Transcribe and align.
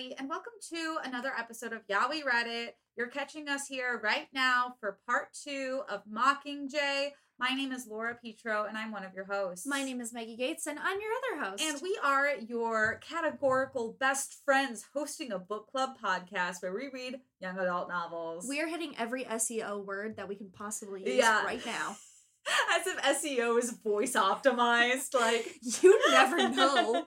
everybody, 0.00 0.16
and 0.18 0.28
welcome 0.30 0.52
to 0.70 0.96
another 1.04 1.30
episode 1.38 1.72
of 1.72 1.80
Yeah 1.88 2.08
We 2.08 2.22
Read 2.22 2.72
You're 2.96 3.08
catching 3.08 3.48
us 3.48 3.66
here 3.66 4.00
right 4.02 4.28
now 4.32 4.74
for 4.80 4.98
part 5.06 5.28
two 5.44 5.82
of 5.90 6.02
Mockingjay. 6.10 7.10
My 7.38 7.50
name 7.54 7.70
is 7.72 7.86
Laura 7.86 8.16
Petro, 8.24 8.64
and 8.64 8.78
I'm 8.78 8.92
one 8.92 9.04
of 9.04 9.12
your 9.14 9.24
hosts. 9.26 9.66
My 9.66 9.82
name 9.82 10.00
is 10.00 10.12
Maggie 10.12 10.36
Gates, 10.36 10.66
and 10.66 10.78
I'm 10.78 10.98
your 11.00 11.10
other 11.42 11.50
host. 11.50 11.62
And 11.62 11.80
we 11.82 11.98
are 12.02 12.28
your 12.48 13.00
categorical 13.06 13.96
best 14.00 14.38
friends 14.44 14.84
hosting 14.94 15.32
a 15.32 15.38
book 15.38 15.66
club 15.70 15.90
podcast 16.02 16.62
where 16.62 16.72
we 16.74 16.88
read 16.92 17.16
young 17.40 17.58
adult 17.58 17.88
novels. 17.88 18.46
we 18.48 18.60
are 18.60 18.66
hitting 18.68 18.94
every 18.98 19.24
SEO 19.24 19.84
word 19.84 20.16
that 20.16 20.28
we 20.28 20.34
can 20.36 20.48
possibly 20.50 21.00
use 21.04 21.16
Yeah. 21.18 21.44
right 21.44 21.64
now. 21.66 21.96
As 22.78 22.86
if 22.86 22.96
SEO 23.22 23.58
is 23.58 23.70
voice 23.84 24.14
optimized. 24.14 25.14
Like, 25.14 25.46
You 25.82 25.98
never 26.10 26.48
know. 26.48 27.06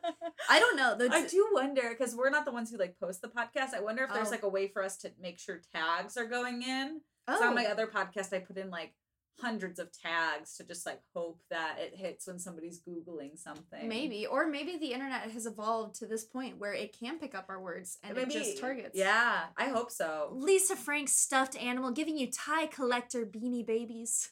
I 0.49 0.59
don't 0.59 0.75
know. 0.77 0.95
The, 0.97 1.09
I 1.11 1.25
do 1.27 1.49
wonder 1.53 1.89
because 1.89 2.15
we're 2.15 2.29
not 2.29 2.45
the 2.45 2.51
ones 2.51 2.71
who 2.71 2.77
like 2.77 2.99
post 2.99 3.21
the 3.21 3.27
podcast. 3.29 3.73
I 3.75 3.81
wonder 3.81 4.03
if 4.03 4.13
there's 4.13 4.27
Oh. 4.27 4.31
like 4.31 4.43
a 4.43 4.49
way 4.49 4.67
for 4.67 4.83
us 4.83 4.97
to 4.97 5.11
make 5.21 5.39
sure 5.39 5.61
tags 5.73 6.17
are 6.17 6.25
going 6.27 6.61
in. 6.61 7.01
oh, 7.27 7.39
So 7.39 7.47
on 7.47 7.55
my 7.55 7.65
oh. 7.65 7.71
other 7.71 7.87
podcast, 7.87 8.33
I 8.33 8.39
put 8.39 8.57
in 8.57 8.69
like 8.69 8.93
hundreds 9.41 9.79
of 9.79 9.89
tags 9.91 10.55
to 10.57 10.63
just 10.63 10.85
like 10.85 10.99
hope 11.15 11.41
that 11.49 11.77
it 11.79 11.95
hits 11.97 12.27
when 12.27 12.37
somebody's 12.37 12.79
googling 12.79 13.35
something. 13.37 13.87
maybe, 13.89 14.27
or 14.27 14.47
maybe 14.47 14.77
the 14.77 14.93
internet 14.93 15.21
has 15.31 15.47
evolved 15.47 15.95
to 15.95 16.05
this 16.05 16.23
point 16.23 16.59
where 16.59 16.73
it 16.73 16.95
can 16.97 17.17
pick 17.17 17.33
up 17.33 17.45
our 17.49 17.59
words 17.59 17.97
and 18.03 18.15
maybe 18.15 18.35
it 18.35 18.43
just 18.43 18.59
targets. 18.61 18.91
Yeah, 18.93 19.45
I 19.57 19.65
hope 19.69 19.89
so. 19.89 20.29
Lisa 20.33 20.75
Frank's 20.75 21.13
stuffed 21.13 21.55
animal 21.57 21.89
giving 21.91 22.15
you 22.15 22.29
tie 22.31 22.67
collector 22.67 23.25
beanie 23.25 23.65
babies. 23.65 24.29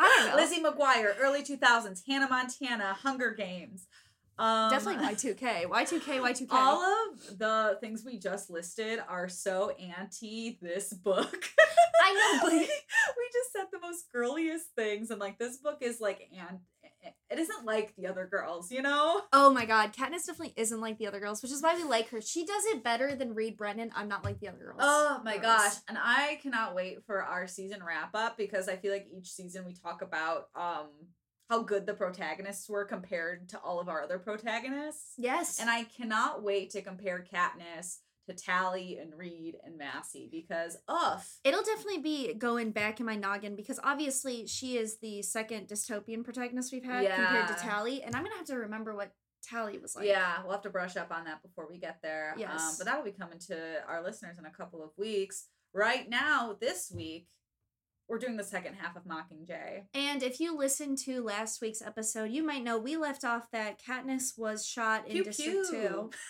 I 0.00 0.16
don't 0.18 0.30
know. 0.30 0.36
Lizzie 0.36 0.62
McGuire, 0.62 1.14
early 1.20 1.42
two 1.42 1.56
thousands, 1.56 2.02
Hannah 2.06 2.28
Montana, 2.28 2.94
Hunger 3.02 3.32
Games. 3.32 3.86
Um, 4.38 4.70
Definitely 4.70 5.04
Y2K. 5.06 5.66
Y2K, 5.66 6.20
Y2K. 6.22 6.46
All 6.50 6.80
of 6.80 7.38
the 7.38 7.76
things 7.82 8.04
we 8.06 8.18
just 8.18 8.48
listed 8.48 8.98
are 9.06 9.28
so 9.28 9.70
anti 9.98 10.58
this 10.62 10.94
book. 10.94 11.44
I 12.02 12.14
know, 12.14 12.40
but- 12.44 12.52
we, 12.52 12.58
we 12.60 12.64
just 13.32 13.52
said 13.52 13.64
the 13.70 13.80
most 13.80 14.10
girliest 14.10 14.66
things, 14.74 15.10
and 15.10 15.20
like 15.20 15.38
this 15.38 15.58
book 15.58 15.78
is 15.82 16.00
like, 16.00 16.30
and 16.32 16.58
it 17.02 17.38
isn't 17.38 17.64
like 17.64 17.94
the 17.96 18.06
other 18.06 18.26
girls, 18.30 18.70
you 18.70 18.82
know? 18.82 19.22
Oh 19.32 19.52
my 19.52 19.64
god, 19.64 19.92
Katniss 19.92 20.26
definitely 20.26 20.54
isn't 20.56 20.80
like 20.80 20.98
the 20.98 21.06
other 21.06 21.20
girls, 21.20 21.42
which 21.42 21.52
is 21.52 21.62
why 21.62 21.74
we 21.74 21.84
like 21.84 22.08
her. 22.10 22.20
She 22.20 22.44
does 22.44 22.64
it 22.66 22.82
better 22.82 23.14
than 23.14 23.34
Reed 23.34 23.56
Brennan. 23.56 23.90
I'm 23.94 24.08
not 24.08 24.24
like 24.24 24.40
the 24.40 24.48
other 24.48 24.58
girls. 24.58 24.80
Oh 24.80 25.20
my 25.24 25.38
Gross. 25.38 25.42
gosh. 25.42 25.74
And 25.88 25.98
I 26.00 26.38
cannot 26.42 26.74
wait 26.74 27.04
for 27.06 27.22
our 27.22 27.46
season 27.46 27.82
wrap 27.82 28.14
up 28.14 28.36
because 28.36 28.68
I 28.68 28.76
feel 28.76 28.92
like 28.92 29.06
each 29.16 29.30
season 29.30 29.64
we 29.64 29.74
talk 29.74 30.02
about 30.02 30.48
um 30.54 30.88
how 31.48 31.62
good 31.62 31.84
the 31.84 31.94
protagonists 31.94 32.68
were 32.68 32.84
compared 32.84 33.48
to 33.48 33.58
all 33.58 33.80
of 33.80 33.88
our 33.88 34.02
other 34.02 34.20
protagonists. 34.20 35.14
Yes. 35.18 35.58
And 35.60 35.68
I 35.68 35.82
cannot 35.82 36.44
wait 36.44 36.70
to 36.70 36.82
compare 36.82 37.24
Katniss 37.32 37.98
to 38.30 38.42
Tally 38.44 38.98
and 38.98 39.12
Reed 39.16 39.56
and 39.64 39.76
Massey 39.78 40.28
because 40.30 40.76
ugh. 40.88 41.20
It'll 41.44 41.62
definitely 41.62 41.98
be 42.02 42.34
going 42.34 42.70
back 42.72 43.00
in 43.00 43.06
my 43.06 43.16
noggin 43.16 43.56
because 43.56 43.80
obviously 43.82 44.46
she 44.46 44.76
is 44.76 44.98
the 45.00 45.22
second 45.22 45.68
dystopian 45.68 46.24
protagonist 46.24 46.72
we've 46.72 46.84
had 46.84 47.06
compared 47.14 47.48
to 47.48 47.54
Tally, 47.54 48.02
and 48.02 48.14
I'm 48.14 48.22
gonna 48.24 48.36
have 48.36 48.46
to 48.46 48.56
remember 48.56 48.94
what 48.94 49.12
Tally 49.42 49.78
was 49.78 49.96
like. 49.96 50.06
yeah, 50.06 50.42
we'll 50.42 50.52
have 50.52 50.62
to 50.62 50.70
brush 50.70 50.96
up 50.96 51.10
on 51.10 51.24
that 51.24 51.42
before 51.42 51.66
we 51.68 51.78
get 51.78 51.98
there. 52.02 52.32
Um, 52.34 52.40
Yes. 52.40 52.76
but 52.78 52.84
that'll 52.86 53.04
be 53.04 53.10
coming 53.12 53.38
to 53.48 53.82
our 53.88 54.02
listeners 54.02 54.38
in 54.38 54.44
a 54.44 54.50
couple 54.50 54.82
of 54.84 54.90
weeks. 54.98 55.46
Right 55.72 56.08
now, 56.08 56.56
this 56.60 56.92
week, 56.94 57.28
we're 58.08 58.18
doing 58.18 58.36
the 58.36 58.44
second 58.44 58.74
half 58.74 58.96
of 58.96 59.04
Mockingjay. 59.04 59.84
And 59.94 60.22
if 60.22 60.40
you 60.40 60.56
listened 60.58 60.98
to 61.04 61.22
last 61.22 61.60
week's 61.62 61.80
episode, 61.80 62.32
you 62.32 62.42
might 62.42 62.64
know 62.64 62.76
we 62.76 62.96
left 62.96 63.24
off 63.24 63.50
that 63.52 63.80
Katniss 63.80 64.36
was 64.36 64.66
shot 64.66 65.06
in 65.06 65.12
Pew 65.12 65.24
District 65.24 65.50
pew. 65.70 65.70
Two. 65.70 66.10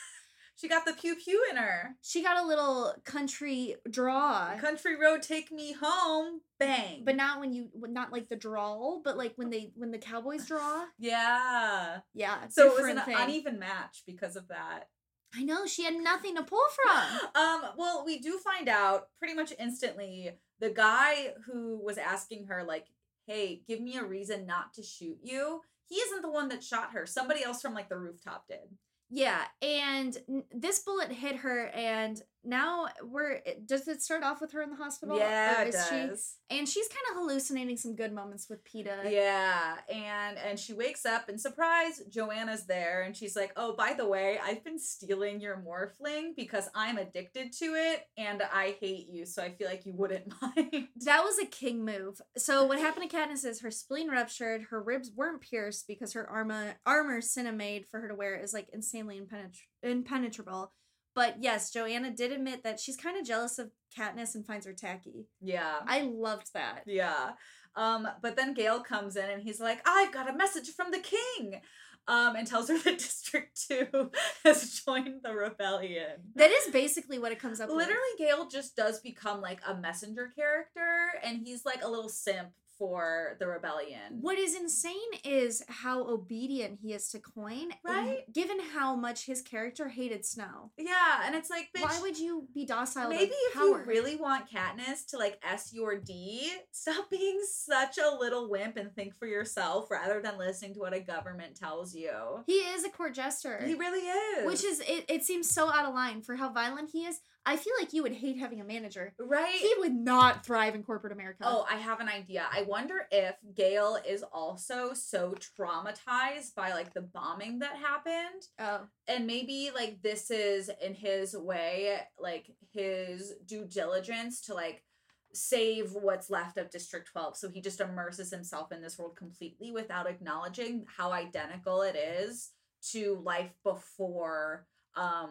She 0.60 0.68
got 0.68 0.84
the 0.84 0.92
pew 0.92 1.16
pew 1.16 1.42
in 1.50 1.56
her. 1.56 1.96
She 2.02 2.22
got 2.22 2.42
a 2.42 2.46
little 2.46 2.94
country 3.04 3.76
draw. 3.88 4.56
Country 4.58 5.00
road, 5.00 5.22
take 5.22 5.50
me 5.50 5.72
home. 5.72 6.42
Bang. 6.58 7.02
but 7.06 7.16
not 7.16 7.40
when 7.40 7.54
you 7.54 7.70
not 7.74 8.12
like 8.12 8.28
the 8.28 8.36
drawl, 8.36 9.00
but 9.02 9.16
like 9.16 9.32
when 9.36 9.48
they 9.48 9.72
when 9.74 9.90
the 9.90 9.96
cowboys 9.98 10.46
draw. 10.46 10.84
yeah. 10.98 12.00
Yeah. 12.12 12.48
So 12.48 12.66
it 12.66 12.82
was 12.82 12.90
an 12.90 13.00
thing. 13.04 13.16
uneven 13.18 13.58
match 13.58 14.02
because 14.06 14.36
of 14.36 14.48
that. 14.48 14.88
I 15.34 15.44
know 15.44 15.64
she 15.64 15.84
had 15.84 15.94
nothing 15.94 16.36
to 16.36 16.42
pull 16.42 16.66
from. 16.84 17.30
um. 17.42 17.62
Well, 17.78 18.02
we 18.04 18.18
do 18.18 18.38
find 18.38 18.68
out 18.68 19.08
pretty 19.18 19.34
much 19.34 19.54
instantly. 19.58 20.32
The 20.58 20.70
guy 20.70 21.32
who 21.46 21.80
was 21.82 21.96
asking 21.96 22.48
her, 22.48 22.64
like, 22.64 22.88
"Hey, 23.26 23.62
give 23.66 23.80
me 23.80 23.96
a 23.96 24.04
reason 24.04 24.44
not 24.44 24.74
to 24.74 24.82
shoot 24.82 25.18
you." 25.22 25.62
He 25.86 25.94
isn't 25.96 26.20
the 26.20 26.30
one 26.30 26.50
that 26.50 26.62
shot 26.62 26.92
her. 26.92 27.06
Somebody 27.06 27.42
else 27.42 27.62
from 27.62 27.72
like 27.72 27.88
the 27.88 27.98
rooftop 27.98 28.46
did. 28.46 28.76
Yeah, 29.10 29.42
and 29.60 30.16
this 30.52 30.78
bullet 30.80 31.10
hit 31.10 31.36
her, 31.38 31.66
and 31.68 32.20
now 32.44 32.86
we're. 33.02 33.40
Does 33.66 33.86
it 33.88 34.02
start 34.02 34.22
off 34.22 34.40
with 34.40 34.52
her 34.52 34.62
in 34.62 34.70
the 34.70 34.76
hospital? 34.76 35.18
yeah, 35.18 35.62
it 35.62 35.74
is 35.74 35.86
she- 35.88 35.96
does. 36.06 36.36
and 36.48 36.68
she's 36.68 36.88
kind 36.88 37.04
of 37.10 37.16
hallucinating 37.22 37.76
some 37.76 37.94
good 37.94 38.12
moments 38.12 38.48
with 38.48 38.64
Peeta. 38.64 39.10
Yeah, 39.10 39.76
and 39.92 40.38
and 40.38 40.58
she 40.58 40.72
wakes 40.72 41.04
up 41.04 41.28
and 41.28 41.40
surprise, 41.40 42.02
Johanna's 42.10 42.66
there, 42.66 43.02
and 43.02 43.16
she's 43.16 43.36
like, 43.36 43.52
"Oh, 43.56 43.74
by 43.74 43.92
the 43.92 44.06
way, 44.06 44.38
I've 44.42 44.64
been 44.64 44.78
stealing 44.78 45.40
your 45.40 45.62
morphling 45.66 46.34
because 46.36 46.68
I'm 46.74 46.96
addicted 46.98 47.52
to 47.54 47.64
it, 47.74 48.06
and 48.16 48.42
I 48.42 48.76
hate 48.80 49.08
you, 49.10 49.26
so 49.26 49.42
I 49.42 49.50
feel 49.50 49.68
like 49.68 49.84
you 49.86 49.92
wouldn't 49.94 50.32
mind." 50.42 50.88
That 51.04 51.22
was 51.24 51.38
a 51.38 51.46
king 51.46 51.84
move. 51.84 52.20
So 52.36 52.64
what 52.64 52.78
happened 52.78 53.10
to 53.10 53.16
Katniss 53.16 53.44
is 53.44 53.60
her 53.60 53.70
spleen 53.70 54.08
ruptured, 54.08 54.62
her 54.70 54.82
ribs 54.82 55.10
weren't 55.14 55.40
pierced 55.42 55.86
because 55.86 56.12
her 56.14 56.28
armor 56.28 56.76
armor 56.86 57.20
Cinna 57.20 57.52
made 57.52 57.86
for 57.90 58.00
her 58.00 58.08
to 58.08 58.14
wear 58.14 58.36
is 58.36 58.52
like 58.54 58.68
insanely 58.72 59.20
impenetra- 59.20 59.58
impenetrable. 59.82 60.72
But 61.14 61.36
yes, 61.40 61.70
Johanna 61.72 62.10
did 62.10 62.32
admit 62.32 62.62
that 62.62 62.78
she's 62.80 62.96
kind 62.96 63.16
of 63.18 63.26
jealous 63.26 63.58
of 63.58 63.70
Katniss 63.96 64.34
and 64.34 64.46
finds 64.46 64.66
her 64.66 64.72
tacky. 64.72 65.26
yeah, 65.40 65.80
I 65.86 66.02
loved 66.02 66.52
that. 66.54 66.82
yeah. 66.86 67.30
Um, 67.76 68.08
but 68.20 68.36
then 68.36 68.52
Gale 68.54 68.80
comes 68.80 69.14
in 69.16 69.30
and 69.30 69.42
he's 69.42 69.60
like, 69.60 69.80
"I've 69.86 70.12
got 70.12 70.28
a 70.28 70.36
message 70.36 70.70
from 70.74 70.90
the 70.90 70.98
king," 70.98 71.60
um, 72.08 72.34
and 72.34 72.44
tells 72.46 72.68
her 72.68 72.78
that 72.84 72.98
District 72.98 73.56
Two 73.68 74.10
has 74.44 74.80
joined 74.84 75.20
the 75.22 75.32
rebellion. 75.34 76.32
That 76.34 76.50
is 76.50 76.72
basically 76.72 77.18
what 77.20 77.30
it 77.32 77.38
comes 77.38 77.60
up 77.60 77.68
with. 77.68 77.76
Literally, 77.78 78.00
Gale 78.18 78.48
just 78.48 78.74
does 78.76 79.00
become 79.00 79.40
like 79.40 79.60
a 79.66 79.74
messenger 79.76 80.30
character, 80.34 81.12
and 81.22 81.38
he's 81.44 81.64
like 81.64 81.84
a 81.84 81.88
little 81.88 82.08
simp 82.08 82.50
for 82.80 83.36
the 83.38 83.46
rebellion. 83.46 84.00
What 84.22 84.38
is 84.38 84.56
insane 84.56 84.94
is 85.22 85.62
how 85.68 86.02
obedient 86.08 86.78
he 86.82 86.94
is 86.94 87.08
to 87.10 87.18
Coin, 87.18 87.68
Right? 87.84 88.20
Given 88.32 88.58
how 88.72 88.96
much 88.96 89.26
his 89.26 89.42
character 89.42 89.88
hated 89.88 90.24
Snow. 90.24 90.70
Yeah, 90.78 91.20
and 91.26 91.34
it's 91.34 91.50
like, 91.50 91.68
bitch, 91.76 91.82
Why 91.82 92.00
would 92.00 92.18
you 92.18 92.48
be 92.54 92.64
docile? 92.64 93.10
maybe 93.10 93.32
if 93.32 93.52
power? 93.54 93.64
you 93.66 93.76
really 93.84 94.16
want 94.16 94.46
Katniss 94.50 95.06
to 95.10 95.18
like 95.18 95.38
S 95.46 95.74
your 95.74 95.96
D, 95.98 96.50
stop 96.72 97.10
being 97.10 97.40
such 97.52 97.98
a 97.98 98.16
little 98.18 98.48
wimp 98.50 98.78
and 98.78 98.94
think 98.94 99.14
for 99.14 99.26
yourself 99.26 99.90
rather 99.90 100.22
than 100.22 100.38
listening 100.38 100.72
to 100.74 100.80
what 100.80 100.94
a 100.94 101.00
government 101.00 101.56
tells 101.56 101.94
you. 101.94 102.10
he 102.46 102.54
is 102.54 102.84
a 102.84 102.88
court 102.88 103.14
jester. 103.14 103.62
He 103.62 103.74
really 103.74 104.06
is. 104.40 104.46
which 104.46 104.64
is 104.64 104.80
it, 104.80 105.04
it 105.10 105.22
seems 105.24 105.50
so 105.50 105.70
out 105.70 105.84
of 105.84 105.92
line 105.94 106.22
for 106.22 106.36
how 106.36 106.50
violent 106.50 106.88
he 106.90 107.04
is. 107.04 107.20
I 107.46 107.56
feel 107.56 107.72
like 107.80 107.92
you 107.92 108.02
would 108.02 108.12
hate 108.12 108.38
having 108.38 108.60
a 108.60 108.64
manager. 108.64 109.14
right. 109.18 109.54
He 109.54 109.74
would 109.78 109.94
not 109.94 110.44
thrive 110.44 110.74
in 110.74 110.82
corporate 110.82 111.12
America. 111.12 111.44
Oh, 111.44 111.66
I 111.70 111.76
have 111.76 112.00
an 112.00 112.08
idea. 112.08 112.46
I 112.52 112.62
wonder 112.62 113.06
if 113.10 113.34
Gale 113.54 113.98
is 114.06 114.22
also 114.22 114.92
so 114.92 115.34
traumatized 115.58 116.54
by 116.54 116.72
like 116.72 116.92
the 116.92 117.00
bombing 117.00 117.60
that 117.60 117.76
happened 117.76 118.46
oh. 118.58 118.80
and 119.08 119.26
maybe 119.26 119.70
like 119.74 120.02
this 120.02 120.30
is 120.30 120.70
in 120.82 120.94
his 120.94 121.34
way 121.34 121.98
like 122.18 122.50
his 122.72 123.34
due 123.46 123.64
diligence 123.64 124.42
to 124.42 124.54
like 124.54 124.84
save 125.32 125.92
what's 125.92 126.28
left 126.28 126.58
of 126.58 126.70
district 126.70 127.10
12 127.12 127.36
so 127.36 127.48
he 127.48 127.60
just 127.60 127.80
immerses 127.80 128.30
himself 128.30 128.72
in 128.72 128.82
this 128.82 128.98
world 128.98 129.16
completely 129.16 129.70
without 129.70 130.08
acknowledging 130.08 130.84
how 130.96 131.12
identical 131.12 131.82
it 131.82 131.94
is 131.94 132.50
to 132.82 133.20
life 133.24 133.52
before 133.62 134.66
um 134.96 135.30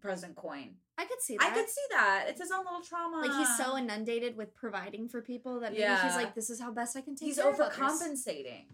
president 0.00 0.36
coin 0.36 0.74
I 0.98 1.04
could 1.06 1.20
see 1.20 1.36
that. 1.38 1.50
i 1.50 1.54
could 1.54 1.68
see 1.68 1.80
that 1.90 2.26
it's 2.28 2.40
his 2.40 2.50
own 2.50 2.64
little 2.64 2.82
trauma 2.82 3.20
like 3.20 3.32
he's 3.34 3.56
so 3.56 3.76
inundated 3.78 4.36
with 4.36 4.54
providing 4.54 5.08
for 5.08 5.22
people 5.22 5.60
that 5.60 5.72
maybe 5.72 5.82
Yeah. 5.82 6.02
he's 6.02 6.16
like, 6.16 6.34
this 6.34 6.50
is 6.50 6.60
how 6.60 6.70
best 6.72 6.96
I 6.96 7.00
can 7.00 7.14
take 7.16 7.26
he's 7.26 7.36
care 7.38 7.50
of 7.50 7.58
overcompensating 7.58 8.66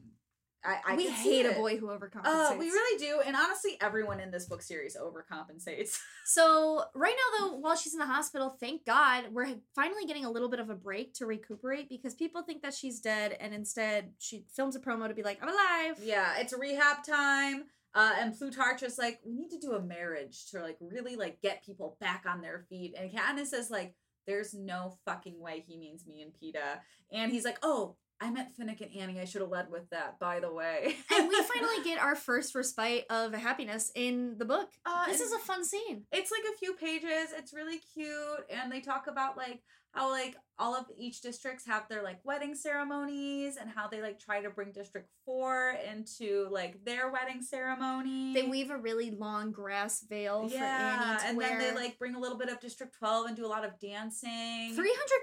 I, 0.65 0.79
I 0.85 0.97
we 0.97 1.09
hate 1.09 1.47
a 1.47 1.53
boy 1.53 1.77
who 1.77 1.87
overcompensates. 1.87 2.51
Uh, 2.51 2.57
we 2.59 2.67
really 2.71 2.99
do, 2.99 3.21
and 3.25 3.37
honestly, 3.37 3.79
everyone 3.81 4.19
in 4.19 4.33
this 4.33 4.47
book 4.47 4.63
series 4.63 4.97
overcompensates. 4.97 5.99
So 6.29 6.83
right 6.93 7.15
now, 7.15 7.47
though, 7.47 7.55
while 7.59 7.77
she's 7.77 7.93
in 7.93 8.01
the 8.01 8.07
hospital, 8.07 8.57
thank 8.59 8.85
God 8.85 9.27
we're 9.31 9.55
finally 9.77 10.07
getting 10.07 10.25
a 10.25 10.31
little 10.31 10.49
bit 10.49 10.59
of 10.59 10.69
a 10.71 10.75
break 10.75 11.15
to 11.15 11.27
recuperate 11.27 11.89
because 11.89 12.17
people 12.17 12.43
think 12.43 12.63
that 12.63 12.75
she's 12.75 12.99
dead, 12.99 13.37
and 13.39 13.55
instead 13.55 14.11
she 14.19 14.45
films 14.57 14.75
a 14.75 14.81
promo 14.81 15.07
to 15.07 15.15
be 15.15 15.23
like, 15.23 15.39
"I'm 15.41 15.49
alive." 15.51 16.01
Yeah, 16.03 16.39
it's 16.39 16.53
rehab 16.53 17.05
time. 17.05 17.67
Uh, 17.97 18.13
and 18.21 18.39
Plutarch 18.39 18.83
is 18.83 18.99
like, 18.99 19.21
we 19.25 19.33
need 19.33 19.49
to 19.49 19.59
do 19.59 19.73
a 19.73 19.81
marriage 19.81 20.51
to 20.51 20.61
like 20.61 20.77
really 20.81 21.17
like 21.17 21.41
get 21.41 21.65
people 21.65 21.97
back 21.99 22.25
on 22.29 22.43
their 22.43 22.67
feet. 22.69 22.95
And 22.97 23.11
Katniss 23.11 23.55
is 23.55 23.71
like, 23.71 23.95
there's 24.27 24.53
no 24.53 24.99
fucking 25.07 25.41
way 25.41 25.65
he 25.67 25.79
means 25.79 26.07
me 26.07 26.21
and 26.21 26.33
Peeta. 26.33 26.81
And 27.11 27.33
he's 27.33 27.47
like, 27.47 27.59
oh, 27.63 27.97
I 28.21 28.31
met 28.31 28.53
Finnick 28.55 28.81
and 28.81 28.95
Annie. 28.95 29.21
I 29.21 29.25
should 29.25 29.41
have 29.41 29.51
led 29.51 29.71
with 29.71 29.89
that, 29.91 30.19
by 30.19 30.41
the 30.41 30.53
way. 30.53 30.97
and 31.11 31.29
we 31.29 31.43
finally 31.55 31.85
get 31.85 31.99
our 31.99 32.17
first 32.17 32.55
respite 32.55 33.07
of 33.09 33.33
happiness 33.33 33.91
in 33.95 34.37
the 34.37 34.45
book. 34.45 34.69
Uh, 34.85 35.07
this 35.07 35.21
is 35.21 35.33
a 35.33 35.39
fun 35.39 35.65
scene. 35.65 36.05
it's 36.13 36.31
like 36.31 36.45
a 36.53 36.59
few 36.59 36.75
pages. 36.75 37.33
It's 37.35 37.55
really 37.55 37.79
cute, 37.95 38.45
and 38.51 38.71
they 38.71 38.81
talk 38.81 39.07
about 39.07 39.37
like 39.37 39.63
how 39.97 40.11
like 40.11 40.37
all 40.59 40.75
of 40.75 40.87
each 40.97 41.21
districts 41.21 41.67
have 41.67 41.87
their 41.89 42.03
like 42.03 42.19
wedding 42.25 42.55
ceremonies 42.55 43.57
and 43.61 43.69
how 43.69 43.87
they 43.89 44.01
like 44.01 44.19
try 44.19 44.41
to 44.41 44.51
bring 44.51 44.73
District 44.73 45.09
Four 45.25 45.77
into 45.93 46.49
like 46.51 46.85
their 46.85 47.11
wedding 47.11 47.43
ceremony. 47.43 48.33
They 48.33 48.45
weave 48.45 48.71
a 48.71 48.77
really 48.79 49.11
long 49.11 49.53
grass 49.53 50.05
veil 50.09 50.49
for 50.49 50.57
Annie 50.57 51.19
to 51.19 51.27
and 51.27 51.37
wear. 51.37 51.49
then 51.49 51.59
they 51.59 51.75
like 51.75 51.99
bring 51.99 52.15
a 52.15 52.19
little 52.19 52.39
bit 52.39 52.49
of 52.49 52.61
District 52.61 52.95
Twelve 52.99 53.27
and 53.27 53.37
do 53.37 53.45
a 53.45 53.49
lot 53.49 53.65
of 53.65 53.79
dancing. 53.81 54.73
300 54.75 54.75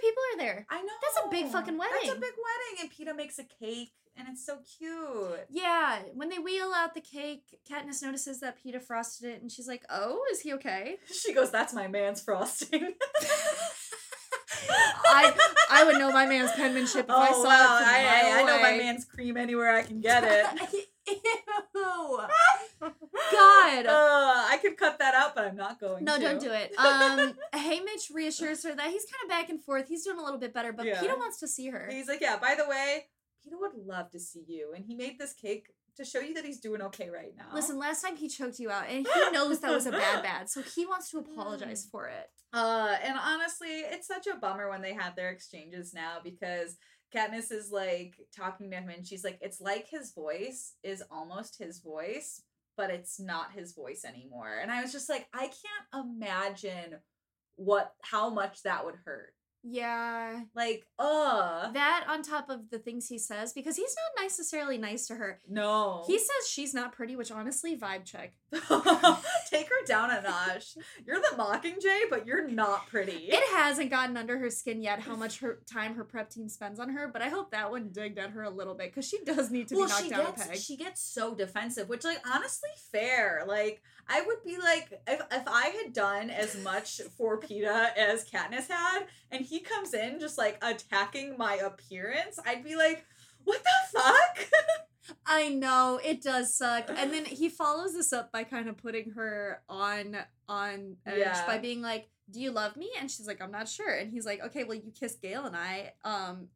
people 0.02 0.24
are 0.34 0.38
there. 0.38 0.66
I 0.70 0.82
know 0.82 0.94
That's 1.02 1.26
a 1.26 1.30
big 1.30 1.48
fucking 1.52 1.78
wedding 1.78 1.96
That's 2.04 2.18
a 2.18 2.20
big 2.20 2.34
wedding, 2.38 2.82
and 2.82 2.92
Peeta 2.92 3.16
makes 3.16 3.40
a 3.40 3.44
cake, 3.44 3.94
and 4.16 4.28
it's 4.30 4.46
so 4.46 4.60
cute. 4.78 5.46
Yeah, 5.50 6.00
when 6.14 6.30
they 6.30 6.38
wheel 6.40 6.72
out 6.76 6.94
the 6.94 7.02
cake, 7.02 7.60
Katniss 7.70 8.04
notices 8.04 8.40
that 8.42 8.58
Peeta 8.64 8.82
frosted 8.82 9.30
it, 9.30 9.42
and 9.42 9.52
she's 9.52 9.68
like, 9.68 9.84
"Oh, 9.90 10.22
is 10.32 10.42
he 10.42 10.54
okay?" 10.54 10.98
She 11.12 11.34
goes, 11.34 11.50
"That's 11.52 11.74
my 11.74 11.88
man's 11.88 12.22
frosting." 12.22 12.94
I 14.70 15.34
I 15.70 15.84
would 15.84 15.98
know 15.98 16.12
my 16.12 16.26
man's 16.26 16.52
penmanship 16.52 17.06
if 17.06 17.10
I 17.10 17.30
oh 17.32 17.44
saw 17.44 17.50
wow! 17.50 17.80
it 17.80 17.88
I, 17.88 18.38
I, 18.38 18.42
I 18.42 18.44
know 18.44 18.62
my 18.62 18.78
man's 18.78 19.06
cream 19.06 19.38
anywhere 19.38 19.76
I 19.76 19.84
can 19.84 20.02
get 20.02 20.24
it. 20.24 20.86
Ew. 21.08 22.20
God. 22.82 23.86
Uh, 23.86 24.48
I 24.50 24.58
could 24.62 24.78
cut 24.78 25.00
that 25.00 25.14
out, 25.16 25.36
but 25.36 25.46
I'm 25.46 25.56
not 25.56 25.80
going 25.80 26.04
no, 26.04 26.16
to. 26.18 26.22
don't 26.22 26.42
do 26.42 26.52
it. 26.52 26.74
Um, 26.84 27.34
Haymitch 27.54 28.14
reassures 28.14 28.64
her 28.64 28.74
that 28.76 28.90
he's 28.90 29.06
kind 29.06 29.24
of 29.24 29.30
back 29.30 29.50
and 29.50 29.62
forth. 29.62 29.88
He's 29.88 30.04
doing 30.04 30.20
a 30.20 30.24
little 30.24 30.40
bit 30.40 30.54
better, 30.54 30.74
but 30.74 30.86
Yeah. 30.86 31.02
Peeta 31.02 31.18
wants 31.18 31.40
to 31.40 31.48
see 31.48 31.70
her. 31.70 31.88
He's 31.92 32.08
like, 32.08 32.22
yeah, 32.22 32.38
by 32.38 32.56
the 32.56 32.68
way, 32.68 33.06
Peeta 33.46 33.60
would 33.60 33.74
love 33.86 34.12
to 34.12 34.20
see 34.20 34.44
you. 34.48 34.74
And 34.76 34.86
he 34.86 34.96
made 34.96 35.20
this 35.20 35.34
cake 35.34 35.68
to 35.98 36.06
show 36.06 36.20
you 36.20 36.34
that 36.34 36.46
he's 36.46 36.60
doing 36.60 36.82
okay 36.82 37.10
right 37.10 37.34
now. 37.38 37.46
Listen, 37.54 37.78
last 37.78 38.02
time 38.02 38.16
he 38.16 38.28
choked 38.28 38.60
you 38.60 38.70
out, 38.70 38.86
and 38.90 39.06
he 39.06 39.32
knows 39.32 39.60
that 39.60 39.72
was 39.72 39.86
a 39.86 39.92
bad 39.92 40.24
bad, 40.24 40.50
so 40.50 40.62
he 40.62 40.86
wants 40.86 41.10
to 41.12 41.20
apologize 41.20 41.88
for 41.92 42.08
it. 42.08 42.30
Uh, 42.54 42.96
and 43.04 43.18
honestly, 43.18 43.68
it's 43.68 44.08
such 44.08 44.28
a 44.28 44.38
bummer 44.38 44.70
when 44.70 44.82
they 44.82 44.94
had 44.94 45.16
their 45.16 45.30
exchanges 45.30 45.94
now 45.94 46.18
because 46.24 46.78
Katniss 47.14 47.52
is 47.52 47.72
like 47.72 48.16
talking 48.36 48.70
to 48.70 48.78
him 48.78 48.90
and 48.90 49.06
she's 49.06 49.24
like, 49.24 49.38
it's 49.42 49.62
like 49.62 49.88
his 49.90 50.14
voice 50.14 50.74
is 50.84 51.04
almost 51.12 51.58
his 51.60 51.80
voice, 51.80 52.42
but 52.78 52.90
it's 52.90 53.20
not 53.20 53.54
his 53.54 53.74
voice 53.74 54.04
anymore. 54.06 54.60
And 54.62 54.72
I 54.72 54.82
was 54.82 54.92
just 54.92 55.10
like, 55.10 55.28
I 55.34 55.48
can't 55.48 56.06
imagine 56.06 57.00
what 57.56 57.94
how 58.02 58.30
much 58.30 58.64
that 58.64 58.86
would 58.86 58.96
hurt. 59.06 59.34
Yeah. 59.64 60.42
Like, 60.56 60.86
uh 61.00 61.72
That 61.72 62.06
on 62.10 62.22
top 62.22 62.50
of 62.50 62.70
the 62.70 62.80
things 62.80 63.08
he 63.08 63.18
says, 63.18 63.54
because 63.54 63.76
he's 63.78 63.96
not 64.18 64.24
necessarily 64.24 64.78
nice 64.78 65.08
to 65.08 65.16
her. 65.16 65.40
no. 65.50 66.04
He 66.06 66.18
says 66.20 66.50
she's 66.50 66.74
not 66.74 66.92
pretty, 66.92 67.16
which 67.16 67.32
honestly, 67.32 67.78
vibe 67.78 68.04
check. 68.06 68.34
Take 69.50 69.68
her 69.70 69.86
down 69.88 70.12
a 70.12 70.22
notch. 70.22 70.76
You're 71.06 71.20
the 71.22 71.36
Mockingjay, 71.38 72.10
but 72.10 72.26
you're 72.28 72.48
not 72.48 72.88
pretty. 72.88 73.28
It 73.30 73.44
hasn't 73.56 73.90
gotten 73.90 74.18
under 74.18 74.38
her 74.38 74.50
skin 74.50 74.82
yet 74.82 75.00
how 75.00 75.16
much 75.16 75.40
her 75.40 75.60
time 75.72 75.96
her 75.96 76.04
prep 76.04 76.30
team 76.30 76.50
spends 76.50 76.80
on 76.80 76.90
her, 76.90 77.08
but 77.08 77.22
I 77.22 77.30
hope 77.30 77.52
that 77.52 77.72
one 77.72 77.90
digged 77.92 78.20
at 78.20 78.32
her 78.32 78.44
a 78.44 78.50
little 78.50 78.76
bit 78.76 78.92
because 78.92 79.08
she 79.08 79.24
does 79.24 79.50
need 79.50 79.70
to 79.70 79.76
be 79.76 79.82
knocked 79.82 80.04
she 80.04 80.10
down 80.10 80.26
gets 80.26 80.46
a 80.46 80.50
peg. 80.50 80.58
she 80.58 80.78
gets 80.78 81.02
so 81.02 81.34
defensive, 81.34 81.90
which 81.90 82.04
like 82.04 82.22
honestly 82.32 82.70
fair. 82.92 83.44
Like 83.48 83.82
I 84.08 84.22
would 84.22 84.44
be 84.44 84.58
like 84.58 84.92
if 85.08 85.22
if 85.32 85.44
I 85.48 85.68
had 85.84 85.94
done 85.94 86.30
as 86.30 86.62
much 86.64 87.02
for 87.18 87.40
Peeta 87.40 87.96
as 87.98 88.26
Katniss 88.30 88.68
had, 88.70 89.06
and 89.32 89.46
he 89.46 89.53
comes 89.60 89.94
in 89.94 90.20
just 90.20 90.38
like 90.38 90.58
attacking 90.62 91.38
my 91.38 91.56
appearance, 91.56 92.40
I'd 92.46 92.64
be 92.64 92.76
like, 92.76 93.06
what 93.44 93.62
the 93.64 94.00
fuck? 94.00 94.48
I 95.26 95.50
know 95.50 96.00
it 96.04 96.22
does 96.22 96.56
suck, 96.56 96.90
and 96.90 97.12
then 97.12 97.26
he 97.40 97.50
follows 97.50 97.94
this 97.94 98.14
up 98.14 98.32
by 98.32 98.44
kind 98.44 98.70
of 98.70 98.78
putting 98.78 99.12
her 99.12 99.62
on 99.68 100.18
on 100.48 100.98
edge 101.06 101.18
Yeah. 101.20 101.46
by 101.46 101.58
being 101.58 101.82
like, 101.82 102.10
"Do 102.30 102.40
you 102.40 102.52
love 102.52 102.78
me?" 102.78 102.92
And 103.00 103.10
she's 103.10 103.28
like, 103.28 103.42
"I'm 103.42 103.52
not 103.52 103.68
sure." 103.68 103.94
And 103.94 104.12
he's 104.12 104.26
like, 104.26 104.42
"Okay, 104.46 104.64
well, 104.64 104.78
you 104.78 104.92
kissed 104.92 105.22
Gale 105.22 105.46
and 105.46 105.56
I. 105.56 105.94
Um, 106.04 106.48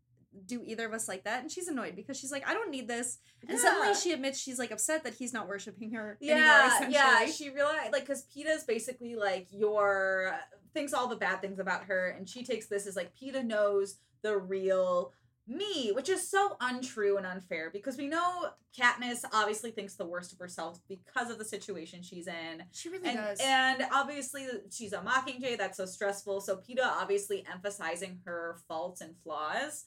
do 0.45 0.61
either 0.63 0.85
of 0.85 0.93
us 0.93 1.07
like 1.07 1.23
that?" 1.25 1.41
And 1.41 1.51
she's 1.51 1.67
annoyed 1.67 1.95
because 1.95 2.17
she's 2.17 2.31
like, 2.31 2.47
"I 2.47 2.53
don't 2.53 2.71
need 2.71 2.87
this." 2.87 3.17
And 3.47 3.59
suddenly 3.59 3.93
she 3.95 4.13
admits 4.13 4.39
she's 4.39 4.59
like 4.59 4.71
upset 4.71 5.03
that 5.03 5.15
he's 5.15 5.33
not 5.33 5.47
worshiping 5.47 5.91
her 5.91 6.17
yeah, 6.21 6.77
anymore. 6.81 6.91
Yeah. 6.91 7.25
She 7.25 7.49
realized 7.49 7.91
like 7.91 8.03
because 8.03 8.25
Peeta's 8.33 8.63
basically 8.63 9.15
like 9.15 9.47
your 9.51 10.37
thinks 10.77 10.93
all 10.93 11.07
the 11.07 11.15
bad 11.15 11.41
things 11.41 11.57
about 11.59 11.85
her, 11.85 12.09
and 12.09 12.29
she 12.29 12.43
takes 12.43 12.67
this 12.67 12.85
as 12.85 12.95
like 12.95 13.11
Peeta 13.15 13.43
knows 13.43 13.97
the 14.21 14.37
real 14.37 15.11
me, 15.47 15.91
which 15.93 16.09
is 16.09 16.29
so 16.29 16.57
untrue 16.59 17.17
and 17.17 17.25
unfair 17.25 17.69
because 17.71 17.97
we 17.97 18.07
know 18.07 18.49
Katniss 18.77 19.23
obviously 19.33 19.71
thinks 19.71 19.95
the 19.95 20.05
worst 20.05 20.33
of 20.33 20.39
herself 20.39 20.79
because 20.89 21.31
of 21.31 21.37
the 21.39 21.45
situation 21.45 22.03
she's 22.03 22.27
in. 22.27 22.63
she 22.73 22.89
really 22.89 23.07
And, 23.09 23.17
does. 23.17 23.39
and 23.41 23.83
obviously 23.93 24.45
she's 24.69 24.91
a 24.93 24.97
mockingjay 24.97 25.57
that's 25.57 25.77
so 25.77 25.85
stressful 25.85 26.41
so 26.41 26.57
Peeta 26.57 26.83
obviously 26.85 27.45
emphasizing 27.51 28.19
her 28.25 28.57
faults 28.67 28.99
and 29.01 29.15
flaws 29.23 29.85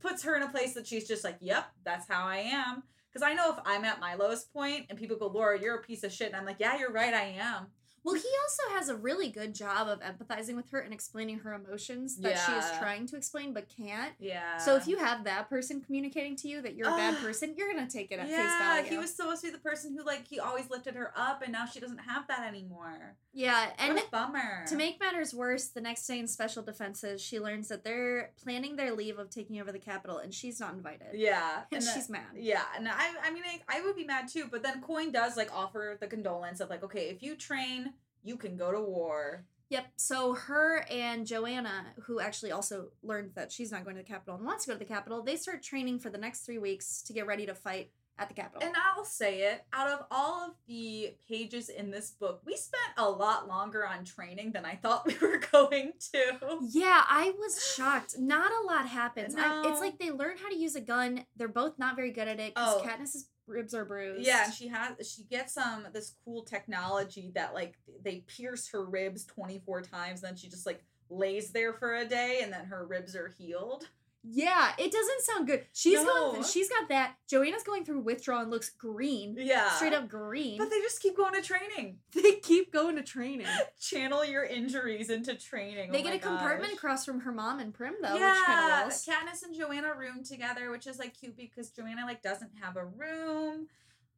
puts 0.00 0.22
her 0.22 0.36
in 0.36 0.42
a 0.42 0.48
place 0.50 0.74
that 0.74 0.86
she's 0.86 1.08
just 1.08 1.24
like 1.24 1.38
yep 1.40 1.64
that's 1.84 2.06
how 2.06 2.26
i 2.26 2.36
am 2.36 2.82
because 3.10 3.22
i 3.26 3.32
know 3.32 3.52
if 3.52 3.58
i'm 3.64 3.84
at 3.84 4.00
my 4.00 4.14
lowest 4.16 4.52
point 4.52 4.84
and 4.90 4.98
people 4.98 5.16
go 5.16 5.28
laura 5.28 5.58
you're 5.58 5.76
a 5.76 5.82
piece 5.82 6.02
of 6.04 6.12
shit 6.12 6.26
and 6.28 6.36
i'm 6.36 6.44
like 6.44 6.56
yeah 6.58 6.78
you're 6.78 6.92
right 6.92 7.14
i 7.14 7.24
am 7.38 7.68
Well, 8.04 8.14
he 8.14 8.28
also 8.42 8.76
has 8.78 8.88
a 8.90 8.96
really 8.96 9.30
good 9.30 9.54
job 9.54 9.88
of 9.88 10.00
empathizing 10.00 10.56
with 10.56 10.70
her 10.70 10.78
and 10.80 10.92
explaining 10.92 11.38
her 11.40 11.54
emotions 11.54 12.16
that 12.18 12.38
she 12.46 12.52
is 12.52 12.64
trying 12.78 13.06
to 13.06 13.16
explain 13.16 13.52
but 13.54 13.68
can't. 13.74 14.12
yeah 14.18 14.58
So 14.58 14.76
if 14.76 14.86
you 14.86 14.98
have 14.98 15.24
that 15.24 15.48
person 15.48 15.80
communicating 15.80 16.36
to 16.36 16.48
you 16.48 16.60
that 16.62 16.74
you're 16.74 16.88
a 16.88 16.96
bad 16.96 17.16
person, 17.18 17.54
you're 17.56 17.72
gonna 17.72 17.88
take 17.88 18.12
it 18.12 18.18
at 18.18 18.26
face 18.28 18.36
value. 18.36 18.84
yeah 18.84 18.90
he 18.90 18.98
was 18.98 19.14
supposed 19.14 19.40
to 19.40 19.46
be 19.48 19.52
the 19.52 19.58
person 19.58 19.96
who 19.96 20.04
like 20.04 20.28
he 20.28 20.38
always 20.38 20.68
lifted 20.70 20.94
her 20.94 21.12
up 21.16 21.42
and 21.42 21.52
now 21.52 21.64
she 21.66 21.80
doesn't 21.80 21.98
have 21.98 22.26
that 22.28 22.46
anymore 22.46 23.16
yeah, 23.36 23.70
and 23.80 23.94
what 23.94 24.04
a 24.06 24.10
bummer 24.12 24.64
to 24.68 24.76
make 24.76 25.00
matters 25.00 25.34
worse, 25.34 25.66
the 25.66 25.80
next 25.80 26.06
day 26.06 26.20
in 26.20 26.28
special 26.28 26.62
defenses, 26.62 27.20
she 27.20 27.40
learns 27.40 27.66
that 27.66 27.82
they're 27.82 28.30
planning 28.40 28.76
their 28.76 28.92
leave 28.94 29.18
of 29.18 29.28
taking 29.28 29.60
over 29.60 29.72
the 29.72 29.78
Capitol, 29.80 30.18
and 30.18 30.32
she's 30.32 30.60
not 30.60 30.72
invited. 30.72 31.08
yeah 31.14 31.62
and 31.72 31.82
that- 31.82 31.94
she's 31.94 32.08
mad. 32.08 32.22
Yeah, 32.36 32.62
and 32.76 32.86
I 32.88 33.08
I 33.24 33.32
mean 33.32 33.42
I, 33.44 33.78
I 33.78 33.80
would 33.82 33.96
be 33.96 34.04
mad 34.04 34.28
too, 34.28 34.44
but 34.48 34.62
then 34.62 34.80
Coin 34.82 35.10
does 35.10 35.36
like 35.36 35.52
offer 35.52 35.96
the 36.00 36.06
condolence 36.06 36.60
of 36.60 36.70
like, 36.70 36.84
okay, 36.84 37.08
if 37.08 37.24
you 37.24 37.34
train, 37.34 37.93
you 38.24 38.36
can 38.36 38.56
go 38.56 38.72
to 38.72 38.80
war. 38.80 39.44
Yep. 39.70 39.86
So 39.96 40.34
her 40.34 40.84
and 40.90 41.26
Johanna, 41.26 41.86
who 42.04 42.20
actually 42.20 42.52
also 42.52 42.88
learned 43.02 43.32
that 43.34 43.50
she's 43.52 43.70
not 43.72 43.84
going 43.84 43.96
to 43.96 44.02
the 44.02 44.08
Capitol 44.08 44.36
and 44.36 44.44
wants 44.44 44.64
to 44.64 44.70
go 44.70 44.74
to 44.74 44.78
the 44.78 44.84
Capitol, 44.84 45.22
they 45.22 45.36
start 45.36 45.62
training 45.62 45.98
for 46.00 46.10
the 46.10 46.18
next 46.18 46.40
three 46.40 46.58
weeks 46.58 47.02
to 47.02 47.12
get 47.12 47.26
ready 47.26 47.46
to 47.46 47.54
fight 47.54 47.90
at 48.16 48.28
the 48.28 48.34
Capitol. 48.34 48.62
And 48.64 48.76
I'll 48.76 49.04
say 49.04 49.40
it, 49.40 49.64
out 49.72 49.88
of 49.88 50.06
all 50.10 50.44
of 50.44 50.52
the 50.68 51.14
pages 51.28 51.68
in 51.68 51.90
this 51.90 52.10
book, 52.12 52.42
we 52.46 52.56
spent 52.56 52.84
a 52.96 53.08
lot 53.10 53.48
longer 53.48 53.84
on 53.84 54.04
training 54.04 54.52
than 54.52 54.64
I 54.64 54.76
thought 54.76 55.06
we 55.06 55.16
were 55.20 55.40
going 55.50 55.92
to. 56.12 56.58
Yeah, 56.70 57.02
I 57.08 57.32
was 57.38 57.74
shocked. 57.74 58.16
Not 58.18 58.52
a 58.52 58.66
lot 58.66 58.86
happens. 58.86 59.34
I, 59.36 59.68
it's 59.68 59.80
like 59.80 59.98
they 59.98 60.12
learn 60.12 60.36
how 60.40 60.48
to 60.50 60.56
use 60.56 60.76
a 60.76 60.80
gun. 60.80 61.24
They're 61.36 61.48
both 61.48 61.76
not 61.78 61.96
very 61.96 62.12
good 62.12 62.28
at 62.28 62.38
it 62.38 62.54
because 62.54 62.74
Oh. 62.82 62.86
Katniss's 62.86 63.26
ribs 63.46 63.74
are 63.74 63.84
bruised. 63.84 64.26
Yeah, 64.26 64.44
and 64.44 64.54
she 64.54 64.68
has 64.68 64.92
she 65.08 65.24
gets 65.24 65.56
um 65.56 65.86
this 65.92 66.14
cool 66.24 66.42
technology 66.42 67.32
that 67.34 67.54
like 67.54 67.74
they 68.02 68.24
pierce 68.26 68.68
her 68.68 68.84
ribs 68.84 69.24
24 69.24 69.82
times, 69.82 70.22
and 70.22 70.30
then 70.30 70.36
she 70.36 70.48
just 70.48 70.66
like 70.66 70.84
lays 71.10 71.50
there 71.50 71.72
for 71.72 71.94
a 71.94 72.04
day 72.04 72.40
and 72.42 72.52
then 72.52 72.64
her 72.64 72.86
ribs 72.86 73.14
are 73.14 73.28
healed. 73.28 73.88
Yeah, 74.26 74.72
it 74.78 74.90
doesn't 74.90 75.20
sound 75.20 75.46
good. 75.46 75.66
She's 75.74 76.02
going. 76.02 76.42
She's 76.44 76.70
got 76.70 76.88
that. 76.88 77.16
Johanna's 77.28 77.62
going 77.62 77.84
through 77.84 78.00
withdrawal 78.00 78.40
and 78.40 78.50
looks 78.50 78.70
green, 78.70 79.36
Yeah. 79.38 79.68
straight 79.72 79.92
up 79.92 80.08
green. 80.08 80.56
But 80.56 80.70
they 80.70 80.80
just 80.80 81.02
keep 81.02 81.14
going 81.14 81.34
to 81.34 81.42
training. 81.42 81.98
they 82.14 82.32
keep 82.36 82.72
going 82.72 82.96
to 82.96 83.02
training. 83.02 83.46
Channel 83.80 84.24
your 84.24 84.44
injuries 84.44 85.10
into 85.10 85.34
training. 85.34 85.92
They 85.92 86.00
Oh 86.00 86.04
get 86.04 86.14
a 86.14 86.18
compartment 86.18 86.72
across 86.72 87.04
from 87.04 87.20
her 87.20 87.32
mom 87.32 87.60
and 87.60 87.74
Prim 87.74 87.96
though, 88.00 88.16
yeah, 88.16 88.86
which 88.86 88.94
kind. 89.06 89.28
Katniss 89.28 89.42
and 89.42 89.54
Johanna 89.54 89.92
room 89.94 90.24
together, 90.24 90.70
which 90.70 90.86
is 90.86 90.98
like 90.98 91.14
cute 91.18 91.36
because 91.36 91.68
Johanna 91.70 92.06
like 92.06 92.22
doesn't 92.22 92.52
have 92.62 92.76
a 92.76 92.84
room. 92.86 93.66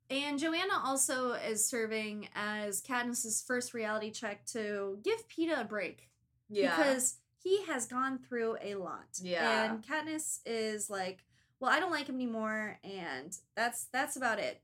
And 0.09 0.39
Johanna 0.39 0.75
also 0.85 1.33
is 1.33 1.67
serving 1.67 2.29
as 2.37 2.81
Katniss's 2.81 3.43
first 3.45 3.75
reality 3.75 4.13
check 4.13 4.47
to 4.53 4.99
give 5.03 5.27
Peeta 5.29 5.61
a 5.61 5.65
break. 5.65 6.11
Yeah, 6.49 6.77
Because 6.77 7.17
he 7.47 7.63
has 7.67 7.87
gone 7.87 8.19
through 8.19 8.57
a 8.61 8.75
lot. 8.75 9.21
Yeah. 9.23 9.71
And 9.71 9.85
Katniss 9.85 10.41
is 10.45 10.91
like, 10.91 11.25
well, 11.61 11.71
I 11.71 11.79
don't 11.79 11.93
like 11.93 12.09
him 12.09 12.17
anymore, 12.17 12.79
and 12.83 13.33
that's 13.55 13.87
that's 13.93 14.17
about 14.17 14.41
it. 14.41 14.61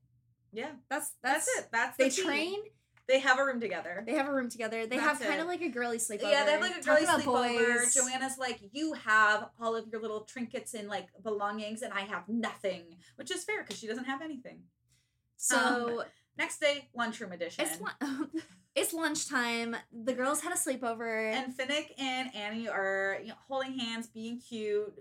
yeah, 0.52 0.72
That's 0.90 1.12
that's, 1.22 1.46
that's, 1.46 1.58
it. 1.58 1.68
That's 1.72 1.96
They 1.96 2.08
the 2.08 2.22
train. 2.22 2.58
They 3.08 3.20
have 3.20 3.38
a 3.38 3.44
room 3.44 3.60
together. 3.60 4.02
They 4.06 4.14
have 4.14 4.28
a 4.28 4.32
room 4.32 4.48
together. 4.48 4.86
They 4.86 4.96
That's 4.96 5.20
have 5.20 5.28
kind 5.28 5.40
of 5.40 5.46
like 5.46 5.60
a 5.60 5.68
girly 5.68 5.98
sleepover. 5.98 6.30
Yeah, 6.30 6.44
they 6.44 6.52
have 6.52 6.60
like 6.60 6.76
a 6.76 6.82
girly 6.82 7.04
sleepover. 7.04 7.92
Johanna's 7.94 8.38
like, 8.38 8.60
you 8.72 8.92
have 8.94 9.48
all 9.60 9.74
of 9.76 9.88
your 9.88 10.00
little 10.00 10.20
trinkets 10.20 10.74
and 10.74 10.88
like 10.88 11.08
belongings, 11.22 11.82
and 11.82 11.92
I 11.92 12.02
have 12.02 12.28
nothing, 12.28 12.82
which 13.16 13.30
is 13.30 13.44
fair 13.44 13.62
because 13.62 13.78
she 13.78 13.86
doesn't 13.86 14.04
have 14.04 14.22
anything. 14.22 14.60
So 15.36 16.00
um, 16.00 16.06
Next 16.38 16.60
day, 16.60 16.88
lunchroom 16.94 17.32
edition. 17.32 17.64
it's 17.66 17.80
lun- 17.80 18.30
it's 18.74 18.92
lunchtime. 18.94 19.76
The 19.92 20.14
girls 20.14 20.40
had 20.40 20.52
a 20.52 20.56
sleepover. 20.56 21.32
and 21.32 21.56
Finnick 21.56 21.92
and 21.98 22.34
Annie 22.34 22.68
are 22.68 23.18
you 23.22 23.28
know, 23.28 23.34
holding 23.48 23.78
hands, 23.78 24.06
being 24.06 24.40
cute. 24.40 24.92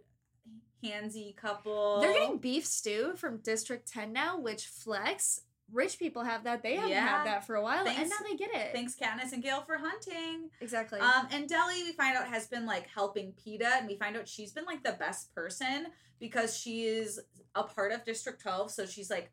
handsy 0.83 1.35
couple. 1.35 2.01
They're 2.01 2.13
getting 2.13 2.38
beef 2.38 2.65
stew 2.65 3.13
from 3.15 3.38
District 3.38 3.88
10 3.91 4.11
now, 4.11 4.39
which 4.39 4.65
flex. 4.65 5.41
Rich 5.71 6.00
people 6.00 6.23
have 6.25 6.43
that. 6.43 6.63
They 6.63 6.75
haven't 6.75 6.89
Yeah. 6.89 7.07
had 7.07 7.25
that 7.25 7.45
for 7.47 7.55
a 7.55 7.61
while, 7.63 7.88
and 7.88 8.09
now 8.09 8.15
they 8.29 8.35
get 8.35 8.53
it. 8.53 8.73
Thanks, 8.73 8.93
Katniss 8.95 9.31
and 9.31 9.41
Gale, 9.41 9.61
for 9.61 9.77
hunting. 9.77 10.50
Exactly. 10.59 11.00
Um, 11.00 11.29
and 11.31 11.47
Delly, 11.50 11.85
we 11.85 11.93
find 11.93 12.17
out 12.17 12.27
has 12.27 12.47
been 12.47 12.65
like 12.65 12.88
helping 12.88 13.31
Peeta, 13.33 13.77
and 13.79 13.88
we 13.88 13.95
find 13.95 14.17
out 14.17 14.27
she's 14.27 14.51
been 14.51 14.65
like 14.65 14.83
the 14.83 14.97
best 15.00 15.33
person 15.33 15.85
because 16.19 16.57
she 16.57 16.83
is 16.83 17.21
a 17.55 17.63
part 17.63 17.93
of 17.93 18.03
District 18.03 18.41
12, 18.41 18.69
so 18.71 18.85
she's 18.85 19.09
like 19.09 19.31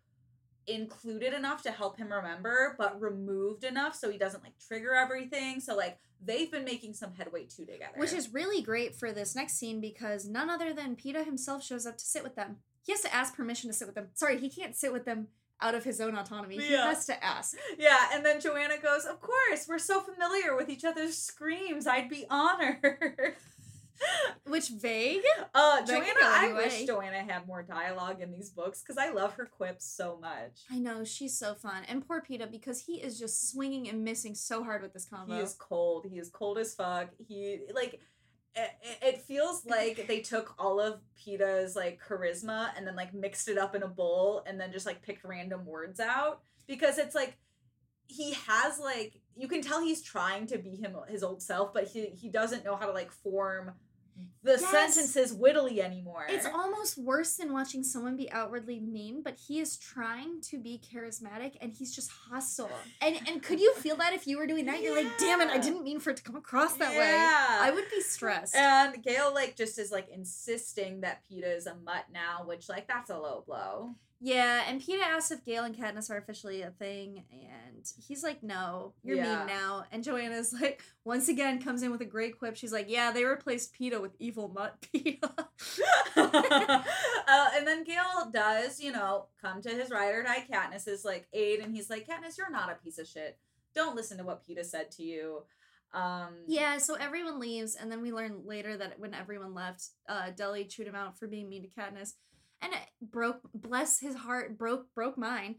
included 0.68 1.32
enough 1.32 1.62
to 1.62 1.70
help 1.70 1.96
him 1.98 2.12
remember, 2.12 2.74
but 2.78 3.00
removed 3.00 3.64
enough 3.64 3.94
so 3.94 4.10
he 4.10 4.18
doesn't 4.18 4.42
like 4.44 4.52
trigger 4.58 4.94
everything. 4.94 5.60
So 5.60 5.74
like 5.76 5.98
they've 6.24 6.50
been 6.50 6.64
making 6.64 6.94
some 6.94 7.12
headway 7.14 7.44
too 7.44 7.64
together. 7.64 7.92
Which 7.96 8.12
is 8.12 8.32
really 8.34 8.60
great 8.62 8.94
for 8.94 9.12
this 9.12 9.34
next 9.34 9.54
scene 9.54 9.80
because 9.80 10.26
none 10.28 10.50
other 10.50 10.72
than 10.72 10.96
Peeta 10.96 11.24
himself 11.24 11.64
shows 11.64 11.86
up 11.86 11.96
to 11.98 12.04
sit 12.04 12.22
with 12.22 12.34
them. 12.36 12.56
He 12.84 12.92
has 12.92 13.00
to 13.02 13.14
ask 13.14 13.34
permission 13.36 13.70
to 13.70 13.74
sit 13.76 13.86
with 13.86 13.94
them. 13.94 14.08
Sorry, 14.14 14.38
he 14.38 14.48
can't 14.48 14.74
sit 14.76 14.92
with 14.92 15.04
them 15.04 15.28
out 15.60 15.74
of 15.74 15.84
his 15.84 16.00
own 16.00 16.16
autonomy. 16.16 16.56
He 16.58 16.72
Yeah. 16.72 16.84
has 16.86 17.04
to 17.06 17.24
ask. 17.24 17.56
yeah, 17.78 18.10
and 18.12 18.24
then 18.24 18.40
Johanna 18.40 18.78
goes, 18.78 19.04
Of 19.04 19.20
course, 19.20 19.66
we're 19.68 19.78
so 19.78 20.00
familiar 20.00 20.56
with 20.56 20.68
each 20.68 20.84
other's 20.84 21.18
screams. 21.18 21.86
I'd 21.86 22.08
be 22.08 22.26
honored. 22.30 22.78
Which 24.44 24.68
vague? 24.68 25.22
Uh, 25.54 25.84
Johanna, 25.84 26.20
I 26.22 26.52
wish. 26.52 26.84
Johanna 26.84 27.22
had 27.22 27.46
more 27.46 27.62
dialogue 27.62 28.20
in 28.20 28.32
these 28.32 28.50
books 28.50 28.80
because 28.82 28.96
I 28.96 29.10
love 29.10 29.34
her 29.34 29.46
quips 29.46 29.84
so 29.84 30.18
much. 30.20 30.62
I 30.70 30.78
know, 30.78 31.04
she's 31.04 31.38
so 31.38 31.54
fun. 31.54 31.84
And 31.88 32.06
poor 32.06 32.22
Peeta 32.22 32.50
because 32.50 32.80
he 32.80 32.94
is 32.94 33.18
just 33.18 33.50
swinging 33.50 33.88
and 33.88 34.04
missing 34.04 34.34
so 34.34 34.64
hard 34.64 34.82
with 34.82 34.92
this 34.92 35.04
combo. 35.04 35.34
He 35.34 35.40
is 35.40 35.54
cold. 35.54 36.06
He 36.10 36.18
is 36.18 36.30
cold 36.30 36.58
as 36.58 36.74
fuck. 36.74 37.10
He 37.18 37.60
like 37.74 38.00
it, 38.54 38.70
it 39.02 39.22
feels 39.22 39.64
like 39.66 40.06
they 40.08 40.20
took 40.20 40.54
all 40.58 40.80
of 40.80 41.00
Peeta's 41.18 41.76
like 41.76 42.00
charisma 42.02 42.70
and 42.76 42.86
then 42.86 42.96
like 42.96 43.14
mixed 43.14 43.48
it 43.48 43.58
up 43.58 43.74
in 43.74 43.82
a 43.82 43.88
bowl 43.88 44.42
and 44.46 44.60
then 44.60 44.72
just 44.72 44.86
like 44.86 45.02
picked 45.02 45.24
random 45.24 45.64
words 45.64 46.00
out 46.00 46.40
because 46.66 46.98
it's 46.98 47.14
like 47.14 47.36
he 48.06 48.32
has 48.46 48.78
like 48.78 49.20
you 49.36 49.46
can 49.48 49.60
tell 49.60 49.82
he's 49.82 50.02
trying 50.02 50.46
to 50.46 50.58
be 50.58 50.70
him 50.70 50.96
his 51.08 51.22
old 51.22 51.42
self 51.42 51.74
but 51.74 51.86
he 51.86 52.06
he 52.06 52.28
doesn't 52.28 52.64
know 52.64 52.74
how 52.74 52.86
to 52.86 52.92
like 52.92 53.12
form 53.12 53.72
the 54.42 54.52
Yes. 54.52 54.70
sentences 54.70 55.32
wittily 55.32 55.80
anymore. 55.82 56.26
It's 56.28 56.46
almost 56.46 56.96
worse 56.96 57.36
than 57.36 57.52
watching 57.52 57.82
someone 57.82 58.16
be 58.16 58.30
outwardly 58.30 58.80
mean, 58.80 59.22
but 59.22 59.36
he 59.36 59.60
is 59.60 59.76
trying 59.76 60.40
to 60.42 60.58
be 60.58 60.80
charismatic 60.80 61.56
and 61.60 61.72
he's 61.72 61.94
just 61.94 62.10
hostile. 62.10 62.70
And 63.00 63.18
and 63.28 63.42
could 63.42 63.60
you 63.60 63.74
feel 63.74 63.96
that 63.96 64.12
if 64.14 64.26
you 64.26 64.38
were 64.38 64.46
doing 64.46 64.66
that? 64.66 64.80
You're 64.82 64.96
like, 64.96 65.18
damn 65.18 65.40
it, 65.40 65.48
I 65.48 65.58
didn't 65.58 65.82
mean 65.84 66.00
for 66.00 66.10
it 66.10 66.16
to 66.18 66.22
come 66.22 66.36
across 66.36 66.74
that 66.74 66.96
way. 66.96 67.14
I 67.16 67.70
would 67.70 67.90
be 67.90 68.00
stressed. 68.00 68.54
And 68.54 69.02
Gale 69.02 69.32
like 69.34 69.56
just 69.56 69.78
is 69.78 69.90
like 69.90 70.08
insisting 70.08 71.00
that 71.02 71.22
Peeta 71.30 71.54
is 71.56 71.66
a 71.66 71.74
mutt 71.74 72.04
now, 72.12 72.44
which 72.46 72.68
like 72.68 72.86
that's 72.88 73.10
a 73.10 73.18
low 73.18 73.42
blow. 73.46 73.94
Yeah, 74.20 74.64
and 74.66 74.80
Peeta 74.80 75.02
asks 75.02 75.30
if 75.30 75.44
Gale 75.44 75.62
and 75.62 75.76
Katniss 75.76 76.10
are 76.10 76.16
officially 76.16 76.62
a 76.62 76.70
thing, 76.70 77.24
and 77.30 77.86
he's 77.96 78.24
like, 78.24 78.42
"No, 78.42 78.94
you're 79.04 79.16
Yeah. 79.16 79.38
mean 79.38 79.46
now." 79.46 79.84
And 79.92 80.02
Johanna's 80.02 80.52
like, 80.60 80.82
once 81.04 81.28
again, 81.28 81.62
comes 81.62 81.84
in 81.84 81.92
with 81.92 82.00
a 82.00 82.06
great 82.06 82.36
quip. 82.36 82.56
She's 82.56 82.72
like, 82.72 82.86
"Yeah, 82.88 83.12
they 83.12 83.24
replaced 83.24 83.74
Peeta 83.78 84.00
with 84.00 84.16
evil 84.18 84.48
mutt 84.48 84.80
Peeta." 84.94 85.30
uh, 86.16 87.48
and 87.54 87.66
then 87.66 87.84
Gale 87.84 88.28
does, 88.32 88.80
you 88.80 88.90
know, 88.90 89.26
come 89.40 89.62
to 89.62 89.70
his 89.70 89.90
ride 89.90 90.14
or 90.14 90.24
die 90.24 90.44
Katniss's 90.50 91.04
like 91.04 91.28
aid, 91.32 91.60
and 91.60 91.72
he's 91.74 91.88
like, 91.88 92.06
Katniss, 92.06 92.36
you're 92.38 92.50
not 92.50 92.72
a 92.72 92.82
piece 92.82 92.98
of 92.98 93.06
shit. 93.06 93.38
Don't 93.74 93.94
listen 93.94 94.18
to 94.18 94.24
what 94.24 94.42
Peeta 94.44 94.64
said 94.64 94.90
to 94.92 95.04
you. 95.04 95.42
Um, 95.94 96.34
yeah, 96.46 96.78
so 96.78 96.94
everyone 96.94 97.38
leaves, 97.38 97.76
and 97.76 97.90
then 97.90 98.02
we 98.02 98.12
learn 98.12 98.42
later 98.44 98.76
that 98.76 98.98
when 98.98 99.14
everyone 99.14 99.54
left, 99.54 99.90
uh, 100.08 100.30
Delly 100.36 100.68
chewed 100.68 100.86
him 100.88 100.94
out 100.94 101.18
for 101.18 101.26
being 101.28 101.48
mean 101.48 101.62
to 101.62 101.68
Katniss, 101.68 102.14
and 102.62 102.72
it 102.72 102.80
broke, 103.02 103.40
bless 103.54 103.98
his 104.00 104.14
heart, 104.16 104.58
broke 104.58 104.86
broke 104.94 105.16
mine. 105.18 105.56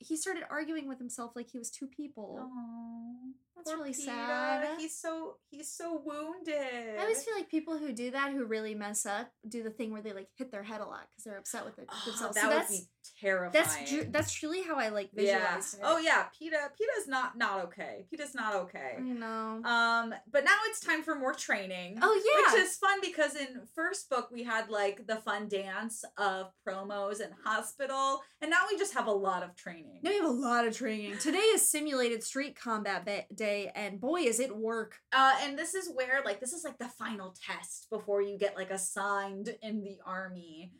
He 0.00 0.16
started 0.16 0.44
arguing 0.48 0.86
with 0.88 0.98
himself 0.98 1.32
like 1.34 1.48
he 1.50 1.58
was 1.58 1.70
two 1.70 1.88
people. 1.88 2.38
Aw, 2.40 3.32
That's 3.56 3.72
really 3.74 3.90
Peeta. 3.90 4.04
sad. 4.04 4.78
He's 4.78 4.96
so 4.96 5.38
he's 5.50 5.72
so 5.72 6.00
wounded. 6.04 6.96
I 6.98 7.02
always 7.02 7.24
feel 7.24 7.34
like 7.34 7.48
people 7.50 7.76
who 7.78 7.92
do 7.92 8.12
that, 8.12 8.32
who 8.32 8.44
really 8.44 8.74
mess 8.76 9.06
up, 9.06 9.28
do 9.48 9.62
the 9.64 9.70
thing 9.70 9.90
where 9.90 10.00
they 10.02 10.12
like 10.12 10.28
hit 10.36 10.52
their 10.52 10.62
head 10.62 10.80
a 10.80 10.84
lot 10.86 11.06
because 11.10 11.24
they're 11.24 11.38
upset 11.38 11.64
with 11.64 11.78
it 11.80 11.88
Oh, 11.90 12.02
themselves. 12.06 12.34
that 12.36 12.42
so 12.42 12.48
would 12.48 12.56
that's 12.58 12.70
be 12.78 12.86
terrifying. 13.20 13.52
that's 13.52 13.90
tru- 13.90 14.08
that's 14.10 14.32
truly 14.32 14.62
how 14.62 14.76
I 14.76 14.88
like 14.88 15.10
yeah. 15.12 15.22
visualize 15.22 15.74
it. 15.74 15.80
Oh 15.82 15.98
yeah, 15.98 16.24
Peeta. 16.40 16.68
Peeta's 16.78 17.08
not 17.08 17.36
not 17.36 17.64
okay. 17.66 18.06
Peeta's 18.12 18.34
not 18.34 18.54
okay. 18.54 18.94
I 18.98 19.00
know. 19.00 19.62
Um, 19.64 20.14
but 20.30 20.44
now 20.44 20.56
it's 20.66 20.80
time 20.80 21.02
for 21.02 21.14
more 21.14 21.34
training. 21.34 21.98
oh 22.02 22.14
yeah. 22.14 22.52
Which 22.52 22.62
is 22.62 22.76
fun 22.76 22.98
because 23.00 23.34
in 23.34 23.60
first 23.74 24.08
book 24.10 24.28
we 24.32 24.44
had 24.44 24.68
like 24.70 25.06
the 25.06 25.16
fun 25.16 25.48
dance 25.48 26.04
of 26.16 26.52
promos 26.66 27.20
and 27.20 27.32
hospital, 27.44 28.20
and 28.40 28.50
now 28.50 28.64
we 28.70 28.78
just 28.78 28.94
have 28.94 29.06
a 29.06 29.12
lot 29.12 29.42
of 29.42 29.54
training. 29.56 30.00
now 30.02 30.10
we 30.10 30.16
have 30.16 30.26
a 30.26 30.28
lot 30.28 30.66
of 30.66 30.76
training. 30.76 31.18
Today 31.18 31.38
is 31.38 31.68
simulated 31.68 32.22
street 32.22 32.58
combat 32.58 33.04
ba- 33.04 33.24
day, 33.34 33.70
and 33.74 34.00
boy, 34.00 34.20
is 34.20 34.40
it 34.40 34.56
work. 34.56 34.96
Uh, 35.12 35.34
and 35.42 35.58
this 35.58 35.74
is 35.74 35.90
where 35.94 36.22
like 36.24 36.40
this 36.40 36.52
is 36.52 36.64
like 36.64 36.78
the 36.78 36.88
final 36.88 37.34
test 37.44 37.88
before 37.90 38.22
you 38.22 38.38
get 38.38 38.56
like 38.56 38.70
assigned 38.70 39.54
in 39.62 39.82
the 39.82 39.98
army. 40.04 40.72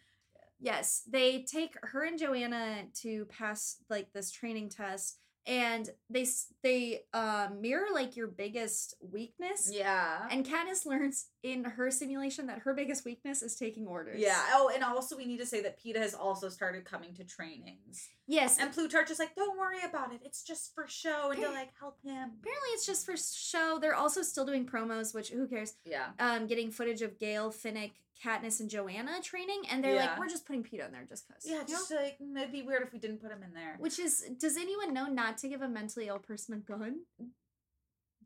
Yes, 0.61 1.03
they 1.09 1.43
take 1.43 1.75
her 1.83 2.05
and 2.05 2.19
Johanna 2.19 2.85
to 3.03 3.27
pass 3.27 3.77
like 3.89 4.13
this 4.13 4.31
training 4.31 4.71
test, 4.71 5.19
and 5.47 5.89
they 6.11 6.27
they 6.63 7.01
uh, 7.15 7.49
mirror 7.59 7.87
like 7.93 8.17
your 8.17 8.27
biggest 8.27 8.95
weakness. 9.01 9.71
Yeah. 9.73 10.27
And 10.31 10.45
Katniss 10.45 10.85
learns 10.85 11.29
in 11.43 11.65
her 11.65 11.91
simulation 11.91 12.49
that 12.49 12.59
her 12.61 12.75
biggest 12.75 13.05
weakness 13.05 13.43
is 13.43 13.57
taking 13.57 13.87
orders. 13.87 14.21
Yeah. 14.21 14.43
Oh, 14.53 14.71
and 14.75 14.85
also 14.85 15.17
we 15.17 15.25
need 15.25 15.39
to 15.39 15.47
say 15.47 15.63
that 15.63 15.81
Peeta 15.81 15.97
has 15.97 16.13
also 16.13 16.49
started 16.49 16.85
coming 16.85 17.15
to 17.15 17.25
trainings. 17.25 18.09
Yes. 18.27 18.59
And 18.59 18.73
Plutarch 18.73 19.11
is 19.11 19.19
like, 19.19 19.35
don't 19.37 19.57
worry 19.57 19.79
about 19.89 20.13
it. 20.13 20.21
It's 20.23 20.43
just 20.43 20.75
for 20.75 20.87
show 20.87 21.31
and 21.31 21.41
to 21.41 21.49
like 21.49 21.71
help 21.81 21.97
him. 22.03 22.33
apparently 22.41 22.69
it's 22.75 22.85
just 22.85 23.07
for 23.07 23.17
show. 23.17 23.79
They're 23.81 23.95
also 23.95 24.21
still 24.23 24.45
doing 24.45 24.67
promos, 24.67 25.15
which 25.15 25.31
who 25.31 25.47
cares? 25.47 25.75
Yeah. 25.87 26.09
Um, 26.19 26.47
getting 26.47 26.71
footage 26.71 27.01
of 27.01 27.19
Gale, 27.19 27.51
Finnick, 27.51 27.93
Katniss, 28.25 28.61
and 28.61 28.69
Johanna 28.69 29.21
training, 29.23 29.63
and 29.71 29.83
they're 29.83 29.95
Yeah. 29.95 30.07
like, 30.11 30.19
we're 30.19 30.29
just 30.29 30.45
putting 30.47 30.65
Peeta 30.65 30.87
in 30.87 30.93
there 30.93 31.05
just 31.09 31.29
cause. 31.29 31.43
Yeah, 31.45 31.53
you 31.55 31.59
know? 31.61 31.67
just 31.67 31.91
like 31.93 32.19
it'd 32.21 32.53
be 32.53 32.63
weird 32.63 32.83
if 32.83 32.93
we 32.93 32.99
didn't 32.99 33.21
put 33.23 33.31
him 33.31 33.43
in 33.43 33.53
there. 33.55 33.77
Which 33.79 33.99
is, 33.99 34.25
does 34.39 34.57
anyone 34.57 34.93
know 34.93 35.07
not 35.07 35.39
to 35.39 35.49
give 35.49 35.63
a 35.63 35.69
mentally 35.69 36.09
ill 36.09 36.19
person 36.19 36.55
a 36.55 36.57
gun 36.59 37.01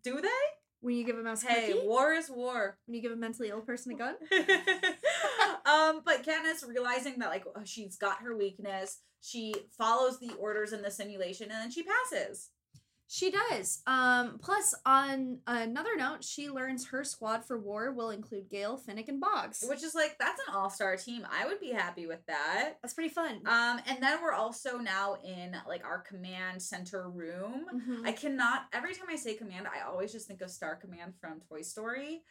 Do 0.03 0.21
they? 0.21 0.29
when 0.81 0.97
you 0.97 1.05
give 1.05 1.19
a 1.19 1.23
mouse 1.23 1.43
Hey, 1.43 1.73
cookie? 1.73 1.87
war 1.87 2.13
is 2.13 2.29
war. 2.31 2.79
When 2.87 2.95
you 2.97 3.03
give 3.03 3.13
a 3.13 3.17
mentally 3.17 3.51
ill 3.51 3.61
person 3.61 3.93
a 3.93 3.97
gun? 3.97 4.15
um, 5.67 6.03
but 6.05 6.23
Katniss 6.25 6.67
realizing 6.67 7.19
that 7.21 7.29
like 7.29 7.45
she's 7.65 7.97
got 7.97 8.23
her 8.23 8.37
weakness, 8.37 8.99
she 9.21 9.55
follows 9.79 10.19
the 10.19 10.33
orders 10.35 10.73
in 10.73 10.83
the 10.83 10.91
simulation 10.91 11.51
and 11.51 11.61
then 11.61 11.71
she 11.71 11.85
passes. 11.85 12.51
She 13.15 13.31
does. 13.31 13.83
Um, 13.87 14.39
plus, 14.41 14.75
on 14.87 15.41
another 15.47 15.97
note, 15.99 16.25
she 16.25 16.49
learns 16.49 16.87
her 16.89 17.05
squad 17.05 17.45
for 17.45 17.59
war 17.59 17.93
will 17.93 18.09
include 18.09 18.49
Gale, 18.49 18.81
Finnick, 18.81 19.09
and 19.09 19.21
Boggs. 19.21 19.63
Which 19.69 19.83
is 19.83 19.95
like 19.95 20.17
that's 20.19 20.41
an 20.49 20.55
all-star 20.55 20.97
team. 20.97 21.27
I 21.31 21.47
would 21.47 21.61
be 21.61 21.73
happy 21.73 22.07
with 22.07 22.25
that. 22.25 22.79
That's 22.81 22.95
pretty 22.95 23.11
fun. 23.13 23.43
Um, 23.45 23.81
and 23.87 24.03
then 24.03 24.23
we're 24.23 24.33
also 24.33 24.79
now 24.79 25.17
in 25.23 25.55
like 25.69 25.85
our 25.85 25.99
command 25.99 26.63
center 26.63 27.11
room. 27.11 27.67
Mhm. 27.75 28.07
I 28.07 28.13
cannot 28.13 28.63
every 28.73 28.95
time 28.95 29.09
I 29.11 29.17
say 29.17 29.35
command, 29.35 29.67
I 29.67 29.87
always 29.87 30.11
just 30.11 30.27
think 30.27 30.41
of 30.41 30.51
Star 30.51 30.75
Command 30.77 31.13
from 31.21 31.43
Toy 31.51 31.61
Story. 31.61 32.23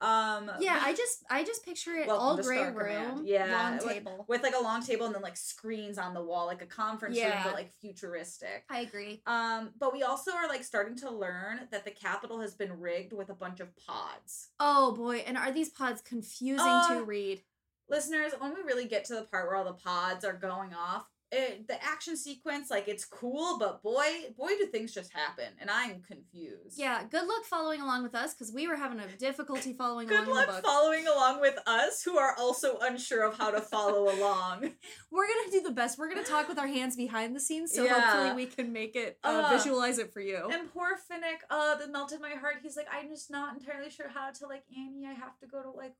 Um 0.00 0.50
yeah, 0.60 0.80
I 0.82 0.94
just 0.94 1.24
I 1.28 1.42
just 1.42 1.64
picture 1.64 1.94
it 1.96 2.08
all 2.08 2.36
gray 2.36 2.62
room, 2.64 2.74
Command. 2.76 3.26
Yeah, 3.28 3.52
long 3.52 3.78
with- 3.78 3.86
table. 3.94 4.24
with 4.28 4.42
like 4.44 4.54
a 4.58 4.62
long 4.62 4.82
table 4.82 5.06
and 5.06 5.14
then 5.14 5.22
like 5.22 5.36
screens 5.36 5.98
on 5.98 6.14
the 6.14 6.22
wall, 6.22 6.46
like 6.46 6.62
a 6.62 6.66
conference 6.66 7.16
room, 7.18 7.32
but 7.42 7.52
like 7.54 7.72
futuristic. 7.80 8.64
I 8.70 8.80
agree. 8.80 9.22
Um, 9.26 9.70
but 9.78 9.92
we 9.92 10.02
also 10.04 10.32
are 10.32 10.46
like 10.48 10.62
starting 10.62 10.96
to 10.98 11.10
learn 11.10 11.60
that 11.72 11.84
the 11.84 11.90
Capitol 11.90 12.40
has 12.40 12.54
been 12.54 12.78
rigged 12.78 13.12
with 13.12 13.28
a 13.28 13.34
bunch 13.34 13.58
of 13.58 13.68
pods. 13.76 14.50
Oh 14.60 14.92
boy, 14.94 15.24
and 15.26 15.36
are 15.36 15.50
these 15.50 15.70
pods 15.70 16.00
confusing 16.00 16.64
Uh, 16.66 16.94
to 16.98 17.04
read? 17.04 17.42
Listeners, 17.90 18.32
when 18.38 18.52
we 18.54 18.60
really 18.62 18.86
get 18.86 19.04
to 19.06 19.14
the 19.14 19.22
part 19.22 19.46
where 19.48 19.56
all 19.56 19.64
the 19.64 19.72
pods 19.72 20.24
are 20.24 20.34
going 20.34 20.74
off, 20.74 21.08
it, 21.30 21.68
the 21.68 21.82
action 21.84 22.16
sequence, 22.16 22.70
like 22.70 22.88
it's 22.88 23.04
cool, 23.04 23.58
but 23.58 23.82
boy, 23.82 24.04
boy, 24.36 24.48
do 24.58 24.66
things 24.66 24.92
just 24.94 25.12
happen, 25.12 25.46
and 25.60 25.70
I'm 25.70 26.00
confused. 26.02 26.78
Yeah, 26.78 27.02
good 27.10 27.26
luck 27.26 27.44
following 27.44 27.80
along 27.82 28.02
with 28.02 28.14
us 28.14 28.32
because 28.34 28.52
we 28.52 28.66
were 28.66 28.76
having 28.76 28.98
a 29.00 29.06
difficulty 29.18 29.72
following 29.72 30.06
Good 30.08 30.26
along 30.26 30.46
luck 30.46 30.62
following 30.64 31.06
along 31.06 31.40
with 31.40 31.58
us, 31.66 32.02
who 32.02 32.16
are 32.16 32.34
also 32.38 32.78
unsure 32.80 33.24
of 33.24 33.36
how 33.36 33.50
to 33.50 33.60
follow 33.60 34.04
along. 34.14 34.70
we're 35.10 35.26
gonna 35.26 35.50
do 35.52 35.62
the 35.62 35.70
best. 35.72 35.98
We're 35.98 36.08
gonna 36.08 36.24
talk 36.24 36.48
with 36.48 36.58
our 36.58 36.66
hands 36.66 36.96
behind 36.96 37.36
the 37.36 37.40
scenes, 37.40 37.74
so 37.74 37.84
Yeah. 37.84 38.00
hopefully 38.00 38.32
we 38.34 38.46
can 38.50 38.72
make 38.72 38.96
it 38.96 39.18
uh, 39.22 39.42
Uh, 39.46 39.56
visualize 39.56 39.98
it 39.98 40.12
for 40.12 40.20
you. 40.20 40.48
And 40.50 40.72
poor 40.72 40.88
Finnick, 41.10 41.40
uh, 41.50 41.74
that 41.76 41.90
melted 41.90 42.20
my 42.20 42.30
heart. 42.30 42.56
He's 42.62 42.76
like, 42.76 42.86
I'm 42.92 43.08
just 43.08 43.30
not 43.30 43.56
entirely 43.58 43.90
sure 43.90 44.08
how 44.08 44.30
to 44.30 44.46
like 44.46 44.64
Annie. 44.76 45.06
I 45.06 45.12
have 45.12 45.38
to 45.40 45.46
go 45.46 45.62
to 45.62 45.70
like 45.70 45.94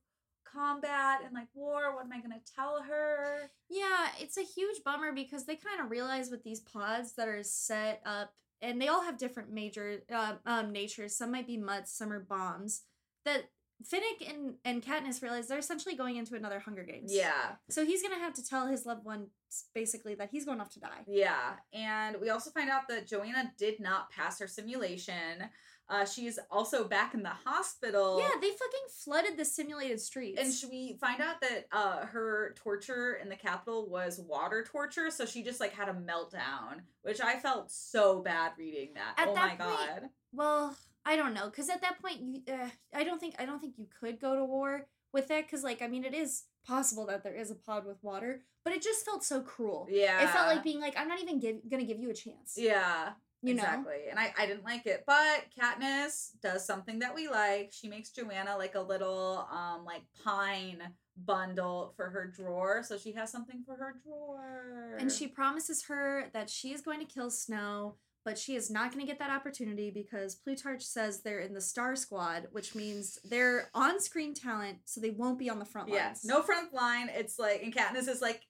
combat 0.53 1.21
and 1.25 1.33
like 1.33 1.47
war. 1.53 1.95
What 1.95 2.05
am 2.05 2.13
I 2.13 2.21
gonna 2.21 2.41
tell 2.55 2.83
her? 2.83 3.51
Yeah, 3.69 4.07
it's 4.19 4.37
a 4.37 4.43
huge 4.43 4.83
bummer 4.83 5.11
because 5.13 5.45
they 5.45 5.55
kind 5.55 5.81
of 5.81 5.91
realize 5.91 6.29
with 6.29 6.43
these 6.43 6.59
pods 6.59 7.13
that 7.15 7.27
are 7.27 7.43
set 7.43 8.01
up, 8.05 8.33
and 8.61 8.81
they 8.81 8.87
all 8.87 9.03
have 9.03 9.17
different 9.17 9.51
major 9.51 10.03
uh, 10.13 10.35
um, 10.45 10.71
natures. 10.71 11.15
Some 11.15 11.31
might 11.31 11.47
be 11.47 11.57
mutts, 11.57 11.97
some 11.97 12.11
are 12.11 12.19
bombs. 12.19 12.83
That 13.25 13.49
Finnick 13.85 14.29
and 14.29 14.55
and 14.65 14.83
Katniss 14.83 15.21
realize 15.21 15.47
they're 15.47 15.57
essentially 15.57 15.95
going 15.95 16.17
into 16.17 16.35
another 16.35 16.59
Hunger 16.59 16.83
Games. 16.83 17.13
Yeah. 17.13 17.55
So 17.69 17.85
he's 17.85 18.01
gonna 18.01 18.19
have 18.19 18.33
to 18.33 18.45
tell 18.45 18.67
his 18.67 18.85
loved 18.85 19.05
one 19.05 19.27
basically 19.73 20.15
that 20.15 20.29
he's 20.31 20.45
going 20.45 20.59
off 20.59 20.69
to 20.71 20.79
die. 20.79 21.05
Yeah. 21.07 21.53
And 21.73 22.17
we 22.21 22.29
also 22.29 22.51
find 22.51 22.69
out 22.69 22.89
that 22.89 23.07
Johanna 23.07 23.53
did 23.57 23.79
not 23.79 24.11
pass 24.11 24.39
her 24.39 24.47
simulation. 24.47 25.49
Uh, 25.89 26.05
she's 26.05 26.37
also 26.51 26.87
back 26.87 27.13
in 27.15 27.23
the 27.23 27.29
hospital. 27.29 28.19
Yeah, 28.19 28.29
they 28.39 28.49
fucking 28.49 28.87
flooded 29.03 29.37
the 29.37 29.45
simulated 29.45 29.99
streets. 29.99 30.39
And 30.39 30.53
should 30.53 30.69
we 30.69 30.97
find 31.01 31.19
out 31.19 31.41
that 31.41 31.65
uh 31.71 32.05
her 32.05 32.53
torture 32.55 33.15
in 33.21 33.27
the 33.29 33.35
Capitol 33.35 33.89
was 33.89 34.19
water 34.19 34.63
torture, 34.63 35.09
so 35.09 35.25
she 35.25 35.43
just 35.43 35.59
like 35.59 35.73
had 35.73 35.89
a 35.89 35.93
meltdown, 35.93 36.81
which 37.01 37.21
I 37.21 37.39
felt 37.39 37.71
so 37.71 38.21
bad 38.21 38.51
reading 38.57 38.89
that. 38.95 39.15
At 39.17 39.29
oh 39.29 39.33
that 39.35 39.57
my 39.59 39.65
point- 39.65 39.79
god. 39.79 40.09
well, 40.31 40.75
I 41.05 41.15
don't 41.15 41.33
know, 41.33 41.45
because 41.45 41.69
at 41.69 41.81
that 41.81 41.99
point, 42.01 42.19
you, 42.21 42.41
uh, 42.53 42.69
I 42.93 43.03
don't 43.03 43.19
think 43.19 43.35
I 43.39 43.45
don't 43.45 43.59
think 43.59 43.75
you 43.77 43.87
could 43.99 44.19
go 44.19 44.35
to 44.35 44.45
war 44.45 44.85
with 45.11 45.27
that, 45.29 45.45
because 45.45 45.63
like 45.63 45.81
I 45.81 45.87
mean, 45.87 46.03
it 46.05 46.13
is 46.13 46.43
possible 46.67 47.07
that 47.07 47.23
there 47.23 47.33
is 47.35 47.49
a 47.49 47.55
pod 47.55 47.85
with 47.87 47.97
water, 48.03 48.41
but 48.63 48.73
it 48.73 48.83
just 48.83 49.05
felt 49.05 49.23
so 49.23 49.41
cruel. 49.41 49.87
Yeah. 49.89 50.21
It 50.21 50.29
felt 50.29 50.47
like 50.47 50.61
being 50.63 50.79
like, 50.81 50.93
I'm 50.99 51.07
not 51.07 51.19
even 51.21 51.39
give, 51.39 51.55
gonna 51.71 51.85
give 51.85 51.97
you 51.99 52.11
a 52.11 52.13
chance. 52.13 52.55
Yeah. 52.57 53.13
You 53.41 53.53
know. 53.53 53.63
exactly. 53.63 54.09
And 54.09 54.19
I, 54.19 54.33
I 54.37 54.45
didn't 54.45 54.65
like 54.65 54.85
it. 54.85 55.03
But 55.07 55.45
Katniss 55.57 56.31
does 56.41 56.65
something 56.65 56.99
that 56.99 57.15
we 57.15 57.29
like. 57.29 57.71
She 57.71 57.87
makes 57.87 58.11
Johanna 58.11 58.57
like 58.57 58.75
a 58.75 58.81
little 58.81 59.47
um 59.51 59.85
like 59.85 60.01
pine 60.23 60.81
bundle 61.25 61.93
for 61.95 62.09
her 62.09 62.31
drawer. 62.35 62.83
So 62.83 62.97
she 62.97 63.13
has 63.13 63.31
something 63.31 63.63
for 63.65 63.75
her 63.75 63.95
drawer. 64.03 64.97
And 64.99 65.11
she 65.11 65.27
promises 65.27 65.85
her 65.85 66.29
that 66.33 66.49
she 66.49 66.73
is 66.73 66.81
going 66.81 66.99
to 66.99 67.05
kill 67.05 67.29
Snow, 67.29 67.95
but 68.25 68.37
she 68.37 68.55
is 68.55 68.69
not 68.69 68.91
going 68.91 69.05
to 69.05 69.09
get 69.09 69.19
that 69.19 69.31
opportunity 69.31 69.91
because 69.91 70.35
Plutarch 70.35 70.83
says 70.83 71.21
they're 71.21 71.39
in 71.39 71.53
the 71.53 71.61
Star 71.61 71.95
Squad, 71.95 72.47
which 72.51 72.75
means 72.75 73.19
they're 73.23 73.69
on 73.73 73.99
screen 73.99 74.33
talent, 74.33 74.79
so 74.85 75.01
they 75.01 75.11
won't 75.11 75.39
be 75.39 75.49
on 75.49 75.59
the 75.59 75.65
front 75.65 75.89
lines. 75.89 75.99
Yes. 75.99 76.25
No 76.25 76.41
front 76.41 76.73
line. 76.73 77.09
It's 77.13 77.39
like 77.39 77.63
and 77.63 77.73
Katniss 77.73 78.07
is 78.07 78.21
like, 78.21 78.41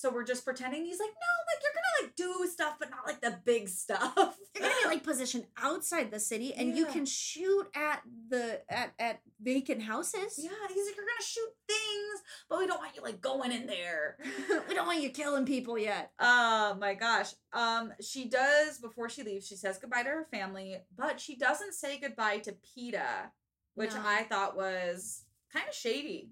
so 0.00 0.10
we're 0.10 0.24
just 0.24 0.44
pretending. 0.44 0.84
He's 0.84 0.98
like, 0.98 1.10
no, 1.10 1.32
like 1.46 1.62
you're 1.62 1.72
gonna 1.74 2.06
like 2.06 2.16
do 2.16 2.50
stuff, 2.50 2.76
but 2.78 2.90
not 2.90 3.06
like 3.06 3.20
the 3.20 3.38
big 3.44 3.68
stuff. 3.68 4.14
You're 4.54 4.62
gonna 4.68 4.74
be 4.82 4.88
like 4.88 5.04
positioned 5.04 5.46
outside 5.62 6.10
the 6.10 6.18
city, 6.18 6.52
and 6.54 6.76
you 6.76 6.86
can 6.86 7.04
shoot 7.06 7.66
at 7.74 8.00
the 8.28 8.60
at 8.68 8.92
at 8.98 9.20
vacant 9.40 9.82
houses. 9.82 10.38
yeah, 10.38 10.50
he's 10.68 10.86
like, 10.86 10.96
you're 10.96 11.04
gonna 11.06 11.22
shoot 11.22 11.50
things, 11.68 12.22
but 12.48 12.58
we 12.58 12.66
don't 12.66 12.78
want 12.78 12.96
you 12.96 13.02
like 13.02 13.20
going 13.20 13.52
in 13.52 13.66
there. 13.66 14.16
we 14.68 14.74
don't 14.74 14.86
want 14.86 15.00
you 15.02 15.10
killing 15.10 15.46
people 15.46 15.78
yet. 15.78 16.12
Oh 16.18 16.76
my 16.80 16.94
gosh. 16.94 17.32
Um, 17.52 17.92
she 18.00 18.28
does 18.28 18.78
before 18.78 19.08
she 19.08 19.22
leaves. 19.22 19.46
She 19.46 19.56
says 19.56 19.78
goodbye 19.78 20.02
to 20.02 20.08
her 20.08 20.26
family, 20.30 20.78
but 20.96 21.20
she 21.20 21.36
doesn't 21.36 21.74
say 21.74 21.98
goodbye 21.98 22.38
to 22.38 22.52
Peeta, 22.52 23.30
which 23.74 23.92
No. 23.94 24.02
I 24.04 24.24
thought 24.24 24.56
was 24.56 25.24
kind 25.52 25.66
of 25.68 25.74
shady. 25.74 26.30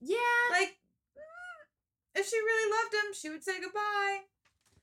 Yeah, 0.00 0.16
Like, 0.52 0.76
if 2.18 2.26
she 2.28 2.36
really 2.36 2.70
loved 2.70 2.94
him, 2.94 3.14
she 3.14 3.30
would 3.30 3.42
say 3.44 3.60
goodbye. 3.60 4.18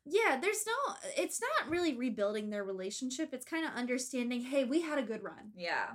yeah. 0.06 0.38
There's 0.40 0.66
no. 0.66 0.94
It's 1.18 1.40
not 1.42 1.70
really 1.70 1.96
rebuilding 1.96 2.50
their 2.50 2.64
relationship. 2.64 3.30
It's 3.34 3.46
kind 3.46 3.66
of 3.66 3.74
understanding. 3.74 4.42
Hey, 4.42 4.64
we 4.64 4.82
had 4.82 4.98
a 5.00 5.04
good 5.04 5.24
run. 5.24 5.52
Yeah, 5.56 5.88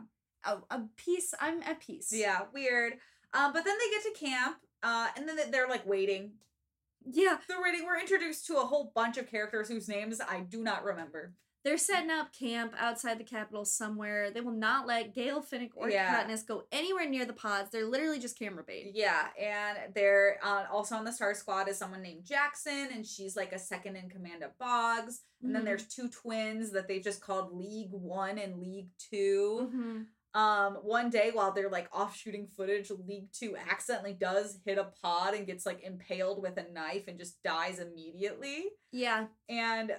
A, 0.44 0.59
a 0.70 0.82
peace. 0.97 1.32
I'm 1.40 1.62
at 1.62 1.80
peace. 1.80 2.12
yeah, 2.12 2.42
weird. 2.52 2.94
Um, 3.32 3.52
but 3.52 3.64
then 3.64 3.76
they 3.78 3.90
get 3.90 4.02
to 4.14 4.25
camp, 4.26 4.56
uh, 4.82 5.09
and 5.16 5.28
then 5.28 5.37
they're 5.50 5.68
like 5.68 5.87
waiting. 5.87 6.32
Yeah. 7.04 7.38
They're 7.49 7.62
waiting. 7.62 7.85
We're 7.87 7.99
introduced 8.00 8.47
to 8.49 8.56
a 8.56 8.66
whole 8.66 8.92
bunch 8.94 9.16
of 9.16 9.30
characters 9.30 9.68
whose 9.68 9.88
names 9.88 10.20
I 10.20 10.40
do 10.40 10.62
not 10.62 10.85
remember. 10.85 11.32
They're 11.62 11.76
setting 11.79 12.11
up 12.11 12.33
camp 12.33 12.73
outside 12.79 13.19
the 13.19 13.25
Capitol 13.25 13.64
somewhere. 13.64 14.31
They 14.31 14.40
will 14.40 14.52
not 14.52 14.87
let 14.87 15.14
Gale, 15.14 15.43
Finnick, 15.43 15.73
or 15.76 15.90
Yeah. 15.90 16.25
Katniss 16.25 16.47
go 16.47 16.64
anywhere 16.73 17.09
near 17.09 17.26
the 17.26 17.33
pods. 17.35 17.71
They're 17.71 17.85
literally 17.87 18.19
just 18.19 18.38
camera 18.38 18.64
bait. 18.67 18.93
Yeah, 18.95 19.29
and 19.38 19.95
they're 19.95 20.38
uh, 20.43 20.64
also 20.73 20.95
on 20.97 21.05
the 21.05 21.12
Star 21.12 21.35
Squad 21.35 21.69
is 21.69 21.76
someone 21.76 22.00
named 22.02 22.25
Jackson, 22.25 22.88
and 22.93 23.07
she's 23.07 23.37
like 23.37 23.52
a 23.52 23.59
second 23.59 23.97
in 23.97 24.09
command 24.09 24.43
of 24.43 24.57
Boggs. 24.59 25.23
And 25.43 25.55
then 25.55 25.62
Mhm. 25.62 25.67
there's 25.67 25.87
two 25.88 26.09
twins 26.09 26.70
that 26.73 26.88
they've 26.88 27.03
just 27.05 27.20
called 27.20 27.53
Leeg 27.55 27.90
One 27.92 28.38
and 28.38 28.59
Leeg 28.61 28.88
2 29.11 29.70
Mhm. 29.73 30.07
Um, 30.33 30.75
one 30.77 31.11
day 31.11 31.33
while 31.33 31.51
they're 31.51 31.68
like 31.68 31.88
off 31.92 32.16
shooting 32.16 32.46
footage, 32.46 32.88
Leeg 32.90 33.33
Two 33.33 33.57
accidentally 33.57 34.12
does 34.12 34.61
hit 34.64 34.79
a 34.79 34.85
pod 34.85 35.35
and 35.35 35.44
gets 35.44 35.66
like 35.66 35.83
impaled 35.83 36.40
with 36.40 36.57
a 36.57 36.70
knife 36.70 37.09
and 37.09 37.18
just 37.18 37.42
dies 37.42 37.81
immediately. 37.81 38.70
Yeah. 38.92 39.27
And 39.49 39.96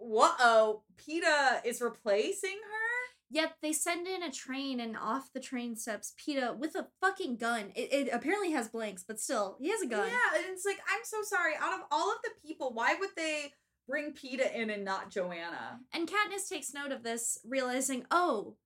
what? 0.00 0.36
Oh, 0.40 0.82
Peeta 0.96 1.64
is 1.64 1.80
replacing 1.80 2.50
her. 2.50 2.90
Yet 3.32 3.54
they 3.62 3.72
send 3.72 4.08
in 4.08 4.24
a 4.24 4.32
train, 4.32 4.80
and 4.80 4.96
off 4.96 5.32
the 5.32 5.40
train 5.40 5.76
steps 5.76 6.12
Peeta 6.18 6.56
with 6.56 6.74
a 6.74 6.88
fucking 7.00 7.36
gun. 7.36 7.70
It, 7.76 7.92
it 7.92 8.08
apparently 8.12 8.50
has 8.52 8.68
blanks, 8.68 9.04
but 9.06 9.20
still, 9.20 9.56
he 9.60 9.70
has 9.70 9.82
a 9.82 9.86
gun. 9.86 10.08
Yeah, 10.08 10.38
and 10.38 10.46
it's 10.50 10.66
like 10.66 10.80
I'm 10.92 11.04
so 11.04 11.18
sorry. 11.22 11.52
Out 11.60 11.74
of 11.78 11.86
all 11.92 12.10
of 12.10 12.18
the 12.24 12.30
people, 12.44 12.72
why 12.74 12.96
would 12.98 13.10
they 13.16 13.52
bring 13.88 14.12
Peeta 14.12 14.52
in 14.52 14.70
and 14.70 14.84
not 14.84 15.10
Johanna? 15.10 15.78
And 15.92 16.08
Katniss 16.08 16.48
takes 16.48 16.74
note 16.74 16.90
of 16.90 17.04
this, 17.04 17.38
realizing, 17.44 18.04
oh, 18.10 18.56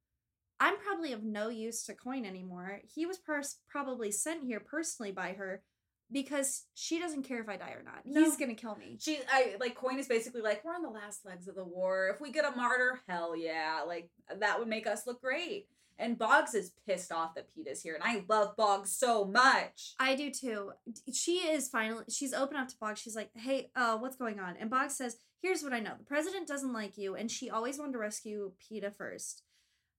I'm 0.61 0.79
probably 0.79 1.13
of 1.13 1.23
no 1.23 1.49
use 1.49 1.85
to 1.85 1.95
Coin 1.95 2.25
anymore. 2.25 2.81
He 2.95 3.05
was 3.05 3.19
pers- 3.19 3.59
probably 3.69 4.11
sent 4.11 4.45
here 4.45 4.61
personally 4.61 5.13
by 5.13 5.33
her 5.33 5.63
because 6.11 6.65
she 6.75 6.99
doesn't 6.99 7.23
care 7.23 7.41
if 7.41 7.49
I 7.49 7.57
die 7.57 7.73
or 7.73 7.83
not. 7.83 8.03
No. 8.05 8.23
He's 8.23 8.37
gonna 8.37 8.55
kill 8.55 8.77
me. 8.77 8.99
She, 9.01 9.19
I 9.31 9.57
like 9.61 9.75
Coin 9.75 9.99
is 9.99 10.09
basically 10.09 10.43
like 10.43 10.65
we're 10.65 10.75
on 10.75 10.83
the 10.83 10.89
last 10.89 11.25
legs 11.25 11.49
of 11.49 11.55
the 11.55 11.65
war. 11.65 12.09
If 12.13 12.21
we 12.21 12.31
get 12.31 12.45
a 12.45 12.57
martyr, 12.57 13.01
hell 13.09 13.37
yeah, 13.37 13.83
like 13.87 14.11
that 14.39 14.59
would 14.59 14.69
make 14.69 14.87
us 14.87 15.07
look 15.07 15.21
great. 15.21 15.69
And 15.97 16.19
Boggs 16.19 16.55
is 16.55 16.73
pissed 16.89 17.13
off 17.13 17.37
that 17.37 17.47
Peeta's 17.55 17.81
here, 17.81 17.95
and 17.95 18.03
I 18.03 18.25
love 18.29 18.57
Boggs 18.57 18.91
so 18.91 19.25
much. 19.25 19.95
I 20.01 20.17
do 20.17 20.29
too. 20.31 20.73
She 21.13 21.37
is 21.37 21.69
finally 21.69 22.05
she's 22.11 22.35
open 22.35 22.57
up 22.57 22.69
to 22.69 22.77
Boggs. 22.81 23.01
She's 23.01 23.15
like, 23.15 23.31
"Hey, 23.35 23.71
uh, 23.77 23.97
what's 23.99 24.17
going 24.17 24.41
on?" 24.41 24.57
And 24.59 24.69
Boggs 24.69 24.97
says, 24.97 25.19
"Here's 25.41 25.63
what 25.63 25.73
I 25.73 25.79
know. 25.79 25.95
The 25.97 26.05
president 26.05 26.49
doesn't 26.49 26.73
like 26.73 26.99
you, 26.99 27.15
and 27.15 27.31
she 27.31 27.49
always 27.49 27.79
wanted 27.79 27.93
to 27.93 27.99
rescue 27.99 28.53
Peeta 28.61 28.93
first. 28.95 29.43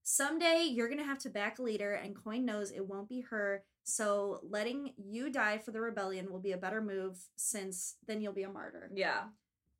Someday 0.02 0.68
you're 0.70 0.88
gonna 0.88 1.02
have 1.02 1.18
to 1.20 1.30
back 1.30 1.58
a 1.58 1.62
leader, 1.62 1.92
and 1.92 2.14
Coin 2.14 2.44
knows 2.44 2.70
it 2.70 2.86
won't 2.86 3.08
be 3.08 3.22
her. 3.22 3.64
So 3.88 4.40
letting 4.42 4.94
you 4.96 5.30
die 5.30 5.58
for 5.58 5.70
the 5.70 5.80
rebellion 5.80 6.28
will 6.30 6.40
be 6.40 6.50
a 6.50 6.56
better 6.56 6.80
move, 6.82 7.18
since 7.36 7.94
then 8.08 8.20
you'll 8.20 8.32
be 8.32 8.42
a 8.42 8.50
martyr. 8.50 8.90
Yeah, 8.92 9.26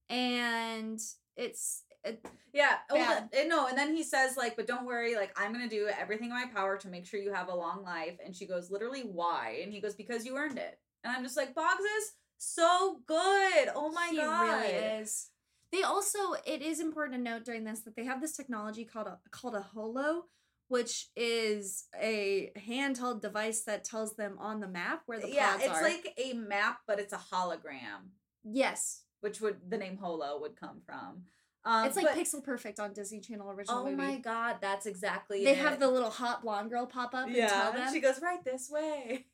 And 0.09 1.01
it's 1.37 1.83
it, 2.05 2.25
yeah. 2.53 2.77
Oh, 2.88 2.95
bad. 2.95 3.29
the- 3.33 3.40
and 3.40 3.49
no, 3.49 3.66
and 3.66 3.77
then 3.77 3.97
he 3.97 4.05
says 4.05 4.37
like, 4.37 4.55
but 4.55 4.69
don't 4.69 4.87
worry, 4.87 5.16
like 5.16 5.33
I'm 5.37 5.53
gonna 5.53 5.69
do 5.69 5.88
everything 5.88 6.31
in 6.31 6.37
my 6.37 6.47
power 6.55 6.79
to 6.79 6.88
make 6.88 7.05
sure 7.05 7.19
you 7.19 7.33
have 7.33 7.49
a 7.49 7.55
long 7.55 7.83
life. 7.83 8.16
And 8.25 8.35
she 8.35 8.47
goes, 8.47 8.71
literally, 8.71 9.01
why? 9.03 9.59
And 9.64 9.73
he 9.73 9.81
goes, 9.81 9.97
because 9.97 10.25
you 10.25 10.37
earned 10.37 10.59
it. 10.59 10.79
And 11.03 11.12
I'm 11.14 11.25
just 11.25 11.37
like, 11.37 11.55
Boggs 11.55 11.81
is 11.99 12.12
so 12.38 13.01
good. 13.07 13.69
Oh 13.75 13.90
my 13.90 14.09
he 14.12 14.19
god, 14.19 14.42
really 14.42 14.73
is. 15.01 15.31
They 15.73 15.83
also 15.83 16.35
it 16.47 16.62
is 16.62 16.79
important 16.79 17.16
to 17.19 17.23
note 17.31 17.45
during 17.45 17.64
this 17.64 17.81
that 17.81 17.97
they 17.97 18.05
have 18.05 18.21
this 18.21 18.37
technology 18.37 18.85
called 18.85 19.09
a 19.09 19.19
called 19.33 19.57
a 19.57 19.62
holo, 19.62 20.27
which 20.68 21.09
is 21.16 21.87
a 22.00 22.50
handheld 22.68 23.20
device 23.20 23.62
that 23.62 23.85
tells 23.85 24.16
them 24.16 24.37
on 24.38 24.61
the 24.61 24.68
map 24.68 25.02
where 25.07 25.20
the 25.20 25.31
yeah, 25.31 25.57
it's 25.57 25.68
are. 25.68 25.83
like 25.83 26.12
a 26.18 26.33
map, 26.35 26.79
but 26.87 26.98
it's 26.98 27.12
a 27.12 27.20
hologram, 27.33 28.11
yes, 28.44 29.02
which 29.20 29.40
would 29.40 29.57
the 29.68 29.79
name 29.79 29.96
Holo 29.98 30.40
would 30.40 30.57
come 30.59 30.81
from. 30.85 31.22
Um, 31.64 31.87
it's 31.87 31.96
like 31.96 32.07
but- 32.07 32.16
Pixel 32.16 32.44
Perfect 32.44 32.79
on 32.79 32.92
Disney 32.92 33.20
Channel 33.20 33.50
original 33.50 33.81
Oh 33.81 33.85
movie. 33.85 33.96
my 33.96 34.16
god, 34.18 34.57
that's 34.61 34.87
exactly 34.87 35.44
They 35.44 35.52
it. 35.52 35.59
have 35.59 35.81
the 35.81 35.88
little 35.90 36.11
hot 36.11 36.42
blonde 36.42 36.70
girl 36.70 36.87
pop 36.87 37.12
up 37.14 37.26
and 37.26 37.35
tell 37.35 37.48
yeah. 37.48 37.70
them. 37.72 37.92
She 37.92 38.00
goes 38.00 38.20
right 38.22 38.42
this 38.44 38.70
way. 38.70 39.26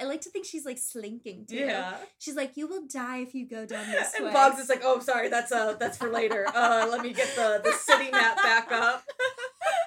I 0.00 0.04
like 0.04 0.22
to 0.22 0.30
think 0.30 0.44
she's 0.44 0.64
like 0.64 0.78
slinking 0.78 1.46
too. 1.46 1.56
Yeah. 1.56 1.94
She's 2.18 2.34
like, 2.34 2.56
"You 2.56 2.66
will 2.66 2.86
die 2.92 3.18
if 3.18 3.32
you 3.34 3.46
go 3.46 3.64
down 3.64 3.86
this 3.92 4.12
And 4.14 4.24
way." 4.26 4.32
Boggs 4.32 4.58
is 4.58 4.68
like, 4.68 4.80
oh, 4.82 4.98
sorry, 5.00 5.28
that's 5.28 5.52
uh, 5.52 5.74
that's 5.78 5.96
for 5.98 6.08
later. 6.10 6.46
Uh, 6.52 6.88
let 6.90 7.00
me 7.02 7.12
get 7.12 7.28
the 7.36 7.60
the 7.62 7.72
city 7.72 8.10
map 8.10 8.36
back 8.38 8.72
up. 8.72 9.04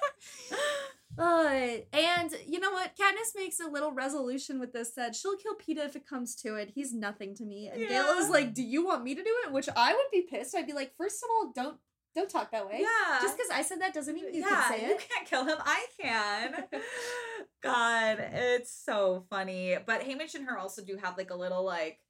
Uh, 1.18 1.78
and 1.92 2.34
you 2.46 2.60
know 2.60 2.70
what? 2.70 2.92
Katniss 2.96 3.34
makes 3.34 3.58
a 3.60 3.66
little 3.66 3.92
resolution 3.92 4.60
with 4.60 4.72
this 4.72 4.90
that 4.90 5.14
she'll 5.14 5.36
kill 5.36 5.54
Peeta 5.54 5.84
if 5.84 5.96
it 5.96 6.06
comes 6.06 6.36
to 6.36 6.54
it. 6.54 6.70
He's 6.74 6.94
nothing 6.94 7.34
to 7.36 7.44
me. 7.44 7.68
And 7.72 7.88
Gale 7.88 8.16
is 8.18 8.30
like, 8.30 8.54
"Do 8.54 8.62
you 8.62 8.84
want 8.84 9.02
me 9.02 9.14
to 9.14 9.22
do 9.22 9.34
it?" 9.44 9.52
Which 9.52 9.68
I 9.74 9.92
would 9.92 10.06
be 10.12 10.22
pissed. 10.22 10.54
I'd 10.54 10.66
be 10.66 10.72
like, 10.72 10.92
first 10.96 11.22
of 11.22 11.28
all, 11.30 11.52
don't 11.54 11.78
don't 12.14 12.30
talk 12.30 12.50
that 12.52 12.66
way. 12.66 12.80
Yeah. 12.80 13.18
Just 13.20 13.36
because 13.36 13.50
I 13.52 13.62
said 13.62 13.80
that 13.80 13.94
doesn't 13.94 14.14
mean 14.14 14.32
you 14.32 14.40
yeah, 14.40 14.48
can 14.48 14.78
say 14.78 14.84
it. 14.84 14.88
You 14.88 14.96
can't 14.96 15.28
kill 15.28 15.44
him. 15.44 15.58
I 15.60 15.86
can. 16.00 16.64
God, 17.62 18.18
it's 18.32 18.72
so 18.72 19.24
funny. 19.30 19.76
But 19.84 20.02
Haymitch 20.02 20.34
and 20.34 20.46
her 20.46 20.58
also 20.58 20.82
do 20.84 20.96
have 21.02 21.16
like 21.16 21.30
a 21.30 21.36
little 21.36 21.64
like 21.64 22.00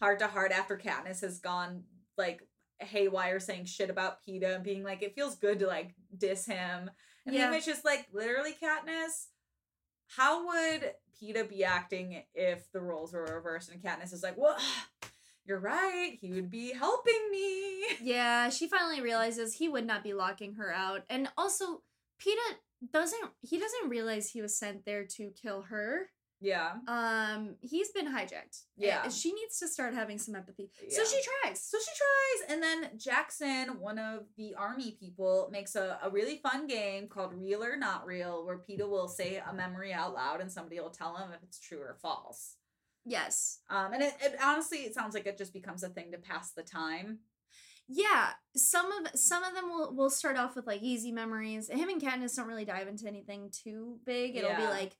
heart 0.00 0.20
to 0.20 0.26
heart 0.26 0.52
after 0.52 0.76
Katniss 0.76 1.22
has 1.22 1.40
gone 1.40 1.84
like 2.16 2.42
haywire 2.80 3.40
saying 3.40 3.64
shit 3.64 3.90
about 3.90 4.18
Peeta 4.28 4.54
and 4.54 4.64
being 4.64 4.84
like, 4.84 5.02
it 5.02 5.14
feels 5.14 5.36
good 5.36 5.58
to 5.60 5.66
like 5.66 5.94
diss 6.16 6.46
him. 6.46 6.90
And 7.28 7.36
Yeah. 7.36 7.52
Haymitch 7.52 7.68
is 7.68 7.84
like, 7.84 8.06
literally, 8.12 8.54
Katniss, 8.60 9.26
how 10.16 10.46
would 10.46 10.94
Peeta 11.20 11.48
be 11.48 11.62
acting 11.62 12.22
if 12.34 12.72
the 12.72 12.80
roles 12.80 13.12
were 13.12 13.24
reversed? 13.24 13.70
And 13.70 13.82
Katniss 13.82 14.12
is 14.14 14.22
like, 14.22 14.36
well, 14.38 14.56
you're 15.44 15.60
right. 15.60 16.16
He 16.20 16.32
would 16.32 16.50
be 16.50 16.72
helping 16.72 17.30
me. 17.30 17.84
Yeah, 18.02 18.48
she 18.48 18.68
finally 18.68 19.00
realizes 19.00 19.54
he 19.54 19.68
would 19.68 19.86
not 19.86 20.02
be 20.02 20.14
locking 20.14 20.54
her 20.54 20.72
out. 20.72 21.02
And 21.10 21.28
also, 21.36 21.82
Peeta 22.20 22.56
doesn't 22.92 23.30
he 23.40 23.58
doesn't 23.58 23.88
realize 23.88 24.30
he 24.30 24.40
was 24.40 24.56
sent 24.56 24.84
there 24.84 25.04
to 25.04 25.32
kill 25.40 25.62
her. 25.62 26.10
Yeah. 26.40 26.74
Um, 26.86 27.56
he's 27.60 27.90
been 27.90 28.06
hijacked. 28.06 28.62
Yeah. 28.76 29.02
And 29.04 29.12
she 29.12 29.32
needs 29.32 29.58
to 29.58 29.68
start 29.68 29.94
having 29.94 30.18
some 30.18 30.36
empathy. 30.36 30.70
Yeah. 30.80 30.96
So 30.96 31.04
she 31.04 31.20
tries. 31.42 31.60
So 31.60 31.78
she 31.78 31.90
tries, 31.96 32.52
and 32.52 32.62
then 32.62 32.98
Jackson, 32.98 33.80
one 33.80 33.98
of 33.98 34.20
the 34.36 34.54
army 34.54 34.96
people, 35.00 35.48
makes 35.50 35.74
a, 35.74 35.98
a 36.02 36.10
really 36.10 36.38
fun 36.38 36.66
game 36.66 37.08
called 37.08 37.34
Real 37.34 37.64
or 37.64 37.76
Not 37.76 38.06
Real, 38.06 38.46
where 38.46 38.58
Peeta 38.58 38.88
will 38.88 39.08
say 39.08 39.42
a 39.48 39.52
memory 39.52 39.92
out 39.92 40.14
loud 40.14 40.40
and 40.40 40.50
somebody 40.50 40.78
will 40.78 40.90
tell 40.90 41.16
him 41.16 41.30
if 41.34 41.42
it's 41.42 41.58
true 41.58 41.80
or 41.80 41.96
false. 42.00 42.54
Yes. 43.04 43.60
Um, 43.70 43.92
and 43.94 44.02
it, 44.02 44.14
it 44.20 44.36
honestly, 44.42 44.78
it 44.78 44.94
sounds 44.94 45.14
like 45.14 45.26
it 45.26 45.38
just 45.38 45.52
becomes 45.52 45.82
a 45.82 45.88
thing 45.88 46.12
to 46.12 46.18
pass 46.18 46.52
the 46.52 46.62
time. 46.62 47.20
Yeah. 47.88 48.30
Some 48.54 48.92
of 48.92 49.18
some 49.18 49.42
of 49.42 49.54
them 49.54 49.70
will 49.70 49.94
will 49.96 50.10
start 50.10 50.36
off 50.36 50.54
with 50.54 50.66
like 50.66 50.82
easy 50.82 51.10
memories. 51.10 51.70
Him 51.70 51.88
and 51.88 52.02
Katniss 52.02 52.36
don't 52.36 52.46
really 52.46 52.66
dive 52.66 52.86
into 52.86 53.06
anything 53.06 53.50
too 53.50 53.98
big. 54.04 54.36
It'll 54.36 54.54
be 54.56 54.66
like 54.66 54.90
"M- 54.90 54.96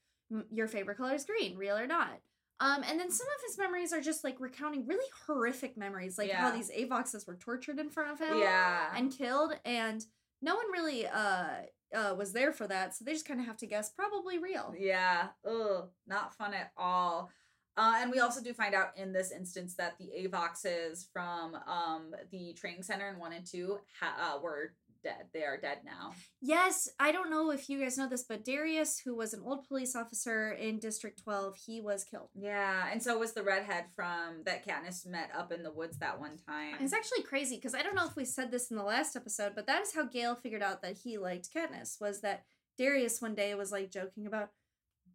your 0.50 0.68
favorite 0.68 0.96
color 0.98 1.14
is 1.14 1.24
green, 1.24 1.56
real 1.56 1.76
or 1.76 1.86
not. 1.86 2.20
Um, 2.60 2.82
and 2.88 2.98
then 2.98 3.10
some 3.10 3.26
of 3.26 3.42
his 3.46 3.56
memories 3.56 3.92
are 3.92 4.00
just 4.00 4.24
like 4.24 4.40
recounting 4.40 4.86
really 4.86 5.06
horrific 5.26 5.76
memories, 5.76 6.18
like 6.18 6.30
how 6.38 6.50
these 6.50 6.70
Avoxes 6.70 7.26
were 7.26 7.36
tortured 7.36 7.78
in 7.78 7.88
front 7.88 8.10
of 8.10 8.18
him. 8.18 8.38
Yeah. 8.38 8.88
and 8.96 9.16
killed 9.16 9.52
and 9.64 10.04
no 10.42 10.54
one 10.56 10.70
really 10.72 11.06
uh 11.06 11.46
uh 11.94 12.14
was 12.16 12.32
there 12.32 12.52
for 12.52 12.66
that 12.68 12.94
so 12.94 13.04
they 13.04 13.12
just 13.12 13.26
kind 13.26 13.40
of 13.40 13.46
have 13.46 13.56
to 13.56 13.66
guess 13.66 13.90
probably 13.90 14.38
real 14.38 14.74
Yeah. 14.78 15.28
Ugh. 15.48 15.88
Not 16.06 16.34
fun 16.34 16.52
at 16.54 16.72
all. 16.76 17.30
Uh, 17.76 17.94
and 17.98 18.10
we 18.10 18.18
also 18.18 18.42
do 18.42 18.52
find 18.52 18.74
out 18.74 18.88
in 18.96 19.12
this 19.12 19.30
instance 19.30 19.74
that 19.76 19.96
the 19.98 20.10
Avoxes 20.26 21.06
from 21.12 21.54
um, 21.68 22.12
the 22.32 22.52
training 22.54 22.82
center 22.82 23.08
in 23.08 23.20
one 23.20 23.32
and 23.32 23.46
two 23.46 23.78
ha- 24.00 24.34
uh, 24.36 24.40
were 24.42 24.72
dead. 25.08 25.26
They 25.32 25.44
are 25.44 25.56
dead 25.56 25.78
now. 25.84 26.12
yes 26.40 26.88
i 27.00 27.10
don't 27.12 27.30
know 27.30 27.50
if 27.50 27.68
you 27.68 27.80
guys 27.82 27.96
know 27.98 28.08
this 28.08 28.24
but 28.28 28.44
darius 28.44 29.00
who 29.04 29.12
was 29.16 29.32
an 29.34 29.42
old 29.44 29.66
police 29.68 29.94
officer 29.96 30.52
in 30.52 30.78
district 30.78 31.22
12 31.24 31.56
he 31.66 31.80
was 31.80 32.04
killed 32.04 32.28
Yeah, 32.34 32.88
and 32.92 33.02
so 33.02 33.18
was 33.18 33.32
the 33.32 33.42
redhead 33.42 33.84
from 33.96 34.42
that 34.44 34.66
Katniss 34.66 35.06
met 35.06 35.30
up 35.36 35.50
in 35.52 35.62
the 35.62 35.72
woods 35.72 35.98
that 35.98 36.20
one 36.20 36.36
time. 36.48 36.74
it's 36.80 36.92
actually 36.92 37.22
crazy 37.22 37.56
because 37.56 37.74
i 37.74 37.82
don't 37.82 37.94
know 37.98 38.06
if 38.06 38.16
we 38.16 38.24
said 38.24 38.50
this 38.50 38.70
in 38.70 38.76
the 38.76 38.82
last 38.94 39.16
episode 39.16 39.52
but 39.54 39.66
that 39.66 39.82
is 39.82 39.94
how 39.94 40.04
gale 40.04 40.34
figured 40.36 40.62
out 40.62 40.82
that 40.82 40.96
he 41.04 41.18
liked 41.18 41.48
katniss 41.54 42.00
was 42.00 42.20
that 42.20 42.44
darius 42.78 43.20
one 43.20 43.34
day 43.34 43.54
was 43.54 43.72
like 43.72 43.90
joking 43.90 44.26
about 44.26 44.50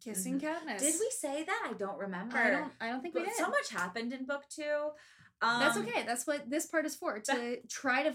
kissing 0.04 0.38
katniss 0.40 0.80
Did 0.80 0.96
we 1.00 1.10
say 1.18 1.44
that? 1.44 1.68
I 1.70 1.72
don't 1.74 1.98
remember. 1.98 2.36
i 2.36 2.50
don't 2.50 2.72
i 2.80 2.88
don't 2.90 3.00
think 3.02 3.14
we 3.14 3.22
did 3.24 3.34
so 3.34 3.48
much 3.48 3.70
happened 3.70 4.12
in 4.12 4.26
book 4.26 4.42
two. 4.54 4.90
Um, 5.42 5.60
that's 5.60 5.76
okay 5.78 6.02
that's 6.06 6.26
what 6.26 6.48
this 6.48 6.66
part 6.66 6.84
is 6.86 6.94
for 6.94 7.18
to 7.20 7.58
try 7.70 8.02
to 8.04 8.14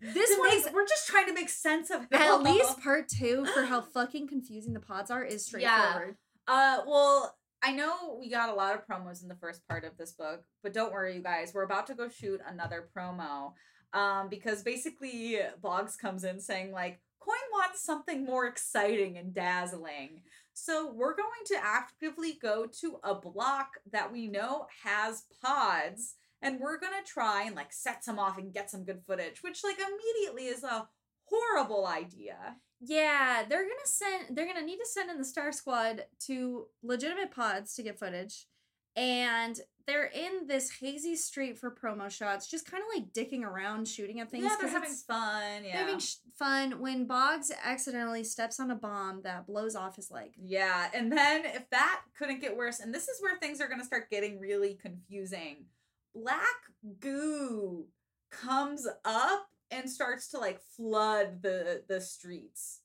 this 0.00 0.36
one 0.38 0.52
is 0.52 0.68
we're 0.72 0.86
just 0.86 1.06
trying 1.08 1.26
to 1.26 1.32
make 1.32 1.48
sense 1.48 1.90
of 1.90 2.02
it. 2.02 2.12
At 2.12 2.42
least 2.42 2.80
part 2.80 3.08
two 3.08 3.44
for 3.46 3.64
how 3.64 3.80
fucking 3.94 4.28
confusing 4.28 4.72
the 4.72 4.80
pods 4.80 5.10
are 5.10 5.24
is 5.24 5.44
straightforward. 5.46 6.16
yeah. 6.48 6.78
Uh, 6.78 6.82
well, 6.86 7.36
I 7.62 7.72
know 7.72 8.16
we 8.20 8.30
got 8.30 8.48
a 8.48 8.54
lot 8.54 8.74
of 8.74 8.86
promos 8.86 9.22
in 9.22 9.28
the 9.28 9.34
first 9.34 9.66
part 9.66 9.84
of 9.84 9.96
this 9.96 10.12
book, 10.12 10.44
but 10.62 10.72
don't 10.72 10.92
worry, 10.92 11.16
you 11.16 11.22
guys. 11.22 11.52
We're 11.54 11.62
about 11.62 11.86
to 11.88 11.94
go 11.94 12.08
shoot 12.08 12.40
another 12.46 12.88
promo. 12.96 13.52
Um, 13.92 14.28
because 14.28 14.62
basically 14.62 15.38
Boggs 15.62 15.96
comes 15.96 16.24
in 16.24 16.40
saying 16.40 16.72
like, 16.72 17.00
Coin 17.18 17.34
wants 17.52 17.82
something 17.82 18.24
more 18.24 18.46
exciting 18.46 19.16
and 19.18 19.34
dazzling. 19.34 20.22
So 20.52 20.92
we're 20.92 21.16
going 21.16 21.44
to 21.46 21.56
actively 21.60 22.38
go 22.40 22.66
to 22.80 22.98
a 23.02 23.14
block 23.14 23.68
that 23.90 24.12
we 24.12 24.28
know 24.28 24.66
has 24.84 25.24
pods, 25.42 26.14
and 26.46 26.60
we're 26.60 26.78
gonna 26.78 27.02
try 27.04 27.44
and 27.44 27.54
like 27.56 27.72
set 27.72 28.04
some 28.04 28.18
off 28.18 28.38
and 28.38 28.52
get 28.52 28.70
some 28.70 28.84
good 28.84 29.02
footage, 29.06 29.42
which 29.42 29.62
like 29.64 29.76
immediately 29.78 30.46
is 30.46 30.62
a 30.64 30.88
horrible 31.24 31.86
idea. 31.86 32.56
Yeah, 32.80 33.42
they're 33.48 33.62
gonna 33.62 33.74
send. 33.86 34.36
They're 34.36 34.46
gonna 34.46 34.64
need 34.66 34.78
to 34.78 34.86
send 34.86 35.10
in 35.10 35.18
the 35.18 35.24
Star 35.24 35.50
Squad 35.52 36.04
to 36.26 36.66
legitimate 36.82 37.30
pods 37.30 37.74
to 37.74 37.82
get 37.82 37.98
footage, 37.98 38.46
and 38.94 39.58
they're 39.86 40.06
in 40.06 40.46
this 40.48 40.70
hazy 40.80 41.14
street 41.16 41.56
for 41.58 41.70
promo 41.70 42.10
shots, 42.10 42.50
just 42.50 42.68
kind 42.70 42.82
of 42.82 42.88
like 42.94 43.12
dicking 43.12 43.44
around, 43.44 43.86
shooting 43.86 44.20
at 44.20 44.30
things. 44.30 44.44
yeah, 44.44 44.56
they're 44.60 44.68
having 44.68 44.90
fun. 44.90 45.64
Yeah. 45.64 45.76
Having 45.78 46.00
sh- 46.00 46.16
fun 46.36 46.80
when 46.80 47.06
Boggs 47.06 47.52
accidentally 47.64 48.24
steps 48.24 48.58
on 48.60 48.70
a 48.70 48.74
bomb 48.74 49.22
that 49.22 49.46
blows 49.46 49.76
off 49.76 49.96
his 49.96 50.10
leg. 50.10 50.32
Yeah, 50.36 50.88
and 50.92 51.10
then 51.10 51.44
if 51.46 51.70
that 51.70 52.02
couldn't 52.18 52.40
get 52.40 52.56
worse, 52.56 52.80
and 52.80 52.92
this 52.92 53.08
is 53.08 53.22
where 53.22 53.36
things 53.38 53.60
are 53.60 53.68
going 53.68 53.80
to 53.80 53.86
start 53.86 54.10
getting 54.10 54.38
really 54.40 54.74
confusing. 54.74 55.66
Black 56.22 57.00
goo 57.00 57.86
comes 58.30 58.86
up 59.04 59.48
and 59.70 59.90
starts 59.90 60.28
to 60.28 60.38
like 60.38 60.60
flood 60.76 61.42
the 61.42 61.82
the 61.88 62.00
streets. 62.00 62.80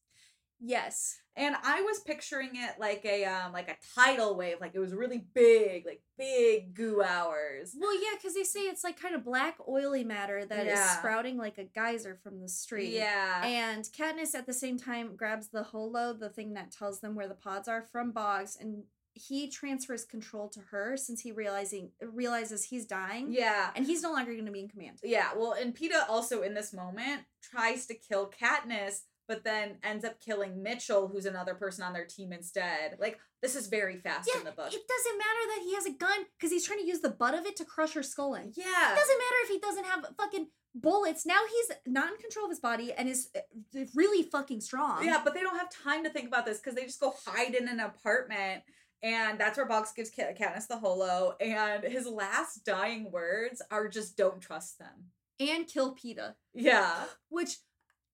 Yes. 0.64 1.18
And 1.36 1.56
I 1.64 1.82
was 1.82 2.02
picturing 2.02 2.52
it 2.54 2.76
like 2.80 3.04
a 3.06 3.26
um 3.26 3.52
like 3.54 3.70
a 3.70 3.78
tidal 3.96 4.36
wave, 4.36 4.58
like 4.62 4.74
it 4.76 4.80
was 4.80 4.94
really 4.94 5.26
big, 5.34 5.86
like 5.86 6.02
big 6.18 6.74
goo 6.76 7.02
hours. 7.02 7.74
Well, 7.80 7.96
yeah, 7.96 8.16
because 8.16 8.36
they 8.36 8.44
say 8.44 8.62
it's 8.62 8.84
like 8.84 9.00
kind 9.00 9.16
of 9.16 9.24
black 9.24 9.56
oily 9.68 10.04
matter 10.04 10.46
that 10.46 10.68
is 10.68 10.74
Yeah. 10.74 10.98
sprouting 10.98 11.38
like 11.38 11.58
a 11.58 11.64
geyser 11.64 12.20
from 12.22 12.42
the 12.42 12.50
street. 12.50 12.94
Yeah. 12.94 13.44
And 13.46 13.86
Katniss 13.86 14.36
at 14.36 14.46
the 14.46 14.54
same 14.54 14.78
time 14.78 15.16
grabs 15.16 15.48
the 15.50 15.64
holo, 15.64 16.14
the 16.14 16.30
thing 16.30 16.54
that 16.54 16.72
tells 16.72 17.00
them 17.00 17.16
where 17.16 17.28
the 17.30 17.34
pods 17.34 17.68
are 17.68 17.82
from 17.82 18.12
Boggs, 18.12 18.56
and 18.60 18.84
he 19.14 19.50
transfers 19.50 20.06
control 20.06 20.48
to 20.50 20.60
her 20.72 20.96
since 20.98 21.22
he 21.22 21.32
realizing 21.32 21.92
realizes 22.02 22.64
he's 22.66 22.86
dying. 22.86 23.28
yeah. 23.32 23.70
And 23.76 23.86
he's 23.86 24.02
no 24.04 24.12
longer 24.12 24.34
gonna 24.36 24.52
be 24.52 24.62
in 24.62 24.70
command. 24.70 25.00
Yeah, 25.04 25.30
well, 25.36 25.54
and 25.54 25.76
Peeta 25.76 26.08
also 26.10 26.42
in 26.42 26.54
this 26.54 26.74
moment 26.74 27.22
tries 27.42 27.86
to 27.88 27.94
kill 27.94 28.32
Katniss, 28.32 29.02
but 29.28 29.44
then 29.44 29.78
ends 29.84 30.04
up 30.06 30.20
killing 30.20 30.62
Mitchell, 30.64 31.08
who's 31.08 31.26
another 31.26 31.54
person 31.56 31.84
on 31.84 31.94
their 31.94 32.06
team 32.06 32.34
instead. 32.34 32.98
Like, 33.00 33.20
this 33.42 33.56
is 33.56 33.68
very 33.68 33.98
fast 33.98 34.30
Yeah, 34.32 34.40
in 34.40 34.46
the 34.46 34.52
book. 34.52 34.74
it 34.74 34.88
doesn't 34.88 35.18
matter 35.18 35.44
that 35.56 35.62
he 35.64 35.74
has 35.76 35.86
a 35.86 35.92
gun 35.92 36.26
because 36.38 36.52
he's 36.52 36.66
trying 36.66 36.80
to 36.80 36.86
use 36.88 37.00
the 37.02 37.10
butt 37.10 37.34
of 37.34 37.46
it 37.46 37.56
to 37.58 37.66
crush 37.66 37.94
her 37.94 38.04
skull 38.04 38.34
in. 38.36 38.52
Yeah. 38.56 38.94
It 38.94 38.96
doesn't 38.96 39.18
matter 39.18 39.36
if 39.44 39.50
he 39.50 39.60
doesn't 39.60 39.86
have 39.86 40.06
fucking 40.18 40.48
bullets. 40.76 41.26
Now 41.26 41.40
he's 41.50 41.78
not 41.88 42.12
in 42.12 42.18
control 42.18 42.46
of 42.46 42.52
his 42.52 42.60
body 42.60 42.94
and 42.94 43.10
is 43.10 43.30
uh, 43.36 43.82
really 43.96 44.24
fucking 44.24 44.62
strong. 44.62 45.04
Yeah, 45.06 45.22
but 45.24 45.34
they 45.34 45.42
don't 45.42 45.58
have 45.58 45.70
time 45.70 46.04
to 46.06 46.10
think 46.10 46.28
about 46.28 46.46
this 46.46 46.60
because 46.60 46.76
they 46.76 46.84
just 46.86 47.00
go 47.02 47.14
hide 47.26 47.56
in 47.56 47.68
an 47.68 47.80
apartment. 47.80 48.64
And 49.04 49.40
that's 49.40 49.58
where 49.58 49.66
Boggs 49.68 49.94
gives 49.94 50.10
Kat- 50.10 50.38
Katniss 50.38 50.68
the 50.68 50.78
holo. 50.78 51.36
And 51.40 51.84
his 51.84 52.06
last 52.06 52.64
dying 52.66 53.12
words 53.12 53.62
are 53.72 53.88
just 53.88 54.16
don't 54.16 54.42
trust 54.42 54.78
them. 54.78 55.10
And 55.40 55.68
kill 55.68 55.96
Peeta. 55.96 56.36
Yeah. 56.54 57.06
Which, 57.30 57.58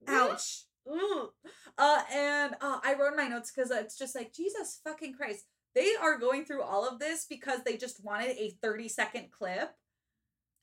ouch. 0.08 0.64
Ooh. 0.90 1.30
Uh, 1.78 2.02
and 2.14 2.56
uh, 2.62 2.80
I 2.84 2.96
wrote 2.98 3.12
in 3.12 3.18
my 3.18 3.28
notes 3.28 3.52
because 3.54 3.72
it's 3.72 3.98
just 3.98 4.16
like, 4.16 4.34
Jesus 4.34 4.80
fucking 4.84 5.14
Christ. 5.14 5.46
They 5.76 5.94
are 6.02 6.18
going 6.18 6.46
through 6.46 6.64
all 6.64 6.88
of 6.88 7.00
this 7.00 7.26
because 7.30 7.60
they 7.64 7.78
just 7.78 8.04
wanted 8.04 8.38
a 8.38 8.58
30 8.64 8.88
second 8.88 9.28
clip. 9.32 9.74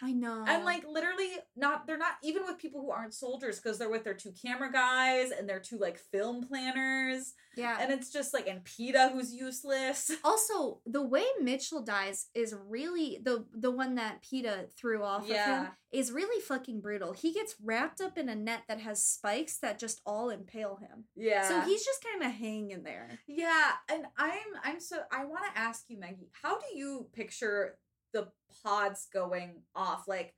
I 0.03 0.13
know. 0.13 0.45
And 0.47 0.65
like 0.65 0.85
literally 0.89 1.31
not 1.57 1.87
they're 1.87 1.97
not 1.99 2.15
even 2.23 2.45
with 2.45 2.59
people 2.59 2.81
who 2.81 2.91
aren't 2.91 3.15
soldiers 3.15 3.61
because 3.61 3.79
they're 3.79 3.91
with 3.91 4.05
their 4.05 4.15
two 4.15 4.33
camera 4.33 4.71
guys 4.73 5.31
and 5.31 5.49
their 5.49 5.61
two 5.61 5.79
like 5.79 5.99
film 5.99 6.47
planners. 6.47 7.35
yeah. 7.57 7.79
And 7.81 7.93
it's 7.93 8.11
just 8.11 8.35
like 8.35 8.47
and 8.49 8.65
Peeta 8.65 9.13
who's 9.13 9.33
useless. 9.33 10.11
also, 10.25 10.81
the 10.85 11.03
way 11.03 11.25
Mitchell 11.41 11.83
dies 11.83 12.27
is 12.35 12.55
really 12.69 13.21
the 13.23 13.47
the 13.55 13.71
one 13.71 13.95
that 13.95 14.23
Peeta 14.23 14.71
threw 14.77 15.03
off 15.03 15.23
of 15.23 15.29
Yeah. 15.29 15.65
him 15.65 15.73
is 15.93 16.11
really 16.11 16.41
fucking 16.43 16.81
brutal. 16.81 17.13
He 17.13 17.33
gets 17.33 17.55
wrapped 17.63 18.01
up 18.01 18.19
in 18.19 18.29
a 18.29 18.35
net 18.35 18.63
that 18.67 18.81
has 18.81 19.05
spikes 19.05 19.59
that 19.59 19.79
just 19.79 20.01
all 20.05 20.29
impale 20.31 20.77
him. 20.77 21.05
Yeah. 21.15 21.47
So 21.47 21.61
he's 21.61 21.85
just 21.85 22.03
kind 22.05 22.25
of 22.25 22.33
hanging 22.37 22.83
there. 22.83 23.11
Yeah, 23.29 23.71
and 23.91 24.07
I'm 24.19 24.41
I'm 24.65 24.81
so 24.81 24.99
I 25.13 25.25
want 25.25 25.45
to 25.55 25.61
ask 25.61 25.85
you, 25.89 25.99
Maggie, 26.01 26.31
how 26.43 26.59
do 26.59 26.77
you 26.77 27.07
picture 27.13 27.77
the 28.15 28.29
pods 28.63 29.09
going 29.13 29.61
off? 29.75 30.09
Like, 30.09 30.33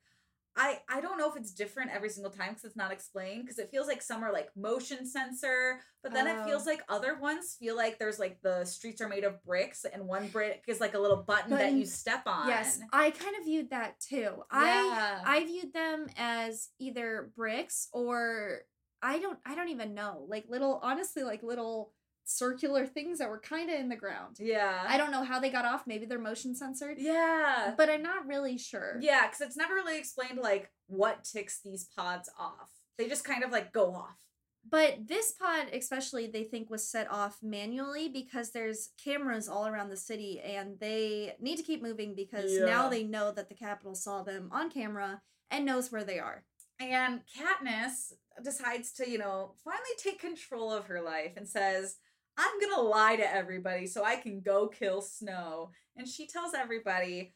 I 0.56 0.80
I 0.88 1.00
don't 1.02 1.18
know 1.18 1.30
if 1.30 1.36
it's 1.36 1.52
different 1.52 1.90
every 1.92 2.08
single 2.08 2.32
time 2.32 2.48
because 2.50 2.64
it's 2.64 2.76
not 2.76 2.90
explained. 2.90 3.44
Because 3.44 3.58
it 3.58 3.70
feels 3.70 3.86
like 3.86 4.00
some 4.02 4.24
are 4.24 4.32
like 4.32 4.48
motion 4.56 5.06
sensor, 5.06 5.80
but 6.02 6.12
then 6.14 6.26
it 6.26 6.36
Oh. 6.40 6.44
feels 6.46 6.64
like 6.66 6.80
other 6.88 7.14
ones 7.18 7.56
feel 7.60 7.76
like 7.76 7.98
there's 7.98 8.18
like 8.18 8.40
the 8.42 8.64
streets 8.64 9.00
are 9.02 9.08
made 9.08 9.24
of 9.24 9.42
bricks 9.44 9.84
and 9.84 10.06
one 10.06 10.28
brick 10.28 10.64
is 10.66 10.80
like 10.80 10.94
a 10.94 10.98
little 10.98 11.18
button 11.22 11.50
that 11.50 11.72
you 11.74 11.84
step 11.84 12.22
on. 12.26 12.48
Yes, 12.48 12.80
I 12.92 13.10
kind 13.10 13.36
of 13.36 13.44
viewed 13.44 13.68
that 13.70 14.00
too. 14.00 14.42
Yeah. 14.50 15.20
I 15.26 15.36
I 15.36 15.44
viewed 15.44 15.72
them 15.74 16.06
as 16.16 16.70
either 16.78 17.30
bricks 17.36 17.88
or 17.92 18.60
I 19.02 19.18
don't 19.18 19.38
I 19.44 19.54
don't 19.54 19.68
even 19.68 19.92
know. 19.92 20.24
Like 20.26 20.46
little 20.48 20.80
honestly 20.82 21.22
like 21.22 21.42
little 21.42 21.92
circular 22.28 22.86
things 22.86 23.18
that 23.18 23.30
were 23.30 23.38
kind 23.38 23.70
of 23.70 23.78
in 23.78 23.88
the 23.88 23.96
ground. 23.96 24.36
Yeah. 24.40 24.84
I 24.86 24.98
don't 24.98 25.12
know 25.12 25.22
how 25.24 25.38
they 25.38 25.48
got 25.48 25.64
off. 25.64 25.86
Maybe 25.86 26.04
they're 26.06 26.18
motion 26.18 26.54
censored. 26.54 26.96
Yeah. 26.98 27.72
But 27.76 27.88
I'm 27.88 28.02
not 28.02 28.26
really 28.26 28.58
sure. 28.58 28.98
Yeah, 29.00 29.26
because 29.26 29.40
it's 29.40 29.56
never 29.56 29.74
really 29.74 29.96
explained 29.96 30.38
like 30.42 30.70
what 30.88 31.24
ticks 31.24 31.60
these 31.64 31.88
pods 31.96 32.28
off. 32.38 32.70
They 32.98 33.08
just 33.08 33.24
kind 33.24 33.44
of 33.44 33.52
like 33.52 33.72
go 33.72 33.94
off. 33.94 34.16
But 34.68 35.06
this 35.06 35.30
pod, 35.30 35.66
especially, 35.72 36.26
they 36.26 36.42
think 36.42 36.68
was 36.68 36.90
set 36.90 37.08
off 37.08 37.38
manually 37.40 38.08
because 38.08 38.50
there's 38.50 38.88
cameras 39.02 39.48
all 39.48 39.68
around 39.68 39.90
the 39.90 39.96
city 39.96 40.40
and 40.40 40.80
they 40.80 41.36
need 41.40 41.56
to 41.58 41.62
keep 41.62 41.80
moving 41.80 42.16
because 42.16 42.52
Yeah. 42.52 42.64
now 42.66 42.88
they 42.88 43.04
know 43.04 43.30
that 43.30 43.48
the 43.48 43.54
Capitol 43.54 43.94
saw 43.94 44.24
them 44.24 44.48
on 44.50 44.68
camera 44.70 45.22
and 45.52 45.64
knows 45.64 45.92
where 45.92 46.02
they 46.02 46.18
are. 46.18 46.44
And 46.80 47.20
Katniss 47.38 48.12
decides 48.42 48.92
to, 48.94 49.08
you 49.08 49.18
know, 49.18 49.54
finally 49.64 49.84
take 49.98 50.20
control 50.20 50.72
of 50.72 50.86
her 50.86 51.00
life 51.00 51.34
and 51.36 51.48
says, 51.48 51.96
I'm 52.36 52.60
gonna 52.60 52.82
lie 52.82 53.16
to 53.16 53.34
everybody 53.34 53.86
so 53.86 54.04
I 54.04 54.16
can 54.16 54.40
go 54.40 54.68
kill 54.68 55.00
Snow. 55.00 55.70
And 55.96 56.06
she 56.06 56.26
tells 56.26 56.54
everybody, 56.54 57.34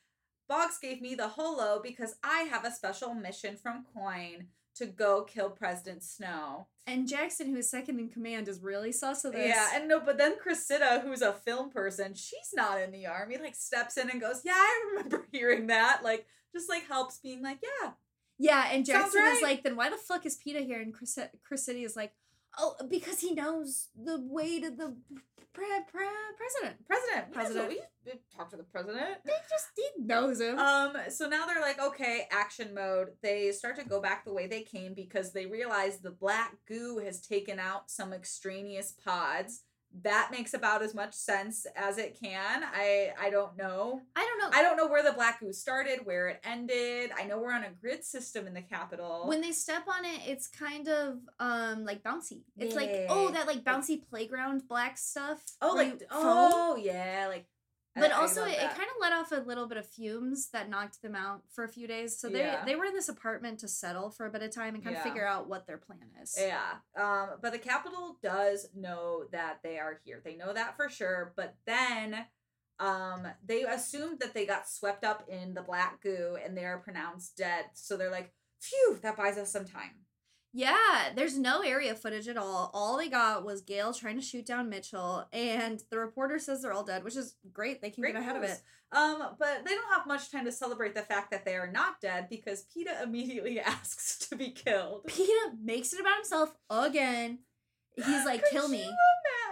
Boggs 0.49 0.79
gave 0.81 1.01
me 1.01 1.15
the 1.15 1.29
holo 1.29 1.81
because 1.83 2.17
I 2.23 2.41
have 2.51 2.65
a 2.65 2.73
special 2.73 3.15
mission 3.15 3.57
from 3.57 3.85
Coin 3.95 4.49
to 4.77 4.87
go 4.87 5.23
kill 5.23 5.51
President 5.51 6.03
Snow. 6.03 6.67
And 6.87 7.07
Jackson, 7.07 7.49
who 7.49 7.57
is 7.57 7.71
second 7.71 8.01
in 8.01 8.09
command, 8.09 8.49
is 8.49 8.61
really 8.61 8.93
sus 8.93 9.25
of 9.25 9.33
this. 9.33 9.49
Yeah, 9.49 9.71
and 9.75 9.89
no, 9.89 10.01
but 10.01 10.19
then 10.19 10.39
Cressida, 10.39 11.01
who's 11.01 11.23
a 11.23 11.33
film 11.33 11.71
person, 11.71 12.15
she's 12.15 12.53
not 12.55 12.81
in 12.81 12.91
the 12.91 13.07
army, 13.07 13.39
like 13.39 13.55
steps 13.55 13.97
in 13.97 14.11
and 14.11 14.21
goes, 14.21 14.43
Yeah, 14.45 14.55
I 14.57 14.85
remember 14.91 15.27
hearing 15.33 15.69
that. 15.69 16.01
Like, 16.03 16.27
just 16.53 16.69
like 16.69 16.87
helps 16.89 17.19
being 17.19 17.43
like, 17.43 17.61
Yeah. 17.63 17.93
Yeah, 18.43 18.71
and 18.73 18.87
Jackson 18.87 19.23
is 19.23 19.43
like, 19.43 19.63
then 19.63 19.77
why 19.77 19.91
the 19.91 19.99
fuck 19.99 20.25
is 20.25 20.39
Peeta 20.39 20.65
here? 20.65 20.81
And 20.81 20.95
City 21.57 21.85
is 21.85 21.95
like, 21.95 22.15
oh, 22.59 22.75
because 22.89 23.21
he 23.21 23.33
knows 23.33 23.89
the 23.97 24.21
way 24.21 24.61
to 24.61 24.71
the 24.71 24.97
pre- 25.53 25.65
pre- 25.91 26.07
president. 26.37 26.87
President. 26.87 27.33
President. 27.33 27.69
We, 27.69 27.81
we 28.07 28.13
talk 28.37 28.51
to 28.51 28.57
the 28.57 28.63
president. 28.65 29.19
They 29.25 29.33
just 29.49 29.67
he 29.77 30.05
knows 30.05 30.41
him. 30.41 30.59
Um, 30.59 30.97
so 31.09 31.29
now 31.29 31.47
they're 31.47 31.61
like, 31.61 31.81
okay, 31.81 32.27
action 32.31 32.75
mode. 32.75 33.09
They 33.23 33.53
start 33.53 33.77
to 33.79 33.85
go 33.85 34.01
back 34.01 34.25
the 34.25 34.33
way 34.33 34.47
they 34.47 34.63
came 34.63 34.95
because 34.95 35.33
they 35.33 35.47
realize 35.47 35.99
the 35.99 36.11
black 36.11 36.57
goo 36.67 36.99
has 37.05 37.21
taken 37.21 37.59
out 37.59 37.91
some 37.91 38.13
extraneous 38.13 38.95
pods. 39.05 39.63
That 40.03 40.29
makes 40.31 40.55
about 40.55 40.83
as 40.83 40.95
much 40.95 41.15
sense 41.15 41.67
as 41.75 41.99
it 41.99 42.19
can. 42.21 42.63
I 42.63 43.11
I 43.21 43.31
don't 43.31 43.57
know. 43.57 44.01
I 44.15 44.21
don't 44.25 44.39
know. 44.39 44.57
I 44.57 44.63
don't 44.63 44.77
know 44.77 44.87
where 44.87 45.03
the 45.03 45.13
black 45.13 45.41
goo 45.41 45.53
started, 45.53 46.01
where 46.05 46.29
it 46.29 46.41
ended. 46.45 47.11
I 47.17 47.25
know 47.25 47.39
we're 47.41 47.53
on 47.53 47.65
a 47.65 47.71
grid 47.71 48.05
system 48.05 48.47
in 48.47 48.55
the 48.55 48.63
Capitol. 48.63 49.25
when 49.27 49.41
they 49.41 49.53
step 49.53 49.83
on 49.89 50.05
it, 50.05 50.21
it's 50.27 50.47
kind 50.47 50.89
of 50.89 51.19
um 51.41 51.85
like 51.85 52.03
bouncy. 52.03 52.43
It's 52.57 52.77
like 52.77 52.91
oh 53.09 53.31
that 53.33 53.47
like 53.47 53.65
bouncy 53.65 54.01
playground 54.09 54.69
black 54.69 54.97
stuff. 54.97 55.43
oh, 55.61 55.75
like 55.75 56.03
oh 56.11 56.77
yeah, 56.77 57.27
like. 57.29 57.47
I- 57.97 58.01
But 58.01 58.13
I 58.13 58.21
also, 58.21 58.43
love 58.43 58.51
it, 58.51 58.55
it 58.59 58.71
kind 58.71 58.83
of 58.89 58.97
let 59.01 59.13
off 59.13 59.33
a 59.33 59.37
little 59.37 59.67
bit 59.67 59.77
of 59.77 59.87
fumes 59.87 60.49
that 60.51 60.69
knocked 60.69 61.03
them 61.03 61.17
out 61.17 61.43
for 61.51 61.65
a 61.65 61.69
few 61.69 61.87
days. 61.89 62.19
So 62.19 62.29
they 62.29 62.41
Yeah. 62.41 62.65
they 62.65 62.77
were 62.77 62.85
in 62.85 62.95
this 62.95 63.09
apartment 63.09 63.59
to 63.61 63.69
settle 63.69 64.11
for 64.11 64.27
a 64.27 64.31
bit 64.31 64.43
of 64.43 64.51
time 64.55 64.75
and 64.77 64.85
kind 64.85 64.95
Yeah. 64.95 65.01
of 65.01 65.05
figure 65.09 65.27
out 65.27 65.49
what 65.49 65.67
their 65.67 65.79
plan 65.79 66.09
is. 66.23 66.35
Yeah. 66.39 66.79
Um, 66.97 67.39
but 67.43 67.51
the 67.53 67.59
Capitol 67.59 68.19
does 68.23 68.69
know 68.75 69.25
that 69.33 69.61
they 69.65 69.79
are 69.79 70.01
here. 70.05 70.21
They 70.25 70.37
know 70.37 70.53
that 70.53 70.77
for 70.77 70.89
sure. 70.89 71.33
But 71.37 71.57
then 71.67 72.27
um 72.79 73.27
they 73.45 73.65
assumed 73.65 74.21
that 74.21 74.33
they 74.35 74.47
got 74.47 74.69
swept 74.69 75.05
up 75.05 75.29
in 75.29 75.53
the 75.55 75.63
black 75.63 76.01
goo 76.01 76.39
and 76.43 76.57
they 76.57 76.65
are 76.65 76.79
pronounced 76.79 77.37
dead. 77.37 77.67
So 77.75 77.97
they're 77.97 78.11
like, 78.11 78.33
phew, 78.61 78.99
that 79.03 79.17
buys 79.17 79.37
us 79.37 79.51
some 79.53 79.65
time. 79.67 80.07
Yeah, 80.53 81.11
there's 81.15 81.39
no 81.39 81.61
area 81.63 81.95
footage 81.95 82.27
at 82.27 82.37
all. 82.37 82.71
All 82.75 82.97
they 82.99 83.09
got 83.09 83.45
was 83.45 83.61
Gale 83.61 83.93
trying 83.93 84.17
to 84.17 84.23
shoot 84.23 84.45
down 84.47 84.69
Mitchell, 84.69 85.29
and 85.33 85.81
the 85.91 85.99
reporter 85.99 86.39
says 86.41 86.63
they're 86.63 86.73
all 86.73 86.83
dead, 86.85 87.05
which 87.05 87.17
is 87.17 87.37
great. 87.53 87.81
They 87.81 87.91
can 87.91 88.03
Great 88.03 88.15
get 88.15 88.23
ahead 88.23 88.41
news. 88.41 88.51
of 88.51 88.57
it. 88.57 88.63
Um, 88.93 89.37
but 89.39 89.65
they 89.65 89.75
don't 89.75 89.93
have 89.95 90.07
much 90.09 90.33
time 90.33 90.45
to 90.47 90.53
celebrate 90.53 90.97
the 90.97 91.03
fact 91.03 91.31
that 91.31 91.45
they 91.45 91.55
are 91.55 91.71
not 91.71 92.01
dead 92.01 92.27
because 92.29 92.65
Peeta 92.65 93.01
immediately 93.05 93.61
asks 93.61 94.19
to 94.29 94.35
be 94.35 94.51
killed. 94.51 95.05
Peeta 95.07 95.57
makes 95.63 95.93
it 95.93 96.01
about 96.01 96.17
himself 96.17 96.57
again. 96.69 97.39
He's 97.95 98.25
like, 98.25 98.43
kill 98.51 98.69
me. 98.69 98.85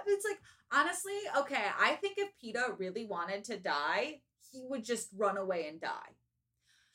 It's 0.06 0.24
like 0.24 0.40
honestly, 0.72 1.12
okay, 1.38 1.64
I 1.78 1.92
think 1.94 2.18
if 2.18 2.30
Peeta 2.42 2.76
really 2.78 3.06
wanted 3.06 3.44
to 3.44 3.58
die, 3.58 4.20
he 4.50 4.64
would 4.68 4.84
just 4.84 5.08
run 5.16 5.36
away 5.36 5.68
and 5.68 5.80
die. 5.80 6.16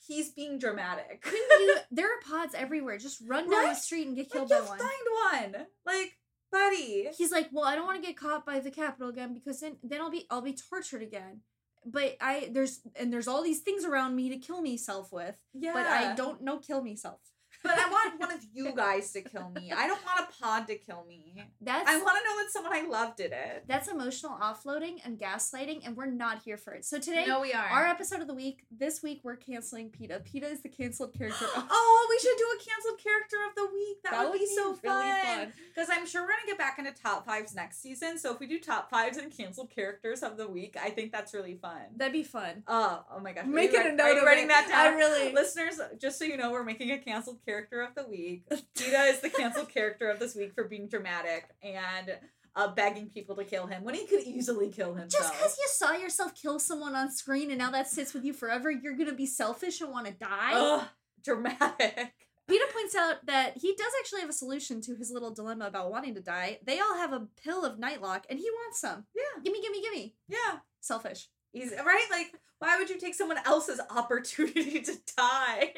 He's 0.08 0.32
being 0.32 0.60
dramatic. 0.60 1.22
Couldn't 1.22 1.62
you? 1.62 1.78
There 1.92 2.08
are 2.08 2.20
pods 2.28 2.56
everywhere. 2.56 2.98
Just 2.98 3.22
run 3.28 3.50
down 3.50 3.66
the 3.70 3.74
street 3.76 4.08
and 4.08 4.16
get 4.16 4.24
Like, 4.24 4.32
killed 4.32 4.50
you'll 4.50 4.62
by 4.62 4.68
one. 4.68 4.80
Just 4.80 4.90
find 4.90 5.54
one. 5.54 5.66
Like, 5.86 6.18
buddy. 6.52 7.10
He's 7.18 7.32
like, 7.32 7.50
well, 7.52 7.66
I 7.66 7.76
don't 7.76 7.86
want 7.86 8.02
to 8.02 8.08
get 8.08 8.18
caught 8.18 8.46
by 8.46 8.60
the 8.60 8.72
Capitol 8.72 9.10
again 9.10 9.34
because 9.34 9.60
then 9.60 9.78
then 9.84 10.02
I'll 10.02 10.10
be 10.10 10.26
I'll 10.30 10.42
be 10.42 10.54
tortured 10.56 11.02
again. 11.02 11.42
But 11.86 12.18
I 12.22 12.50
there's 12.52 12.82
and 12.96 13.12
there's 13.12 13.28
all 13.28 13.44
these 13.44 13.60
things 13.60 13.86
around 13.86 14.16
me 14.16 14.30
to 14.30 14.38
kill 14.38 14.62
myself 14.62 15.12
with. 15.12 15.38
Yeah. 15.54 15.74
But 15.74 15.88
I 15.88 16.16
don't 16.16 16.42
know 16.42 16.58
kill 16.58 16.84
myself. 16.84 17.20
But 17.64 17.80
I 17.80 17.90
want 17.90 18.20
one 18.20 18.32
of 18.32 18.40
you 18.54 18.74
guys 18.76 19.12
to 19.14 19.22
kill 19.22 19.50
me. 19.50 19.72
I 19.72 19.88
don't 19.88 20.04
want 20.06 20.20
a 20.20 20.44
pod 20.44 20.68
to 20.68 20.76
kill 20.76 21.06
me. 21.08 21.44
That's 21.62 21.90
I 21.90 21.96
want 21.98 22.18
to 22.18 22.24
know 22.30 22.38
that 22.44 22.52
someone 22.52 22.74
I 22.74 22.82
love 22.88 23.16
did 23.16 23.32
it. 23.32 23.64
that's 23.68 23.88
emotional 23.88 24.38
offloading 24.42 24.98
and 25.06 25.18
gaslighting, 25.18 25.86
and 25.86 25.96
we're 25.96 26.06
not 26.06 26.42
here 26.44 26.58
for 26.58 26.74
it. 26.74 26.86
So 26.86 27.00
today, 27.00 27.26
no, 27.26 27.40
we 27.42 27.54
are. 27.54 27.66
our 27.66 27.86
episode 27.88 28.22
of 28.22 28.28
the 28.28 28.34
week, 28.34 28.66
this 28.70 29.02
week 29.02 29.22
we're 29.24 29.38
canceling 29.38 29.90
Peeta. 29.90 30.22
Peeta 30.24 30.52
is 30.52 30.62
the 30.62 30.70
canceled 30.70 31.14
character. 31.14 31.46
of- 31.56 31.66
oh, 31.70 32.08
we 32.10 32.20
should 32.20 32.38
do 32.38 32.46
a 32.46 32.70
canceled 32.70 33.00
character 33.02 33.38
of 33.50 33.56
the 33.56 33.74
week. 33.74 33.98
That, 34.04 34.12
That 34.12 34.20
would, 34.24 34.32
would 34.32 34.40
be, 34.40 34.46
be 34.46 34.56
so 34.56 34.64
really 34.68 34.80
fun. 34.84 35.26
fun. 35.26 35.54
Because 35.74 35.90
I'm 35.92 36.06
sure 36.06 36.22
we're 36.24 36.28
gonna 36.30 36.42
get 36.48 36.58
back 36.58 36.78
into 36.80 36.92
top 36.92 37.26
fives 37.26 37.56
next 37.56 37.82
season. 37.82 38.18
So 38.18 38.34
if 38.34 38.40
we 38.40 38.48
do 38.48 38.60
top 38.60 38.90
fives 38.90 39.18
and 39.18 39.36
canceled 39.36 39.72
characters 39.72 40.22
of 40.22 40.36
the 40.38 40.48
week, 40.50 40.76
I 40.82 40.90
think 40.90 41.12
that's 41.14 41.34
really 41.34 41.56
fun. 41.56 41.82
That'd 41.96 42.14
be 42.14 42.24
fun. 42.24 42.64
Oh, 42.68 43.04
oh 43.12 43.20
my 43.20 43.32
gosh. 43.32 43.46
Are 43.46 43.48
you 43.48 43.54
Making 43.56 43.80
a 43.82 43.92
note 43.94 44.04
Are 44.04 44.14
you 44.14 44.20
of 44.20 44.26
writing 44.26 44.46
it. 44.46 44.50
that 44.50 44.68
down? 44.68 44.94
I 44.94 44.98
really- 44.98 45.34
Listeners, 45.34 45.80
just 46.00 46.20
so 46.20 46.26
you 46.26 46.36
know, 46.38 46.52
we're 46.52 46.64
making 46.66 46.92
a 46.92 46.98
canceled 47.00 47.38
character 47.46 47.53
of 47.60 47.96
the 47.96 48.08
week. 48.10 48.44
Peeta 48.50 49.12
is 49.12 49.22
the 49.22 49.30
canceled 49.30 49.70
character 49.70 50.10
of 50.10 50.20
this 50.20 50.36
week 50.36 50.54
for 50.54 50.64
being 50.66 50.88
dramatic 50.88 51.50
and 51.62 52.18
uh, 52.56 52.68
begging 52.70 53.10
people 53.10 53.36
to 53.36 53.44
kill 53.44 53.68
him 53.68 53.84
when 53.84 53.96
he 53.96 54.06
could 54.06 54.22
easily 54.24 54.70
kill 54.72 54.94
himself. 54.94 55.24
Just 55.24 55.34
because 55.34 55.58
you 55.58 55.68
saw 55.68 55.94
yourself 55.94 56.34
kill 56.36 56.60
someone 56.60 56.96
on 56.96 57.12
screen 57.12 57.50
and 57.50 57.58
now 57.60 57.72
that 57.72 57.88
sits 57.88 58.14
with 58.14 58.24
you 58.24 58.34
forever, 58.34 58.70
you're 58.72 58.96
gonna 58.98 59.14
be 59.14 59.26
selfish 59.26 59.82
and 59.82 59.92
want 59.92 60.08
to 60.08 60.14
die. 60.14 60.52
Ugh, 60.54 60.88
dramatic. 61.24 62.14
Peeta 62.50 62.74
points 62.74 62.94
out 62.96 63.26
that 63.26 63.58
he 63.58 63.74
does 63.74 63.92
actually 64.00 64.20
have 64.22 64.30
a 64.30 64.34
solution 64.34 64.82
to 64.82 64.96
his 64.96 65.10
little 65.10 65.34
dilemma 65.34 65.66
about 65.68 65.90
wanting 65.90 66.14
to 66.16 66.22
die. 66.22 66.60
They 66.66 66.80
all 66.80 66.96
have 66.98 67.14
a 67.14 67.28
pill 67.42 67.64
of 67.64 67.80
nightlock, 67.80 68.24
and 68.30 68.38
he 68.38 68.50
wants 68.52 68.82
some. 68.82 69.06
Yeah, 69.16 69.42
Gimme, 69.44 69.62
gimme, 69.62 69.82
gimme. 69.82 70.16
yeah. 70.28 70.60
Selfish. 70.82 71.30
He's 71.54 71.72
right. 71.72 72.06
Like, 72.12 72.34
why 72.60 72.78
would 72.78 72.90
you 72.90 73.00
take 73.00 73.16
someone 73.16 73.38
else's 73.46 73.80
opportunity 73.90 74.82
to 74.88 74.94
die? 75.16 75.74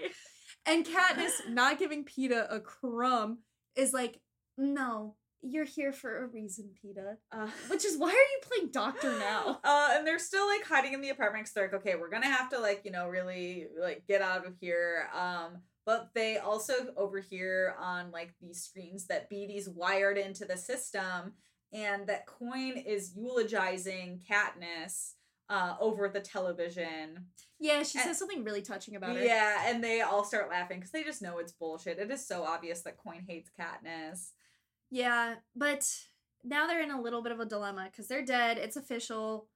And 0.65 0.85
Katniss, 0.85 1.47
not 1.49 1.79
giving 1.79 2.05
Peeta 2.05 2.47
a 2.49 2.59
crumb, 2.59 3.39
is 3.75 3.93
like, 3.93 4.19
no, 4.57 5.15
you're 5.41 5.65
here 5.65 5.93
for 5.93 6.23
a 6.23 6.27
reason, 6.27 6.71
Peeta. 6.83 7.17
Uh, 7.31 7.47
Which 7.67 7.85
is 7.85 7.97
why 7.97 8.09
are 8.09 8.11
you 8.11 8.39
playing 8.41 8.71
doctor 8.71 9.17
now? 9.19 9.59
Uh, 9.65 9.89
and 9.93 10.07
they're 10.07 10.19
still 10.19 10.47
like 10.47 10.65
hiding 10.65 10.93
in 10.93 11.01
the 11.01 11.09
apartment 11.09 11.43
because 11.43 11.53
they're 11.53 11.65
like, 11.65 11.73
okay, 11.73 11.95
we're 11.95 12.09
gonna 12.09 12.27
have 12.27 12.49
to 12.49 12.59
like 12.59 12.81
you 12.85 12.91
know 12.91 13.07
really 13.07 13.67
like 13.79 14.03
get 14.07 14.21
out 14.21 14.45
of 14.45 14.53
here. 14.59 15.09
Um, 15.13 15.61
but 15.85 16.09
they 16.15 16.37
also 16.37 16.73
overhear 16.97 17.75
on 17.79 18.11
like 18.11 18.33
these 18.41 18.63
screens 18.63 19.07
that 19.07 19.29
Beetee's 19.29 19.69
wired 19.69 20.17
into 20.17 20.45
the 20.45 20.57
system, 20.57 21.33
and 21.73 22.07
that 22.07 22.25
Coin 22.25 22.77
is 22.77 23.13
eulogizing 23.15 24.21
Katniss 24.29 25.13
uh 25.49 25.75
over 25.79 26.09
the 26.09 26.19
television. 26.21 27.25
Yeah, 27.59 27.83
she 27.83 27.97
And- 27.99 28.07
says 28.07 28.19
something 28.19 28.43
really 28.43 28.61
touching 28.61 28.95
about 28.95 29.15
her. 29.15 29.23
Yeah, 29.23 29.63
and 29.67 29.83
they 29.83 30.01
all 30.01 30.23
start 30.23 30.49
laughing 30.49 30.79
because 30.79 30.91
they 30.91 31.03
just 31.03 31.21
know 31.21 31.37
it's 31.37 31.51
bullshit. 31.53 31.99
It 31.99 32.11
is 32.11 32.27
so 32.27 32.43
obvious 32.43 32.81
that 32.81 32.97
Coin 32.97 33.23
hates 33.27 33.49
Katniss. 33.57 34.31
Yeah, 34.89 35.35
but 35.55 35.89
now 36.43 36.67
they're 36.67 36.81
in 36.81 36.91
a 36.91 37.01
little 37.01 37.21
bit 37.21 37.31
of 37.31 37.39
a 37.39 37.45
dilemma 37.45 37.87
because 37.91 38.07
they're 38.07 38.25
dead. 38.25 38.57
It's 38.57 38.75
official. 38.75 39.47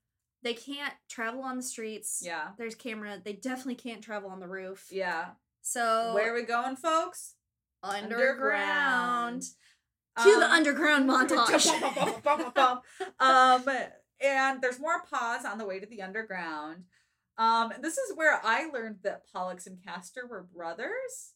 They 0.42 0.54
can't 0.54 0.94
travel 1.10 1.42
on 1.44 1.58
the 1.58 1.64
streets. 1.64 2.22
Yeah, 2.24 2.50
There's 2.58 2.74
camera. 2.76 3.22
They 3.24 3.34
definitely 3.34 3.76
can't 3.76 4.02
travel 4.02 4.30
on 4.30 4.40
the 4.40 4.48
roof. 4.48 4.88
yeah. 4.92 5.32
So 5.62 6.14
Where 6.16 6.32
are 6.32 6.36
we 6.36 6.44
going, 6.44 6.78
folks? 6.78 7.36
underground. 7.84 9.44
Cue 10.22 10.40
the 10.40 10.46
Um, 10.46 10.52
underground 10.52 11.10
montage. 11.10 11.68
um, 13.20 13.64
and 14.22 14.62
there's 14.62 14.80
more 14.80 15.04
pause 15.04 15.46
on 15.46 15.58
the 15.58 15.66
way 15.66 15.80
to 15.80 15.86
the 15.86 16.02
underground. 16.02 16.84
Um, 17.38 17.72
this 17.82 17.98
is 17.98 18.16
where 18.16 18.40
I 18.44 18.66
learned 18.66 18.98
that 19.04 19.24
Pollux 19.32 19.66
and 19.68 19.82
Castor 19.84 20.28
were 20.28 20.44
brothers. 20.54 21.34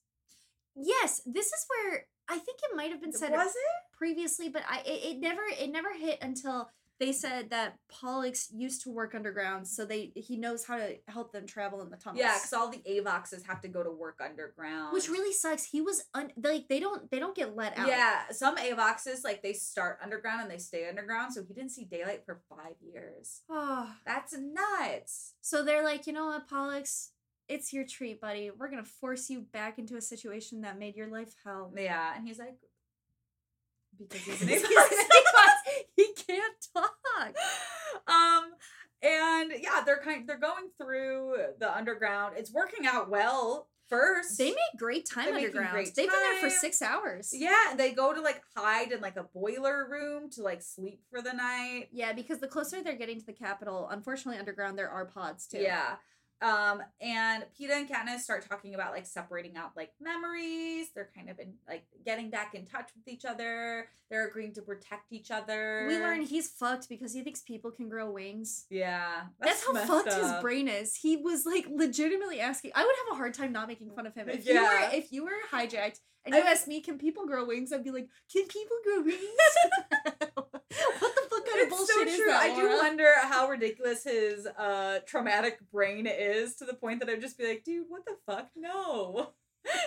yes, 0.75 1.21
this 1.25 1.47
is 1.47 1.65
where 1.69 2.05
I 2.29 2.37
think 2.39 2.59
it 2.63 2.75
might 2.75 2.91
have 2.91 3.01
been 3.01 3.13
said 3.13 3.31
Was 3.31 3.47
it? 3.51 3.97
previously, 3.97 4.49
but 4.49 4.63
I 4.69 4.79
it, 4.85 5.15
it 5.15 5.19
never 5.19 5.41
it 5.59 5.71
never 5.71 5.93
hit 5.93 6.19
until 6.21 6.69
they 7.05 7.11
said 7.11 7.49
that 7.49 7.77
Pollux 7.91 8.49
used 8.53 8.83
to 8.83 8.89
work 8.91 9.13
underground, 9.15 9.67
so 9.67 9.85
they 9.85 10.11
he 10.15 10.37
knows 10.37 10.65
how 10.65 10.77
to 10.77 10.95
help 11.07 11.31
them 11.33 11.45
travel 11.45 11.81
in 11.81 11.89
the 11.89 11.97
tunnels. 11.97 12.19
Yeah, 12.19 12.35
because 12.35 12.53
all 12.53 12.69
the 12.69 12.81
Avoxes 12.89 13.45
have 13.47 13.61
to 13.61 13.67
go 13.67 13.83
to 13.83 13.91
work 13.91 14.19
underground. 14.23 14.93
which 14.93 15.09
really 15.09 15.33
sucks. 15.33 15.65
He 15.65 15.81
was 15.81 16.03
un- 16.13 16.31
like 16.41 16.67
they 16.69 16.79
don't 16.79 17.09
they 17.11 17.19
don't 17.19 17.35
get 17.35 17.55
let 17.55 17.77
out. 17.77 17.87
Yeah, 17.87 18.21
some 18.31 18.55
Avoxes 18.57 19.23
like 19.23 19.41
they 19.41 19.53
start 19.53 19.99
underground 20.01 20.41
and 20.41 20.51
they 20.51 20.57
stay 20.57 20.87
underground, 20.87 21.33
so 21.33 21.43
he 21.47 21.53
didn't 21.53 21.71
see 21.71 21.85
daylight 21.85 22.23
for 22.25 22.41
five 22.49 22.75
years. 22.81 23.41
Oh. 23.49 23.89
That's 24.05 24.33
nuts. 24.37 25.33
So 25.41 25.63
they're 25.63 25.83
like, 25.83 26.05
you 26.07 26.13
know 26.13 26.27
what, 26.27 26.47
Pollux, 26.47 27.11
it's 27.49 27.71
your 27.73 27.85
treat, 27.85 28.19
buddy. 28.21 28.49
We're 28.55 28.69
gonna 28.69 28.83
force 28.83 29.29
you 29.29 29.41
back 29.41 29.77
into 29.79 29.95
a 29.97 30.01
situation 30.01 30.61
that 30.61 30.77
made 30.79 30.95
your 30.95 31.07
life 31.07 31.33
hell. 31.43 31.71
Yeah, 31.75 32.13
and 32.15 32.27
he's 32.27 32.39
like, 32.39 32.55
because 33.97 34.21
he's 34.21 34.41
an 34.41 34.47
Avox. 34.49 34.63
He 36.05 36.13
can't 36.27 36.55
talk. 36.75 37.35
um 38.07 38.45
and 39.01 39.51
yeah 39.59 39.81
they're 39.85 40.01
kind 40.03 40.27
they're 40.27 40.39
going 40.39 40.69
through 40.81 41.35
the 41.59 41.75
underground 41.75 42.35
it's 42.37 42.51
working 42.51 42.85
out 42.87 43.09
well 43.09 43.67
first. 43.89 44.37
They 44.37 44.49
make 44.49 44.57
great 44.77 45.07
time 45.07 45.25
They're 45.25 45.35
underground. 45.35 45.71
great 45.71 45.95
They've 45.95 46.09
been 46.09 46.19
there 46.19 46.39
for 46.39 46.49
six 46.49 46.81
hours. 46.81 47.31
yeah, 47.35 47.69
and 47.69 47.79
they 47.79 47.91
go 47.91 48.13
to 48.13 48.21
like 48.21 48.41
hide 48.55 48.91
in 48.91 49.01
like 49.01 49.17
a 49.17 49.23
boiler 49.35 49.87
room 49.89 50.29
to 50.31 50.41
like 50.41 50.61
sleep 50.63 51.01
for 51.11 51.21
the 51.21 51.33
night. 51.33 51.89
Yeah, 51.91 52.13
because 52.13 52.39
the 52.39 52.47
closer 52.47 52.81
they're 52.81 52.95
getting 52.97 53.19
to 53.19 53.25
the 53.25 53.33
Capitol, 53.33 53.87
unfortunately, 53.91 54.39
underground 54.39 54.77
there 54.79 54.89
are 54.89 55.05
pods 55.05 55.45
too. 55.47 55.59
Yeah. 55.59 55.95
Um, 56.43 56.81
and 56.99 57.45
Peeta 57.57 57.71
and 57.71 57.89
Katniss 57.89 58.19
start 58.19 58.45
talking 58.49 58.75
about 58.75 58.91
like 58.91 59.05
separating 59.05 59.55
out 59.55 59.71
like 59.77 59.91
memories. 60.01 60.87
They're 60.93 61.09
kind 61.15 61.29
of 61.29 61.39
in 61.39 61.53
like 61.67 61.85
getting 62.05 62.29
back 62.29 62.53
in 62.53 62.65
touch 62.65 62.89
with 62.95 63.07
each 63.07 63.23
other. 63.23 63.87
They're 64.09 64.27
agreeing 64.27 64.53
to 64.55 64.61
protect 64.61 65.13
each 65.13 65.31
other. 65.31 65.85
We 65.87 65.97
learn 65.97 66.21
he's 66.21 66.49
fucked 66.49 66.89
because 66.89 67.13
he 67.13 67.21
thinks 67.21 67.41
people 67.41 67.71
can 67.71 67.87
grow 67.87 68.11
wings. 68.11 68.65
Yeah. 68.69 69.23
That's, 69.39 69.65
how 69.65 69.71
messed 69.71 69.87
fucked 69.87 70.13
his 70.13 70.31
brain 70.41 70.67
is. 70.67 70.95
He 70.95 71.15
was 71.15 71.45
like 71.45 71.65
legitimately 71.71 72.41
asking. 72.41 72.71
I 72.75 72.83
would 72.83 72.95
have 73.05 73.13
a 73.13 73.17
hard 73.17 73.33
time 73.33 73.53
not 73.53 73.69
making 73.69 73.91
fun 73.91 74.05
of 74.05 74.13
him 74.13 74.27
if 74.27 74.45
you 74.45 74.61
were 74.61 74.89
if 74.91 75.13
you 75.13 75.23
were 75.23 75.31
hijacked 75.51 75.99
and 76.25 76.35
you 76.35 76.41
I- 76.41 76.51
asked 76.51 76.67
me, 76.67 76.81
"Can 76.81 76.97
people 76.97 77.25
grow 77.25 77.45
wings?" 77.45 77.71
I'd 77.71 77.83
be 77.83 77.91
like, 77.91 78.07
"Can 78.31 78.45
people 78.47 78.77
grow 78.83 79.01
wings?" 79.03 79.19
what 81.53 81.69
the 81.69 81.69
fuck 81.69 81.73
kind 81.73 81.73
of 81.73 81.79
It's 81.79 81.91
bullshit 81.93 82.07
so 82.07 82.13
is 82.13 82.17
true. 82.17 82.27
that? 82.27 82.41
I 82.41 82.55
do 82.55 82.67
wonder 82.77 83.09
how 83.21 83.47
ridiculous 83.47 84.03
his 84.03 84.47
uh 84.57 84.99
traumatic 85.05 85.59
brain 85.71 86.07
is 86.07 86.55
to 86.57 86.65
the 86.65 86.73
point 86.73 86.99
that 86.99 87.09
I'd 87.09 87.21
just 87.21 87.37
be 87.37 87.47
like, 87.47 87.63
dude, 87.63 87.85
what 87.89 88.05
the 88.05 88.15
fuck? 88.25 88.49
No. 88.55 89.31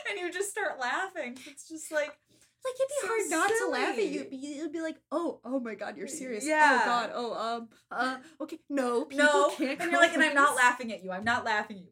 And 0.09 0.18
you 0.18 0.33
just 0.33 0.50
start 0.50 0.81
laughing. 0.81 1.37
It's 1.46 1.68
just 1.68 1.92
like 1.92 2.09
Like 2.09 2.74
it'd 2.76 2.88
be 2.88 2.94
So 3.02 3.07
hard 3.09 3.31
not 3.31 3.50
to 3.59 3.68
laugh 3.70 3.98
at 3.98 4.07
you. 4.07 4.20
It'd 4.20 4.31
be, 4.31 4.59
it'd 4.59 4.72
be 4.72 4.81
like, 4.81 4.96
oh, 5.12 5.40
oh 5.44 5.61
my 5.61 5.74
god, 5.74 5.98
you're 5.98 6.07
serious. 6.09 6.46
Yeah. 6.46 6.81
Oh 6.83 6.87
god. 6.87 7.11
Oh 7.14 7.35
um. 7.35 7.68
Uh. 7.90 8.16
Okay. 8.40 8.59
No. 8.70 9.05
People 9.05 9.26
no. 9.26 9.50
can't. 9.57 9.79
And 9.81 9.90
you're 9.90 10.00
like, 10.00 10.14
and 10.14 10.22
I'm 10.22 10.35
not 10.35 10.57
laughing 10.57 10.92
at 10.92 11.05
you. 11.05 11.11
I'm 11.11 11.24
not 11.24 11.44
laughing 11.44 11.76
at 11.76 11.83
you. 11.83 11.90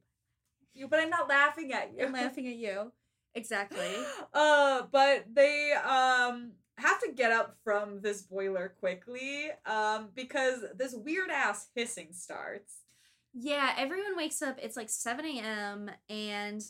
You, 0.72 0.88
but 0.88 0.98
I'm 0.98 1.10
not 1.10 1.28
laughing 1.28 1.72
at 1.72 1.92
you. 1.94 2.04
I'm 2.06 2.12
laughing 2.12 2.48
at 2.48 2.56
you. 2.56 2.90
Exactly. 3.34 3.94
uh, 4.34 4.82
but 4.90 5.26
they 5.32 5.72
um 5.72 6.52
have 6.78 7.00
to 7.00 7.12
get 7.12 7.32
up 7.32 7.56
from 7.62 8.00
this 8.00 8.22
boiler 8.22 8.74
quickly 8.80 9.48
um 9.66 10.08
because 10.14 10.64
this 10.76 10.94
weird 10.94 11.30
ass 11.30 11.68
hissing 11.74 12.08
starts. 12.12 12.80
Yeah, 13.36 13.74
everyone 13.76 14.16
wakes 14.16 14.42
up. 14.42 14.58
It's 14.62 14.76
like 14.76 14.88
7 14.88 15.24
a.m. 15.24 15.90
and 16.08 16.62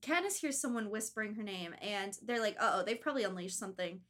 Katniss 0.00 0.40
hears 0.40 0.58
someone 0.58 0.88
whispering 0.88 1.34
her 1.34 1.42
name, 1.42 1.74
and 1.82 2.16
they're 2.24 2.40
like, 2.40 2.56
"Uh 2.58 2.72
oh, 2.74 2.84
they've 2.84 3.00
probably 3.00 3.24
unleashed 3.24 3.58
something." 3.58 4.00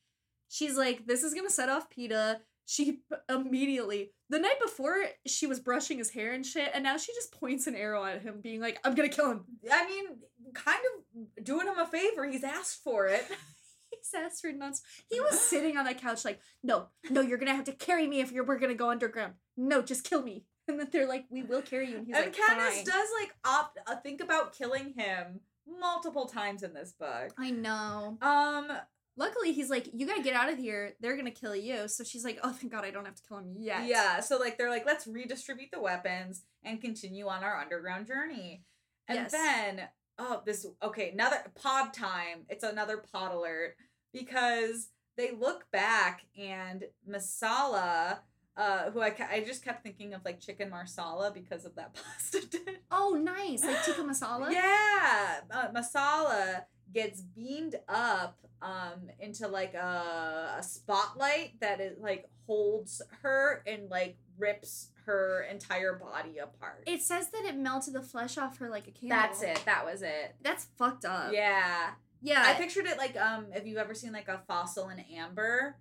She's 0.48 0.76
like, 0.76 1.06
"This 1.06 1.24
is 1.24 1.34
gonna 1.34 1.50
set 1.50 1.68
off 1.68 1.90
Peeta." 1.90 2.38
She 2.64 3.00
immediately 3.28 4.12
the 4.28 4.38
night 4.38 4.60
before 4.62 5.04
she 5.26 5.48
was 5.48 5.58
brushing 5.58 5.98
his 5.98 6.10
hair 6.10 6.32
and 6.32 6.46
shit, 6.46 6.70
and 6.72 6.84
now 6.84 6.96
she 6.96 7.12
just 7.12 7.32
points 7.32 7.66
an 7.66 7.74
arrow 7.74 8.04
at 8.04 8.22
him, 8.22 8.40
being 8.40 8.60
like, 8.60 8.78
"I'm 8.84 8.94
gonna 8.94 9.08
kill 9.08 9.28
him." 9.28 9.44
I 9.70 9.88
mean, 9.88 10.04
kind 10.54 10.78
of 10.94 11.44
doing 11.44 11.66
him 11.66 11.78
a 11.78 11.86
favor. 11.86 12.24
He's 12.26 12.44
asked 12.44 12.84
for 12.84 13.06
it. 13.06 13.26
Asked 14.14 14.40
for 14.42 14.52
nuts. 14.52 14.82
He 15.08 15.20
was 15.20 15.40
sitting 15.40 15.76
on 15.76 15.84
that 15.84 16.00
couch 16.00 16.24
like, 16.24 16.40
"No, 16.62 16.88
no, 17.10 17.20
you're 17.20 17.38
gonna 17.38 17.54
have 17.54 17.64
to 17.64 17.72
carry 17.72 18.06
me 18.06 18.20
if 18.20 18.32
you're 18.32 18.44
we're 18.44 18.58
gonna 18.58 18.74
go 18.74 18.90
underground. 18.90 19.34
No, 19.56 19.82
just 19.82 20.04
kill 20.04 20.22
me." 20.22 20.44
And 20.68 20.78
then 20.78 20.88
they're 20.92 21.08
like, 21.08 21.24
"We 21.30 21.42
will 21.42 21.62
carry 21.62 21.90
you," 21.90 21.96
and 21.96 22.06
he's 22.06 22.14
and 22.16 22.26
like, 22.26 22.34
Katniss 22.36 22.74
"Fine." 22.76 22.84
does 22.84 23.08
like 23.20 23.34
opt 23.44 23.78
uh, 23.88 23.96
think 23.96 24.20
about 24.20 24.52
killing 24.56 24.94
him 24.96 25.40
multiple 25.66 26.26
times 26.26 26.62
in 26.62 26.74
this 26.74 26.92
book. 26.92 27.32
I 27.38 27.50
know. 27.50 28.18
Um, 28.22 28.68
Luckily, 29.16 29.52
he's 29.52 29.68
like, 29.68 29.88
"You 29.92 30.06
gotta 30.06 30.22
get 30.22 30.34
out 30.34 30.50
of 30.52 30.58
here. 30.58 30.94
They're 31.00 31.16
gonna 31.16 31.30
kill 31.32 31.56
you." 31.56 31.88
So 31.88 32.04
she's 32.04 32.24
like, 32.24 32.38
"Oh, 32.44 32.52
thank 32.52 32.72
God, 32.72 32.84
I 32.84 32.90
don't 32.90 33.04
have 33.04 33.16
to 33.16 33.22
kill 33.28 33.38
him 33.38 33.54
yet." 33.58 33.86
yeah. 33.86 34.20
So 34.20 34.38
like 34.38 34.56
they're 34.56 34.70
like, 34.70 34.86
let's 34.86 35.06
redistribute 35.06 35.70
the 35.72 35.80
weapons 35.80 36.44
and 36.62 36.80
continue 36.80 37.26
on 37.26 37.42
our 37.42 37.56
underground 37.58 38.06
journey. 38.06 38.64
And 39.08 39.16
Yes. 39.18 39.32
then 39.32 39.88
oh, 40.18 40.42
this 40.46 40.64
okay, 40.82 41.10
another 41.10 41.38
pod 41.54 41.92
time. 41.92 42.44
It's 42.48 42.62
another 42.64 42.98
pod 42.98 43.34
alert 43.34 43.74
because 44.12 44.88
they 45.16 45.32
look 45.32 45.70
back 45.70 46.22
and 46.38 46.84
Messalla. 47.08 48.18
Uh, 48.56 48.90
who 48.90 49.00
I, 49.00 49.14
I 49.30 49.40
just 49.46 49.64
kept 49.64 49.82
thinking 49.82 50.12
of 50.12 50.22
like 50.24 50.38
chicken 50.40 50.68
marsala 50.68 51.30
because 51.32 51.64
of 51.64 51.76
that 51.76 51.94
pasta 52.18 52.46
dish. 52.46 52.76
Oh, 52.90 53.18
nice, 53.22 53.64
like 53.64 53.82
tikka 53.84 54.02
masala. 54.02 54.52
Yeah, 54.52 55.40
uh, 55.50 55.68
Messalla 55.68 56.64
gets 56.92 57.20
beamed 57.22 57.76
up 57.88 58.36
um 58.60 59.08
into 59.18 59.46
like 59.48 59.72
a, 59.74 60.56
a 60.58 60.62
spotlight 60.62 61.58
that 61.60 61.80
is 61.80 61.96
like 62.00 62.28
holds 62.46 63.00
her 63.22 63.62
and 63.66 63.88
like 63.88 64.18
rips 64.36 64.88
her 65.06 65.46
entire 65.50 65.94
body 65.94 66.38
apart. 66.38 66.82
It 66.86 67.00
says 67.00 67.28
that 67.30 67.44
it 67.46 67.56
melted 67.56 67.94
the 67.94 68.02
flesh 68.02 68.36
off 68.36 68.58
her 68.58 68.68
like 68.68 68.88
a 68.88 68.90
candle. 68.90 69.16
That's 69.16 69.42
it. 69.42 69.62
That 69.64 69.86
was 69.86 70.02
it. 70.02 70.34
That's 70.42 70.66
fucked 70.76 71.04
up. 71.06 71.32
yeah. 71.32 71.90
Yeah. 72.22 72.42
I 72.46 72.54
pictured 72.54 72.86
it 72.86 72.98
like 72.98 73.16
um 73.16 73.46
if 73.54 73.66
you've 73.66 73.78
ever 73.78 73.94
seen 73.94 74.12
like 74.12 74.28
a 74.28 74.40
fossil 74.46 74.88
in 74.88 75.00
amber. 75.16 75.76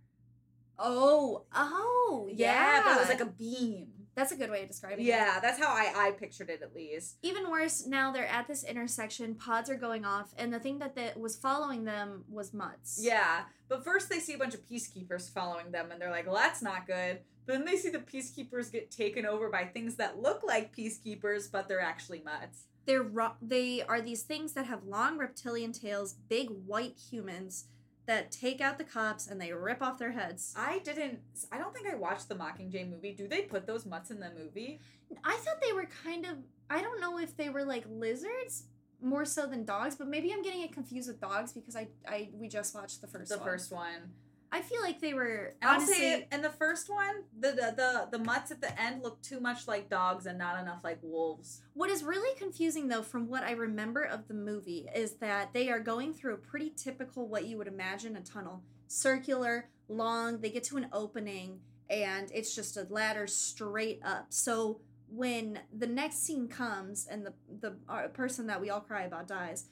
oh. 0.77 1.43
Oh. 1.53 2.29
Yeah. 2.31 2.81
but 2.83 2.95
it 2.95 2.99
was 2.99 3.09
like 3.09 3.21
a 3.21 3.25
beam. 3.25 3.87
That's 4.15 4.31
a 4.33 4.35
good 4.35 4.49
way 4.49 4.63
of 4.63 4.67
describing 4.67 5.05
it. 5.05 5.07
Yeah, 5.07 5.39
that's 5.39 5.57
how 5.57 5.67
I 5.69 5.93
I 5.95 6.11
pictured 6.11 6.49
it 6.49 6.61
at 6.61 6.75
least. 6.75 7.17
Even 7.21 7.49
worse, 7.49 7.85
now 7.87 8.11
they're 8.11 8.27
at 8.27 8.47
this 8.47 8.65
intersection. 8.65 9.35
Pods 9.35 9.69
are 9.69 9.77
going 9.77 10.03
off, 10.03 10.33
and 10.37 10.51
the 10.53 10.59
thing 10.59 10.79
that 10.79 10.93
the, 10.93 11.13
was 11.17 11.37
following 11.37 11.85
them 11.85 12.25
was 12.29 12.53
mutts. 12.53 12.99
Yeah, 13.01 13.43
but 13.69 13.85
first 13.85 14.09
they 14.09 14.19
see 14.19 14.33
a 14.33 14.37
bunch 14.37 14.53
of 14.53 14.67
peacekeepers 14.67 15.31
following 15.31 15.71
them, 15.71 15.91
and 15.91 16.01
they're 16.01 16.11
like, 16.11 16.25
"Well, 16.25 16.35
that's 16.35 16.61
not 16.61 16.85
good." 16.85 17.19
But 17.45 17.53
then 17.53 17.65
they 17.65 17.77
see 17.77 17.89
the 17.89 17.99
peacekeepers 17.99 18.71
get 18.71 18.91
taken 18.91 19.25
over 19.25 19.49
by 19.49 19.63
things 19.65 19.95
that 19.95 20.21
look 20.21 20.43
like 20.43 20.75
peacekeepers, 20.75 21.49
but 21.49 21.69
they're 21.69 21.79
actually 21.79 22.21
mutts. 22.21 22.65
They're 22.89 23.03
ro- 23.03 23.35
they 23.39 23.83
are 23.83 24.01
these 24.01 24.23
things 24.23 24.53
that 24.53 24.65
have 24.65 24.83
long 24.83 25.19
reptilian 25.19 25.73
tails, 25.73 26.15
big 26.27 26.49
white 26.65 26.97
humans 26.97 27.65
that 28.07 28.31
take 28.31 28.61
out 28.61 28.79
the 28.79 28.83
cops 28.83 29.27
and 29.27 29.39
they 29.39 29.53
rip 29.53 29.83
off 29.83 29.99
their 29.99 30.13
heads. 30.13 30.55
I 30.57 30.79
didn't. 30.79 31.19
I 31.51 31.59
don't 31.59 31.71
think 31.71 31.85
I 31.87 31.93
watched 31.93 32.29
the 32.29 32.33
Mockingjay 32.33 32.89
movie. 32.89 33.11
Do 33.13 33.27
they 33.27 33.41
put 33.43 33.67
those 33.67 33.85
mutts 33.85 34.09
in 34.09 34.19
the 34.19 34.31
movie? 34.35 34.79
I 35.23 35.35
thought 35.35 35.61
they 35.61 35.71
were 35.71 35.87
kind 36.03 36.25
of 36.25 36.37
I 36.67 36.81
don't 36.81 36.99
know 36.99 37.19
if 37.19 37.37
they 37.37 37.49
were 37.49 37.63
like 37.63 37.83
lizards 37.87 38.63
more 39.03 39.23
so 39.23 39.45
than 39.45 39.65
dogs, 39.65 39.95
but 39.95 40.07
maybe 40.07 40.33
I'm 40.33 40.41
getting 40.41 40.61
it 40.63 40.73
confused 40.73 41.09
with 41.09 41.21
dogs 41.21 41.53
because 41.53 41.75
I 41.75 41.89
I 42.07 42.29
we 42.33 42.47
just 42.47 42.73
watched 42.73 43.01
the 43.01 43.07
first 43.07 43.29
the 43.29 43.37
one. 43.37 43.45
first 43.47 43.71
one. 43.71 44.13
I 44.51 44.61
feel 44.61 44.81
like 44.81 44.99
they 44.99 45.13
were 45.13 45.55
And 45.61 45.69
I'll 45.69 45.75
honestly 45.77 45.95
say 45.95 46.13
it. 46.13 46.27
In 46.31 46.41
the 46.41 46.49
first 46.49 46.89
one, 46.89 47.23
the, 47.39 47.51
the 47.51 47.73
the 47.75 48.17
the 48.17 48.23
mutts 48.23 48.51
at 48.51 48.61
the 48.61 48.81
end 48.81 49.03
look 49.03 49.21
too 49.21 49.39
much 49.39 49.67
like 49.67 49.89
dogs 49.89 50.25
and 50.25 50.37
not 50.37 50.59
enough 50.59 50.83
like 50.83 50.99
wolves. 51.01 51.61
What 51.73 51.89
is 51.89 52.03
really 52.03 52.37
confusing 52.37 52.87
though 52.87 53.03
from 53.03 53.27
what 53.27 53.43
I 53.43 53.51
remember 53.51 54.03
of 54.03 54.27
the 54.27 54.33
movie 54.33 54.87
is 54.93 55.13
that 55.15 55.53
they 55.53 55.69
are 55.69 55.79
going 55.79 56.13
through 56.13 56.33
a 56.33 56.37
pretty 56.37 56.71
typical 56.75 57.27
what 57.27 57.45
you 57.45 57.57
would 57.57 57.67
imagine 57.67 58.15
a 58.15 58.21
tunnel. 58.21 58.63
Circular, 58.87 59.69
long, 59.87 60.39
they 60.39 60.49
get 60.49 60.63
to 60.65 60.77
an 60.77 60.87
opening 60.91 61.59
and 61.89 62.31
it's 62.33 62.55
just 62.55 62.77
a 62.77 62.87
ladder 62.89 63.27
straight 63.27 63.99
up. 64.03 64.27
So 64.29 64.79
when 65.11 65.59
the 65.75 65.87
next 65.87 66.23
scene 66.23 66.47
comes 66.47 67.07
and 67.09 67.25
the 67.25 67.33
the 67.61 67.75
uh, 67.87 68.07
person 68.07 68.47
that 68.47 68.61
we 68.61 68.69
all 68.69 68.81
cry 68.81 69.03
about 69.03 69.27
dies, 69.27 69.65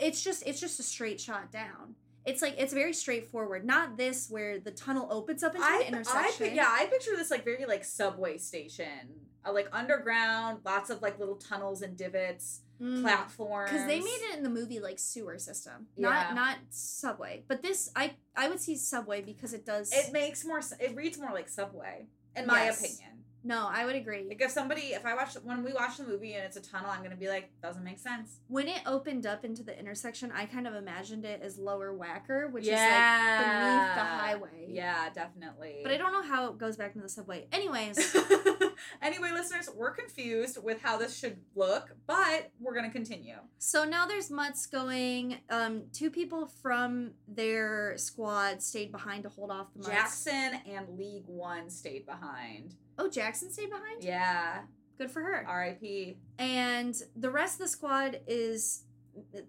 it's 0.00 0.22
just 0.22 0.42
it's 0.46 0.60
just 0.60 0.80
a 0.80 0.82
straight 0.82 1.20
shot 1.20 1.50
down. 1.50 1.94
It's 2.26 2.42
like 2.42 2.54
it's 2.58 2.72
very 2.74 2.92
straightforward. 2.92 3.64
Not 3.64 3.96
this 3.96 4.28
where 4.28 4.58
the 4.58 4.70
tunnel 4.70 5.08
opens 5.10 5.42
up 5.42 5.54
into 5.54 5.66
I, 5.66 5.84
an 5.86 5.94
intersection. 5.94 6.48
pi- 6.48 6.54
yeah, 6.54 6.68
I 6.68 6.86
picture 6.86 7.16
this 7.16 7.30
like 7.30 7.44
very 7.44 7.64
like 7.66 7.84
subway 7.84 8.36
station, 8.38 9.08
uh, 9.44 9.52
like 9.52 9.68
underground, 9.72 10.58
lots 10.64 10.90
of 10.90 11.00
like 11.02 11.18
little 11.18 11.36
tunnels 11.36 11.82
and 11.82 11.96
divots, 11.96 12.60
Mm. 12.80 13.02
platforms. 13.02 13.70
because 13.70 13.86
they 13.86 14.00
made 14.00 14.20
it 14.30 14.38
in 14.38 14.42
the 14.42 14.48
movie 14.48 14.80
like 14.80 14.98
sewer 14.98 15.36
system 15.38 15.86
Yeah. 15.96 16.08
not 16.08 16.34
not 16.34 16.56
subway 16.70 17.44
but 17.46 17.60
this 17.60 17.90
i 17.94 18.12
i 18.34 18.48
would 18.48 18.58
see 18.58 18.74
subway 18.74 19.20
because 19.20 19.52
it 19.52 19.66
does 19.66 19.92
It 19.92 20.14
makes 20.14 20.46
more. 20.46 20.60
It 20.80 20.96
reads 20.96 21.18
more 21.18 21.30
like 21.30 21.50
subway, 21.50 22.06
in 22.34 22.46
my 22.46 22.62
opinion. 22.64 23.19
No 23.42 23.68
i 23.72 23.84
would 23.86 23.96
agree 23.96 24.24
Like 24.28 24.40
if 24.42 24.50
somebody, 24.50 24.88
if 24.98 25.04
I 25.06 25.14
watch 25.14 25.34
when 25.42 25.62
we 25.64 25.72
watch 25.72 25.96
the 25.96 26.04
movie 26.04 26.34
and 26.34 26.44
it's 26.44 26.56
a 26.56 26.60
tunnel, 26.62 26.90
I'm 26.90 27.02
gonna 27.02 27.16
be 27.16 27.28
like, 27.28 27.50
doesn't 27.62 27.84
make 27.84 27.98
sense. 27.98 28.38
when 28.48 28.68
it 28.68 28.80
opened 28.86 29.26
up 29.26 29.44
into 29.44 29.62
the 29.62 29.78
intersection 29.78 30.30
i 30.34 30.44
kind 30.46 30.66
of 30.66 30.74
imagined 30.74 31.24
it 31.24 31.40
as 31.42 31.58
lower 31.58 31.96
Wacker 31.96 32.50
which 32.52 32.66
yeah, 32.66 32.74
is 32.74 33.40
like 33.40 33.46
beneath 33.46 33.94
the 33.94 34.04
highway 34.50 34.66
Yeah, 34.68 35.08
definitely. 35.10 35.80
but 35.82 35.92
i 35.92 35.96
don't 35.96 36.12
know 36.12 36.22
how 36.22 36.48
it 36.50 36.58
goes 36.58 36.76
back 36.76 36.90
into 36.94 37.02
the 37.02 37.08
subway 37.08 37.46
anyways 37.52 38.16
anyway, 39.02 39.30
listeners, 39.32 39.68
we're 39.76 39.90
confused 39.92 40.58
with 40.62 40.80
how 40.80 40.96
this 40.96 41.16
should 41.18 41.38
look, 41.54 41.94
but 42.06 42.50
we're 42.60 42.74
gonna 42.74 42.90
continue. 42.90 43.36
so 43.58 43.84
now 43.84 44.06
there's 44.06 44.30
mutts 44.30 44.66
going 44.66 45.38
um 45.50 45.82
two 45.92 46.10
people 46.10 46.46
from 46.62 47.12
their 47.28 47.94
squad 47.96 48.62
stayed 48.62 48.90
behind 48.92 49.22
to 49.24 49.28
hold 49.28 49.50
off 49.50 49.68
the 49.74 49.80
mutts 49.80 49.90
Jackson 49.90 50.60
and 50.70 50.98
Leeg 50.98 51.24
One 51.26 51.70
stayed 51.70 52.06
behind. 52.06 52.74
Oh 53.00 53.08
jackson 53.08 53.50
stayed 53.50 53.70
behind 53.70 54.02
Yeah, 54.02 54.60
good 54.98 55.10
for 55.10 55.20
her 55.22 55.44
R.I.P. 55.46 56.18
and 56.38 56.94
the 57.16 57.30
rest 57.30 57.54
of 57.54 57.60
the 57.60 57.68
squad 57.68 58.20
is 58.26 58.84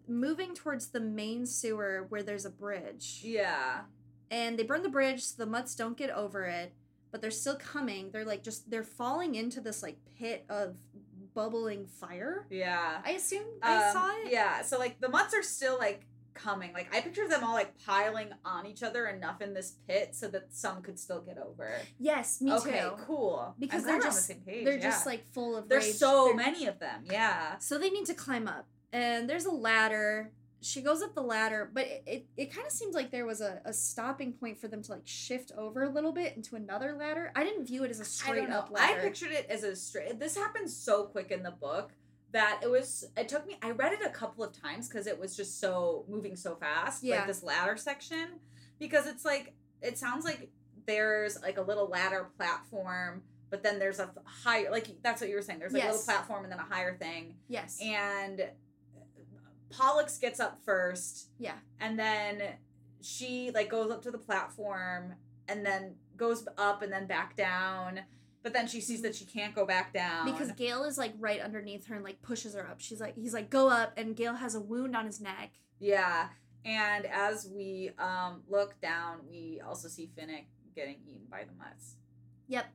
moving 0.08 0.56
towards 0.56 0.88
the 0.88 0.99
main 0.99 1.45
sewer 1.45 2.06
where 2.10 2.24
there's 2.24 2.45
a 2.45 2.49
bridge 2.49 3.22
Yeah, 3.24 3.82
and 4.30 4.58
they 4.58 4.64
burn 4.64 4.84
the 4.84 4.89
bridge 4.89 5.22
so 5.24 5.43
the 5.43 5.49
mutts 5.49 5.76
don't 5.76 5.97
get 5.97 6.10
over 6.10 6.45
it 6.45 6.74
but 7.12 7.22
they're 7.22 7.30
still 7.32 7.56
coming 7.58 8.10
they're 8.12 8.26
like 8.26 8.41
just 8.43 8.70
they're 8.72 8.84
falling 8.84 9.36
into 9.36 9.60
this 9.62 9.84
like 9.84 9.97
pit 10.18 10.45
of 10.49 10.78
bubbling 11.34 11.86
fire. 11.86 12.45
Yeah. 12.49 13.02
I 13.06 13.12
assume 13.12 13.45
I 13.64 13.86
Um, 13.88 13.93
saw 13.93 14.10
it. 14.26 14.32
Yeah, 14.34 14.62
so 14.64 14.78
like 14.78 14.99
the 14.99 15.08
mutts 15.08 15.34
are 15.34 15.41
still 15.43 15.78
like 15.78 16.06
coming. 16.34 16.73
Like 16.73 16.93
I 16.95 17.01
picture 17.01 17.27
them 17.27 17.43
all 17.43 17.53
like 17.53 17.73
piling 17.86 18.29
on 18.45 18.65
each 18.65 18.84
other 18.84 19.07
enough 19.07 19.41
in 19.41 19.53
this 19.53 19.75
pit 19.88 20.09
so 20.13 20.27
that 20.29 20.47
some 20.53 20.82
could 20.82 20.99
still 20.99 21.21
get 21.21 21.38
over. 21.38 21.73
Yes, 21.99 22.41
me 22.41 22.53
okay, 22.53 22.82
too. 22.82 22.91
cool. 23.05 23.55
Because 23.59 23.84
they're 23.84 23.97
just- 23.99 24.07
on 24.07 24.15
the 24.15 24.21
same 24.21 24.41
page. 24.41 24.65
They're 24.65 24.75
yeah. 24.75 24.82
just 24.82 25.05
like 25.05 25.25
full 25.34 25.55
of 25.57 25.69
there's 25.69 25.86
rage. 25.86 25.95
so 25.95 26.25
They're- 26.27 26.36
many 26.36 26.65
of 26.67 26.79
them. 26.79 27.03
Yeah. 27.09 27.57
So 27.59 27.77
they 27.77 27.89
need 27.89 28.05
to 28.07 28.13
climb 28.13 28.47
up, 28.47 28.67
and 28.91 29.29
there's 29.29 29.45
a 29.45 29.51
ladder. 29.51 30.32
She 30.63 30.82
goes 30.84 31.01
up 31.01 31.15
the 31.15 31.23
ladder, 31.23 31.71
but 31.73 31.88
it, 31.88 32.03
it, 32.05 32.25
it 32.38 32.53
kind 32.53 32.67
of 32.67 32.71
seems 32.71 32.93
like 32.93 33.09
there 33.09 33.25
was 33.25 33.41
a, 33.41 33.61
a 33.65 33.73
stopping 33.73 34.32
point 34.34 34.59
for 34.59 34.67
them 34.67 34.84
to 34.84 34.91
like 34.91 35.01
shift 35.07 35.51
over 35.57 35.84
a 35.84 35.89
little 35.89 36.11
bit 36.11 36.38
into 36.38 36.55
another 36.55 36.93
ladder. 36.93 37.32
I 37.36 37.43
didn't 37.43 37.65
view 37.65 37.84
it 37.84 37.89
as 37.89 37.99
a 37.99 38.05
straight 38.05 38.47
up 38.47 38.71
I 38.75 38.93
pictured 39.01 39.32
it 39.32 39.47
as 39.49 39.63
a 39.63 39.75
straight. 39.75 40.19
This 40.19 40.38
happens 40.38 40.75
so 40.75 41.05
quick 41.05 41.32
in 41.32 41.41
the 41.41 41.49
book 41.49 41.93
that 42.32 42.59
it 42.63 42.69
was. 42.69 43.05
It 43.17 43.29
took 43.29 43.45
me. 43.47 43.57
I 43.61 43.71
read 43.71 43.93
it 43.93 43.99
a 44.05 44.09
couple 44.09 44.43
of 44.43 44.53
times 44.53 44.88
because 44.88 45.07
it 45.07 45.19
was 45.19 45.36
just 45.36 45.59
so 45.59 46.05
moving 46.07 46.36
so 46.36 46.55
fast. 46.55 47.03
Yeah. 47.03 47.17
Like 47.17 47.27
this 47.27 47.43
ladder 47.43 47.77
section, 47.77 48.39
because 48.79 49.07
it's 49.07 49.25
like 49.25 49.53
it 49.82 49.97
sounds 49.97 50.25
like 50.25 50.49
there's 50.86 51.41
like 51.41 51.57
a 51.57 51.61
little 51.61 51.88
ladder 51.88 52.29
platform, 52.38 53.23
but 53.49 53.63
then 53.63 53.79
there's 53.79 53.99
a 53.99 54.09
higher. 54.25 54.71
Like 54.71 54.88
that's 55.01 55.21
what 55.21 55.29
you 55.29 55.36
were 55.36 55.41
saying. 55.41 55.59
There's 55.59 55.73
like 55.73 55.84
a 55.84 55.88
little 55.88 56.01
platform 56.01 56.43
and 56.43 56.51
then 56.51 56.59
a 56.59 56.73
higher 56.73 56.95
thing, 56.97 57.36
yes. 57.47 57.79
and 57.82 58.41
uh, 58.41 58.45
Pollux 59.71 60.17
gets 60.17 60.39
up 60.39 60.59
first 60.65 61.29
yeah. 61.39 61.53
and 61.79 61.97
then 61.97 62.41
she 63.01 63.51
like 63.53 63.69
goes 63.69 63.91
up 63.91 64.01
to 64.03 64.11
the 64.11 64.17
platform 64.17 65.13
and 65.47 65.65
then 65.65 65.95
goes 66.17 66.47
up 66.57 66.82
and 66.82 66.91
then 66.91 67.07
back 67.07 67.36
down 67.36 68.01
but 68.43 68.53
then 68.53 68.67
she 68.67 68.81
sees 68.81 69.01
that 69.03 69.15
she 69.15 69.25
can't 69.25 69.53
go 69.55 69.65
back 69.65 69.93
down 69.93 70.25
Because 70.25 70.51
Gale 70.53 70.83
is 70.83 70.97
like 70.97 71.13
right 71.19 71.39
underneath 71.41 71.87
her 71.87 71.95
and 71.95 72.03
like 72.03 72.21
pushes 72.21 72.53
her 72.55 72.67
up. 72.67 72.79
She's 72.81 72.99
like, 72.99 73.15
he's 73.15 73.33
like, 73.33 73.49
go 73.49 73.69
up, 73.69 73.93
and 73.97 74.15
Gale 74.15 74.35
has 74.35 74.55
a 74.55 74.59
wound 74.61 74.95
on 74.95 75.05
his 75.05 75.19
neck. 75.21 75.51
yeah 75.79 76.29
and 76.63 77.07
as 77.07 77.49
we 77.51 77.89
um 77.97 78.43
look 78.47 78.79
down 78.81 79.17
we 79.27 79.59
also 79.67 79.87
see 79.87 80.07
finnick 80.15 80.45
getting 80.75 80.97
eaten 81.07 81.25
by 81.29 81.43
the 81.43 81.51
mutts 81.57 81.95
Yep. 82.49 82.65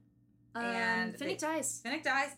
Um, 0.57 0.65
And 0.65 1.15
Finnick 1.15 1.19
they- 1.19 1.37
dies. 1.37 1.83
finnick 1.87 2.03
dies 2.03 2.31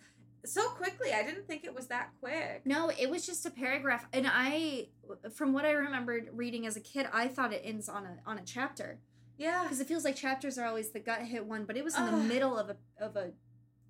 so 0.45 0.69
quickly 0.71 1.13
i 1.15 1.23
didn't 1.23 1.47
think 1.49 1.65
it 1.65 1.75
was 1.75 1.87
that 1.87 2.11
quick 2.21 2.61
No, 2.67 2.91
it 2.91 3.09
was 3.09 3.25
just 3.27 3.47
a 3.47 3.51
paragraph, 3.51 4.07
and 4.13 4.27
I, 4.31 4.89
from 5.35 5.53
what 5.55 5.65
I 5.65 5.71
remembered 5.71 6.29
reading 6.35 6.67
as 6.67 6.77
a 6.77 6.81
kid, 6.81 7.07
I 7.13 7.29
thought 7.29 7.53
it 7.55 7.63
ends 7.65 7.89
on 7.89 8.05
a 8.05 8.19
on 8.27 8.37
a 8.39 8.43
chapter 8.45 8.99
yeah 9.39 9.63
because 9.63 9.81
it 9.81 9.87
feels 9.87 10.05
like 10.05 10.17
chapters 10.17 10.59
are 10.59 10.67
always 10.67 10.91
the 10.91 11.01
gut 11.01 11.23
hit 11.23 11.45
one, 11.47 11.65
but 11.65 11.77
it 11.77 11.85
was 11.85 11.97
in 11.97 12.05
the 12.05 12.13
middle 12.13 12.59
of 12.59 12.69
a 12.71 12.77
of 13.01 13.17
a 13.17 13.31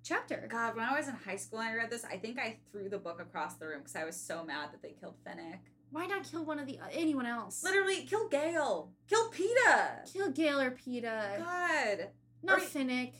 chapter. 0.03 0.47
god 0.49 0.75
when 0.77 0.85
i 0.85 0.97
was 0.97 1.07
in 1.09 1.15
high 1.15 1.35
school 1.35 1.59
and 1.59 1.67
i 1.69 1.73
read 1.75 1.89
this 1.89 2.05
i 2.05 2.15
think 2.17 2.39
i 2.39 2.57
threw 2.71 2.87
the 2.87 2.97
book 2.97 3.19
across 3.19 3.55
the 3.55 3.67
room 3.67 3.79
because 3.79 3.95
i 3.97 4.05
was 4.05 4.15
so 4.15 4.43
mad 4.45 4.69
that 4.71 4.81
they 4.81 4.95
killed 4.99 5.15
finnick 5.27 5.59
Why 5.91 6.05
not 6.05 6.23
kill 6.29 6.45
one 6.45 6.57
of 6.57 6.67
the 6.67 6.79
uh, 6.79 6.83
anyone 6.93 7.25
else? 7.25 7.63
literally 7.63 8.05
kill 8.05 8.29
gail 8.29 8.91
kill 9.09 9.29
peeta 9.29 10.11
kill 10.13 10.29
Gale 10.31 10.61
or 10.61 10.71
Peeta, 10.71 11.37
god 11.39 12.09
not 12.41 12.59
Or- 12.59 12.61
Finnick. 12.61 13.11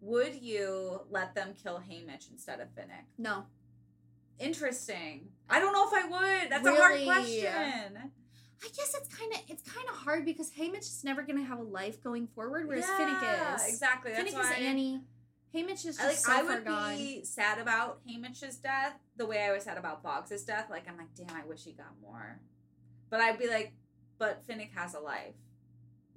Would 0.00 0.36
you 0.40 1.00
let 1.10 1.34
them 1.34 1.54
kill 1.60 1.80
Haymitch 1.80 2.30
instead 2.30 2.60
of 2.60 2.68
Finnick? 2.68 3.06
No, 3.18 3.46
Interesting. 4.38 5.28
I 5.48 5.58
don't 5.58 5.72
know 5.72 5.88
if 5.88 5.92
I 6.04 6.06
would. 6.08 6.50
That's 6.52 6.66
a 6.66 6.74
hard 6.74 6.92
Really? 6.92 7.04
question. 7.06 8.12
I 8.62 8.68
guess 8.68 8.94
it's 8.94 9.14
kind 9.14 9.32
of 9.32 9.40
it's 9.48 9.62
kind 9.62 9.86
of 9.88 9.96
hard 9.96 10.24
because 10.24 10.50
Haymitch 10.52 10.78
is 10.78 11.02
never 11.04 11.22
gonna 11.22 11.44
have 11.44 11.58
a 11.58 11.62
life 11.62 12.02
going 12.02 12.26
forward, 12.28 12.66
whereas 12.66 12.86
yeah, 12.88 12.98
Finnick 12.98 13.56
is. 13.56 13.68
Exactly. 13.68 14.12
That's 14.12 14.30
Finnick 14.30 14.34
why 14.34 14.52
is 14.52 14.58
Annie. 14.58 15.00
Haymitch 15.54 15.86
is 15.86 15.96
just 15.96 16.00
I 16.00 16.06
like 16.08 16.16
so 16.16 16.32
I 16.32 16.36
far 16.36 16.44
would 16.46 16.64
gone. 16.64 16.96
be 16.96 17.24
sad 17.24 17.58
about 17.58 18.00
Haymitch's 18.06 18.56
death 18.56 18.94
the 19.16 19.26
way 19.26 19.42
I 19.42 19.52
was 19.52 19.64
sad 19.64 19.78
about 19.78 20.02
Boggs's 20.02 20.44
death. 20.44 20.66
Like 20.70 20.88
I'm 20.88 20.96
like, 20.96 21.14
damn, 21.14 21.36
I 21.36 21.44
wish 21.46 21.64
he 21.64 21.72
got 21.72 21.92
more. 22.02 22.40
But 23.10 23.20
I'd 23.20 23.38
be 23.38 23.48
like, 23.48 23.72
but 24.18 24.46
Finnick 24.46 24.72
has 24.74 24.94
a 24.94 25.00
life. 25.00 25.34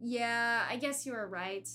Yeah, 0.02 0.66
I 0.70 0.78
guess 0.78 1.06
you 1.06 1.14
are 1.14 1.28
right. 1.28 1.68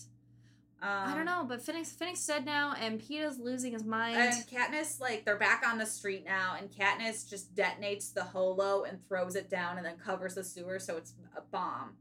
Um, 0.86 1.08
I 1.12 1.14
don't 1.14 1.24
know, 1.24 1.46
but 1.48 1.64
Finnick's 1.64 1.92
Finnick's 1.94 2.26
dead 2.26 2.44
now, 2.44 2.74
and 2.78 3.00
Peeta's 3.00 3.38
losing 3.38 3.72
his 3.72 3.84
mind. 3.84 4.16
And 4.18 4.34
Katniss, 4.46 5.00
like, 5.00 5.24
they're 5.24 5.38
back 5.38 5.62
on 5.66 5.78
the 5.78 5.86
street 5.86 6.24
now, 6.26 6.56
and 6.58 6.70
Katniss 6.70 7.28
just 7.30 7.54
detonates 7.54 8.12
the 8.12 8.22
holo 8.22 8.84
and 8.84 8.98
throws 9.08 9.34
it 9.34 9.48
down 9.48 9.78
and 9.78 9.86
then 9.86 9.96
covers 9.96 10.34
the 10.34 10.44
sewer, 10.44 10.78
so 10.78 10.96
it's 10.98 11.14
a 11.36 11.40
bomb. 11.40 11.94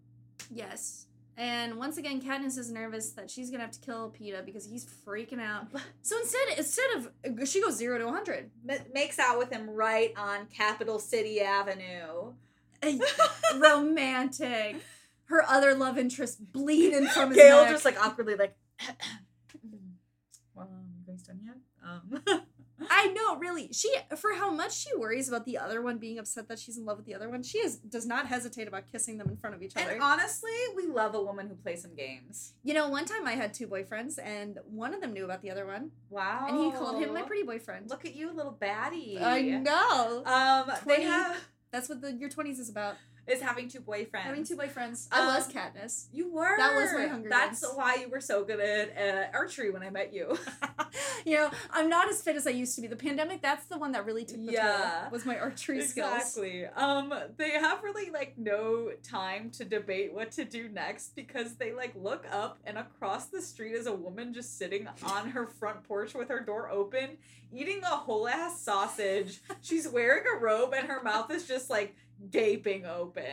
yes. 0.54 1.06
And 1.36 1.78
once 1.80 1.98
again, 1.98 2.22
Katniss 2.22 2.60
is 2.60 2.70
nervous 2.72 3.10
that 3.14 3.28
she's 3.32 3.50
gonna 3.50 3.64
have 3.64 3.72
to 3.72 3.80
kill 3.80 4.12
Peeta 4.12 4.46
because 4.46 4.68
he's 4.68 4.86
freaking 4.86 5.40
out. 5.42 5.66
So 6.04 6.20
instead, 6.20 6.58
instead 6.60 6.86
of 6.96 7.48
she 7.50 7.60
goes 7.60 7.76
zero 7.76 7.98
to 7.98 8.08
hundred. 8.12 8.52
Ma- 8.64 8.76
makes 8.94 9.18
out 9.18 9.40
with 9.40 9.50
him 9.52 9.68
right 9.68 10.14
on 10.16 10.46
Capitol 10.56 11.00
City 11.00 11.42
Avenue. 11.42 12.34
Romantic. 13.58 14.76
Her 15.26 15.44
other 15.50 15.74
love 15.74 15.98
interest 15.98 16.52
bleeding 16.52 17.08
from 17.08 17.30
his 17.30 17.38
Gale 17.38 17.64
neck. 17.64 17.72
just 17.72 17.86
like 17.86 18.00
awkwardly 18.04 18.36
like. 18.36 18.56
Well, 20.56 20.68
um, 20.72 20.86
you 21.00 21.12
guys 21.12 21.22
done 21.24 21.40
yet? 21.44 21.56
Um. 21.86 22.24
I 22.90 23.08
know, 23.08 23.38
really. 23.38 23.70
She 23.72 23.94
for 24.18 24.34
how 24.34 24.52
much 24.52 24.76
she 24.76 24.96
worries 24.98 25.28
about 25.30 25.46
the 25.46 25.58
other 25.58 25.82
one 25.82 25.98
being 26.00 26.18
upset 26.18 26.48
that 26.50 26.60
she's 26.60 26.78
in 26.78 26.86
love 26.86 26.98
with 26.98 27.06
the 27.06 27.16
other 27.16 27.30
one, 27.30 27.44
she 27.44 27.60
is 27.60 27.78
does 27.78 28.06
not 28.06 28.28
hesitate 28.28 28.68
about 28.68 28.92
kissing 28.92 29.18
them 29.18 29.30
in 29.30 29.38
front 29.38 29.56
of 29.56 29.62
each 29.64 29.76
other. 29.78 29.92
and 29.92 30.02
honestly, 30.02 30.52
we 30.76 30.88
love 30.88 31.14
a 31.16 31.22
woman 31.22 31.48
who 31.48 31.56
plays 31.56 31.82
some 31.82 31.96
games. 31.96 32.54
you 32.64 32.74
know, 32.74 32.90
one 32.90 33.06
time 33.06 33.26
I 33.28 33.34
had 33.34 33.54
two 33.54 33.68
boyfriends, 33.68 34.18
and 34.24 34.58
one 34.66 34.94
of 34.94 35.02
them 35.02 35.14
knew 35.14 35.24
about 35.26 35.42
the 35.42 35.52
other 35.52 35.66
one, 35.66 35.92
Wow. 36.10 36.48
and 36.50 36.58
he 36.58 36.72
called 36.72 37.02
him 37.02 37.14
my 37.14 37.22
pretty 37.22 37.44
boyfriend. 37.44 37.90
Look 37.90 38.06
at 38.06 38.16
you, 38.16 38.32
little 38.34 38.58
baddie. 38.60 39.22
I 39.22 39.42
know. 39.42 40.24
Um, 40.26 40.72
they 40.86 41.04
have 41.04 41.38
That's 41.72 41.90
what 41.90 42.02
the 42.02 42.12
your 42.14 42.30
twenties 42.30 42.60
is 42.60 42.70
about. 42.70 42.96
Is 43.28 43.42
having 43.42 43.70
two 43.70 43.80
boyfriends. 43.80 44.22
Having 44.22 44.44
two 44.46 44.58
boyfriends. 44.58 45.08
I 45.12 45.26
was 45.26 45.46
Um, 45.48 45.54
Katniss. 45.54 46.08
You 46.12 46.32
were. 46.32 46.58
That 46.58 46.76
was 46.76 46.92
my 46.94 47.08
Hunger 47.08 47.30
That's 47.30 47.62
Games. 47.62 47.74
why 47.76 47.96
you 47.96 48.10
were 48.10 48.20
so 48.20 48.44
good 48.44 48.60
at 48.60 48.98
uh, 48.98 49.38
archery 49.38 49.70
when 49.72 49.82
I 49.82 49.90
met 49.90 50.14
you. 50.14 50.38
you 51.26 51.38
know, 51.38 51.50
I'm 51.72 51.88
not 51.90 52.10
as 52.10 52.22
fit 52.22 52.36
as 52.36 52.46
I 52.48 52.52
used 52.52 52.76
to 52.76 52.82
be. 52.82 52.88
The 52.88 52.96
pandemic, 52.98 53.42
that's 53.42 53.66
the 53.66 53.78
one 53.78 53.94
that 53.94 54.06
really 54.06 54.26
took 54.26 54.46
the 54.46 54.52
Yeah. 54.52 55.00
toll. 55.04 55.12
Was 55.12 55.26
my 55.26 55.38
archery 55.40 55.82
skills. 55.86 56.14
Exactly. 56.16 56.66
Um, 56.66 57.14
they 57.38 57.52
have 57.52 57.82
really 57.84 58.12
like 58.12 58.38
no 58.38 58.92
time 59.04 59.50
to 59.52 59.64
debate 59.66 60.14
what 60.14 60.32
to 60.34 60.44
do 60.46 60.68
next 60.70 61.16
because 61.16 61.56
they 61.56 61.72
like 61.72 61.94
look 61.96 62.26
up 62.32 62.60
and 62.66 62.78
across 62.78 63.28
the 63.28 63.42
street 63.42 63.74
is 63.74 63.88
a 63.88 63.94
woman 63.94 64.34
just 64.34 64.58
sitting 64.58 64.88
on 65.06 65.30
her 65.30 65.48
front 65.48 65.84
porch 65.84 66.14
with 66.14 66.30
her 66.30 66.42
door 66.42 66.70
open, 66.70 67.18
eating 67.54 67.82
a 67.84 67.88
whole 67.96 68.28
ass 68.28 68.60
sausage. 68.60 69.42
She's 69.62 69.88
wearing 69.88 70.24
a 70.36 70.38
robe 70.40 70.74
and 70.76 70.88
her 70.88 71.02
mouth 71.02 71.32
is 71.32 71.48
just 71.48 71.70
like 71.70 71.96
gaping 72.32 72.86
open. 72.86 73.24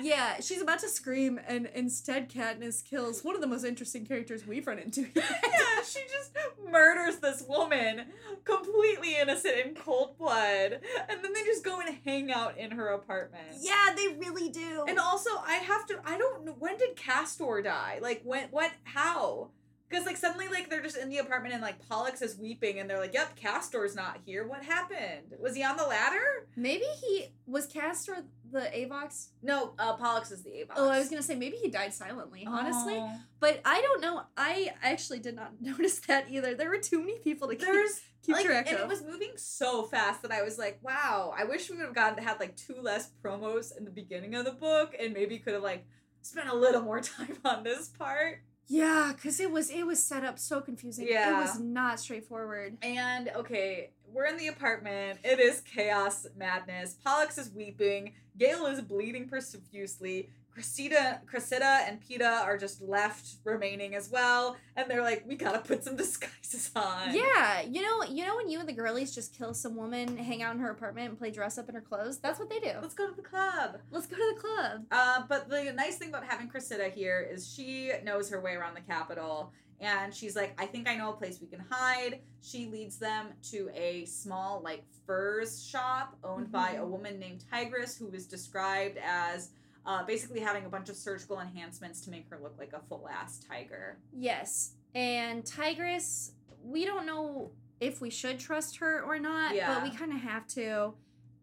Yeah, 0.00 0.40
she's 0.40 0.60
about 0.62 0.78
to 0.80 0.88
scream, 0.88 1.40
and 1.46 1.68
instead 1.74 2.30
Katniss 2.30 2.84
kills 2.84 3.24
one 3.24 3.34
of 3.34 3.40
the 3.40 3.46
most 3.46 3.64
interesting 3.64 4.06
characters 4.06 4.46
we've 4.46 4.66
run 4.66 4.78
into. 4.78 5.02
yeah, 5.14 5.82
she 5.84 6.00
just 6.02 6.36
murders 6.70 7.16
this 7.16 7.42
woman, 7.48 8.06
completely 8.44 9.16
innocent 9.16 9.54
in 9.64 9.74
cold 9.74 10.18
blood, 10.18 10.80
and 11.08 11.24
then 11.24 11.32
they 11.32 11.44
just 11.44 11.64
go 11.64 11.80
and 11.80 11.98
hang 12.04 12.30
out 12.32 12.58
in 12.58 12.70
her 12.72 12.88
apartment. 12.88 13.44
yeah, 13.60 13.94
they 13.96 14.08
really 14.18 14.48
do. 14.50 14.84
And 14.88 14.98
also, 14.98 15.30
I 15.46 15.54
have 15.54 15.86
to. 15.86 16.00
I 16.04 16.18
don't 16.18 16.44
know 16.44 16.56
when 16.58 16.76
did 16.76 16.96
Castor 16.96 17.62
die. 17.62 17.98
Like 18.00 18.22
when? 18.24 18.48
What? 18.50 18.72
How? 18.84 19.50
Because 19.88 20.04
like 20.04 20.16
suddenly, 20.16 20.48
like 20.48 20.68
they're 20.68 20.82
just 20.82 20.96
in 20.96 21.08
the 21.08 21.18
apartment 21.18 21.54
and 21.54 21.62
like 21.62 21.86
Pollux 21.88 22.20
is 22.20 22.36
weeping 22.36 22.78
and 22.78 22.88
they're 22.88 22.98
like, 22.98 23.14
"Yep, 23.14 23.36
Castor's 23.36 23.94
not 23.94 24.18
here. 24.26 24.46
What 24.46 24.62
happened? 24.62 25.34
Was 25.40 25.56
he 25.56 25.64
on 25.64 25.76
the 25.76 25.84
ladder?" 25.84 26.46
maybe 26.56 26.84
he 27.00 27.32
was 27.46 27.66
Castor 27.66 28.24
the 28.50 28.60
Avox. 28.60 29.28
No, 29.42 29.74
uh, 29.78 29.96
Pollux 29.96 30.30
is 30.30 30.42
the 30.42 30.50
Avox. 30.50 30.74
Oh, 30.76 30.88
I 30.88 30.98
was 30.98 31.08
gonna 31.08 31.22
say 31.22 31.34
maybe 31.34 31.56
he 31.56 31.68
died 31.70 31.94
silently, 31.94 32.46
honestly. 32.46 32.96
Oh. 32.96 33.10
But 33.40 33.60
I 33.64 33.80
don't 33.80 34.00
know. 34.00 34.22
I 34.36 34.72
actually 34.82 35.20
did 35.20 35.36
not 35.36 35.52
notice 35.60 35.98
that 36.00 36.30
either. 36.30 36.54
There 36.54 36.70
were 36.70 36.78
too 36.78 37.00
many 37.00 37.18
people 37.18 37.48
to 37.48 37.56
keep, 37.56 37.66
There's 37.66 38.00
keep 38.22 38.36
like, 38.36 38.46
track 38.46 38.68
and 38.68 38.76
of. 38.76 38.82
it 38.82 38.88
was 38.88 39.02
moving 39.02 39.32
so 39.36 39.84
fast 39.84 40.22
that 40.22 40.32
I 40.32 40.42
was 40.42 40.58
like, 40.58 40.80
"Wow, 40.82 41.32
I 41.36 41.44
wish 41.44 41.70
we 41.70 41.76
would 41.76 41.86
have 41.86 41.94
gotten 41.94 42.22
had 42.22 42.40
like 42.40 42.56
two 42.56 42.76
less 42.80 43.10
promos 43.24 43.76
in 43.76 43.84
the 43.84 43.90
beginning 43.90 44.34
of 44.34 44.44
the 44.44 44.52
book, 44.52 44.94
and 44.98 45.12
maybe 45.14 45.38
could 45.38 45.54
have 45.54 45.62
like 45.62 45.86
spent 46.22 46.48
a 46.48 46.54
little 46.54 46.82
more 46.82 47.00
time 47.16 47.38
on 47.44 47.64
this 47.64 47.88
part." 47.88 48.42
Yeah, 48.68 49.12
because 49.14 49.40
it 49.40 49.50
was 49.50 49.70
it 49.70 49.86
was 49.86 50.02
set 50.02 50.24
up 50.24 50.38
so 50.38 50.60
confusing. 50.60 51.06
Yeah. 51.08 51.38
it 51.38 51.40
was 51.40 51.58
not 51.58 51.98
straightforward. 51.98 52.76
And 52.82 53.30
okay, 53.34 53.90
we're 54.12 54.26
in 54.26 54.36
the 54.36 54.48
apartment. 54.48 55.20
It 55.24 55.40
is 55.40 55.62
chaos 55.62 56.26
madness. 56.36 56.96
Pollux 57.04 57.38
is 57.38 57.50
weeping. 57.50 58.12
Gale 58.36 58.66
is 58.66 58.80
bleeding 58.82 59.28
profusely. 59.28 60.28
Cressida, 60.58 61.20
Cressida 61.26 61.82
and 61.86 62.00
Peta 62.00 62.42
are 62.44 62.58
just 62.58 62.82
left 62.82 63.36
remaining 63.44 63.94
as 63.94 64.10
well. 64.10 64.56
And 64.74 64.90
they're 64.90 65.02
like, 65.02 65.22
we 65.24 65.36
gotta 65.36 65.60
put 65.60 65.84
some 65.84 65.94
disguises 65.96 66.72
on. 66.74 67.14
Yeah, 67.14 67.60
you 67.62 67.80
know, 67.80 68.02
you 68.02 68.26
know 68.26 68.34
when 68.34 68.48
you 68.48 68.58
and 68.58 68.68
the 68.68 68.72
girlies 68.72 69.14
just 69.14 69.38
kill 69.38 69.54
some 69.54 69.76
woman, 69.76 70.16
hang 70.16 70.42
out 70.42 70.56
in 70.56 70.60
her 70.60 70.70
apartment, 70.72 71.10
and 71.10 71.18
play 71.18 71.30
dress 71.30 71.58
up 71.58 71.68
in 71.68 71.76
her 71.76 71.80
clothes. 71.80 72.18
That's 72.18 72.40
what 72.40 72.50
they 72.50 72.58
do. 72.58 72.72
Let's 72.82 72.94
go 72.94 73.08
to 73.08 73.14
the 73.14 73.22
club. 73.22 73.78
Let's 73.92 74.06
go 74.08 74.16
to 74.16 74.32
the 74.34 74.40
club. 74.40 74.84
Uh, 74.90 75.22
but 75.28 75.48
the 75.48 75.72
nice 75.72 75.96
thing 75.96 76.08
about 76.08 76.24
having 76.24 76.48
Cressida 76.48 76.88
here 76.88 77.28
is 77.32 77.48
she 77.48 77.92
knows 78.04 78.28
her 78.30 78.40
way 78.40 78.54
around 78.54 78.74
the 78.74 78.80
capitol 78.80 79.52
and 79.80 80.12
she's 80.12 80.34
like, 80.34 80.60
I 80.60 80.66
think 80.66 80.88
I 80.88 80.96
know 80.96 81.10
a 81.10 81.12
place 81.16 81.38
we 81.40 81.46
can 81.46 81.64
hide. 81.70 82.18
She 82.42 82.66
leads 82.66 82.96
them 82.98 83.28
to 83.52 83.70
a 83.76 84.06
small, 84.06 84.60
like, 84.64 84.82
furs 85.06 85.64
shop 85.64 86.16
owned 86.24 86.50
by 86.50 86.72
a 86.72 86.80
Mhm. 86.82 86.88
woman 86.88 87.18
named 87.20 87.44
Tigress, 87.48 87.96
who 87.96 88.08
was 88.08 88.26
described 88.26 88.98
as 88.98 89.50
uh, 89.86 90.04
basically 90.04 90.40
having 90.40 90.64
a 90.64 90.68
bunch 90.68 90.88
of 90.88 90.96
surgical 90.96 91.40
enhancements 91.40 92.00
to 92.02 92.10
make 92.10 92.28
her 92.30 92.38
look 92.42 92.54
like 92.58 92.72
a 92.72 92.80
full 92.88 93.08
ass 93.10 93.40
tiger. 93.48 93.98
Yes. 94.12 94.72
And 94.94 95.44
Tigress, 95.44 96.32
we 96.64 96.84
don't 96.84 97.06
know 97.06 97.50
if 97.80 98.00
we 98.00 98.10
should 98.10 98.38
trust 98.38 98.78
her 98.78 99.02
or 99.02 99.18
not, 99.18 99.54
but 99.74 99.82
we 99.82 99.90
kind 99.96 100.12
of 100.12 100.20
have 100.20 100.46
to. 100.48 100.94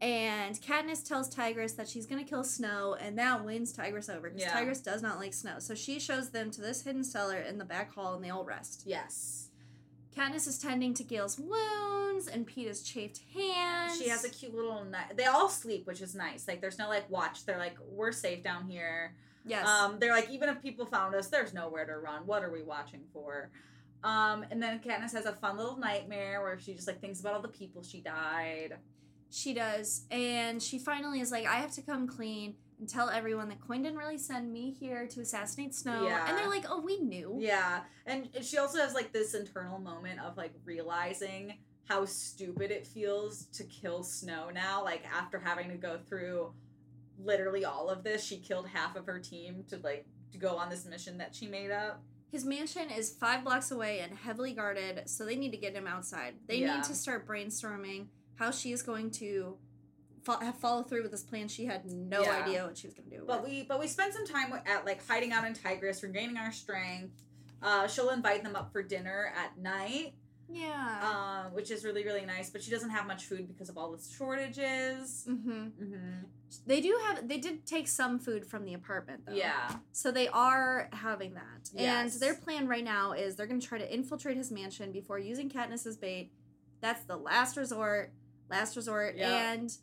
And 0.01 0.59
Katniss 0.61 1.07
tells 1.07 1.33
Tigress 1.33 1.73
that 1.73 1.87
she's 1.87 2.05
going 2.05 2.23
to 2.23 2.29
kill 2.29 2.43
Snow, 2.43 2.95
and 2.99 3.17
that 3.17 3.45
wins 3.45 3.71
Tigress 3.71 4.09
over 4.09 4.29
because 4.29 4.41
Yeah. 4.41 4.53
Tigress 4.53 4.81
does 4.81 5.01
not 5.01 5.19
like 5.19 5.33
Snow. 5.33 5.55
So 5.59 5.73
she 5.73 5.99
shows 5.99 6.29
them 6.31 6.51
to 6.51 6.61
this 6.61 6.81
hidden 6.83 7.03
cellar 7.03 7.37
in 7.37 7.57
the 7.57 7.65
back 7.65 7.93
hall, 7.95 8.13
and 8.13 8.23
they 8.23 8.29
all 8.29 8.43
rest. 8.43 8.83
Yes. 8.85 9.44
Katniss 10.15 10.47
is 10.47 10.57
tending 10.57 10.93
to 10.93 11.03
Gale's 11.03 11.37
wounds 11.39 12.27
and 12.27 12.47
Peeta's 12.47 12.81
chafed 12.81 13.21
hands. 13.33 13.97
She 13.97 14.07
has 14.09 14.23
a 14.23 14.29
cute 14.29 14.55
little 14.55 14.85
night. 14.85 15.17
They 15.17 15.25
all 15.25 15.49
sleep, 15.49 15.85
which 15.85 16.01
is 16.01 16.15
nice. 16.15 16.47
Like, 16.47 16.61
there's 16.61 16.79
no, 16.79 16.87
like, 16.87 17.09
watch. 17.09 17.45
They're 17.45 17.57
like, 17.57 17.75
we're 17.89 18.11
safe 18.11 18.43
down 18.43 18.69
here. 18.69 19.15
yes. 19.45 19.67
Um, 19.67 19.97
they're 19.99 20.13
like, 20.13 20.29
even 20.29 20.47
if 20.49 20.61
people 20.61 20.85
found 20.85 21.15
us, 21.15 21.27
there's 21.27 21.53
nowhere 21.53 21.85
to 21.85 21.97
run. 21.97 22.21
What 22.25 22.43
are 22.43 22.51
we 22.51 22.63
watching 22.63 23.01
for? 23.11 23.49
Um, 24.03 24.45
and 24.51 24.61
then 24.61 24.79
Katniss 24.79 25.13
has 25.13 25.25
a 25.25 25.33
fun 25.33 25.57
little 25.57 25.77
nightmare 25.77 26.41
where 26.41 26.59
she 26.59 26.73
just 26.75 26.87
like 26.87 27.01
thinks 27.01 27.19
about 27.19 27.33
all 27.33 27.41
the 27.41 27.47
people 27.47 27.83
she 27.83 28.01
died. 28.01 28.77
She 29.31 29.53
does. 29.53 30.05
And 30.11 30.61
she 30.61 30.79
finally 30.79 31.19
is 31.19 31.31
like, 31.31 31.45
I 31.45 31.55
have 31.55 31.71
to 31.73 31.81
come 31.81 32.07
clean 32.07 32.55
and 32.79 32.89
tell 32.89 33.09
everyone 33.09 33.49
that 33.49 33.61
Coin 33.61 33.83
didn't 33.83 33.97
really 33.97 34.17
send 34.17 34.51
me 34.51 34.71
here 34.71 35.07
to 35.07 35.21
assassinate 35.21 35.73
Snow. 35.73 36.05
Yeah. 36.05 36.27
And 36.27 36.37
they're 36.37 36.49
like, 36.49 36.65
oh, 36.69 36.81
we 36.81 36.99
knew. 36.99 37.37
Yeah, 37.39 37.81
and 38.05 38.29
she 38.41 38.57
also 38.57 38.79
has 38.79 38.93
like 38.93 39.13
this 39.13 39.33
internal 39.33 39.79
moment 39.79 40.19
of 40.19 40.37
like 40.37 40.53
realizing 40.65 41.57
how 41.87 42.03
stupid 42.05 42.71
it 42.71 42.85
feels 42.87 43.45
to 43.53 43.63
kill 43.65 44.03
Snow 44.03 44.49
now. 44.53 44.83
Like 44.83 45.03
after 45.05 45.39
having 45.39 45.69
to 45.69 45.75
go 45.77 45.97
through 46.07 46.53
literally 47.17 47.63
all 47.65 47.89
of 47.89 48.03
this, 48.03 48.23
she 48.23 48.37
killed 48.37 48.67
half 48.67 48.95
of 48.95 49.05
her 49.05 49.19
team 49.19 49.63
to 49.69 49.77
like 49.77 50.05
to 50.31 50.37
go 50.37 50.57
on 50.57 50.69
this 50.69 50.85
mission 50.85 51.17
that 51.19 51.33
she 51.35 51.47
made 51.47 51.71
up. 51.71 52.01
His 52.31 52.43
mansion 52.43 52.89
is 52.89 53.11
five 53.11 53.45
blocks 53.45 53.71
away 53.71 53.99
and 53.99 54.17
heavily 54.17 54.51
guarded, 54.53 55.03
so 55.09 55.23
they 55.25 55.37
need 55.37 55.51
to 55.51 55.57
get 55.57 55.73
him 55.73 55.87
outside. 55.87 56.33
They 56.47 56.57
Yeah. 56.57 56.75
need 56.75 56.83
to 56.85 56.95
start 56.95 57.25
brainstorming 57.25 58.07
how 58.35 58.51
she 58.51 58.73
is 58.73 58.83
going 58.83 59.11
to 59.11 59.57
fo- 60.25 60.51
follow 60.53 60.83
through 60.83 61.03
with 61.03 61.11
this 61.11 61.23
plan 61.23 61.47
she 61.47 61.65
had 61.65 61.85
no 61.85 62.21
Yeah. 62.23 62.43
idea 62.43 62.65
what 62.65 62.77
she 62.77 62.87
was 62.87 62.93
going 62.93 63.09
to 63.09 63.17
do. 63.17 63.23
But 63.25 63.43
with. 63.43 63.51
we 63.51 63.63
but 63.63 63.79
we 63.79 63.87
spent 63.87 64.13
some 64.13 64.25
time 64.25 64.53
at 64.65 64.85
like 64.85 65.05
hiding 65.07 65.31
out 65.31 65.45
in 65.45 65.53
Tigress, 65.53 66.03
regaining 66.03 66.37
our 66.37 66.51
strength. 66.51 67.21
Uh, 67.61 67.87
she'll 67.87 68.09
invite 68.09 68.43
them 68.43 68.55
up 68.55 68.71
for 68.71 68.83
dinner 68.83 69.33
at 69.35 69.57
night, 69.57 70.13
yeah. 70.49 71.43
um, 71.47 71.53
which 71.53 71.71
is 71.71 71.83
really 71.85 72.03
really 72.03 72.25
nice. 72.25 72.49
But 72.49 72.61
she 72.63 72.71
doesn't 72.71 72.89
have 72.89 73.07
much 73.07 73.25
food 73.25 73.47
because 73.47 73.69
of 73.69 73.77
all 73.77 73.91
the 73.91 74.03
shortages. 74.17 75.25
mm-hmm. 75.29 75.51
Mm-hmm. 75.51 76.23
They 76.67 76.79
do 76.81 76.97
have. 77.05 77.27
They 77.27 77.37
did 77.37 77.65
take 77.65 77.87
some 77.87 78.19
food 78.19 78.45
from 78.45 78.65
the 78.65 78.73
apartment 78.73 79.25
though. 79.25 79.33
Yeah, 79.33 79.75
So 79.91 80.11
they 80.11 80.27
are 80.29 80.89
having 80.93 81.33
that. 81.33 81.69
And 81.75 82.09
their 82.11 82.35
plan 82.35 82.67
right 82.67 82.83
now 82.83 83.11
is 83.13 83.35
they're 83.35 83.47
going 83.47 83.59
to 83.59 83.67
try 83.67 83.77
to 83.77 83.93
infiltrate 83.93 84.37
his 84.37 84.51
mansion 84.51 84.91
before 84.91 85.19
using 85.19 85.49
Katniss 85.49 85.85
as 85.85 85.97
bait. 85.97 86.31
That's 86.81 87.03
the 87.03 87.17
last 87.17 87.57
resort. 87.57 88.13
Last 88.49 88.75
resort. 88.75 89.15
Yeah. 89.17 89.51
And 89.53 89.75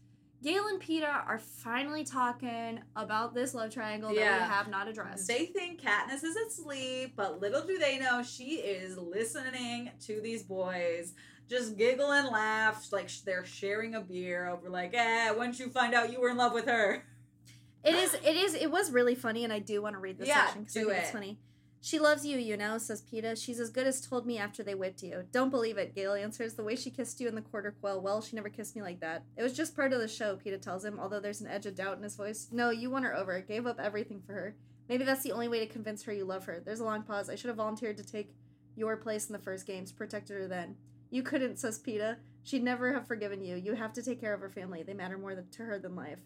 Gale 0.43 0.66
and 0.68 0.80
Peeta 0.82 1.24
are 1.26 1.38
finally 1.38 2.03
talking 2.05 2.80
about 2.97 3.32
this 3.32 3.55
love 3.55 3.70
triangle 3.72 4.09
that 4.11 4.16
Yeah. 4.16 4.38
we 4.38 4.43
have 4.53 4.68
not 4.68 4.88
addressed. 4.88 5.28
they 5.28 5.47
think 5.47 5.80
Katniss 5.80 6.24
is 6.24 6.34
asleep, 6.36 7.12
but 7.16 7.40
little 7.40 7.64
do 7.64 7.78
they 7.78 7.99
know 7.99 8.22
she 8.24 8.57
is 8.57 8.99
listening 8.99 9.90
to 10.07 10.20
these 10.20 10.43
boys. 10.43 11.14
Just 11.49 11.76
giggle 11.76 12.11
and 12.12 12.28
laugh 12.28 12.93
like 12.93 13.09
they're 13.24 13.45
sharing 13.45 13.95
a 13.95 14.01
beer 14.01 14.49
over 14.49 14.68
like, 14.68 14.95
eh, 14.95 15.30
once 15.30 15.61
you 15.61 15.68
find 15.70 15.95
out 15.95 16.11
you 16.12 16.20
were 16.20 16.30
in 16.30 16.36
love 16.36 16.53
with 16.53 16.66
her. 16.66 17.05
It 17.84 17.95
is. 17.95 18.14
It 18.14 18.36
is. 18.36 18.55
It 18.55 18.70
was 18.70 18.90
really 18.93 19.14
funny, 19.16 19.43
and 19.45 19.53
I 19.53 19.59
do 19.59 19.82
want 19.82 19.95
to 19.95 19.99
read 19.99 20.16
this 20.18 20.28
Yeah, 20.28 20.47
section 20.47 20.62
because 20.62 20.76
I 20.76 20.80
think 20.84 20.97
it's 21.03 21.11
funny. 21.11 21.38
She 21.85 21.99
loves 21.99 22.24
you, 22.24 22.39
you 22.39 22.57
know, 22.57 22.78
says 22.78 23.03
Peeta. 23.03 23.37
She's 23.37 23.59
as 23.59 23.70
good 23.70 23.89
as 23.89 24.01
told 24.01 24.24
me 24.24 24.39
after 24.39 24.62
they 24.62 24.76
whipped 24.76 25.03
you. 25.03 25.24
Don't 25.33 25.51
believe 25.51 25.78
it, 25.78 25.97
Gale 25.97 26.12
answers. 26.12 26.55
The 26.55 26.62
way 26.62 26.76
she 26.76 26.93
kissed 26.93 27.20
you 27.20 27.26
in 27.26 27.35
the 27.35 27.43
quarter 27.43 27.74
quell, 27.80 28.01
well, 28.01 28.22
she 28.22 28.37
never 28.37 28.49
kissed 28.49 28.76
me 28.76 28.83
like 28.83 29.01
that. 29.01 29.24
It 29.37 29.43
was 29.43 29.53
just 29.53 29.74
part 29.74 29.93
of 29.93 29.99
the 29.99 30.07
show, 30.07 30.37
Peeta 30.37 30.62
tells 30.62 30.85
him, 30.85 31.01
although 31.01 31.18
there's 31.18 31.41
an 31.41 31.49
edge 31.49 31.66
of 31.66 31.74
doubt 31.74 31.97
in 31.97 32.05
his 32.05 32.14
voice. 32.14 32.47
No, 32.53 32.70
you 32.70 32.89
won 32.89 33.03
her 33.03 33.16
over. 33.16 33.41
Gave 33.41 33.66
up 33.66 33.80
everything 33.80 34.22
for 34.24 34.33
her. 34.33 34.55
Maybe 34.89 35.03
that's 35.03 35.24
the 35.24 35.33
only 35.33 35.49
way 35.49 35.59
to 35.59 35.66
convince 35.66 36.05
her 36.05 36.12
you 36.12 36.24
love 36.24 36.45
her. 36.45 36.62
There's 36.64 36.78
a 36.78 36.85
long 36.85 37.03
pause. 37.03 37.28
I 37.28 37.35
should 37.35 37.49
have 37.49 37.57
volunteered 37.57 37.97
to 37.97 38.05
take 38.05 38.33
your 38.76 38.97
place 38.97 39.26
in 39.26 39.33
the 39.33 39.41
first 39.41 39.66
games, 39.66 39.91
protected 39.91 40.37
her 40.37 40.47
then. 40.47 40.76
You 41.11 41.24
couldn't, 41.24 41.59
says 41.59 41.80
Peeta. 41.80 42.18
She'd 42.45 42.62
never 42.62 42.93
have 42.93 43.09
forgiven 43.09 43.43
you. 43.43 43.57
You 43.57 43.74
have 43.74 43.93
to 43.95 44.03
take 44.05 44.20
care 44.20 44.35
of 44.35 44.41
her 44.41 44.49
family. 44.49 44.85
They 44.85 44.95
matter 44.95 45.18
more 45.18 45.35
to 45.35 45.62
her 45.64 45.80
than 45.80 45.97
life. 45.97 46.20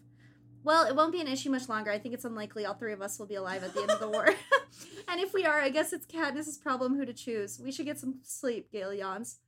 Well, 0.67 0.85
it 0.85 0.97
won't 0.97 1.13
be 1.13 1.21
an 1.21 1.29
issue 1.29 1.49
much 1.49 1.69
longer. 1.69 1.91
I 1.91 1.97
think 1.97 2.13
it's 2.13 2.25
unlikely 2.25 2.65
all 2.65 2.73
three 2.73 2.91
of 2.91 3.01
us 3.01 3.17
will 3.17 3.25
be 3.25 3.35
alive 3.35 3.63
at 3.63 3.73
the 3.73 3.83
end 3.83 3.91
of 3.91 4.01
the 4.01 4.09
war. 4.09 4.25
and 5.07 5.21
if 5.21 5.33
we 5.33 5.45
are, 5.45 5.61
I 5.61 5.69
guess 5.69 5.93
it's 5.93 6.05
Katniss's 6.05 6.57
problem 6.57 6.97
who 6.97 7.05
to 7.05 7.13
choose. 7.13 7.57
We 7.57 7.71
should 7.71 7.85
get 7.85 7.99
some 7.99 8.15
sleep, 8.21 8.69
Gale 8.69 8.93
yawns. 8.93 9.39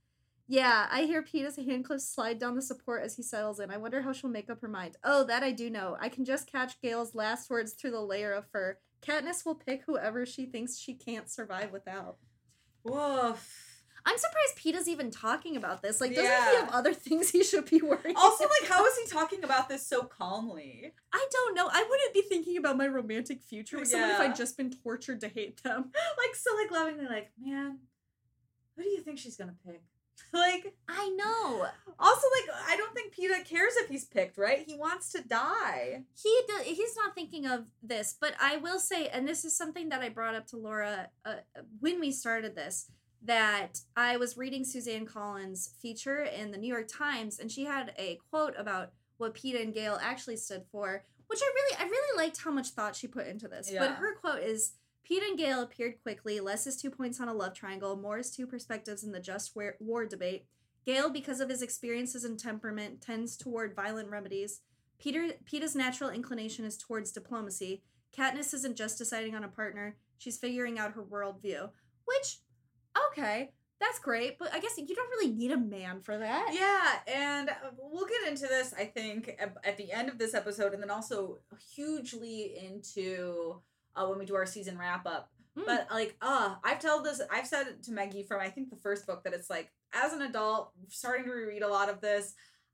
Yeah, 0.47 0.87
I 0.89 1.01
hear 1.01 1.21
Peeta's 1.21 1.57
handcliffs 1.57 2.13
slide 2.13 2.39
down 2.39 2.55
the 2.55 2.61
support 2.61 3.03
as 3.03 3.17
he 3.17 3.23
settles 3.23 3.59
in. 3.59 3.69
I 3.69 3.75
wonder 3.75 4.01
how 4.01 4.13
she'll 4.13 4.29
make 4.29 4.49
up 4.49 4.61
her 4.61 4.69
mind. 4.69 4.95
Oh, 5.03 5.25
that 5.25 5.43
I 5.43 5.51
do 5.51 5.69
know. 5.69 5.97
I 5.99 6.07
can 6.07 6.23
just 6.23 6.49
catch 6.49 6.79
Gale's 6.79 7.13
last 7.13 7.49
words 7.49 7.73
through 7.73 7.91
the 7.91 7.99
layer 7.99 8.31
of 8.31 8.47
fur. 8.49 8.77
Katniss 9.05 9.45
will 9.45 9.55
pick 9.55 9.83
whoever 9.85 10.25
she 10.25 10.45
thinks 10.45 10.79
she 10.79 10.93
can't 10.93 11.29
survive 11.29 11.73
without. 11.73 12.15
Woof. 12.85 13.68
I'm 14.05 14.17
surprised 14.17 14.57
Peeta's 14.57 14.87
even 14.87 15.11
talking 15.11 15.55
about 15.55 15.81
this. 15.81 16.01
Like, 16.01 16.15
doesn't 16.15 16.31
he 16.31 16.55
have 16.55 16.69
other 16.71 16.93
things 17.05 17.29
he 17.29 17.43
should 17.43 17.69
be 17.69 17.81
worrying 17.81 18.15
Also, 18.15 18.45
like, 18.45 18.69
how 18.69 18.85
is 18.85 18.97
he 18.97 19.07
talking 19.07 19.43
about 19.43 19.69
this 19.69 19.85
so 19.85 20.03
calmly? 20.03 20.93
I 21.13 21.27
don't 21.31 21.55
know. 21.55 21.69
I 21.71 21.85
wouldn't 21.89 22.13
be 22.13 22.21
thinking 22.21 22.57
about 22.57 22.77
my 22.77 22.87
romantic 22.87 23.41
future 23.41 23.79
with 23.79 23.89
someone 23.89 24.11
if 24.11 24.19
I'd 24.19 24.35
just 24.35 24.57
been 24.57 24.71
tortured 24.71 25.21
to 25.21 25.27
hate 25.27 25.63
them. 25.63 25.91
Like, 26.17 26.35
so, 26.35 26.51
like, 26.55 26.71
lovingly, 26.71 27.05
like, 27.05 27.31
man, 27.39 27.79
who 28.75 28.83
do 28.83 28.89
you 28.89 29.01
think 29.01 29.19
she's 29.19 29.37
gonna 29.37 29.55
pick? 29.65 29.81
like, 30.33 30.73
I 30.87 31.09
know. 31.09 31.67
also, 31.97 32.27
like, 32.39 32.55
I 32.67 32.75
don't 32.75 32.93
think 32.93 33.13
Peeta 33.15 33.43
cares 33.45 33.73
if 33.77 33.89
he's 33.89 34.05
picked, 34.05 34.37
right? 34.37 34.63
He 34.65 34.75
wants 34.75 35.11
to 35.13 35.21
die. 35.27 36.03
He 36.21 36.41
do, 36.47 36.55
he's 36.63 36.95
not 36.97 37.15
thinking 37.15 37.45
of 37.45 37.67
this, 37.81 38.15
but 38.19 38.33
I 38.39 38.57
will 38.57 38.79
say, 38.79 39.07
and 39.07 39.27
this 39.27 39.45
is 39.45 39.55
something 39.55 39.89
that 39.89 40.01
I 40.01 40.09
brought 40.09 40.35
up 40.35 40.47
to 40.47 40.57
Laura 40.57 41.09
uh, 41.25 41.35
when 41.79 41.99
we 41.99 42.11
started 42.11 42.55
this, 42.55 42.91
that 43.21 43.81
I 43.95 44.17
was 44.17 44.37
reading 44.37 44.63
Suzanne 44.63 45.05
Collins' 45.05 45.75
feature 45.81 46.23
in 46.23 46.51
the 46.51 46.57
New 46.57 46.71
York 46.71 46.87
Times, 46.87 47.39
and 47.39 47.51
she 47.51 47.65
had 47.65 47.93
a 47.97 48.19
quote 48.29 48.55
about 48.57 48.91
what 49.17 49.35
Peeta 49.35 49.61
and 49.61 49.73
Gale 49.73 49.99
actually 50.01 50.37
stood 50.37 50.63
for, 50.71 51.03
which 51.27 51.39
I 51.41 51.51
really, 51.53 51.85
I 51.85 51.89
really 51.89 52.17
liked 52.17 52.41
how 52.41 52.51
much 52.51 52.69
thought 52.69 52.95
she 52.95 53.07
put 53.07 53.27
into 53.27 53.47
this. 53.47 53.71
But 53.87 53.91
her 53.95 54.15
quote 54.15 54.43
is. 54.43 54.73
Peeta 55.09 55.27
and 55.27 55.39
Gale 55.39 55.63
appeared 55.63 56.03
quickly, 56.03 56.39
less 56.39 56.67
as 56.67 56.79
two 56.79 56.91
points 56.91 57.19
on 57.19 57.27
a 57.27 57.33
love 57.33 57.55
triangle, 57.55 57.95
more 57.95 58.19
as 58.19 58.29
two 58.29 58.45
perspectives 58.45 59.03
in 59.03 59.11
the 59.11 59.19
just 59.19 59.55
war, 59.55 59.75
war 59.79 60.05
debate. 60.05 60.45
Gale, 60.85 61.09
because 61.09 61.39
of 61.39 61.49
his 61.49 61.63
experiences 61.63 62.23
and 62.23 62.39
temperament, 62.39 63.01
tends 63.01 63.35
toward 63.35 63.75
violent 63.75 64.09
remedies. 64.09 64.61
Peter 64.99 65.29
Peeta's 65.51 65.75
natural 65.75 66.09
inclination 66.09 66.63
is 66.63 66.77
towards 66.77 67.11
diplomacy. 67.11 67.81
Katniss 68.15 68.53
isn't 68.53 68.75
just 68.75 68.97
deciding 68.97 69.35
on 69.35 69.43
a 69.43 69.47
partner; 69.47 69.97
she's 70.17 70.37
figuring 70.37 70.77
out 70.77 70.93
her 70.93 71.03
worldview. 71.03 71.69
Which, 72.05 72.39
okay, 73.11 73.51
that's 73.79 73.99
great, 73.99 74.37
but 74.37 74.53
I 74.53 74.59
guess 74.59 74.77
you 74.77 74.95
don't 74.95 75.09
really 75.09 75.33
need 75.33 75.51
a 75.51 75.57
man 75.57 76.01
for 76.01 76.17
that. 76.17 76.51
Yeah, 76.53 77.13
and 77.13 77.49
uh, 77.49 77.71
we'll 77.77 78.05
get 78.05 78.27
into 78.27 78.47
this, 78.47 78.73
I 78.77 78.85
think, 78.85 79.35
at 79.39 79.55
at 79.63 79.77
the 79.77 79.91
end 79.91 80.09
of 80.09 80.17
this 80.17 80.33
episode, 80.33 80.73
and 80.73 80.83
then 80.83 80.91
also 80.91 81.37
hugely 81.73 82.57
into 82.57 83.61
uh, 83.95 84.05
when 84.05 84.19
we 84.19 84.25
do 84.25 84.35
our 84.35 84.45
season 84.45 84.77
wrap 84.77 85.05
up. 85.05 85.31
Mm. 85.57 85.65
But 85.65 85.87
like, 85.91 86.15
uh, 86.21 86.55
I've 86.63 86.79
told 86.79 87.05
this, 87.05 87.21
I've 87.31 87.47
said 87.47 87.67
it 87.67 87.83
to 87.83 87.91
Meggie 87.91 88.23
from 88.23 88.41
I 88.41 88.49
think 88.49 88.69
the 88.69 88.75
first 88.75 89.07
book 89.07 89.23
that 89.23 89.33
it's 89.33 89.49
like, 89.49 89.71
as 89.93 90.13
an 90.13 90.21
adult, 90.21 90.71
starting 90.89 91.25
to 91.25 91.31
reread 91.31 91.63
a 91.63 91.67
lot 91.67 91.89
of 91.89 92.01
this, 92.01 92.33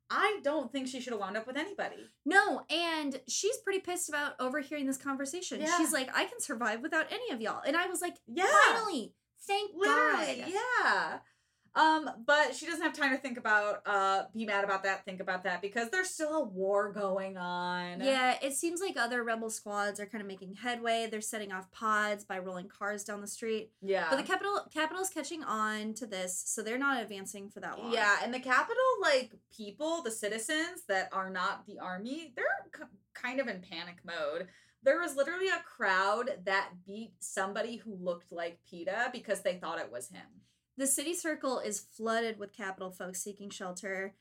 I 0.09 0.39
don't 0.43 0.71
think 0.71 0.88
she 0.88 1.01
should 1.01 1.13
have 1.13 1.19
wound 1.19 1.38
up 1.38 1.47
with 1.47 1.57
anybody. 1.57 2.09
No, 2.26 2.61
and 2.69 3.19
she's 3.28 3.57
pretty 3.57 3.80
pissed 3.80 4.09
about 4.09 4.34
overhearing 4.39 4.86
this 4.86 4.97
conversation. 4.97 5.61
Yeah. 5.61 5.78
She's 5.78 5.93
like, 5.93 6.09
I 6.15 6.26
can 6.26 6.39
survive 6.39 6.82
without 6.82 7.11
any 7.11 7.32
of 7.32 7.41
y'all, 7.41 7.61
and 7.65 7.76
I 7.76 7.88
was 7.88 8.01
like, 8.01 8.15
Yeah, 8.28 8.45
finally, 8.67 9.13
thank 9.47 9.71
literally, 9.75 10.41
God. 10.41 10.51
yeah. 10.53 11.17
Um, 11.77 12.09
but 12.25 12.55
she 12.55 12.65
doesn't 12.65 12.81
have 12.81 12.93
time 12.93 13.11
to 13.11 13.17
think 13.17 13.37
about 13.37 13.81
uh 13.85 14.23
be 14.33 14.45
mad 14.45 14.63
about 14.63 14.83
that, 14.83 15.03
think 15.03 15.19
about 15.19 15.43
that 15.43 15.61
because 15.61 15.89
there's 15.89 16.09
still 16.09 16.33
a 16.37 16.43
war 16.45 16.93
going 16.93 17.35
on. 17.35 17.99
Yeah, 18.01 18.37
it 18.41 18.53
seems 18.53 18.79
like 18.79 18.95
other 18.95 19.25
rebel 19.25 19.49
squads 19.49 19.99
are 19.99 20.05
kind 20.05 20.21
of 20.21 20.27
making 20.29 20.53
headway. 20.53 21.09
They're 21.11 21.19
setting 21.19 21.51
off 21.51 21.69
pods 21.71 22.23
by 22.23 22.39
rolling 22.39 22.69
cars 22.69 23.03
down 23.03 23.19
the 23.19 23.27
street. 23.27 23.71
Yeah. 23.81 24.07
But 24.09 24.15
the 24.15 24.23
capitol 24.23 24.61
capitol's 24.73 25.09
catching 25.09 25.43
on 25.43 25.93
to 25.95 26.05
this, 26.07 26.41
so 26.45 26.61
they're 26.63 26.77
not 26.77 27.01
advancing 27.03 27.49
for 27.49 27.59
that 27.59 27.77
long. 27.77 27.91
Yeah, 27.91 28.19
and 28.23 28.33
the 28.33 28.39
capitol, 28.39 28.81
like 29.01 29.33
people, 29.53 30.01
the 30.01 30.11
citizens 30.11 30.83
that 30.87 31.09
are 31.11 31.29
not 31.29 31.65
the 31.67 31.79
army, 31.79 32.31
they're 32.37 32.45
k- 32.73 32.83
kind 33.13 33.41
of 33.41 33.49
in 33.49 33.59
panic 33.59 33.97
mode. 34.05 34.47
There 34.86 35.01
was 35.01 35.15
literally 35.15 35.47
a 35.47 35.63
crowd 35.65 36.29
that 36.45 36.69
beat 36.86 37.13
somebody 37.19 37.77
who 37.77 37.97
looked 37.99 38.31
like 38.31 38.59
Peeta 38.71 39.11
because 39.11 39.41
they 39.41 39.55
thought 39.55 39.79
it 39.79 39.91
was 39.91 40.09
him. 40.09 40.27
The 40.77 40.86
city 40.86 41.15
circle 41.15 41.57
is 41.57 41.79
flooded 41.79 42.38
with 42.38 42.53
capitol 42.55 42.91
folks 42.91 43.19
seeking 43.19 43.49
shelter, 43.49 44.13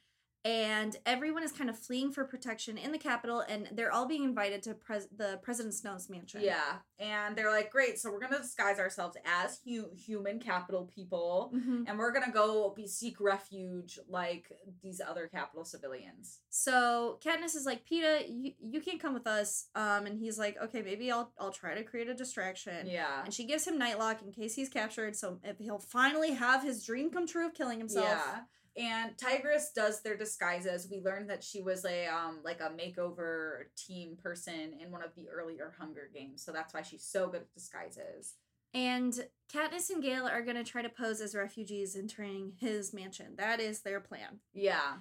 and 0.45 0.97
everyone 1.07 1.43
is 1.43 1.53
kind 1.53 1.71
of 1.71 1.79
fleeing 1.79 2.13
for 2.13 2.25
protection 2.25 2.77
in 2.77 2.93
the 2.93 2.99
capitol, 2.99 3.41
and 3.49 3.69
they're 3.73 3.93
all 3.93 4.07
being 4.07 4.25
invited 4.25 4.63
to 4.65 4.75
pres- 4.75 5.09
the 5.17 5.39
President 5.43 5.75
Snow's 5.75 6.11
mansion. 6.11 6.43
Yeah, 6.43 6.77
and 6.99 7.35
they're 7.35 7.51
like, 7.51 7.71
great, 7.71 7.99
so 7.99 8.11
we're 8.13 8.21
gonna 8.21 8.39
disguise 8.39 8.79
ourselves 8.79 9.17
as 9.25 9.61
hu- 9.65 9.91
human 9.97 10.39
capitol 10.41 10.91
people, 10.95 11.51
Mhm. 11.55 11.85
and 11.89 11.99
we're 11.99 12.13
gonna 12.13 12.31
go 12.33 12.71
be 12.71 12.87
seek 12.87 13.21
refuge 13.21 13.99
like 14.09 14.53
these 14.83 15.01
other 15.01 15.29
capitol 15.29 15.65
civilians. 15.65 16.41
So 16.51 17.19
Katniss 17.25 17.57
is 17.57 17.65
like, 17.65 17.87
Peeta, 17.87 18.25
you, 18.29 18.53
you 18.61 18.81
can't 18.81 19.01
come 19.01 19.15
with 19.15 19.27
us. 19.27 19.69
Um, 19.75 20.07
and 20.07 20.19
he's 20.19 20.39
like, 20.39 20.57
okay, 20.63 20.83
maybe 20.83 21.11
I'll 21.11 21.33
I'll 21.39 21.53
try 21.53 21.75
to 21.75 21.83
create 21.85 22.09
a 22.09 22.15
distraction. 22.15 22.87
Yeah, 22.87 23.25
And 23.25 23.33
she 23.33 23.45
gives 23.45 23.67
him 23.67 23.79
Nightlock 23.79 24.23
in 24.23 24.31
case 24.33 24.55
he's 24.55 24.69
captured, 24.69 25.17
so 25.17 25.41
if 25.43 25.59
he'll 25.59 25.79
finally 25.79 26.33
have 26.33 26.63
his 26.63 26.85
dream 26.85 27.11
come 27.11 27.27
true 27.27 27.47
of 27.47 27.55
killing 27.55 27.79
himself. 27.79 28.07
Yeah. 28.09 28.41
And 28.77 29.17
Tigress 29.17 29.73
does 29.75 30.03
their 30.03 30.17
disguises. 30.17 30.89
We 30.91 31.01
learned 31.01 31.31
that 31.31 31.45
she 31.45 31.63
was 31.63 31.85
a 31.85 32.07
um 32.07 32.41
like 32.45 32.61
a 32.61 32.71
makeover 32.71 33.65
team 33.77 34.17
person 34.23 34.75
in 34.81 34.91
one 34.91 35.03
of 35.03 35.15
the 35.17 35.29
earlier 35.29 35.75
Hunger 35.79 36.11
Games, 36.13 36.45
so 36.45 36.53
that's 36.53 36.75
why 36.75 36.83
she's 36.83 37.05
so 37.05 37.29
good 37.29 37.43
at 37.43 37.55
disguises. 37.55 38.35
And 38.73 39.13
Katniss 39.53 39.91
and 39.91 40.03
Gale 40.03 40.27
are 40.27 40.43
gonna 40.43 40.65
try 40.65 40.83
to 40.83 40.89
pose 40.89 41.21
as 41.21 41.35
refugees 41.37 41.95
entering 41.97 42.55
his 42.59 42.93
mansion. 42.93 43.35
That 43.37 43.61
is 43.61 43.83
their 43.83 44.01
plan. 44.01 44.41
Yeah. 44.53 44.97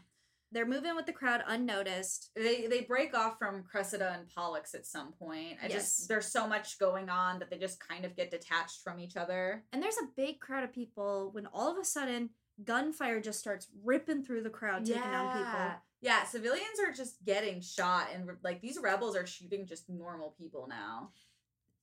They're 0.51 0.67
moving 0.67 0.95
with 0.95 1.07
the 1.07 1.13
crowd 1.13 1.41
unnoticed. 1.47 2.30
They 2.36 2.67
they 2.67 2.82
break 2.82 3.17
off 3.17 3.39
from 3.39 3.63
Cressida 3.63 4.13
and 4.13 4.30
Pollux 4.30 4.76
at 4.76 4.86
some 4.86 5.11
point. 5.13 5.57
I 5.63 5.65
Yes. 5.65 5.71
just 5.97 6.07
there's 6.07 6.28
so 6.32 6.47
much 6.47 6.78
going 6.78 7.09
on 7.09 7.39
that 7.39 7.49
they 7.49 7.57
just 7.57 7.80
kind 7.80 8.05
of 8.05 8.15
get 8.15 8.30
detached 8.30 8.82
from 8.84 8.99
each 8.99 9.17
other. 9.17 9.63
And 9.74 9.82
there's 9.82 9.97
a 9.97 10.11
big 10.15 10.39
crowd 10.39 10.63
of 10.63 10.71
people 10.71 11.32
when 11.32 11.47
all 11.47 11.71
of 11.71 11.80
a 11.80 11.84
sudden 11.84 12.30
gunfire 12.64 13.20
just 13.22 13.39
starts 13.39 13.68
ripping 13.84 14.24
through 14.24 14.43
the 14.43 14.49
crowd, 14.49 14.86
taking 14.86 15.01
down 15.01 15.38
people. 15.38 15.72
Yeah, 16.01 16.24
civilians 16.26 16.80
are 16.86 16.91
just 16.91 17.24
getting 17.26 17.62
shot 17.62 18.08
and 18.14 18.30
like 18.43 18.62
these 18.62 18.78
rebels 18.82 19.16
are 19.16 19.26
shooting 19.26 19.66
just 19.66 19.89
normal 19.89 20.36
people 20.38 20.68
now. 20.70 21.12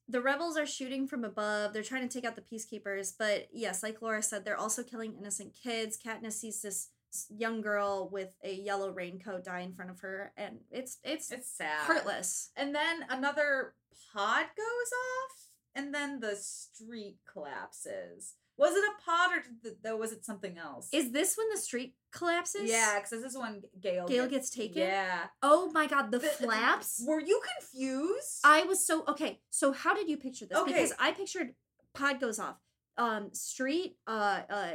the 0.09 0.21
rebels 0.21 0.57
are 0.59 0.67
shooting 0.67 1.07
from 1.07 1.25
above. 1.25 1.73
They're 1.73 1.83
trying 1.85 2.07
to 2.09 2.13
take 2.13 2.25
out 2.25 2.35
the 2.37 2.43
peacekeepers, 2.43 3.15
but 3.19 3.49
yes, 3.53 3.83
like 3.83 4.03
Laura 4.03 4.23
said, 4.23 4.45
they're 4.45 4.59
also 4.59 4.83
killing 4.83 5.15
innocent 5.19 5.55
kids. 5.55 5.97
Katniss 5.97 6.33
sees 6.33 6.61
this 6.63 6.89
young 7.29 7.61
girl 7.61 8.09
with 8.13 8.35
a 8.45 8.53
yellow 8.53 8.91
raincoat 8.91 9.45
die 9.45 9.61
in 9.61 9.73
front 9.73 9.91
of 9.91 10.01
her, 10.01 10.33
and 10.37 10.59
it's 10.71 10.99
it's, 11.03 11.31
It's 11.31 11.49
sad. 11.51 11.87
heartless. 11.87 12.51
And 12.57 12.75
then 12.75 13.05
another 13.09 13.75
pod 14.13 14.47
goes 14.57 14.91
off, 14.93 15.47
and 15.75 15.95
then 15.95 16.21
the 16.21 16.37
street 16.37 17.19
collapses. 17.33 18.35
Was 18.61 18.77
it 18.77 18.85
a 18.85 19.03
pod 19.05 19.31
or 19.33 19.75
the, 19.83 19.97
was 19.97 20.13
it 20.13 20.25
something 20.25 20.59
else? 20.59 20.89
Is 20.93 21.13
this 21.13 21.37
when 21.37 21.49
the 21.51 21.57
street 21.57 21.95
collapses? 22.13 22.69
yeah, 22.71 22.97
because 22.99 23.11
this 23.23 23.33
is 23.33 23.39
when 23.39 23.63
Gail 23.81 24.07
Gale 24.07 24.29
gets 24.29 24.51
taken? 24.51 24.83
Yeah, 24.83 25.27
Oh 25.43 25.71
my 25.73 25.87
god, 25.87 26.11
the, 26.11 26.19
The- 26.19 26.29
flaps. 26.29 27.03
Were 27.07 27.21
you 27.21 27.41
confused? 27.59 28.41
I 28.45 28.65
was 28.65 28.87
so 28.87 29.05
okay. 29.09 29.41
So 29.51 29.73
how 29.73 29.95
did 29.95 30.09
you 30.11 30.17
picture 30.19 30.45
this? 30.47 30.59
Okay. 30.59 30.73
Because 30.73 30.93
I 30.99 31.13
pictured 31.13 31.55
pod 31.95 32.21
goes 32.21 32.39
off, 32.39 32.57
um, 32.99 33.31
street, 33.33 33.97
uh, 34.07 34.41
uh, 34.51 34.71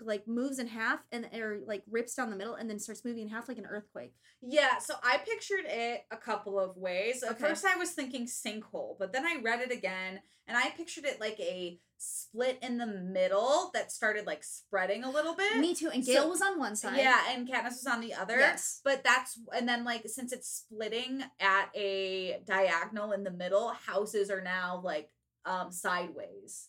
like 0.00 0.26
moves 0.26 0.58
in 0.58 0.66
half 0.66 1.00
and 1.12 1.28
or 1.34 1.60
like 1.66 1.82
rips 1.90 2.14
down 2.14 2.30
the 2.30 2.36
middle 2.36 2.54
and 2.54 2.68
then 2.68 2.78
starts 2.78 3.04
moving 3.04 3.22
in 3.24 3.28
half 3.28 3.48
like 3.48 3.58
an 3.58 3.66
earthquake. 3.66 4.14
Yeah, 4.40 4.78
so 4.78 4.94
I 5.04 5.18
pictured 5.18 5.66
it 5.66 6.00
a 6.10 6.16
couple 6.16 6.58
of 6.58 6.76
ways. 6.76 7.22
At 7.22 7.32
Okay. 7.32 7.48
first, 7.48 7.64
I 7.66 7.76
was 7.76 7.90
thinking 7.90 8.26
sinkhole, 8.26 8.96
but 8.98 9.12
then 9.12 9.24
I 9.26 9.36
read 9.42 9.60
it 9.60 9.70
again 9.70 10.20
and 10.48 10.56
I 10.56 10.70
pictured 10.70 11.04
it 11.04 11.20
like 11.20 11.38
a 11.38 11.78
split 12.02 12.58
in 12.62 12.78
the 12.78 12.86
middle 12.86 13.70
that 13.74 13.92
started 13.92 14.26
like 14.26 14.42
spreading 14.42 15.04
a 15.04 15.10
little 15.10 15.34
bit. 15.34 15.58
Me 15.58 15.74
too. 15.74 15.90
And 15.90 16.04
So- 16.04 16.12
Gale 16.12 16.28
was 16.28 16.42
on 16.42 16.58
one 16.58 16.76
side. 16.76 16.98
Yeah, 16.98 17.18
and 17.30 17.48
Katniss 17.48 17.70
was 17.70 17.86
on 17.86 18.00
the 18.00 18.14
other. 18.14 18.38
Yes. 18.38 18.80
But 18.84 19.04
that's 19.04 19.38
and 19.54 19.68
then 19.68 19.84
like 19.84 20.08
since 20.08 20.32
it's 20.32 20.48
splitting 20.48 21.22
at 21.40 21.70
a 21.74 22.40
diagonal 22.46 23.12
in 23.12 23.24
the 23.24 23.30
middle, 23.30 23.68
houses 23.68 24.30
are 24.30 24.42
now 24.42 24.80
like 24.82 25.10
um 25.44 25.70
sideways. 25.70 26.68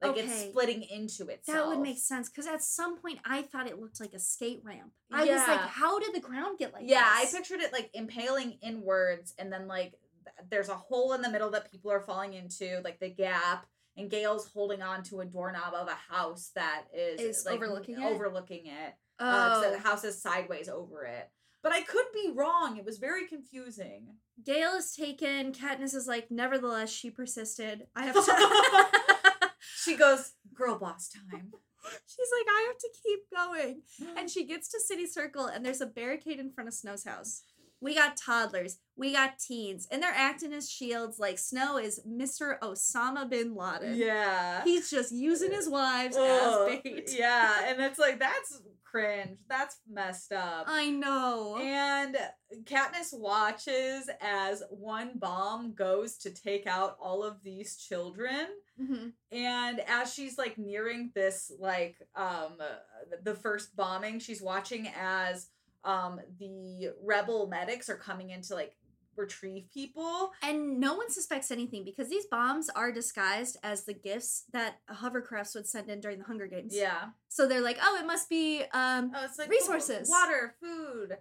Like 0.00 0.16
it's 0.16 0.42
splitting 0.42 0.82
into 0.82 1.26
itself. 1.26 1.58
That 1.58 1.66
would 1.66 1.80
make 1.80 1.98
sense 1.98 2.28
because 2.28 2.46
at 2.46 2.62
some 2.62 3.00
point 3.00 3.18
I 3.24 3.42
thought 3.42 3.66
it 3.66 3.80
looked 3.80 4.00
like 4.00 4.12
a 4.12 4.20
skate 4.20 4.62
ramp. 4.64 4.92
I 5.10 5.24
was 5.24 5.48
like, 5.48 5.60
how 5.60 5.98
did 5.98 6.14
the 6.14 6.20
ground 6.20 6.58
get 6.58 6.72
like 6.72 6.84
yeah, 6.86 7.18
this? 7.20 7.34
I 7.34 7.38
pictured 7.38 7.60
it 7.60 7.72
like 7.72 7.90
impaling 7.94 8.58
inwards, 8.62 9.34
and 9.38 9.52
then 9.52 9.66
like 9.66 9.94
there's 10.50 10.68
a 10.68 10.74
hole 10.76 11.14
in 11.14 11.22
the 11.22 11.30
middle 11.30 11.50
that 11.50 11.70
people 11.70 11.90
are 11.90 12.00
falling 12.00 12.34
into, 12.34 12.80
like 12.84 13.00
the 13.00 13.08
gap. 13.08 13.66
And 13.98 14.08
Gale's 14.08 14.48
holding 14.48 14.80
on 14.80 15.02
to 15.04 15.20
a 15.20 15.24
doorknob 15.26 15.74
of 15.74 15.88
a 15.88 16.14
house 16.14 16.52
that 16.54 16.84
is, 16.94 17.20
Is 17.20 17.44
like, 17.44 17.56
overlooking 17.56 18.00
it? 18.00 18.04
overlooking 18.04 18.66
it. 18.66 18.94
Oh, 19.18 19.26
Uh, 19.26 19.70
the 19.72 19.78
house 19.78 20.04
is 20.04 20.22
sideways 20.22 20.68
over 20.68 21.04
it. 21.04 21.28
But 21.64 21.72
I 21.72 21.82
could 21.82 22.06
be 22.14 22.30
wrong. 22.32 22.76
It 22.76 22.84
was 22.84 22.98
very 22.98 23.26
confusing. 23.26 24.14
Gale 24.44 24.74
is 24.74 24.94
taken. 24.94 25.52
Katniss 25.52 25.94
is 25.94 26.06
like, 26.06 26.30
nevertheless, 26.30 26.90
she 26.90 27.10
persisted. 27.10 27.88
I 27.96 28.04
have 28.06 28.14
to. 28.14 29.50
she 29.58 29.96
goes, 29.96 30.32
girl 30.54 30.78
boss 30.78 31.08
time. 31.08 31.52
She's 32.06 32.28
like, 32.38 32.46
I 32.48 32.66
have 32.68 32.78
to 32.78 32.88
keep 33.02 33.20
going. 33.34 33.82
And 34.16 34.30
she 34.30 34.46
gets 34.46 34.68
to 34.68 34.80
City 34.80 35.06
Circle, 35.06 35.46
and 35.46 35.64
there's 35.66 35.80
a 35.80 35.86
barricade 35.86 36.38
in 36.38 36.52
front 36.52 36.68
of 36.68 36.74
Snow's 36.74 37.04
house. 37.04 37.42
We 37.80 37.94
got 37.94 38.16
toddlers, 38.16 38.78
we 38.96 39.12
got 39.12 39.38
teens, 39.38 39.86
and 39.90 40.02
they're 40.02 40.12
acting 40.14 40.52
as 40.52 40.68
shields 40.70 41.18
like 41.18 41.38
Snow 41.38 41.76
is 41.78 42.00
Mr. 42.08 42.58
Osama 42.60 43.28
bin 43.30 43.54
Laden. 43.54 43.94
yeah. 43.96 44.64
He's 44.64 44.90
just 44.90 45.12
using 45.12 45.52
his 45.52 45.68
wives 45.68 46.16
Ugh. 46.16 46.70
as 46.72 46.80
bait. 46.82 47.10
Yeah, 47.16 47.60
and 47.68 47.80
it's 47.80 47.98
like 47.98 48.18
that's 48.18 48.60
cringe. 48.84 49.38
That's 49.48 49.76
messed 49.88 50.32
up. 50.32 50.64
I 50.66 50.90
know. 50.90 51.58
And 51.58 52.16
Katniss 52.64 53.12
watches 53.12 54.08
as 54.22 54.62
one 54.70 55.12
bomb 55.16 55.74
goes 55.74 56.16
to 56.18 56.30
take 56.30 56.66
out 56.66 56.96
all 56.98 57.22
of 57.22 57.42
these 57.44 57.76
children. 57.76 58.46
Mhm. 58.80 59.12
And 59.30 59.80
as 59.86 60.14
she's 60.14 60.38
like 60.38 60.56
nearing 60.56 61.12
this, 61.14 61.52
like, 61.60 61.96
um, 62.16 62.56
the 63.22 63.34
first 63.34 63.76
bombing, 63.76 64.20
she's 64.20 64.40
watching 64.40 64.88
as 64.98 65.48
um 65.84 66.20
the 66.38 66.90
rebel 67.02 67.46
medics 67.48 67.88
are 67.88 67.96
coming 67.96 68.30
in 68.30 68.42
to 68.42 68.54
like 68.54 68.76
retrieve 69.16 69.66
people. 69.74 70.30
And 70.42 70.78
no 70.78 70.94
one 70.94 71.10
suspects 71.10 71.50
anything 71.50 71.84
because 71.84 72.08
these 72.08 72.26
bombs 72.26 72.70
are 72.70 72.92
disguised 72.92 73.56
as 73.64 73.84
the 73.84 73.92
gifts 73.94 74.44
that 74.52 74.76
hovercrafts 74.90 75.54
would 75.56 75.66
send 75.66 75.90
in 75.90 76.00
during 76.00 76.18
the 76.20 76.24
Hunger 76.24 76.46
Games. 76.46 76.72
Yeah. 76.74 77.06
So 77.28 77.48
they're 77.48 77.60
like, 77.60 77.78
oh, 77.82 77.98
it 78.00 78.06
must 78.06 78.28
be 78.28 78.62
um 78.72 79.10
Oh, 79.14 79.24
it's 79.24 79.38
like 79.38 79.50
Resources. 79.50 80.08
water, 80.08 80.54
food. 80.62 81.16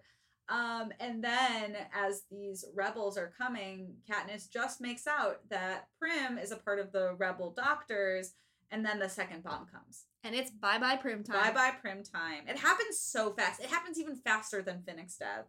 Um, 0.50 0.92
and 1.02 1.22
then 1.22 1.76
as 1.94 2.22
these 2.32 2.64
rebels 2.74 3.18
are 3.18 3.34
coming, 3.38 3.96
Katniss 4.10 4.50
just 4.50 4.80
makes 4.80 5.06
out 5.06 5.42
that 5.50 5.88
Prim 6.00 6.38
is 6.38 6.52
a 6.52 6.56
part 6.56 6.80
of 6.80 6.92
the 6.94 7.16
rebel 7.18 7.52
doctors, 7.52 8.34
and 8.72 8.86
then 8.86 9.00
the 9.00 9.10
second 9.10 9.44
bomb 9.44 9.66
comes. 9.66 10.06
And 10.28 10.36
it's 10.36 10.52
bye 10.52 10.78
bye 10.78 10.98
prim 10.98 11.24
time. 11.24 11.42
Bye 11.42 11.52
bye 11.52 11.72
Prim 11.82 12.04
time. 12.04 12.44
It 12.48 12.58
happens 12.58 13.00
so 13.00 13.32
fast. 13.32 13.62
It 13.62 13.68
happens 13.68 14.00
even 14.00 14.16
faster 14.16 14.62
than 14.62 14.84
Finnick's 14.84 15.18
death. 15.18 15.46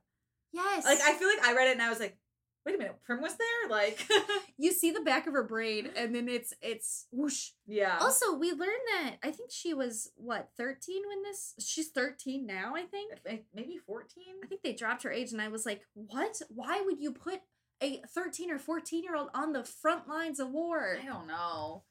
Yes. 0.52 0.84
Like 0.84 1.00
I 1.00 1.14
feel 1.14 1.28
like 1.28 1.44
I 1.44 1.54
read 1.54 1.68
it 1.68 1.72
and 1.72 1.82
I 1.82 1.90
was 1.90 2.00
like, 2.00 2.16
wait 2.64 2.74
a 2.74 2.78
minute, 2.78 2.96
Prim 3.04 3.20
was 3.20 3.36
there? 3.36 3.70
Like 3.70 4.06
you 4.58 4.72
see 4.72 4.90
the 4.90 5.00
back 5.00 5.26
of 5.26 5.32
her 5.32 5.42
braid 5.42 5.90
and 5.96 6.14
then 6.14 6.28
it's 6.28 6.54
it's 6.62 7.06
whoosh. 7.10 7.50
Yeah. 7.66 7.98
Also, 8.00 8.34
we 8.34 8.52
learned 8.52 8.86
that 8.94 9.16
I 9.22 9.30
think 9.30 9.50
she 9.50 9.74
was 9.74 10.12
what, 10.16 10.48
13 10.56 11.02
when 11.08 11.22
this 11.22 11.54
she's 11.58 11.88
13 11.88 12.46
now, 12.46 12.74
I 12.74 12.82
think. 12.82 13.12
Maybe 13.54 13.78
14? 13.84 14.24
I 14.42 14.46
think 14.46 14.62
they 14.62 14.72
dropped 14.72 15.02
her 15.02 15.12
age 15.12 15.32
and 15.32 15.40
I 15.40 15.48
was 15.48 15.66
like, 15.66 15.82
"What? 15.94 16.40
Why 16.48 16.82
would 16.84 17.00
you 17.00 17.12
put 17.12 17.40
a 17.82 18.02
13 18.14 18.50
or 18.50 18.58
14 18.58 19.02
year 19.02 19.16
old 19.16 19.30
on 19.34 19.52
the 19.52 19.64
front 19.64 20.08
lines 20.08 20.40
of 20.40 20.50
war?" 20.50 20.98
I 21.02 21.06
don't 21.06 21.26
know. 21.26 21.82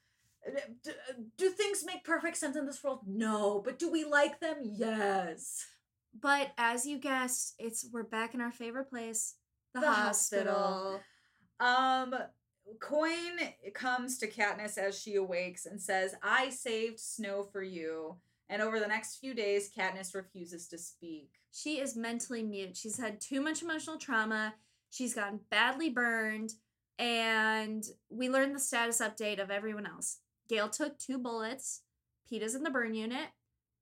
Do, 0.84 0.92
do 1.38 1.50
things 1.50 1.84
make 1.86 2.04
perfect 2.04 2.38
sense 2.38 2.56
in 2.56 2.66
this 2.66 2.84
world? 2.84 3.02
No. 3.06 3.62
But 3.64 3.80
do 3.80 3.92
we 3.92 4.06
like 4.06 4.40
them? 4.40 4.58
Yes. 4.64 5.66
But 6.20 6.52
as 6.58 6.86
you 6.86 6.98
guessed, 7.00 7.56
it's 7.60 7.88
we're 7.92 8.04
back 8.04 8.34
in 8.34 8.42
our 8.42 8.52
favorite 8.52 8.90
place, 8.90 9.36
the, 9.74 9.82
The 9.82 9.92
hospital. 9.92 10.54
hospital. 10.54 11.02
Um, 11.60 12.16
Coin 12.80 13.40
comes 13.74 14.18
to 14.20 14.28
Katniss 14.30 14.78
as 14.78 15.00
she 15.00 15.16
awakes 15.16 15.66
and 15.66 15.82
says, 15.82 16.16
"I 16.24 16.50
saved 16.50 17.00
Snow 17.00 17.44
for 17.44 17.62
you." 17.64 18.18
And 18.50 18.62
over 18.62 18.80
the 18.80 18.88
next 18.88 19.18
few 19.18 19.34
days, 19.34 19.70
Katniss 19.78 20.16
refuses 20.16 20.68
to 20.70 20.78
speak. 20.78 21.32
She 21.52 21.80
is 21.80 21.96
mentally 21.96 22.44
mute. 22.44 22.78
She's 22.78 22.98
had 22.98 23.20
too 23.20 23.42
much 23.42 23.62
emotional 23.62 23.98
trauma. 23.98 24.56
She's 24.90 25.14
gotten 25.14 25.40
badly 25.52 25.90
burned. 25.90 26.54
And 26.98 27.84
we 28.10 28.30
learn 28.30 28.54
the 28.54 28.60
status 28.60 29.02
update 29.02 29.40
of 29.42 29.52
everyone 29.52 29.86
else. 29.86 30.20
Gale 30.48 30.70
took 30.70 30.98
two 30.98 31.18
bullets. 31.18 31.82
Peeta's 32.30 32.56
in 32.56 32.64
the 32.64 32.70
burn 32.70 32.94
unit. 32.94 33.30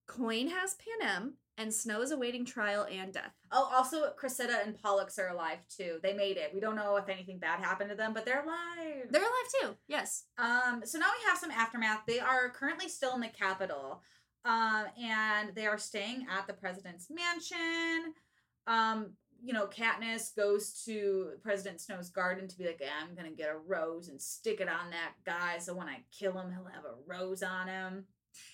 Coin 0.07 0.47
has 0.49 0.75
Panem. 0.75 1.35
And 1.57 1.73
Snow 1.73 2.01
is 2.01 2.11
awaiting 2.11 2.43
trial 2.43 2.85
and 2.91 3.13
death. 3.13 3.31
Oh, 3.49 3.69
also, 3.73 4.11
Cressida 4.17 4.59
and 4.65 4.77
Pollux 4.77 5.17
are 5.17 5.29
alive 5.29 5.59
too. 5.69 5.99
They 6.03 6.11
made 6.13 6.35
it. 6.35 6.51
We 6.53 6.59
don't 6.59 6.75
know 6.75 6.97
if 6.97 7.07
anything 7.07 7.39
bad 7.39 7.61
happened 7.61 7.89
to 7.91 7.95
them, 7.95 8.13
but 8.13 8.25
they're 8.25 8.43
alive. 8.43 9.05
They're 9.09 9.21
alive 9.21 9.31
too. 9.61 9.75
Yes. 9.87 10.25
Um, 10.37 10.81
so 10.83 10.99
now 10.99 11.05
we 11.17 11.29
have 11.29 11.37
some 11.37 11.51
aftermath. 11.51 12.01
They 12.05 12.19
are 12.19 12.49
currently 12.49 12.89
still 12.89 13.15
in 13.15 13.21
the 13.21 13.29
capitol. 13.29 14.01
Um, 14.43 14.85
and 15.01 15.55
they 15.55 15.65
are 15.65 15.77
staying 15.77 16.27
at 16.29 16.45
the 16.45 16.53
president's 16.53 17.07
mansion. 17.09 18.13
Um, 18.67 19.13
you 19.43 19.53
know, 19.53 19.67
Katniss 19.67 20.35
goes 20.35 20.83
to 20.85 21.31
President 21.43 21.81
Snow's 21.81 22.09
garden 22.09 22.47
to 22.47 22.57
be 22.57 22.65
like, 22.65 22.81
I'm 23.01 23.15
gonna 23.15 23.31
get 23.31 23.49
a 23.49 23.57
rose 23.57 24.09
and 24.09 24.21
stick 24.21 24.59
it 24.59 24.69
on 24.69 24.91
that 24.91 25.13
guy, 25.25 25.59
so 25.59 25.73
when 25.75 25.87
I 25.87 26.03
kill 26.11 26.33
him, 26.33 26.51
he'll 26.51 26.71
have 26.73 26.85
a 26.85 26.95
rose 27.07 27.43
on 27.43 27.67
him. 27.67 28.05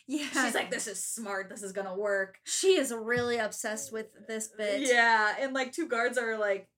Yeah. 0.08 0.28
She's 0.32 0.54
like, 0.56 0.70
this 0.70 0.88
is 0.88 1.04
smart. 1.04 1.50
This 1.50 1.64
is 1.64 1.72
gonna 1.72 1.96
work. 1.98 2.38
she 2.44 2.78
is 2.78 2.94
really 2.94 3.38
obsessed 3.38 3.92
with 3.92 4.08
this 4.28 4.50
bitch. 4.60 4.88
Yeah, 4.88 5.36
and 5.40 5.54
like 5.54 5.72
two 5.72 5.88
guards 5.88 6.18
are 6.18 6.38
like, 6.38 6.70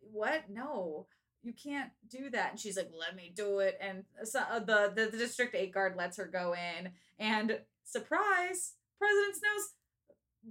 "What? 0.00 0.44
No, 0.48 1.06
you 1.42 1.52
can't 1.52 1.90
do 2.08 2.30
that." 2.30 2.52
And 2.52 2.60
she's 2.60 2.76
like, 2.76 2.90
"Let 2.98 3.16
me 3.16 3.32
do 3.34 3.58
it." 3.58 3.76
And 3.80 4.04
so, 4.24 4.40
uh, 4.40 4.60
the, 4.60 4.92
the 4.94 5.10
the 5.10 5.18
district 5.18 5.54
eight 5.54 5.74
guard 5.74 5.96
lets 5.96 6.16
her 6.16 6.26
go 6.26 6.54
in, 6.54 6.92
and 7.18 7.60
surprise, 7.84 8.74
President 8.98 9.36
Snow's 9.36 9.68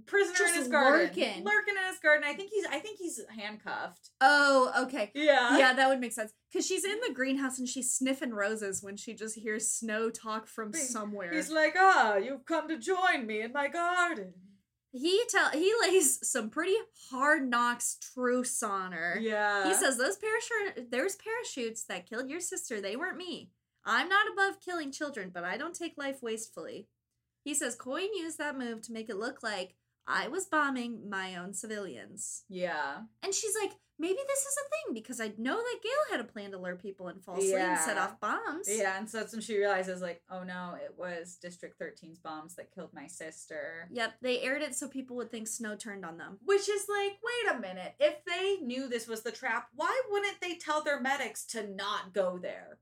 prisoner 0.06 0.34
Just 0.38 0.54
in 0.54 0.60
his 0.60 0.68
garden, 0.68 1.06
lurking. 1.06 1.44
lurking 1.44 1.74
in 1.76 1.88
his 1.90 1.98
garden. 2.00 2.24
I 2.28 2.34
think 2.34 2.50
he's 2.50 2.64
I 2.66 2.78
think 2.78 2.98
he's 2.98 3.20
handcuffed. 3.36 4.10
Oh, 4.20 4.72
okay. 4.84 5.10
Yeah, 5.14 5.58
Yeah, 5.58 5.72
that 5.74 5.88
would 5.88 6.00
make 6.00 6.12
sense. 6.12 6.32
Because 6.52 6.66
she's 6.66 6.84
in 6.84 6.98
the 7.06 7.12
greenhouse 7.14 7.58
and 7.58 7.68
she's 7.68 7.92
sniffing 7.92 8.32
roses 8.32 8.82
when 8.82 8.96
she 8.96 9.14
just 9.14 9.34
hears 9.36 9.70
Snow 9.70 10.10
talk 10.10 10.46
from 10.46 10.72
He- 10.72 10.80
somewhere. 10.80 11.32
He's 11.32 11.50
like, 11.50 11.74
"Ah, 11.76 12.16
you've 12.16 12.44
come 12.46 12.68
to 12.68 12.78
join 12.78 13.26
me 13.26 13.40
in 13.42 13.52
my 13.52 13.68
garden." 13.68 14.34
he 14.90 15.22
tell 15.28 15.50
he 15.50 15.70
lays 15.82 16.18
some 16.26 16.48
pretty 16.48 16.74
hard 17.10 17.48
knocks 17.48 17.98
truths 18.14 18.62
on 18.62 18.92
her. 18.92 19.18
Yeah, 19.20 19.68
He 19.68 19.74
says 19.74 19.98
those 19.98 20.16
parachute 20.16 20.90
there's 20.90 21.14
parachutes 21.16 21.84
that 21.84 22.08
killed 22.08 22.30
your 22.30 22.40
sister. 22.40 22.80
They 22.80 22.96
weren't 22.96 23.18
me. 23.18 23.50
I'm 23.84 24.08
not 24.08 24.26
above 24.32 24.60
killing 24.64 24.90
children, 24.90 25.30
but 25.32 25.44
I 25.44 25.56
don't 25.58 25.74
take 25.74 25.94
life 25.98 26.22
wastefully. 26.22 26.88
He 27.44 27.54
says 27.54 27.74
Coin 27.76 28.08
used 28.14 28.38
that 28.38 28.58
move 28.58 28.80
to 28.82 28.92
make 28.92 29.08
it 29.10 29.16
look 29.16 29.42
like 29.42 29.74
I 30.08 30.28
was 30.28 30.46
bombing 30.46 31.08
my 31.10 31.36
own 31.36 31.52
civilians. 31.54 32.44
"Yeah." 32.48 33.02
And 33.22 33.34
she's 33.34 33.54
like, 33.62 33.72
maybe 34.00 34.18
this 34.28 34.38
is 34.40 34.56
a 34.56 34.68
thing 34.70 34.94
because 34.94 35.20
I 35.20 35.32
know 35.38 35.56
that 35.56 35.80
Gale 35.82 35.92
had 36.12 36.20
a 36.20 36.24
plan 36.24 36.52
to 36.52 36.58
lure 36.58 36.76
people 36.76 37.08
in 37.08 37.18
falsely 37.20 37.54
and 37.54 37.78
set 37.80 37.98
off 37.98 38.20
bombs. 38.20 38.68
Yeah, 38.68 38.96
and 38.96 39.10
so 39.10 39.18
that's 39.18 39.32
when 39.32 39.42
she 39.42 39.58
realizes, 39.58 40.00
like, 40.00 40.22
oh 40.30 40.44
no, 40.44 40.76
it 40.80 40.94
was 40.96 41.36
District 41.42 41.78
13's 41.80 42.18
bombs 42.20 42.54
that 42.54 42.72
killed 42.72 42.94
my 42.94 43.06
sister. 43.08 43.88
Yep, 43.90 44.14
they 44.22 44.40
aired 44.40 44.62
it 44.62 44.74
so 44.76 44.88
people 44.88 45.16
would 45.16 45.30
think 45.30 45.48
Snow 45.48 45.74
turned 45.76 46.04
on 46.04 46.16
them. 46.16 46.38
Which 46.44 46.68
is 46.68 46.86
like, 46.88 47.18
wait 47.22 47.56
a 47.56 47.60
minute. 47.60 47.94
If 47.98 48.24
they 48.24 48.58
knew 48.64 48.88
this 48.88 49.08
was 49.08 49.22
the 49.22 49.32
trap, 49.32 49.68
why 49.74 50.00
wouldn't 50.10 50.40
they 50.40 50.54
tell 50.54 50.82
their 50.82 51.00
medics 51.00 51.44
to 51.46 51.66
not 51.68 52.14
go 52.14 52.38
there? 52.38 52.78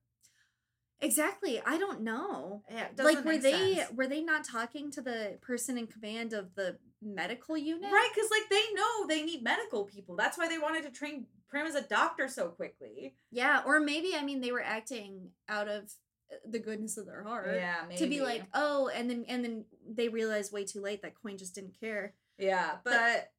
Exactly. 1.00 1.60
I 1.64 1.76
don't 1.76 2.00
know. 2.02 2.62
Yeah, 2.70 2.88
Like 2.98 3.24
were 3.24 3.36
they 3.36 3.74
sense. 3.76 3.92
were 3.92 4.06
they 4.06 4.22
not 4.22 4.44
talking 4.44 4.90
to 4.92 5.02
the 5.02 5.38
person 5.42 5.76
in 5.76 5.86
command 5.86 6.32
of 6.32 6.54
the 6.54 6.78
medical 7.06 7.56
unit? 7.56 7.90
right? 7.92 8.10
Because 8.14 8.30
like 8.30 8.48
they 8.50 8.74
know 8.74 9.06
they 9.06 9.22
need 9.22 9.42
medical 9.42 9.84
people. 9.84 10.16
That's 10.16 10.36
why 10.36 10.48
they 10.48 10.58
wanted 10.58 10.82
to 10.84 10.90
train 10.90 11.26
Prim 11.48 11.66
as 11.66 11.74
a 11.74 11.82
doctor 11.82 12.28
so 12.28 12.48
quickly. 12.48 13.14
Yeah, 13.30 13.62
or 13.64 13.80
maybe 13.80 14.12
I 14.16 14.22
mean 14.22 14.40
they 14.40 14.52
were 14.52 14.62
acting 14.62 15.30
out 15.48 15.68
of 15.68 15.84
uh, 16.30 16.36
the 16.50 16.58
goodness 16.58 16.96
of 16.96 17.06
their 17.06 17.22
heart. 17.22 17.50
Yeah, 17.54 17.76
maybe 17.88 17.98
To 17.98 18.06
be 18.08 18.20
like, 18.20 18.44
oh, 18.54 18.90
and 18.94 19.08
then 19.08 19.24
and 19.28 19.44
then 19.44 19.64
they 19.88 20.08
realized 20.08 20.52
way 20.52 20.64
too 20.64 20.80
late 20.80 21.02
that 21.02 21.14
Coin 21.20 21.38
just 21.38 21.54
didn't 21.54 21.78
care. 21.78 22.14
Yeah, 22.38 22.72
but 22.84 23.30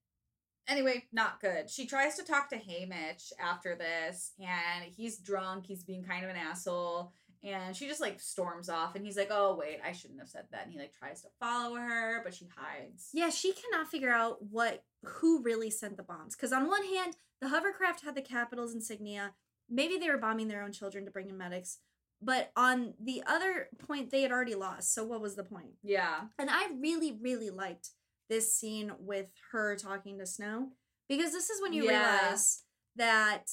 anyway, 0.68 1.06
not 1.12 1.40
good. 1.42 1.70
She 1.70 1.86
tries 1.86 2.16
to 2.16 2.24
talk 2.24 2.50
to 2.50 2.58
Haymitch 2.58 3.32
after 3.40 3.76
this, 3.76 4.32
and 4.40 4.86
he's 4.86 5.18
drunk. 5.18 5.66
He's 5.66 5.84
being 5.84 6.04
kind 6.04 6.24
of 6.24 6.32
an 6.32 6.38
asshole. 6.38 7.12
And 7.44 7.76
she 7.76 7.88
just 7.88 8.02
like 8.02 8.20
storms 8.20 8.70
off, 8.70 8.96
and 8.96 9.06
he's 9.06 9.18
like, 9.18 9.30
"Oh 9.32 9.56
wait, 9.56 9.80
I 9.86 9.92
shouldn't 9.92 10.20
have 10.20 10.30
said 10.30 10.46
that." 10.52 10.64
And 10.64 10.72
he 10.72 10.80
like 10.80 10.94
tries 10.98 11.22
to 11.22 11.28
follow 11.40 11.76
her, 11.76 12.22
but 12.24 12.34
she 12.34 12.48
hides. 12.56 13.10
Yeah, 13.14 13.30
she 13.30 13.54
cannot 13.54 13.88
figure 13.90 14.12
out 14.12 14.38
what 14.44 14.84
who 15.04 15.42
really 15.44 15.70
sent 15.70 15.98
the 15.98 16.04
bombs. 16.04 16.36
Because 16.36 16.52
on 16.54 16.68
one 16.68 16.84
hand, 16.86 17.16
the 17.42 17.50
hovercraft 17.50 18.04
had 18.04 18.16
the 18.16 18.22
capitol's 18.22 18.74
insignia. 18.74 19.34
Maybe 19.70 19.98
they 19.98 20.10
were 20.10 20.18
bombing 20.18 20.48
their 20.48 20.64
own 20.64 20.72
children 20.72 21.06
to 21.06 21.12
bring 21.12 21.30
in 21.30 21.38
medics. 21.38 21.80
But 22.22 22.52
on 22.56 22.96
the 23.00 23.22
other 23.28 23.68
point, 23.78 24.10
they 24.10 24.24
had 24.24 24.32
already 24.32 24.56
lost. 24.56 24.94
So 24.94 25.04
what 25.04 25.22
was 25.22 25.36
the 25.36 25.44
point? 25.44 25.74
Yeah, 25.84 26.22
And 26.40 26.50
I 26.50 26.70
really, 26.80 27.12
really 27.22 27.52
liked 27.52 27.90
this 28.28 28.54
scene 28.56 28.92
with 29.00 29.30
her 29.52 29.76
talking 29.76 30.18
to 30.18 30.26
Snow 30.26 30.70
because 31.08 31.32
this 31.32 31.50
is 31.52 31.62
when 31.62 31.74
you 31.74 31.84
Yeah. 31.84 31.90
realize 32.22 32.64
that 32.96 33.52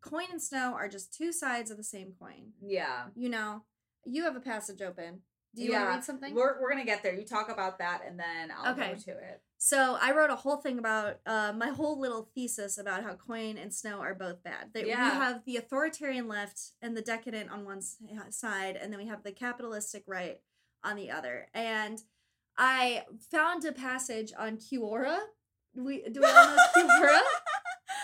Coin 0.00 0.26
and 0.30 0.42
Snow 0.42 0.74
are 0.74 0.88
just 0.88 1.12
two 1.14 1.32
sides 1.32 1.70
of 1.70 1.76
the 1.76 1.84
same 1.84 2.12
coin. 2.18 2.52
yeah. 2.62 3.04
You 3.14 3.28
know, 3.28 3.62
you 4.04 4.24
have 4.24 4.36
a 4.36 4.40
passage 4.40 4.80
open. 4.82 5.20
Do 5.54 5.64
you 5.64 5.72
want 5.72 5.84
to 5.84 5.88
read 5.90 6.04
something? 6.04 6.34
We're 6.34 6.60
we're 6.60 6.70
gonna 6.70 6.84
get 6.84 7.02
there. 7.02 7.12
You 7.14 7.24
talk 7.24 7.50
about 7.50 7.78
that, 7.80 8.02
and 8.06 8.16
then 8.18 8.52
I'll 8.56 8.72
Okay. 8.72 8.92
go 8.94 8.98
to 9.00 9.10
it. 9.18 9.42
So 9.58 9.98
I 10.00 10.12
wrote 10.12 10.30
a 10.30 10.36
whole 10.36 10.58
thing 10.58 10.78
about 10.78 11.18
uh, 11.26 11.52
my 11.54 11.68
whole 11.70 11.98
little 12.00 12.30
thesis 12.36 12.78
about 12.78 13.02
how 13.02 13.14
Coin 13.14 13.58
and 13.58 13.74
Snow 13.74 13.98
are 14.00 14.14
both 14.14 14.42
bad. 14.44 14.70
That 14.74 14.86
Yeah. 14.86 15.10
we 15.10 15.16
have 15.18 15.44
the 15.44 15.56
authoritarian 15.56 16.28
left 16.28 16.60
and 16.80 16.96
the 16.96 17.02
decadent 17.02 17.50
on 17.50 17.64
one 17.64 17.82
side, 18.30 18.76
and 18.76 18.92
then 18.92 19.00
we 19.00 19.06
have 19.08 19.24
the 19.24 19.32
capitalistic 19.32 20.04
right 20.06 20.40
on 20.84 20.94
the 20.96 21.10
other. 21.10 21.48
And 21.52 22.00
I 22.56 23.04
found 23.32 23.64
a 23.64 23.72
passage 23.72 24.32
on 24.38 24.56
Quora. 24.56 25.18
Do 25.74 25.84
we 25.84 26.02
do 26.08 26.20
we 26.20 26.26
all 26.26 26.46
know 26.56 26.56
Quora? 26.76 27.20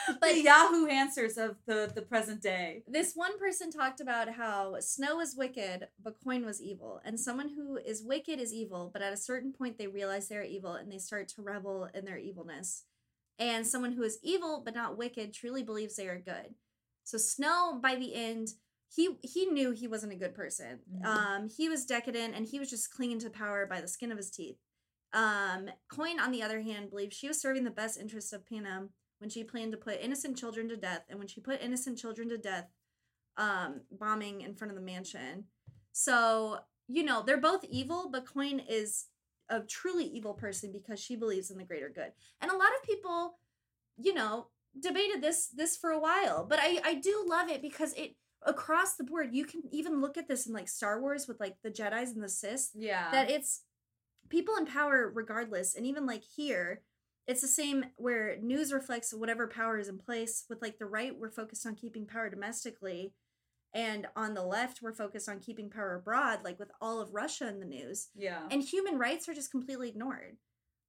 But 0.20 0.32
the 0.32 0.42
Yahoo 0.42 0.86
answers 0.86 1.36
of 1.36 1.56
the 1.66 1.90
the 1.94 2.02
present 2.02 2.42
day. 2.42 2.82
This 2.86 3.12
one 3.14 3.38
person 3.38 3.70
talked 3.70 4.00
about 4.00 4.28
how 4.30 4.76
Snow 4.80 5.20
is 5.20 5.36
wicked, 5.36 5.88
but 6.02 6.16
Coin 6.22 6.44
was 6.44 6.62
evil. 6.62 7.00
And 7.04 7.18
someone 7.18 7.48
who 7.48 7.76
is 7.76 8.02
wicked 8.02 8.40
is 8.40 8.52
evil, 8.52 8.90
but 8.92 9.02
at 9.02 9.12
a 9.12 9.16
certain 9.16 9.52
point 9.52 9.78
they 9.78 9.86
realize 9.86 10.28
they're 10.28 10.42
evil 10.42 10.74
and 10.74 10.90
they 10.90 10.98
start 10.98 11.28
to 11.28 11.42
revel 11.42 11.88
in 11.94 12.04
their 12.04 12.18
evilness. 12.18 12.84
And 13.38 13.66
someone 13.66 13.92
who 13.92 14.02
is 14.02 14.18
evil 14.22 14.62
but 14.64 14.74
not 14.74 14.96
wicked 14.96 15.32
truly 15.32 15.62
believes 15.62 15.96
they 15.96 16.08
are 16.08 16.18
good. 16.18 16.54
So 17.04 17.18
Snow, 17.18 17.78
by 17.82 17.96
the 17.96 18.14
end, 18.14 18.48
he 18.88 19.16
he 19.22 19.46
knew 19.46 19.72
he 19.72 19.88
wasn't 19.88 20.12
a 20.12 20.16
good 20.16 20.34
person. 20.34 20.80
Mhm. 20.92 21.04
Um, 21.04 21.48
he 21.48 21.68
was 21.68 21.86
decadent 21.86 22.34
and 22.34 22.46
he 22.46 22.58
was 22.58 22.70
just 22.70 22.90
clinging 22.90 23.18
to 23.20 23.30
power 23.30 23.66
by 23.66 23.80
the 23.80 23.88
skin 23.88 24.12
of 24.12 24.16
his 24.16 24.30
teeth. 24.30 24.58
Um, 25.12 25.70
Coin, 25.88 26.20
on 26.20 26.30
the 26.30 26.42
other 26.42 26.60
hand, 26.60 26.90
believed 26.90 27.14
she 27.14 27.28
was 27.28 27.40
serving 27.40 27.64
the 27.64 27.70
best 27.70 27.98
interests 27.98 28.32
of 28.32 28.46
Panem 28.46 28.90
when 29.18 29.30
she 29.30 29.44
planned 29.44 29.72
to 29.72 29.78
put 29.78 30.00
innocent 30.00 30.36
children 30.36 30.68
to 30.68 30.76
death, 30.76 31.02
and 31.08 31.18
when 31.18 31.28
she 31.28 31.40
put 31.40 31.62
innocent 31.62 31.98
children 31.98 32.28
to 32.28 32.38
death, 32.38 32.68
um, 33.36 33.80
bombing 33.90 34.40
in 34.42 34.54
front 34.54 34.70
of 34.70 34.76
the 34.76 34.84
mansion. 34.84 35.44
So, 35.92 36.58
you 36.88 37.02
know, 37.02 37.22
they're 37.24 37.40
both 37.40 37.64
evil, 37.64 38.08
but 38.10 38.26
Coin 38.26 38.60
is 38.60 39.06
a 39.48 39.60
truly 39.60 40.04
evil 40.04 40.34
person 40.34 40.72
because 40.72 41.00
she 41.00 41.16
believes 41.16 41.50
in 41.50 41.58
the 41.58 41.64
greater 41.64 41.88
good. 41.88 42.12
And 42.40 42.50
a 42.50 42.56
lot 42.56 42.68
of 42.80 42.86
people, 42.86 43.38
you 43.96 44.12
know, 44.14 44.48
debated 44.78 45.22
this 45.22 45.48
this 45.48 45.76
for 45.76 45.90
a 45.90 45.98
while, 45.98 46.44
but 46.44 46.58
I 46.60 46.80
I 46.84 46.94
do 46.94 47.24
love 47.26 47.48
it 47.48 47.62
because 47.62 47.94
it 47.94 48.16
across 48.42 48.96
the 48.96 49.04
board 49.04 49.30
you 49.32 49.44
can 49.44 49.62
even 49.72 50.00
look 50.02 50.18
at 50.18 50.28
this 50.28 50.46
in 50.46 50.52
like 50.52 50.68
Star 50.68 51.00
Wars 51.00 51.26
with 51.26 51.40
like 51.40 51.56
the 51.62 51.70
Jedi's 51.70 52.10
and 52.10 52.22
the 52.22 52.28
Sith 52.28 52.70
Yeah. 52.74 53.10
that 53.10 53.30
it's 53.30 53.62
people 54.28 54.54
in 54.56 54.66
power 54.66 55.10
regardless 55.14 55.74
and 55.74 55.86
even 55.86 56.04
like 56.04 56.22
here 56.22 56.82
it's 57.26 57.40
the 57.40 57.48
same 57.48 57.86
where 57.96 58.36
news 58.40 58.72
reflects 58.72 59.12
whatever 59.12 59.46
power 59.46 59.78
is 59.78 59.88
in 59.88 59.98
place 59.98 60.44
with 60.48 60.62
like 60.62 60.78
the 60.78 60.86
right 60.86 61.18
we're 61.18 61.30
focused 61.30 61.66
on 61.66 61.74
keeping 61.74 62.06
power 62.06 62.30
domestically 62.30 63.12
and 63.74 64.06
on 64.16 64.34
the 64.34 64.44
left 64.44 64.80
we're 64.82 64.92
focused 64.92 65.28
on 65.28 65.40
keeping 65.40 65.70
power 65.70 65.94
abroad 65.94 66.40
like 66.44 66.58
with 66.58 66.70
all 66.80 67.00
of 67.00 67.14
russia 67.14 67.48
in 67.48 67.60
the 67.60 67.66
news 67.66 68.08
yeah. 68.16 68.42
and 68.50 68.62
human 68.62 68.98
rights 68.98 69.28
are 69.28 69.34
just 69.34 69.50
completely 69.50 69.88
ignored 69.88 70.36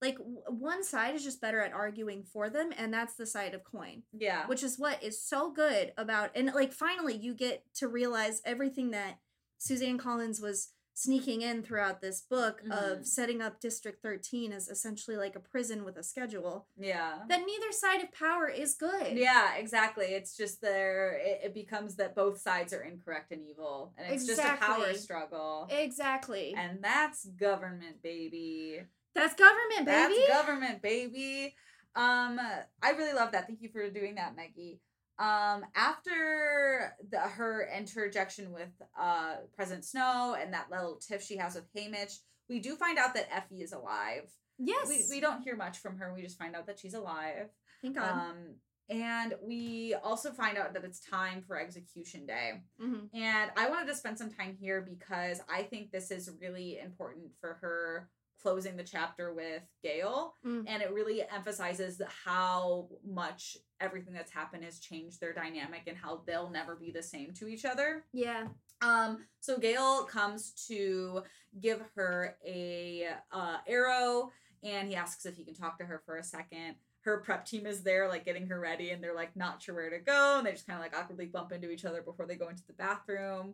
like 0.01 0.17
w- 0.17 0.41
one 0.47 0.83
side 0.83 1.15
is 1.15 1.23
just 1.23 1.41
better 1.41 1.61
at 1.61 1.73
arguing 1.73 2.23
for 2.23 2.49
them 2.49 2.71
and 2.77 2.93
that's 2.93 3.15
the 3.15 3.25
side 3.25 3.53
of 3.53 3.63
coin 3.63 4.03
yeah. 4.13 4.45
which 4.47 4.63
is 4.63 4.77
what 4.77 5.01
is 5.03 5.21
so 5.21 5.51
good 5.51 5.91
about 5.97 6.29
and 6.35 6.51
like 6.53 6.71
finally 6.71 7.15
you 7.15 7.33
get 7.33 7.63
to 7.73 7.87
realize 7.87 8.41
everything 8.45 8.91
that 8.91 9.17
Suzanne 9.59 9.97
Collins 9.97 10.39
was 10.39 10.69
sneaking 11.01 11.43
in 11.43 11.61
throughout 11.61 12.01
this 12.01 12.21
book 12.21 12.63
Mhm. 12.63 12.71
of 12.71 13.05
setting 13.05 13.39
up 13.39 13.59
District 13.59 14.01
13 14.01 14.51
as 14.51 14.67
essentially 14.67 15.15
like 15.15 15.35
a 15.35 15.39
prison 15.39 15.85
with 15.85 15.95
a 15.95 16.01
schedule. 16.01 16.67
Yeah. 16.75 17.23
That 17.29 17.45
neither 17.45 17.71
side 17.71 18.01
of 18.01 18.11
power 18.11 18.49
is 18.49 18.73
good. 18.73 19.15
Yeah, 19.15 19.53
exactly. 19.57 20.07
It's 20.07 20.35
just 20.35 20.59
there. 20.59 21.11
It, 21.23 21.41
it 21.45 21.53
becomes 21.53 21.97
that 21.97 22.15
both 22.15 22.39
sides 22.41 22.73
are 22.73 22.81
incorrect 22.81 23.31
and 23.31 23.43
evil, 23.43 23.93
and 23.95 24.11
it's 24.11 24.25
just 24.25 24.41
a 24.41 24.57
power 24.57 24.91
struggle. 24.95 25.67
Exactly. 25.69 26.55
And 26.57 26.83
that's 26.83 27.25
government, 27.25 28.01
baby. 28.01 28.81
That's 29.13 29.35
government, 29.35 29.85
baby. 29.85 30.15
That's 30.15 30.27
government, 30.29 30.81
baby. 30.81 31.55
Um, 31.95 32.39
I 32.81 32.91
really 32.91 33.13
love 33.13 33.31
that. 33.33 33.45
Thank 33.45 33.61
you 33.61 33.69
for 33.69 33.87
doing 33.91 34.15
that, 34.15 34.35
Meggie. 34.35 34.79
Um, 35.19 35.65
after 35.75 36.93
the, 37.09 37.19
her 37.19 37.67
interjection 37.75 38.51
with 38.53 38.69
uh 38.99 39.37
President 39.55 39.85
Snow 39.85 40.35
and 40.39 40.53
that 40.53 40.69
little 40.69 40.97
tiff 41.05 41.23
she 41.23 41.37
has 41.37 41.55
with 41.55 41.65
Haymitch, 41.75 42.17
we 42.49 42.59
do 42.59 42.75
find 42.75 42.97
out 42.97 43.13
that 43.15 43.27
Effie 43.35 43.61
is 43.61 43.73
alive. 43.73 44.29
yes. 44.57 44.87
We 44.87 45.05
we 45.09 45.19
don't 45.19 45.41
hear 45.41 45.55
much 45.55 45.79
from 45.79 45.97
her. 45.97 46.13
We 46.13 46.21
just 46.21 46.37
find 46.37 46.55
out 46.55 46.67
that 46.67 46.79
she's 46.79 46.93
alive. 46.93 47.49
Thank 47.81 47.95
God. 47.95 48.09
Um, 48.09 48.55
and 48.89 49.33
we 49.45 49.95
also 50.01 50.31
find 50.31 50.57
out 50.57 50.73
that 50.73 50.85
it's 50.85 50.99
time 51.01 51.43
for 51.45 51.59
execution 51.59 52.25
day. 52.25 52.61
Mhm. 52.81 53.09
And 53.13 53.51
I 53.57 53.69
wanted 53.69 53.87
to 53.87 53.95
spend 53.95 54.17
some 54.17 54.31
time 54.31 54.55
here 54.59 54.81
because 54.81 55.41
I 55.49 55.63
think 55.63 55.91
this 55.91 56.09
is 56.09 56.29
really 56.39 56.79
important 56.79 57.31
for 57.41 57.55
her 57.55 58.09
closing 58.41 58.77
the 58.77 58.83
chapter 58.83 59.33
with 59.33 59.63
Gale. 59.83 60.35
Mm. 60.45 60.65
And 60.67 60.81
it 60.81 60.91
really 60.93 61.23
emphasizes 61.33 62.01
how 62.25 62.89
much 63.05 63.57
everything 63.79 64.13
that's 64.13 64.31
happened 64.31 64.63
has 64.63 64.79
changed 64.79 65.19
their 65.19 65.33
dynamic 65.33 65.83
and 65.87 65.97
how 65.97 66.21
they'll 66.25 66.49
never 66.49 66.75
be 66.75 66.91
the 66.91 67.03
same 67.03 67.33
to 67.33 67.47
each 67.47 67.65
other. 67.65 68.05
Yeah. 68.13 68.47
Um, 68.81 69.25
so 69.39 69.57
Gale 69.57 70.03
comes 70.03 70.51
to 70.67 71.23
give 71.59 71.81
her 71.95 72.37
a 72.45 73.07
uh, 73.31 73.57
arrow, 73.67 74.31
and 74.63 74.87
he 74.87 74.95
asks 74.95 75.25
if 75.25 75.35
he 75.35 75.43
can 75.43 75.55
talk 75.55 75.77
to 75.79 75.85
her 75.85 76.01
for 76.05 76.17
a 76.17 76.23
second. 76.23 76.75
Her 77.01 77.19
prep 77.21 77.45
team 77.45 77.65
is 77.65 77.83
there, 77.83 78.07
like 78.07 78.25
getting 78.25 78.47
her 78.47 78.59
ready, 78.59 78.91
and 78.91 79.01
they're 79.03 79.15
like 79.15 79.35
not 79.35 79.61
sure 79.61 79.75
where 79.75 79.89
to 79.89 79.99
go, 79.99 80.37
and 80.37 80.45
they 80.45 80.51
just 80.51 80.67
kind 80.67 80.77
of 80.77 80.83
like 80.83 80.95
awkwardly 80.95 81.25
bump 81.25 81.51
into 81.51 81.71
each 81.71 81.85
other 81.85 82.01
before 82.01 82.25
they 82.25 82.35
go 82.35 82.49
into 82.49 82.65
the 82.67 82.73
bathroom. 82.73 83.53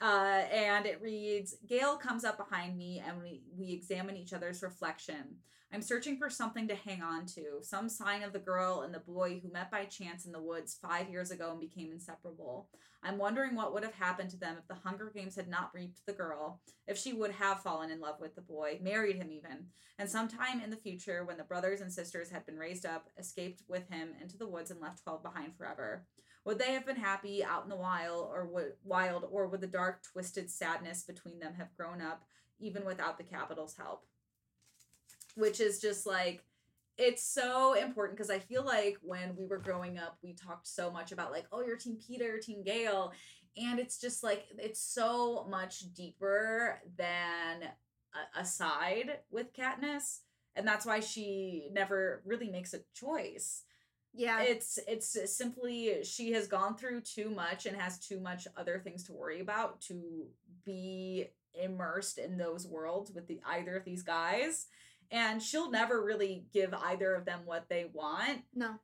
Uh, 0.00 0.42
and 0.52 0.86
it 0.86 1.00
reads, 1.00 1.56
Gale 1.66 1.96
comes 1.96 2.24
up 2.24 2.36
behind 2.36 2.76
me, 2.76 3.02
and 3.06 3.20
we 3.20 3.42
we 3.56 3.72
examine 3.72 4.16
each 4.16 4.32
other's 4.32 4.62
reflection. 4.62 5.36
I'm 5.72 5.82
searching 5.82 6.18
for 6.18 6.30
something 6.30 6.68
to 6.68 6.76
hang 6.76 7.02
on 7.02 7.26
to, 7.26 7.58
some 7.62 7.88
sign 7.88 8.22
of 8.22 8.32
the 8.32 8.38
girl 8.38 8.82
and 8.82 8.94
the 8.94 9.00
boy 9.00 9.40
who 9.40 9.50
met 9.50 9.72
by 9.72 9.86
chance 9.86 10.24
in 10.24 10.30
the 10.30 10.40
woods 10.40 10.78
five 10.80 11.10
years 11.10 11.32
ago 11.32 11.50
and 11.50 11.58
became 11.58 11.90
inseparable. 11.90 12.68
I'm 13.02 13.18
wondering 13.18 13.56
what 13.56 13.74
would 13.74 13.82
have 13.82 13.94
happened 13.94 14.30
to 14.30 14.36
them 14.36 14.56
if 14.56 14.68
the 14.68 14.80
Hunger 14.88 15.10
Games 15.12 15.34
had 15.34 15.48
not 15.48 15.74
reaped 15.74 16.00
the 16.06 16.12
girl, 16.12 16.60
if 16.86 16.96
she 16.96 17.12
would 17.12 17.32
have 17.32 17.60
fallen 17.60 17.90
in 17.90 18.00
love 18.00 18.20
with 18.20 18.36
the 18.36 18.40
boy, 18.40 18.78
married 18.82 19.16
him 19.16 19.32
even, 19.32 19.66
and 19.98 20.08
sometime 20.08 20.60
in 20.60 20.70
the 20.70 20.76
future, 20.76 21.24
when 21.24 21.38
the 21.38 21.44
brothers 21.44 21.80
and 21.80 21.92
sisters 21.92 22.30
had 22.30 22.46
been 22.46 22.56
raised 22.56 22.86
up, 22.86 23.08
escaped 23.18 23.62
with 23.68 23.88
him 23.90 24.10
into 24.22 24.38
the 24.38 24.48
woods 24.48 24.70
and 24.70 24.80
left 24.80 25.02
12 25.02 25.22
behind 25.24 25.56
forever. 25.56 26.06
Would 26.44 26.58
they 26.58 26.72
have 26.72 26.84
been 26.84 26.96
happy 26.96 27.42
out 27.42 27.64
in 27.64 27.70
the 27.70 27.76
wild, 27.76 28.28
or 28.30 28.46
would 28.46 28.72
wild, 28.84 29.26
or 29.30 29.46
would 29.46 29.60
the 29.60 29.66
dark, 29.66 30.02
twisted 30.02 30.50
sadness 30.50 31.02
between 31.02 31.38
them 31.38 31.54
have 31.54 31.74
grown 31.76 32.02
up, 32.02 32.24
even 32.58 32.84
without 32.84 33.16
the 33.16 33.24
capitol's 33.24 33.76
help? 33.76 34.06
Which 35.36 35.60
is 35.60 35.80
just 35.80 36.06
like 36.06 36.44
it's 36.96 37.24
so 37.24 37.74
important 37.74 38.16
because 38.16 38.30
I 38.30 38.38
feel 38.38 38.64
like 38.64 38.98
when 39.02 39.34
we 39.36 39.46
were 39.46 39.58
growing 39.58 39.98
up, 39.98 40.16
we 40.22 40.32
talked 40.32 40.68
so 40.68 40.90
much 40.90 41.10
about 41.10 41.32
like, 41.32 41.46
oh, 41.50 41.62
you're 41.62 41.76
Team 41.76 41.98
Peter, 42.06 42.38
Team 42.38 42.62
Gale, 42.62 43.12
and 43.56 43.78
it's 43.78 44.00
just 44.00 44.22
like 44.22 44.46
it's 44.58 44.80
so 44.80 45.46
much 45.50 45.92
deeper 45.94 46.80
than 46.96 47.62
a, 47.64 48.40
a 48.40 48.44
side 48.44 49.18
with 49.30 49.54
Katniss, 49.54 50.20
and 50.56 50.66
that's 50.66 50.86
why 50.86 51.00
she 51.00 51.68
never 51.72 52.22
really 52.24 52.48
makes 52.48 52.74
a 52.74 52.80
choice. 52.94 53.62
Yeah. 54.14 54.42
It's 54.42 54.78
it's 54.86 55.16
uh, 55.16 55.26
simply 55.26 56.04
she 56.04 56.32
has 56.32 56.46
gone 56.46 56.76
through 56.76 57.00
too 57.00 57.30
much 57.30 57.66
and 57.66 57.76
has 57.76 57.98
too 57.98 58.20
much 58.20 58.46
other 58.56 58.78
things 58.78 59.04
to 59.04 59.12
worry 59.12 59.40
about 59.40 59.80
to 59.82 60.26
be 60.64 61.26
immersed 61.54 62.18
in 62.18 62.36
those 62.36 62.66
worlds 62.66 63.12
with 63.12 63.26
the 63.26 63.40
either 63.46 63.76
of 63.76 63.84
these 63.84 64.02
guys 64.02 64.66
and 65.10 65.40
she'll 65.42 65.70
never 65.70 66.02
really 66.02 66.46
give 66.52 66.74
either 66.74 67.14
of 67.14 67.24
them 67.24 67.40
what 67.44 67.68
they 67.68 67.86
want 67.92 68.42
no. 68.54 68.74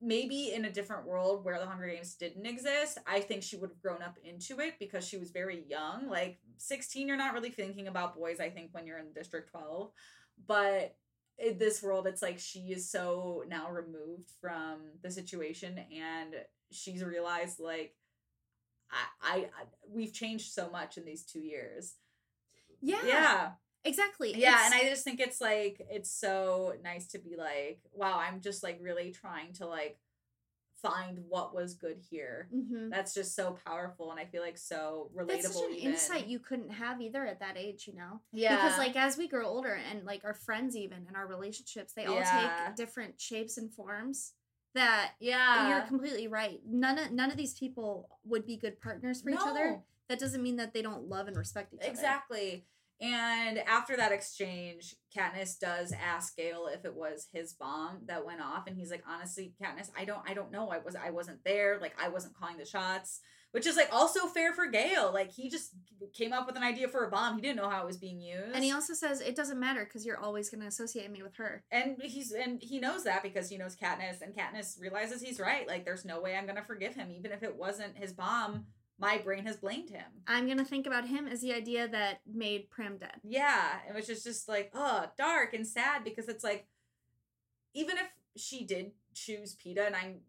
maybe 0.00 0.52
in 0.52 0.64
a 0.64 0.70
different 0.72 1.06
world 1.06 1.44
where 1.44 1.58
the 1.58 1.66
Hunger 1.66 1.88
Games 1.88 2.14
didn't 2.14 2.46
exist, 2.46 2.98
I 3.06 3.20
think 3.20 3.42
she 3.42 3.56
would 3.56 3.70
have 3.70 3.82
grown 3.82 4.02
up 4.02 4.16
into 4.22 4.60
it 4.60 4.74
because 4.78 5.04
she 5.04 5.16
was 5.16 5.30
very 5.30 5.64
young. 5.68 6.08
Like 6.08 6.38
16, 6.58 7.08
you're 7.08 7.16
not 7.16 7.34
really 7.34 7.50
thinking 7.50 7.88
about 7.88 8.16
boys, 8.16 8.38
I 8.38 8.50
think, 8.50 8.68
when 8.72 8.86
you're 8.86 8.98
in 8.98 9.12
District 9.12 9.50
12. 9.50 9.90
But 10.46 10.94
in 11.38 11.58
this 11.58 11.82
world, 11.82 12.06
it's 12.06 12.22
like 12.22 12.38
she 12.38 12.60
is 12.72 12.90
so 12.90 13.44
now 13.48 13.70
removed 13.70 14.30
from 14.40 14.80
the 15.02 15.10
situation 15.10 15.78
and 15.78 16.34
she's 16.72 17.02
realized, 17.04 17.60
like, 17.60 17.94
I, 18.90 19.34
I, 19.34 19.36
I 19.40 19.64
we've 19.88 20.12
changed 20.12 20.52
so 20.52 20.70
much 20.70 20.96
in 20.96 21.04
these 21.04 21.24
two 21.24 21.40
years. 21.40 21.94
Yeah. 22.80 22.98
Yeah. 23.06 23.50
Exactly. 23.84 24.34
Yeah, 24.36 24.54
It's- 24.54 24.66
and 24.66 24.74
I 24.74 24.90
just 24.90 25.04
think 25.04 25.20
it's 25.20 25.40
like 25.40 25.80
it's 25.90 26.10
so 26.10 26.74
nice 26.82 27.06
to 27.08 27.18
be 27.18 27.36
like, 27.36 27.80
wow, 27.92 28.18
I'm 28.18 28.40
just 28.40 28.62
like 28.62 28.78
really 28.82 29.12
trying 29.12 29.52
to 29.54 29.66
like 29.66 29.98
find 30.82 31.18
what 31.28 31.54
was 31.54 31.74
good 31.74 31.98
here. 32.10 32.48
Mhm. 32.54 32.90
That's 32.90 33.14
just 33.14 33.34
so 33.34 33.58
powerful 33.64 34.10
and 34.10 34.20
I 34.20 34.24
feel 34.26 34.42
like 34.42 34.56
so 34.58 35.10
relatable. 35.14 35.26
That's 35.42 35.54
such 35.54 35.64
an 35.70 35.74
even. 35.76 35.92
insight 35.92 36.26
you 36.26 36.38
couldn't 36.38 36.70
have 36.70 37.00
either 37.00 37.26
at 37.26 37.40
that 37.40 37.56
age, 37.56 37.86
you 37.86 37.94
know? 37.94 38.20
yeah, 38.32 38.56
Because 38.56 38.78
like 38.78 38.96
as 38.96 39.16
we 39.16 39.28
grow 39.28 39.46
older 39.46 39.74
and 39.90 40.04
like 40.04 40.24
our 40.24 40.34
friends 40.34 40.76
even 40.76 41.04
and 41.06 41.16
our 41.16 41.26
relationships, 41.26 41.92
they 41.92 42.04
all 42.06 42.14
Yeah. 42.16 42.66
take 42.66 42.76
different 42.76 43.20
shapes 43.20 43.56
and 43.58 43.72
forms 43.72 44.34
that 44.74 45.14
yeah, 45.18 45.68
you're 45.68 45.86
completely 45.86 46.28
right. 46.28 46.60
None 46.64 46.98
of 46.98 47.10
none 47.12 47.30
of 47.30 47.36
these 47.36 47.54
people 47.58 48.08
would 48.24 48.46
be 48.46 48.56
good 48.56 48.80
partners 48.80 49.22
for 49.22 49.30
each 49.30 49.38
other. 49.40 49.82
That 50.08 50.18
doesn't 50.20 50.42
mean 50.42 50.56
that 50.56 50.72
they 50.72 50.82
don't 50.82 51.08
love 51.08 51.26
and 51.28 51.36
respect 51.36 51.74
each 51.74 51.80
other. 51.80 51.90
Exactly. 51.90 52.66
And 53.00 53.58
after 53.58 53.96
that 53.96 54.10
exchange, 54.12 54.96
Katniss 55.16 55.58
does 55.58 55.92
ask 55.92 56.36
Gale 56.36 56.68
if 56.72 56.84
it 56.84 56.94
was 56.94 57.28
his 57.32 57.52
bomb 57.52 58.00
that 58.06 58.26
went 58.26 58.40
off, 58.40 58.66
and 58.66 58.76
he's 58.76 58.90
like, 58.90 59.04
"Honestly, 59.08 59.54
Katniss, 59.62 59.90
I 59.96 60.04
don't, 60.04 60.22
I 60.28 60.34
don't 60.34 60.50
know. 60.50 60.68
I 60.70 60.78
was, 60.78 60.96
I 60.96 61.10
wasn't 61.10 61.44
there. 61.44 61.78
Like, 61.80 61.94
I 62.02 62.08
wasn't 62.08 62.34
calling 62.36 62.58
the 62.58 62.64
shots." 62.64 63.20
Which 63.52 63.66
is 63.66 63.76
like 63.76 63.88
also 63.92 64.26
fair 64.26 64.52
for 64.52 64.66
Gale. 64.66 65.10
Like, 65.10 65.32
he 65.32 65.48
just 65.48 65.70
came 66.12 66.34
up 66.34 66.46
with 66.46 66.56
an 66.56 66.62
idea 66.62 66.86
for 66.86 67.06
a 67.06 67.10
bomb. 67.10 67.36
He 67.36 67.40
didn't 67.40 67.56
know 67.56 67.70
how 67.70 67.80
it 67.82 67.86
was 67.86 67.96
being 67.96 68.20
used. 68.20 68.54
And 68.54 68.62
he 68.62 68.72
also 68.72 68.92
says 68.92 69.22
it 69.22 69.34
doesn't 69.36 69.58
matter 69.58 69.84
because 69.84 70.04
you're 70.04 70.18
always 70.18 70.50
going 70.50 70.60
to 70.60 70.66
associate 70.66 71.10
me 71.10 71.22
with 71.22 71.34
her. 71.36 71.64
and 71.70 71.96
he's 72.02 72.32
and 72.32 72.60
he 72.62 72.78
knows 72.78 73.04
that 73.04 73.22
because 73.22 73.48
he 73.48 73.56
knows 73.56 73.74
Katniss, 73.74 74.20
and 74.20 74.34
Katniss 74.34 74.78
realizes 74.78 75.22
he's 75.22 75.40
right. 75.40 75.66
Like, 75.66 75.86
there's 75.86 76.04
no 76.04 76.20
way 76.20 76.36
I'm 76.36 76.46
gonna 76.46 76.62
forgive 76.62 76.94
him, 76.94 77.10
even 77.10 77.32
if 77.32 77.42
it 77.42 77.56
wasn't 77.56 77.96
his 77.96 78.12
bomb. 78.12 78.66
My 79.00 79.18
brain 79.18 79.46
has 79.46 79.56
blamed 79.56 79.90
him. 79.90 80.04
I'm 80.26 80.48
to 80.58 80.64
think 80.64 80.86
about 80.86 81.06
him 81.06 81.28
as 81.28 81.40
the 81.40 81.52
idea 81.54 81.86
that 81.88 82.20
made 82.26 82.68
Prim 82.68 82.98
dead. 82.98 83.20
Yeah, 83.22 83.78
which 83.94 84.08
is 84.08 84.24
just 84.24 84.48
like, 84.48 84.72
oh, 84.74 85.06
dark 85.16 85.54
and 85.54 85.66
sad 85.66 86.02
because 86.02 86.28
it's 86.28 86.42
like, 86.42 86.66
even 87.74 87.96
if 87.96 88.08
she 88.36 88.64
did 88.64 88.92
choose 89.14 89.54
Peeta, 89.54 89.86
and 89.86 89.94
I'm 89.94 90.20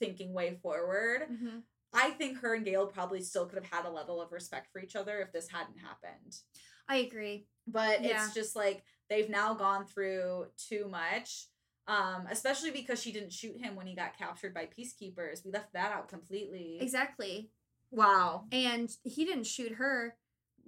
thinking 0.00 0.32
way 0.32 0.56
forward, 0.60 1.28
Mhm. 1.30 1.62
I 1.92 2.10
think 2.10 2.38
her 2.38 2.54
and 2.54 2.64
Gale 2.64 2.86
probably 2.88 3.22
still 3.22 3.46
could 3.46 3.62
have 3.62 3.72
had 3.72 3.86
a 3.86 3.90
level 3.90 4.20
of 4.20 4.32
respect 4.32 4.68
for 4.72 4.80
each 4.80 4.96
other 4.96 5.20
if 5.20 5.32
this 5.32 5.48
hadn't 5.48 5.78
happened. 5.78 6.40
I 6.88 6.96
agree. 6.96 7.46
But 7.66 8.02
Yeah. 8.02 8.24
it's 8.24 8.34
just 8.34 8.56
like 8.56 8.84
they've 9.08 9.30
now 9.30 9.54
gone 9.54 9.86
through 9.86 10.50
too 10.56 10.88
much. 10.88 11.46
Um, 11.86 12.26
especially 12.26 12.70
because 12.70 13.00
she 13.00 13.12
didn't 13.12 13.32
shoot 13.32 13.56
him 13.56 13.74
when 13.74 13.86
he 13.86 13.94
got 13.94 14.14
captured 14.18 14.52
by 14.52 14.66
peacekeepers. 14.66 15.42
We 15.42 15.50
left 15.52 15.72
that 15.72 15.90
out 15.90 16.08
completely. 16.08 16.78
Exactly. 16.80 17.50
Wow. 17.90 18.44
And 18.52 18.90
he 19.02 19.24
didn't 19.24 19.46
shoot 19.46 19.72
her 19.72 20.14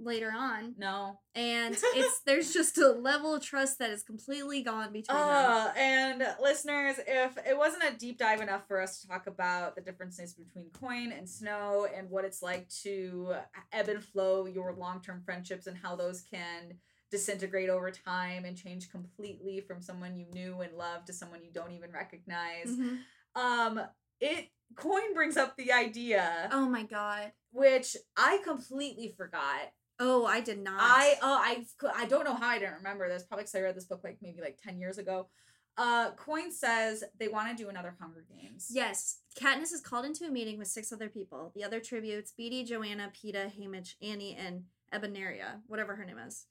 later 0.02 0.32
on. 0.34 0.74
No. 0.78 1.18
And 1.34 1.76
it's 1.94 2.20
there's 2.26 2.52
just 2.52 2.78
a 2.78 2.88
level 2.88 3.34
of 3.34 3.42
trust 3.42 3.78
that 3.78 3.90
is 3.90 4.02
completely 4.02 4.62
gone 4.62 4.92
between 4.92 5.18
them. 5.18 5.26
Uh, 5.28 5.70
and 5.76 6.26
listeners, 6.40 6.96
if 7.06 7.36
it 7.46 7.56
wasn't 7.56 7.84
a 7.84 7.96
deep 7.96 8.18
dive 8.18 8.40
enough 8.40 8.66
for 8.66 8.80
us 8.80 9.00
to 9.00 9.08
talk 9.08 9.26
about 9.26 9.74
the 9.76 9.82
differences 9.82 10.34
between 10.34 10.70
Coin 10.70 11.12
and 11.12 11.28
Snow 11.28 11.86
and 11.94 12.08
what 12.10 12.24
it's 12.24 12.42
like 12.42 12.68
to 12.82 13.34
ebb 13.72 13.88
and 13.88 14.02
flow 14.02 14.46
your 14.46 14.72
long 14.72 15.00
term 15.00 15.22
friendships 15.24 15.66
and 15.66 15.76
how 15.76 15.96
those 15.96 16.22
can 16.22 16.74
disintegrate 17.10 17.68
over 17.68 17.90
time 17.90 18.44
and 18.44 18.56
change 18.56 18.90
completely 18.90 19.60
from 19.60 19.82
someone 19.82 20.16
you 20.16 20.26
knew 20.32 20.60
and 20.60 20.76
loved 20.76 21.08
to 21.08 21.12
someone 21.12 21.42
you 21.42 21.50
don't 21.52 21.72
even 21.72 21.90
recognize. 21.90 22.68
Mhm. 22.68 23.00
Um, 23.34 23.80
it 24.20 24.48
Coin 24.76 25.14
brings 25.14 25.36
up 25.36 25.56
the 25.56 25.72
idea, 25.72 26.48
Oh 26.52 26.68
my 26.68 26.84
god. 26.84 27.32
which 27.52 27.96
I 28.16 28.38
completely 28.44 29.14
forgot. 29.16 29.72
Oh, 29.98 30.24
I 30.24 30.40
did 30.40 30.58
not. 30.62 30.80
I 30.80 31.14
oh 31.22 31.38
I 31.42 31.64
I 31.94 32.06
don't 32.06 32.24
know 32.24 32.34
how 32.34 32.48
I 32.48 32.58
didn't 32.58 32.76
remember 32.76 33.08
this. 33.08 33.24
Probably 33.24 33.42
because 33.42 33.54
I 33.54 33.60
read 33.60 33.76
this 33.76 33.84
book 33.84 34.00
like 34.02 34.18
maybe 34.22 34.40
like 34.40 34.58
ten 34.62 34.78
years 34.78 34.98
ago. 34.98 35.28
Uh, 35.76 36.10
Coin 36.12 36.50
says 36.52 37.04
they 37.18 37.28
want 37.28 37.48
to 37.56 37.62
do 37.62 37.68
another 37.70 37.94
Hunger 38.00 38.24
Games. 38.28 38.68
Yes, 38.70 39.20
Katniss 39.38 39.72
is 39.72 39.80
called 39.80 40.04
into 40.04 40.24
a 40.24 40.30
meeting 40.30 40.58
with 40.58 40.68
six 40.68 40.92
other 40.92 41.08
people. 41.08 41.52
The 41.54 41.64
other 41.64 41.80
tributes: 41.80 42.32
Beetee, 42.38 42.66
Johanna, 42.66 43.12
Peeta, 43.14 43.50
Haymitch, 43.52 43.94
Annie, 44.02 44.36
and 44.36 44.64
Ebeneria, 44.94 45.60
whatever 45.66 45.96
her 45.96 46.04
name 46.04 46.18
is. 46.18 46.46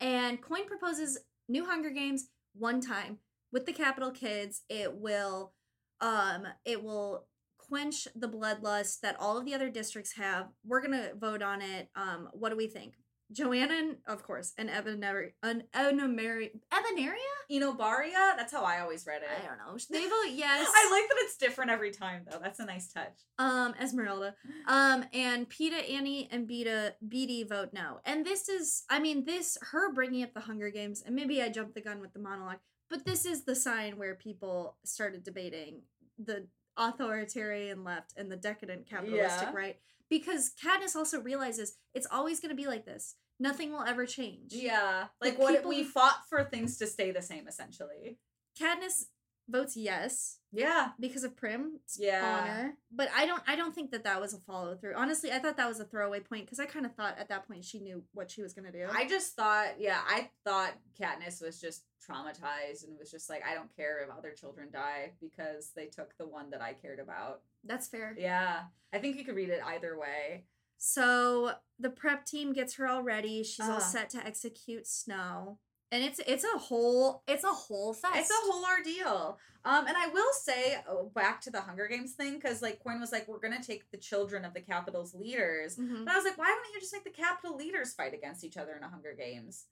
And 0.00 0.40
Coin 0.42 0.66
proposes 0.66 1.18
new 1.48 1.64
Hunger 1.66 1.90
Games 1.90 2.28
one 2.54 2.80
time 2.80 3.18
with 3.52 3.66
the 3.66 3.72
capitol 3.72 4.10
kids. 4.10 4.62
It 4.68 4.94
will, 4.94 5.52
um, 6.00 6.46
it 6.64 6.82
will 6.82 7.26
quench 7.70 8.08
the 8.16 8.28
bloodlust 8.28 9.00
that 9.00 9.16
all 9.20 9.38
of 9.38 9.44
the 9.44 9.54
other 9.54 9.70
districts 9.70 10.16
have. 10.16 10.48
We're 10.66 10.82
gonna 10.82 11.12
vote 11.18 11.40
on 11.42 11.62
it. 11.62 11.88
Um, 11.94 12.28
what 12.32 12.50
do 12.50 12.56
we 12.56 12.66
think? 12.66 12.94
Johanna, 13.32 13.74
and, 13.74 13.96
of 14.08 14.24
course, 14.24 14.52
and 14.58 14.68
Ebeneria, 14.68 15.30
an 15.44 15.62
Ebeneria, 15.72 16.50
Ebeneria. 16.72 17.14
Enobaria? 17.48 18.36
That's 18.36 18.52
how 18.52 18.64
I 18.64 18.80
always 18.80 19.06
read 19.06 19.22
it. 19.22 19.28
I 19.28 19.46
don't 19.46 19.58
know. 19.58 19.78
They 19.88 20.08
vote 20.08 20.32
yes. 20.34 20.68
I 20.68 20.90
like 20.90 21.08
that 21.08 21.16
it's 21.20 21.36
different 21.36 21.70
every 21.70 21.92
time 21.92 22.22
though. 22.28 22.40
That's 22.42 22.58
a 22.58 22.64
nice 22.64 22.92
touch. 22.92 23.20
um 23.38 23.74
Esmeralda. 23.80 24.34
Um 24.66 25.04
and 25.12 25.48
Peeta, 25.48 25.88
Annie, 25.92 26.28
and 26.32 26.48
Beta 26.48 26.94
Beetee 27.06 27.48
vote 27.48 27.70
no. 27.72 28.00
And 28.04 28.26
this 28.26 28.48
is 28.48 28.82
I 28.90 28.98
mean 28.98 29.24
this 29.24 29.56
her 29.70 29.92
bringing 29.92 30.24
up 30.24 30.34
the 30.34 30.40
Hunger 30.40 30.70
Games 30.70 31.02
and 31.06 31.14
maybe 31.14 31.40
I 31.40 31.50
jumped 31.50 31.74
the 31.74 31.80
gun 31.82 32.00
with 32.00 32.12
the 32.12 32.18
monologue, 32.20 32.58
but 32.88 33.04
this 33.04 33.24
is 33.24 33.44
the 33.44 33.54
sign 33.54 33.96
where 33.96 34.16
people 34.16 34.76
started 34.84 35.22
debating 35.22 35.82
the 36.18 36.48
authoritarian 36.80 37.84
left 37.84 38.12
and 38.16 38.30
the 38.32 38.36
decadent 38.36 38.88
capitalistic 38.88 39.48
Yeah. 39.52 39.56
right 39.56 39.76
because 40.08 40.52
Katniss 40.62 40.96
also 40.96 41.20
realizes 41.20 41.76
it's 41.94 42.06
always 42.10 42.40
going 42.40 42.50
to 42.50 42.60
be 42.60 42.66
like 42.66 42.84
this. 42.84 43.14
Nothing 43.38 43.70
will 43.72 43.84
ever 43.84 44.06
change. 44.06 44.52
Yeah. 44.52 45.04
Like 45.20 45.36
The 45.36 45.42
what 45.42 45.54
people 45.54 45.68
we 45.70 45.84
fought 45.84 46.16
for 46.28 46.42
things 46.42 46.76
to 46.78 46.86
stay 46.88 47.10
the 47.12 47.22
same 47.22 47.46
essentially. 47.46 48.18
Katniss 48.60 49.04
votes 49.50 49.76
yes 49.76 50.38
Yeah. 50.52 50.90
because 50.98 51.24
of 51.24 51.36
Prim's 51.36 51.96
Yeah. 51.98 52.40
honor. 52.42 52.76
But 52.90 53.08
I 53.14 53.26
don't 53.26 53.42
I 53.46 53.56
don't 53.56 53.74
think 53.74 53.90
that 53.90 54.04
that 54.04 54.20
was 54.20 54.32
a 54.34 54.38
follow 54.38 54.76
through. 54.76 54.94
Honestly, 54.94 55.30
I 55.32 55.38
thought 55.38 55.56
that 55.56 55.68
was 55.68 55.80
a 55.80 55.84
throwaway 55.84 56.20
point 56.20 56.46
because 56.46 56.60
I 56.60 56.66
kind 56.66 56.86
of 56.86 56.94
thought 56.94 57.18
at 57.18 57.28
that 57.28 57.46
point 57.46 57.64
she 57.64 57.80
knew 57.80 58.02
what 58.12 58.30
she 58.30 58.42
was 58.42 58.52
gonna 58.52 58.72
do. 58.72 58.86
I 58.90 59.06
just 59.06 59.34
thought, 59.34 59.80
yeah, 59.80 60.00
I 60.06 60.30
thought 60.44 60.74
Katniss 61.00 61.42
was 61.42 61.60
just 61.60 61.84
traumatized 62.06 62.84
and 62.86 62.98
was 62.98 63.10
just 63.10 63.28
like, 63.28 63.42
I 63.46 63.54
don't 63.54 63.74
care 63.76 63.98
if 64.04 64.10
other 64.10 64.30
children 64.32 64.68
die 64.72 65.12
because 65.20 65.70
they 65.76 65.86
took 65.86 66.16
the 66.18 66.26
one 66.26 66.50
that 66.50 66.62
I 66.62 66.72
cared 66.72 66.98
about. 66.98 67.42
That's 67.64 67.88
fair. 67.88 68.14
Yeah. 68.18 68.62
I 68.92 68.98
think 68.98 69.16
you 69.16 69.24
could 69.24 69.36
read 69.36 69.50
it 69.50 69.60
either 69.64 69.98
way. 69.98 70.44
So 70.78 71.52
the 71.78 71.90
prep 71.90 72.24
team 72.24 72.52
gets 72.54 72.74
her 72.76 72.86
all 72.88 73.02
ready. 73.02 73.42
She's 73.44 73.68
all 73.68 73.76
Ah. 73.76 73.78
set 73.80 74.08
to 74.10 74.26
execute 74.26 74.86
Snow, 74.86 75.58
and 75.92 76.02
it's 76.04 76.20
it's 76.26 76.44
a 76.44 76.58
whole 76.58 77.22
it's 77.26 77.44
a 77.44 77.48
whole 77.48 77.92
fest. 77.92 78.16
It's 78.16 78.30
a 78.30 78.50
whole 78.50 78.64
ordeal. 78.64 79.38
Um, 79.62 79.86
and 79.86 79.94
I 79.96 80.06
will 80.06 80.32
say, 80.42 80.76
oh, 80.88 81.10
back 81.14 81.42
to 81.42 81.50
the 81.50 81.60
Hunger 81.60 81.86
Games 81.86 82.14
thing, 82.14 82.36
because 82.36 82.62
like 82.62 82.82
Coin 82.82 82.98
was 82.98 83.12
like, 83.12 83.28
we're 83.28 83.40
gonna 83.40 83.62
take 83.62 83.90
the 83.90 83.98
children 83.98 84.44
of 84.44 84.54
the 84.54 84.60
Capitol's 84.62 85.14
leaders. 85.14 85.76
Mhm. 85.76 86.04
But 86.06 86.14
I 86.14 86.16
was 86.16 86.24
like, 86.24 86.38
why 86.38 86.46
wouldn't 86.56 86.74
you 86.74 86.80
just 86.80 86.94
make 86.94 87.04
the 87.04 87.10
Capitol 87.10 87.56
leaders 87.56 87.92
fight 87.92 88.14
against 88.14 88.42
each 88.44 88.56
other 88.56 88.74
in 88.76 88.82
a 88.82 88.88
Hunger 88.88 89.14
Games? 89.18 89.66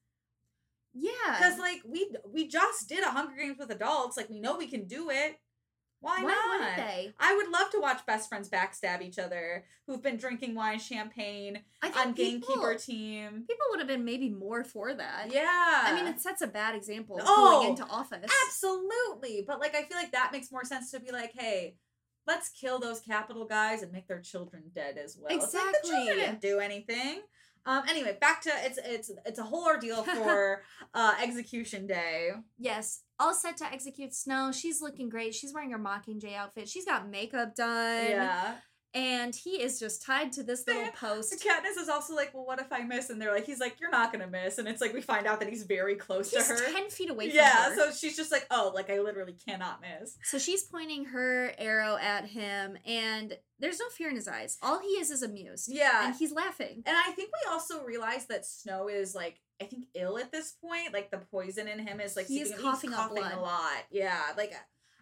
yeah. 0.95 1.13
Because 1.39 1.59
like 1.59 1.81
we 1.87 2.11
we 2.27 2.49
just 2.49 2.89
did 2.89 3.05
a 3.05 3.11
Hunger 3.11 3.37
Games 3.37 3.57
with 3.59 3.71
adults, 3.71 4.17
like 4.17 4.29
we 4.29 4.41
know 4.41 4.57
we 4.57 4.67
can 4.67 4.87
do 4.87 5.11
it. 5.11 5.37
Why, 6.01 6.23
why 6.23 6.31
not? 6.31 6.49
wouldn't 6.61 6.77
they? 6.77 7.13
I 7.19 7.35
would 7.37 7.49
love 7.51 7.71
to 7.71 7.81
watch 7.81 8.07
best 8.07 8.29
friends 8.29 8.49
backstab 8.49 9.03
each 9.03 9.19
other 9.19 9.65
who've 9.87 10.03
been 10.03 10.17
drinking 10.17 10.55
wine 10.55 10.79
champagne 10.79 11.61
on 11.83 11.91
people, 11.91 12.13
gamekeeper 12.15 12.75
team. 12.77 13.45
people 13.49 13.67
would 13.71 13.81
have 13.81 13.89
been 13.89 14.05
maybe 14.05 14.29
more 14.31 14.63
for 14.63 14.95
that. 14.95 15.33
Yeah. 15.33 15.45
I 15.85 15.93
mean, 15.97 16.07
it 16.07 16.21
sets 16.21 16.41
a 16.41 16.47
bad 16.47 16.77
example 16.77 17.19
Oh, 17.23 17.59
going 17.61 17.71
into 17.71 17.85
office. 17.85 18.31
Absolutely. 18.47 19.45
But 19.47 19.61
like 19.61 19.75
I 19.75 19.83
feel 19.83 19.97
like 19.97 20.13
that 20.13 20.31
makes 20.33 20.53
more 20.53 20.65
sense 20.65 20.91
to 20.93 21.01
be 21.01 21.11
like, 21.11 21.33
hey, 21.37 21.75
let's 22.27 22.49
kill 22.51 22.79
those 22.79 23.01
Capitol 23.01 23.45
guys 23.47 23.83
and 23.83 23.91
make 23.91 24.07
their 24.07 24.21
children 24.21 24.65
dead 24.75 24.99
as 25.03 25.17
well. 25.21 25.35
It's 25.37 25.53
like, 25.55 25.65
the 25.83 25.89
children 25.89 26.03
Exactly. 26.19 26.23
didn't 26.27 26.41
do 26.41 26.59
anything. 26.61 27.21
Um 27.67 27.83
anyway, 27.89 28.17
back 28.21 28.43
to 28.43 28.51
it's 28.65 28.79
it's 28.85 29.11
it's 29.25 29.39
a 29.39 29.43
whole 29.45 29.65
ordeal 29.65 30.03
for 30.05 30.63
uh 30.95 31.15
execution 31.23 31.87
day. 31.87 32.31
Yes, 32.59 33.03
all 33.19 33.35
set 33.35 33.57
to 33.59 33.67
execute 33.67 34.15
Snow. 34.15 34.53
She's 34.53 34.81
looking 34.81 35.09
great. 35.09 35.35
She's 35.35 35.53
wearing 35.53 35.71
her 35.71 35.79
Mockingjay 35.79 36.35
outfit. 36.35 36.69
She's 36.69 36.85
got 36.85 37.09
makeup 37.09 37.55
done. 37.55 38.11
yeah. 38.11 38.55
And 38.95 39.35
he 39.35 39.61
is 39.63 39.79
just 39.79 40.03
tied 40.03 40.33
to 40.33 40.43
this 40.43 40.67
little 40.67 40.91
post. 40.93 41.35
Katniss 41.45 41.81
is 41.81 41.89
also 41.89 42.15
like, 42.15 42.33
well, 42.33 42.47
what 42.47 42.59
if 42.59 42.73
I 42.73 42.83
miss? 42.85 43.11
And 43.11 43.21
they're 43.21 43.33
like, 43.35 43.45
he's 43.45 43.61
like, 43.61 43.79
you're 43.81 43.91
not 43.91 44.13
gonna 44.13 44.27
miss. 44.27 44.59
And 44.59 44.67
it's 44.67 44.81
like 44.81 44.95
we 44.95 45.03
find 45.03 45.27
out 45.27 45.41
that 45.41 45.49
he's 45.51 45.65
very 45.65 45.95
close 45.95 46.31
He's 46.31 46.47
to 46.49 46.55
her. 46.55 46.73
10 46.73 46.89
feet 46.91 47.11
away 47.11 47.29
from 47.29 47.37
yeah, 47.37 47.75
so 47.75 47.91
she's 47.93 48.17
just 48.17 48.33
like, 48.33 48.47
oh, 48.51 48.73
like 48.75 48.89
I 48.91 49.01
literally 49.01 49.37
cannot 49.47 49.81
miss. 49.83 50.17
So 50.23 50.39
she's 50.39 50.63
pointing 50.63 51.05
her 51.07 51.53
arrow 51.59 51.97
at 52.01 52.27
him, 52.27 52.79
and 52.87 53.37
there's 53.61 53.79
no 53.79 53.89
fear 53.91 54.09
in 54.09 54.17
his 54.17 54.27
eyes. 54.29 54.57
All 54.63 54.81
he 54.81 54.87
is 54.89 55.11
is 55.11 55.23
amused. 55.23 55.69
Yeah. 55.71 56.07
And 56.07 56.17
he's 56.17 56.33
laughing. 56.33 56.83
And 56.87 56.97
I 56.97 57.11
think 57.11 57.31
we 57.45 57.51
also 57.53 57.83
realize 57.85 58.27
that 58.27 58.47
Snow 58.47 58.89
is 58.89 59.15
like 59.15 59.41
I 59.61 59.65
think 59.65 59.87
ill 59.95 60.17
at 60.19 60.31
this 60.33 60.53
point. 60.65 60.93
Like 60.95 61.11
the 61.11 61.19
poison 61.19 61.67
in 61.69 61.81
him 61.87 62.01
is 62.01 62.17
like 62.17 62.27
He 62.27 62.41
is 62.41 62.49
seeping- 62.49 62.63
coughing 62.65 62.95
up 62.95 63.11
blood. 63.11 63.33
a 63.35 63.41
lot. 63.41 63.85
Yeah, 63.91 64.21
like 64.37 64.55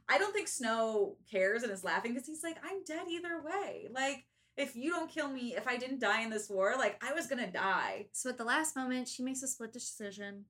I 0.08 0.18
don't 0.18 0.32
think 0.32 0.48
Snow 0.48 1.16
cares 1.30 1.62
and 1.62 1.72
is 1.72 1.84
laughing 1.84 2.14
because 2.14 2.26
he's 2.26 2.42
like 2.42 2.58
I'm 2.64 2.84
dead 2.84 3.06
either 3.08 3.42
way. 3.42 3.88
Like 3.92 4.24
if 4.56 4.74
you 4.74 4.90
don't 4.90 5.10
kill 5.10 5.28
me, 5.28 5.54
if 5.56 5.66
I 5.68 5.76
didn't 5.76 6.00
die 6.00 6.22
in 6.22 6.30
this 6.30 6.48
war, 6.48 6.74
like 6.78 7.02
I 7.06 7.12
was 7.12 7.26
gonna 7.26 7.50
die. 7.50 8.06
So 8.12 8.30
at 8.30 8.38
the 8.38 8.44
last 8.44 8.76
moment, 8.76 9.08
she 9.08 9.22
makes 9.22 9.42
a 9.42 9.48
split 9.48 9.72
decision, 9.72 10.44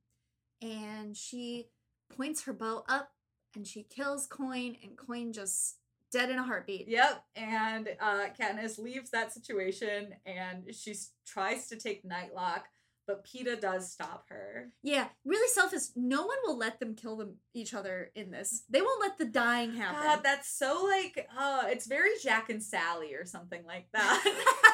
and 0.63 1.17
she 1.17 1.69
points 2.15 2.45
her 2.45 2.53
bow 2.53 2.85
up, 2.89 3.11
and 3.55 3.67
she 3.67 3.83
kills 3.83 4.27
Coin, 4.27 4.77
and 4.83 4.97
Coin 4.97 5.33
just 5.33 5.79
dead 6.13 6.31
in 6.31 6.39
a 6.39 6.43
heartbeat. 6.43 6.89
Yep. 6.89 7.25
And 7.35 7.89
uh 8.01 8.27
Katniss 8.39 8.79
leaves 8.79 9.11
that 9.11 9.33
situation 9.33 10.15
and 10.25 10.75
she 10.75 10.95
tries 11.27 11.69
to 11.69 11.77
take 11.77 12.05
Nightlock, 12.05 12.63
but 13.07 13.25
Peeta 13.25 13.61
does 13.61 13.91
stop 13.91 14.27
her. 14.29 14.71
Yeah, 14.83 15.09
really 15.25 15.49
selfish. 15.49 15.83
No 15.95 16.23
one 16.27 16.39
will 16.45 16.59
let 16.59 16.81
them 16.81 16.95
kill 16.95 17.17
them 17.17 17.37
each 17.55 17.75
other 17.75 18.11
in 18.15 18.31
this. 18.31 18.65
They 18.69 18.81
won't 18.81 19.01
let 19.01 19.19
the 19.19 19.25
dying 19.25 19.75
happen. 19.75 20.03
God, 20.03 20.21
that's 20.23 20.49
so 20.49 20.85
like 20.85 21.29
uh 21.39 21.65
it's 21.67 21.87
very 21.87 22.11
Jack 22.23 22.51
and 22.51 22.63
Sally 22.63 23.15
or 23.15 23.25
something 23.25 23.65
like 23.67 23.89
that. 23.93 24.63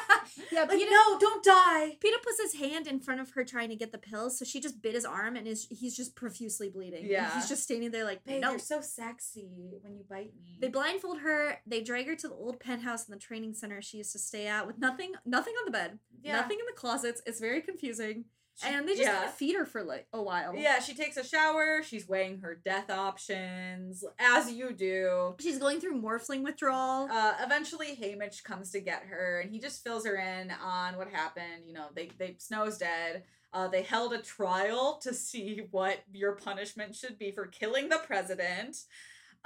yeah, 0.51 0.61
like, 0.61 0.71
Peeta, 0.71 0.89
no, 0.89 1.19
don't 1.19 1.43
die. 1.43 1.97
Peeta 2.03 2.21
puts 2.23 2.41
his 2.41 2.55
hand 2.55 2.87
in 2.87 2.99
front 2.99 3.21
of 3.21 3.31
her 3.31 3.43
trying 3.43 3.69
to 3.69 3.75
get 3.75 3.91
the 3.91 3.97
pills, 3.97 4.37
so 4.39 4.45
she 4.45 4.59
just 4.59 4.81
bit 4.81 4.93
his 4.95 5.05
arm 5.05 5.35
and 5.35 5.47
is 5.47 5.67
he's 5.69 5.95
just 5.95 6.15
profusely 6.15 6.69
bleeding. 6.69 7.01
And 7.03 7.09
Yeah. 7.11 7.33
he's 7.35 7.47
just 7.49 7.63
standing 7.63 7.91
there 7.91 8.03
like, 8.05 8.23
Babe, 8.25 8.41
no. 8.41 8.51
you're 8.51 8.59
so 8.59 8.81
sexy 8.81 9.77
when 9.81 9.95
you 9.95 10.03
bite 10.09 10.33
me. 10.35 10.57
They 10.61 10.67
blindfold 10.69 11.19
her. 11.19 11.59
They 11.65 11.81
drag 11.81 12.07
her 12.07 12.15
to 12.15 12.27
the 12.27 12.33
old 12.33 12.59
penthouse 12.59 13.07
in 13.07 13.13
the 13.13 13.19
training 13.19 13.53
center 13.53 13.81
she 13.81 13.97
used 13.97 14.11
to 14.13 14.19
stay 14.19 14.47
at 14.47 14.65
with 14.67 14.77
nothing, 14.77 15.13
nothing 15.25 15.53
on 15.59 15.65
the 15.65 15.71
bed, 15.71 15.99
yeah. 16.21 16.33
nothing 16.33 16.59
in 16.59 16.65
the 16.65 16.79
closets. 16.79 17.21
It's 17.25 17.39
very 17.39 17.61
confusing, 17.61 18.25
and 18.63 18.87
they 18.87 18.93
just 18.93 19.03
yeah. 19.03 19.15
kind 19.15 19.25
of 19.25 19.33
feed 19.33 19.55
her 19.55 19.65
for 19.65 19.83
like 19.83 20.07
a 20.13 20.21
while. 20.21 20.55
Yeah, 20.55 20.79
she 20.79 20.93
takes 20.93 21.17
a 21.17 21.23
shower. 21.23 21.81
She's 21.83 22.07
weighing 22.07 22.39
her 22.39 22.59
death 22.63 22.89
options, 22.89 24.03
as 24.19 24.51
you 24.51 24.73
do. 24.73 25.35
she's 25.39 25.57
going 25.57 25.79
through 25.79 26.01
morphling 26.01 26.43
withdrawal. 26.43 27.07
Uh, 27.11 27.33
eventually, 27.41 27.95
Haymitch 27.95 28.43
comes 28.43 28.71
to 28.71 28.79
get 28.79 29.03
her, 29.09 29.39
and 29.39 29.51
he 29.51 29.59
just 29.59 29.83
fills 29.83 30.05
her 30.05 30.15
in 30.15 30.51
on 30.51 30.97
what 30.97 31.09
happened. 31.09 31.63
You 31.65 31.73
know, 31.73 31.87
they 31.95 32.11
they 32.17 32.35
Snow's 32.37 32.77
dead. 32.77 33.23
Uh, 33.53 33.67
they 33.67 33.83
held 33.83 34.13
a 34.13 34.21
trial 34.21 34.99
to 35.03 35.13
see 35.13 35.67
what 35.71 35.99
your 36.11 36.33
punishment 36.33 36.95
should 36.95 37.19
be 37.19 37.31
for 37.31 37.45
killing 37.45 37.89
the 37.89 37.99
president. 38.05 38.77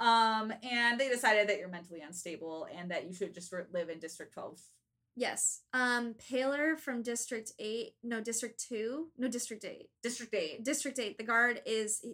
Um, 0.00 0.52
and 0.62 0.98
they 0.98 1.08
decided 1.08 1.48
that 1.48 1.58
you're 1.58 1.68
mentally 1.68 2.00
unstable 2.00 2.68
and 2.74 2.90
that 2.90 3.06
you 3.06 3.12
should 3.12 3.34
just 3.34 3.52
live 3.72 3.88
in 3.90 3.98
District 3.98 4.32
12. 4.32 4.60
Yes. 5.18 5.62
Um, 5.72 6.14
Paylor 6.14 6.78
from 6.78 7.02
District 7.02 7.50
Eight. 7.58 7.94
No, 8.04 8.20
District 8.20 8.56
Two. 8.68 9.08
No, 9.18 9.26
District 9.26 9.64
Eight. 9.64 9.90
District 10.00 10.32
8. 10.32 10.64
District 10.64 10.98
Eight. 11.00 11.18
The 11.18 11.24
guard 11.24 11.60
is. 11.66 12.04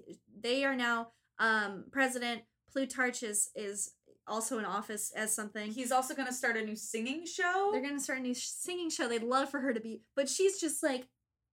They 0.41 0.65
are 0.65 0.75
now 0.75 1.09
um 1.39 1.85
president. 1.93 2.43
Plutarch 2.73 3.23
is 3.23 3.51
is 3.55 3.93
also 4.27 4.59
in 4.59 4.65
office 4.65 5.13
as 5.15 5.35
something. 5.35 5.71
He's 5.71 5.93
also 5.93 6.15
going 6.15 6.29
to 6.29 6.33
start 6.35 6.57
a 6.57 6.63
new 6.63 6.77
singing 6.77 7.27
show. 7.27 7.69
They're 7.73 7.83
gonna 7.83 8.01
start 8.01 8.21
a 8.21 8.23
new 8.23 8.35
singing 8.35 8.89
show. 8.89 9.07
They'd 9.07 9.23
love 9.23 9.51
for 9.51 9.61
her 9.61 9.75
to 9.75 9.81
be, 9.81 10.01
but 10.17 10.29
she's 10.29 10.59
just 10.59 10.83
like 10.83 11.07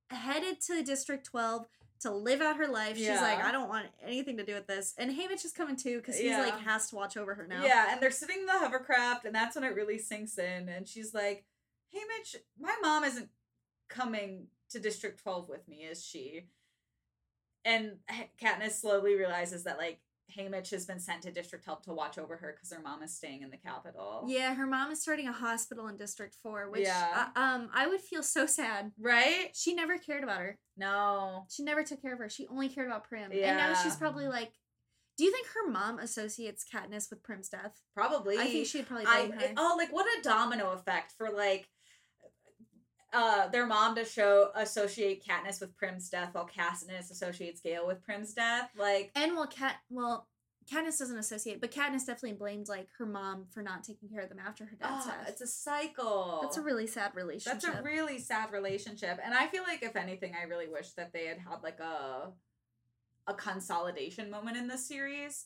headed 0.09 0.61
to 0.67 0.81
District 0.83 1.25
Twelve 1.25 1.65
to 2.01 2.11
live 2.11 2.41
out 2.41 2.57
her 2.57 2.67
life. 2.67 2.97
She's 2.97 3.07
like, 3.09 3.43
I 3.43 3.51
don't 3.51 3.69
want 3.69 3.85
anything 4.03 4.37
to 4.37 4.43
do 4.45 4.53
with 4.55 4.67
this. 4.67 4.93
And 4.97 5.11
Haymitch 5.11 5.45
is 5.45 5.51
coming 5.51 5.75
too 5.75 5.97
because 5.97 6.17
he's 6.17 6.25
Yeah. 6.31 6.41
like 6.41 6.59
has 6.61 6.89
to 6.89 6.95
watch 6.95 7.15
over 7.17 7.35
her 7.35 7.45
now. 7.47 7.63
Yeah, 7.63 7.91
and 7.91 8.01
they're 8.01 8.11
sitting 8.11 8.39
in 8.39 8.45
the 8.45 8.53
hovercraft, 8.59 9.25
and 9.25 9.33
that's 9.35 9.55
when 9.55 9.63
it 9.63 9.75
really 9.75 9.97
sinks 9.99 10.37
in. 10.37 10.67
And 10.69 10.87
she's 10.87 11.13
like, 11.13 11.45
"Hey, 11.89 11.99
Mitch, 12.17 12.35
my 12.59 12.75
mom 12.81 13.03
isn't 13.03 13.29
coming 13.87 14.47
to 14.69 14.79
District 14.79 15.21
Twelve 15.21 15.47
with 15.49 15.67
me, 15.67 15.83
is 15.83 16.03
she?" 16.03 16.47
And 17.63 17.97
Katniss 18.41 18.79
slowly 18.81 19.15
realizes 19.15 19.63
that 19.65 19.77
like 19.77 19.99
Haymitch 20.37 20.71
has 20.71 20.85
been 20.85 20.99
sent 20.99 21.21
to 21.23 21.31
District 21.31 21.63
Twelve 21.63 21.81
to 21.83 21.93
watch 21.93 22.17
over 22.17 22.37
her 22.37 22.53
because 22.55 22.71
her 22.71 22.81
mom 22.81 23.03
is 23.03 23.15
staying 23.15 23.41
in 23.41 23.49
the 23.49 23.57
Capitol. 23.57 24.25
Yeah, 24.27 24.53
her 24.55 24.65
mom 24.67 24.91
is 24.91 25.01
starting 25.01 25.27
a 25.27 25.31
hospital 25.33 25.87
in 25.87 25.97
District 25.97 26.35
Four, 26.41 26.69
which 26.69 26.83
Yeah. 26.87 27.29
uh, 27.35 27.39
um 27.39 27.69
I 27.73 27.87
would 27.87 28.01
feel 28.01 28.23
so 28.23 28.45
sad. 28.45 28.91
Right? 28.99 29.49
She 29.53 29.73
never 29.73 29.97
cared 29.97 30.23
about 30.23 30.39
her. 30.39 30.57
No. 30.77 31.45
She 31.49 31.63
never 31.63 31.83
took 31.83 32.01
care 32.01 32.13
of 32.13 32.19
her. 32.19 32.29
She 32.29 32.47
only 32.47 32.69
cared 32.69 32.87
about 32.87 33.07
Prim. 33.07 33.31
Yeah. 33.33 33.49
And 33.49 33.57
now 33.57 33.73
she's 33.81 33.95
probably 33.95 34.27
like, 34.27 34.53
Do 35.17 35.25
you 35.25 35.31
think 35.31 35.47
her 35.47 35.69
mom 35.69 35.99
associates 35.99 36.65
Katniss 36.73 37.09
with 37.09 37.21
Prim's 37.23 37.49
death? 37.49 37.79
Probably. 37.95 38.37
I 38.39 38.45
think 38.45 38.67
she'd 38.67 38.87
probably 38.87 39.05
I 39.07 39.27
blame 39.27 39.39
her. 39.39 39.53
oh 39.57 39.75
like 39.77 39.91
what 39.93 40.05
a 40.17 40.21
domino 40.23 40.71
effect 40.71 41.13
for 41.17 41.29
like 41.29 41.67
uh 43.13 43.47
their 43.49 43.65
mom 43.65 43.95
to 43.95 44.05
show 44.05 44.51
associate 44.55 45.23
Katniss 45.25 45.59
with 45.59 45.75
Prim's 45.77 46.09
death 46.09 46.29
while 46.33 46.47
Katniss 46.47 47.11
associates 47.11 47.61
Gale 47.61 47.85
with 47.87 48.03
Prim's 48.03 48.33
death. 48.33 48.69
Like 48.77 49.11
And 49.15 49.35
well, 49.35 49.47
Cat 49.47 49.77
well, 49.89 50.27
Katniss 50.71 50.99
doesn't 50.99 51.17
associate, 51.17 51.59
but 51.59 51.71
Katniss 51.71 52.05
definitely 52.05 52.33
blamed 52.33 52.67
like 52.67 52.87
her 52.97 53.05
mom 53.05 53.45
for 53.51 53.61
not 53.61 53.83
taking 53.83 54.09
care 54.09 54.21
of 54.21 54.29
them 54.29 54.39
after 54.39 54.65
her 54.65 54.75
dad's 54.79 55.05
oh, 55.05 55.09
death. 55.09 55.29
it's 55.29 55.41
a 55.41 55.47
cycle. 55.47 56.39
That's 56.41 56.57
a 56.57 56.61
really 56.61 56.87
sad 56.87 57.11
relationship. 57.15 57.61
That's 57.61 57.79
a 57.79 57.81
really 57.81 58.19
sad 58.19 58.51
relationship. 58.51 59.19
And 59.23 59.33
I 59.33 59.47
feel 59.47 59.63
like 59.63 59.83
if 59.83 59.95
anything, 59.95 60.33
I 60.39 60.45
really 60.45 60.67
wish 60.67 60.91
that 60.91 61.11
they 61.13 61.25
had 61.25 61.39
had 61.39 61.63
like 61.63 61.79
a 61.79 62.31
a 63.27 63.33
consolidation 63.33 64.31
moment 64.31 64.57
in 64.57 64.67
this 64.67 64.87
series. 64.87 65.45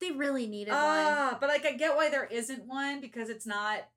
they 0.00 0.12
really 0.12 0.46
needed 0.46 0.70
one. 0.70 0.80
Ah, 0.80 1.36
but 1.40 1.48
like 1.48 1.64
I 1.64 1.72
get 1.72 1.96
why 1.96 2.10
there 2.10 2.26
isn't 2.26 2.66
one 2.66 3.00
because 3.00 3.28
it's 3.28 3.46
not 3.46 3.88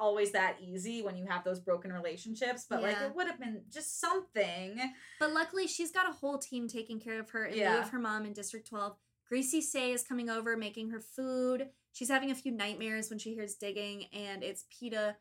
always 0.00 0.32
that 0.32 0.56
easy 0.60 1.02
when 1.02 1.16
you 1.16 1.26
have 1.26 1.44
those 1.44 1.60
broken 1.60 1.92
relationships. 1.92 2.66
But 2.68 2.82
like 2.82 2.96
it 3.00 3.14
would 3.14 3.26
have 3.26 3.38
been 3.38 3.62
just 3.72 4.00
something. 4.00 4.80
But 5.20 5.32
luckily, 5.32 5.66
she's 5.66 5.92
got 5.92 6.08
a 6.08 6.12
whole 6.12 6.38
team 6.38 6.66
taking 6.66 6.98
care 6.98 7.20
of 7.20 7.30
her 7.30 7.44
in 7.44 7.58
lieu 7.58 7.78
of 7.78 7.90
her 7.90 7.98
mom 7.98 8.24
in 8.24 8.32
District 8.32 8.66
12. 8.68 8.96
Greasy 9.28 9.60
Sae 9.60 9.92
is 9.92 10.02
coming 10.02 10.28
over, 10.28 10.56
making 10.56 10.90
her 10.90 11.00
food. 11.00 11.68
She's 11.92 12.08
having 12.08 12.30
a 12.30 12.34
few 12.34 12.50
nightmares 12.50 13.10
when 13.10 13.18
she 13.18 13.34
hears 13.34 13.54
digging, 13.54 14.06
and 14.12 14.42
it's 14.42 14.64
Peeta, 14.72 15.14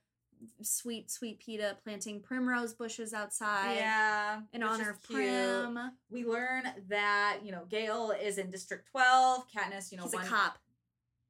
sweet, 0.62 1.12
sweet 1.12 1.42
Peeta, 1.46 1.76
planting 1.84 2.22
primrose 2.22 2.74
bushes 2.74 3.14
outside 3.14 3.76
yeah. 3.76 4.42
in 4.54 4.64
honor 4.64 4.90
of 4.90 5.02
cute. 5.02 5.20
Prim. 5.20 5.80
We 6.10 6.26
learn 6.26 6.64
that, 6.90 7.40
you 7.44 7.52
know, 7.52 7.66
Gale 7.70 8.14
is 8.20 8.38
in 8.38 8.50
District 8.50 8.88
12. 8.92 9.46
Katniss, 9.56 9.92
you 9.92 9.98
know, 9.98 10.04
He's 10.04 10.14
one, 10.14 10.26
a 10.26 10.28
cop, 10.28 10.58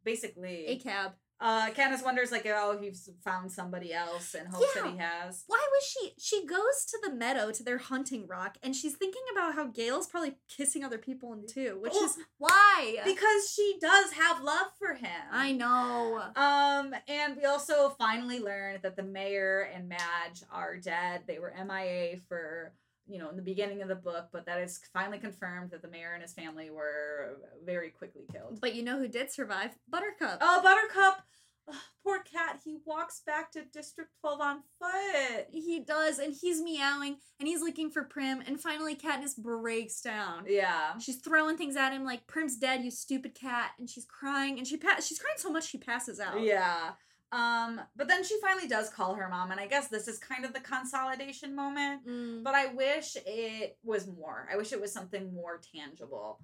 basically. 0.04 0.68
a 0.68 0.78
cab. 0.78 1.14
Uh, 1.42 1.70
Katniss 1.70 2.04
wonders, 2.04 2.32
like, 2.32 2.46
oh, 2.46 2.78
he's 2.82 3.10
found 3.24 3.50
somebody 3.52 3.94
else 3.94 4.34
and 4.34 4.48
hopes 4.50 4.74
that 4.74 4.88
he 4.92 4.98
has. 4.98 5.46
Why 5.48 5.66
was 5.72 5.84
she? 5.86 6.12
She 6.20 6.46
goes 6.46 6.86
to 6.90 7.00
the 7.04 7.14
meadow 7.16 7.52
to 7.52 7.64
their 7.64 7.78
hunting 7.78 8.28
rock, 8.28 8.58
and 8.62 8.76
she's 8.76 8.96
thinking 8.96 9.22
about 9.32 9.56
how 9.56 9.68
Gale's 9.68 10.08
probably 10.08 10.36
kissing 10.50 10.84
other 10.84 10.98
people 10.98 11.32
in 11.32 11.48
too, 11.48 11.78
which 11.82 11.94
Well, 11.94 12.04
is 12.06 12.18
why. 12.38 12.98
Because 13.06 13.52
she 13.56 13.78
does 13.80 14.12
have 14.12 14.44
love 14.44 14.68
for 14.78 14.96
him. 14.96 15.10
I 15.32 15.54
know. 15.54 16.22
Um, 16.36 16.94
and 17.08 17.38
we 17.38 17.46
also 17.46 17.90
finally 17.98 18.40
learned 18.42 18.80
that 18.82 18.98
the 18.98 19.04
mayor 19.04 19.70
and 19.74 19.88
Madge 19.88 20.44
are 20.52 20.76
dead. 20.76 21.22
They 21.26 21.40
were 21.40 21.54
MIA 21.66 22.18
for, 22.28 22.74
you 23.10 23.18
know, 23.18 23.30
in 23.30 23.36
the 23.36 23.42
beginning 23.42 23.82
of 23.82 23.88
the 23.88 23.96
book, 23.96 24.28
but 24.32 24.46
that 24.46 24.60
is 24.60 24.80
finally 24.94 25.18
confirmed 25.18 25.72
that 25.72 25.82
the 25.82 25.88
mayor 25.88 26.14
and 26.14 26.22
his 26.22 26.34
family 26.34 26.70
were 26.70 27.38
very 27.66 27.90
quickly 27.90 28.24
killed. 28.32 28.60
But 28.62 28.76
you 28.76 28.84
know 28.84 29.00
who 29.00 29.08
did 29.08 29.32
survive? 29.32 29.72
Buttercup. 29.90 30.38
Oh, 30.42 30.62
Buttercup! 30.62 31.24
Ugh, 31.68 31.76
poor 32.04 32.20
cat. 32.20 32.60
He 32.64 32.78
walks 32.86 33.22
back 33.26 33.52
to 33.52 33.64
District 33.74 34.12
12 34.22 34.42
on 34.42 34.60
foot. 34.80 35.48
He 35.52 35.80
does, 35.80 36.20
and 36.20 36.36
he's 36.40 36.62
meowing, 36.62 37.18
and 37.40 37.48
he's 37.48 37.62
looking 37.62 37.90
for 37.90 38.04
Prim, 38.04 38.42
and 38.46 38.60
finally 38.62 38.96
Katniss 38.96 39.38
breaks 39.38 40.02
down. 40.02 40.46
Yeah. 40.48 40.98
She's 41.00 41.18
throwing 41.18 41.58
things 41.58 41.76
at 41.76 41.94
him 41.94 42.06
like 42.06 42.28
Prim's 42.28 42.58
dead, 42.58 42.84
you 42.84 42.92
stupid 42.92 43.36
cat, 43.36 43.72
and 43.80 43.90
she's 43.90 44.06
crying, 44.06 44.58
and 44.58 44.68
she 44.68 44.78
pa- 44.78 45.00
she's 45.02 45.20
crying 45.20 45.38
so 45.38 45.52
much 45.52 45.68
she 45.68 45.78
passes 45.78 46.20
out. 46.20 46.42
Yeah. 46.42 46.92
Um, 47.32 47.80
but 47.96 48.08
then 48.08 48.24
she 48.24 48.40
finally 48.42 48.68
does 48.68 48.90
call 48.90 49.14
her 49.16 49.30
mom, 49.30 49.52
and 49.52 49.60
I 49.60 49.68
guess 49.68 49.88
this 49.88 50.08
is 50.08 50.18
kind 50.18 50.46
of 50.46 50.54
the 50.54 50.60
consolidation 50.60 51.56
moment. 51.56 52.08
Mm. 52.08 52.44
but 52.44 52.56
I 52.56 52.68
wish 52.74 53.16
it 53.26 53.78
was 53.84 54.08
more. 54.08 54.48
I 54.52 54.58
wish 54.58 54.72
it 54.74 54.82
was 54.82 54.92
something 54.92 55.34
more 55.34 55.60
tangible. 55.76 56.40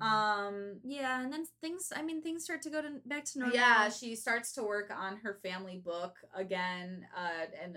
Um 0.00 0.80
Yeah, 0.84 1.20
and 1.22 1.32
then 1.32 1.44
things. 1.60 1.92
I 1.94 2.02
mean, 2.02 2.22
things 2.22 2.44
start 2.44 2.62
to 2.62 2.70
go 2.70 2.80
to 2.80 2.88
back 3.06 3.24
to 3.26 3.38
normal. 3.40 3.56
yeah, 3.56 3.90
she 3.90 4.16
starts 4.16 4.52
to 4.52 4.62
work 4.62 4.90
on 4.90 5.18
her 5.18 5.38
family 5.42 5.76
book 5.84 6.16
again 6.34 7.06
uh 7.16 7.46
and 7.62 7.76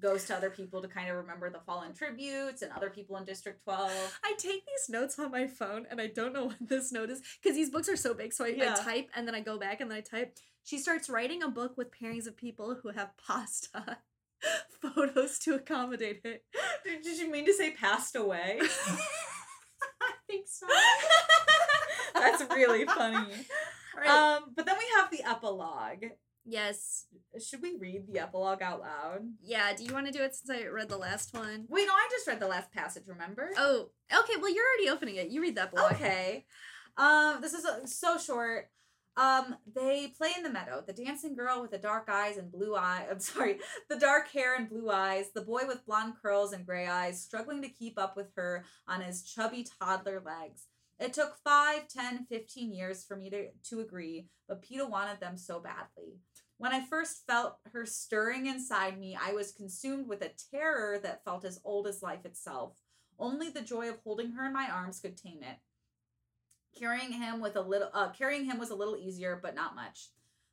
goes 0.00 0.24
to 0.26 0.34
other 0.36 0.50
people 0.50 0.82
to 0.82 0.88
kind 0.88 1.08
of 1.08 1.16
remember 1.16 1.48
the 1.48 1.60
fallen 1.60 1.94
tributes 1.94 2.60
and 2.60 2.70
other 2.72 2.90
people 2.90 3.16
in 3.16 3.24
District 3.24 3.62
12. 3.64 4.18
I 4.22 4.34
take 4.36 4.62
these 4.66 4.88
notes 4.90 5.18
on 5.18 5.30
my 5.30 5.46
phone, 5.46 5.86
and 5.90 5.98
I 6.00 6.08
don't 6.08 6.34
know 6.34 6.46
what 6.50 6.56
this 6.60 6.92
note 6.92 7.08
is 7.08 7.22
because 7.42 7.56
these 7.56 7.70
books 7.70 7.88
are 7.88 7.96
so 7.96 8.12
big. 8.12 8.34
So 8.34 8.44
I, 8.44 8.48
Yeah. 8.48 8.74
I 8.78 8.82
type, 8.82 9.08
and 9.16 9.26
then 9.26 9.34
I 9.34 9.40
go 9.40 9.58
back, 9.58 9.80
and 9.80 9.90
then 9.90 9.96
I 9.98 10.02
type. 10.02 10.36
She 10.64 10.78
starts 10.78 11.08
writing 11.10 11.42
a 11.42 11.48
book 11.48 11.76
with 11.76 11.88
pairings 11.92 12.26
of 12.26 12.36
people 12.36 12.76
who 12.82 12.88
have 12.90 13.10
pasta 13.26 13.98
photos 14.82 15.38
to 15.40 15.54
accommodate 15.54 16.22
it. 16.24 16.44
Did 16.84 17.18
you 17.18 17.30
mean 17.30 17.44
to 17.46 17.52
say 17.54 17.70
passed 17.72 18.16
away? 18.16 18.60
I 20.02 20.12
think 20.26 20.46
so. 20.48 20.66
That's 22.14 22.42
really 22.50 22.84
funny. 22.86 23.32
Right. 23.96 24.08
Um 24.08 24.44
but 24.56 24.66
then 24.66 24.76
we 24.78 24.84
have 24.96 25.10
the 25.10 25.22
epilogue. 25.28 26.04
yes. 26.44 27.06
Should 27.42 27.62
we 27.62 27.76
read 27.78 28.06
the 28.10 28.18
epilogue 28.20 28.62
out 28.62 28.80
loud? 28.80 29.20
Yeah. 29.42 29.72
Do 29.74 29.84
you 29.84 29.92
want 29.92 30.06
to 30.06 30.12
do 30.12 30.22
it 30.22 30.34
since 30.34 30.50
I 30.50 30.66
read 30.68 30.88
the 30.88 30.96
last 30.96 31.32
one? 31.34 31.66
Wait, 31.68 31.86
no, 31.86 31.92
I 31.92 32.08
just 32.10 32.26
read 32.26 32.40
the 32.40 32.48
last 32.48 32.72
passage, 32.72 33.04
remember? 33.06 33.50
Oh, 33.56 33.90
okay. 34.12 34.34
Well, 34.40 34.52
you're 34.54 34.64
already 34.64 34.90
opening 34.90 35.16
it. 35.16 35.28
You 35.30 35.40
read 35.42 35.56
that 35.56 35.72
blog. 35.72 35.92
Okay. 35.92 36.44
Um, 36.96 37.38
this 37.40 37.54
is 37.54 37.64
uh, 37.64 37.86
so 37.86 38.18
short. 38.18 38.68
Um, 39.16 39.56
they 39.74 40.08
play 40.08 40.30
in 40.36 40.42
the 40.42 40.50
meadow. 40.50 40.82
The 40.84 40.92
dancing 40.92 41.36
girl 41.36 41.62
with 41.62 41.70
the 41.70 41.78
dark 41.78 42.08
eyes 42.08 42.36
and 42.36 42.50
blue 42.50 42.74
eye. 42.74 43.06
I'm 43.10 43.20
sorry, 43.20 43.58
the 43.88 43.98
dark 43.98 44.28
hair 44.28 44.56
and 44.56 44.68
blue 44.68 44.90
eyes. 44.90 45.26
The 45.34 45.42
boy 45.42 45.62
with 45.66 45.86
blonde 45.86 46.14
curls 46.20 46.52
and 46.52 46.66
gray 46.66 46.86
eyes, 46.86 47.22
struggling 47.22 47.62
to 47.62 47.68
keep 47.68 47.98
up 47.98 48.16
with 48.16 48.32
her 48.36 48.64
on 48.88 49.00
his 49.00 49.22
chubby 49.22 49.66
toddler 49.80 50.22
legs. 50.24 50.66
It 50.98 51.12
took 51.12 51.36
5, 51.42 51.88
10, 51.88 52.26
15 52.26 52.72
years 52.72 53.04
for 53.04 53.16
me 53.16 53.28
to, 53.30 53.48
to 53.70 53.80
agree, 53.80 54.28
but 54.48 54.62
Peeta 54.62 54.88
wanted 54.88 55.20
them 55.20 55.36
so 55.36 55.58
badly. 55.58 56.20
When 56.58 56.72
I 56.72 56.86
first 56.86 57.26
felt 57.26 57.56
her 57.72 57.84
stirring 57.84 58.46
inside 58.46 58.98
me, 58.98 59.18
I 59.20 59.32
was 59.32 59.50
consumed 59.50 60.06
with 60.06 60.22
a 60.22 60.30
terror 60.52 61.00
that 61.02 61.24
felt 61.24 61.44
as 61.44 61.60
old 61.64 61.88
as 61.88 62.02
life 62.02 62.24
itself. 62.24 62.78
Only 63.18 63.50
the 63.50 63.60
joy 63.60 63.88
of 63.88 63.98
holding 64.04 64.32
her 64.32 64.46
in 64.46 64.52
my 64.52 64.68
arms 64.70 65.00
could 65.00 65.16
tame 65.16 65.42
it. 65.42 65.56
Carrying 66.74 67.12
him 67.12 67.40
with 67.40 67.56
a 67.56 67.60
little 67.60 67.90
uh, 67.94 68.10
carrying 68.10 68.44
him 68.44 68.58
was 68.58 68.70
a 68.70 68.74
little 68.74 68.96
easier, 68.96 69.38
but 69.40 69.54
not 69.54 69.76
much. 69.76 70.08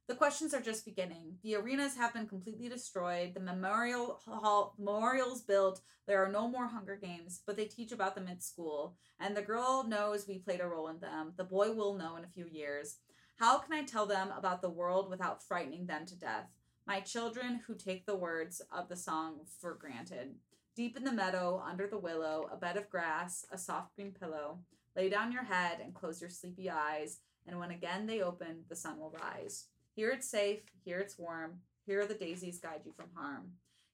The 0.08 0.16
questions 0.16 0.54
are 0.54 0.62
just 0.62 0.86
beginning. 0.86 1.38
The 1.42 1.56
arenas 1.56 1.96
have 1.96 2.14
been 2.14 2.28
completely 2.28 2.68
destroyed. 2.68 3.34
The 3.34 3.40
memorial 3.40 4.20
hall 4.26 4.76
memorials 4.78 5.42
built. 5.42 5.82
There 6.06 6.24
are 6.24 6.32
no 6.32 6.48
more 6.48 6.68
Hunger 6.68 7.00
Games, 7.02 7.42
but 7.46 7.56
they 7.56 7.66
teach 7.66 7.92
about 7.92 8.16
them 8.16 8.28
at 8.28 8.44
school. 8.44 8.98
And 9.20 9.38
the 9.38 9.42
girl 9.42 9.86
knows 9.88 10.28
we 10.28 10.40
played 10.40 10.60
a 10.60 10.68
role 10.68 10.90
in 10.90 11.00
them. 11.00 11.34
The 11.38 11.44
boy 11.44 11.72
will 11.72 11.98
know 11.98 12.18
in 12.18 12.24
a 12.24 12.28
few 12.28 12.46
years. 12.46 12.98
How 13.38 13.60
can 13.60 13.74
I 13.74 13.84
tell 13.84 14.06
them 14.06 14.30
about 14.38 14.62
the 14.62 14.70
world 14.70 15.10
without 15.10 15.42
frightening 15.42 15.86
them 15.86 16.06
to 16.08 16.16
death? 16.16 16.50
My 16.86 17.00
children 17.00 17.62
who 17.66 17.76
take 17.76 18.06
the 18.06 18.16
words 18.16 18.62
of 18.72 18.90
the 18.90 18.98
song 18.98 19.42
for 19.60 19.76
granted. 19.76 20.36
Deep 20.76 20.98
in 20.98 21.04
the 21.04 21.12
meadow, 21.12 21.64
under 21.66 21.88
the 21.88 21.98
willow, 21.98 22.50
a 22.52 22.58
bed 22.58 22.78
of 22.78 22.90
grass, 22.90 23.46
a 23.52 23.58
soft 23.58 23.96
green 23.96 24.12
pillow. 24.12 24.60
Lay 24.96 25.10
down 25.10 25.32
your 25.32 25.44
head 25.44 25.80
and 25.84 25.94
close 25.94 26.20
your 26.20 26.30
sleepy 26.30 26.70
eyes, 26.70 27.20
and 27.48 27.58
when 27.60 27.72
again 27.72 28.06
they 28.06 28.22
open, 28.22 28.66
the 28.70 28.76
sun 28.76 29.00
will 29.00 29.16
rise. 29.22 29.66
Here 29.96 30.12
it's 30.12 30.30
safe, 30.30 30.62
here 30.84 31.00
it's 31.00 31.18
warm, 31.18 31.60
here 31.86 32.06
the 32.06 32.14
daisies 32.14 32.60
guide 32.60 32.82
you 32.86 32.94
from 32.94 33.10
harm. 33.16 33.52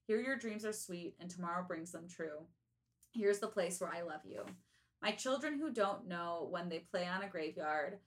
Here 0.08 0.20
your 0.20 0.38
dreams 0.38 0.66
are 0.66 0.74
sweet, 0.74 1.16
and 1.20 1.30
tomorrow 1.30 1.66
brings 1.68 1.92
them 1.92 2.08
true. 2.08 2.46
Here's 3.12 3.40
the 3.40 3.48
place 3.48 3.80
where 3.80 3.94
I 3.94 4.02
love 4.02 4.22
you. 4.26 4.46
My 5.02 5.12
children 5.12 5.60
who 5.60 5.72
don't 5.72 6.08
know 6.08 6.48
when 6.50 6.70
they 6.70 6.80
play 6.80 7.08
on 7.08 7.24
a 7.24 7.30
graveyard, 7.30 8.00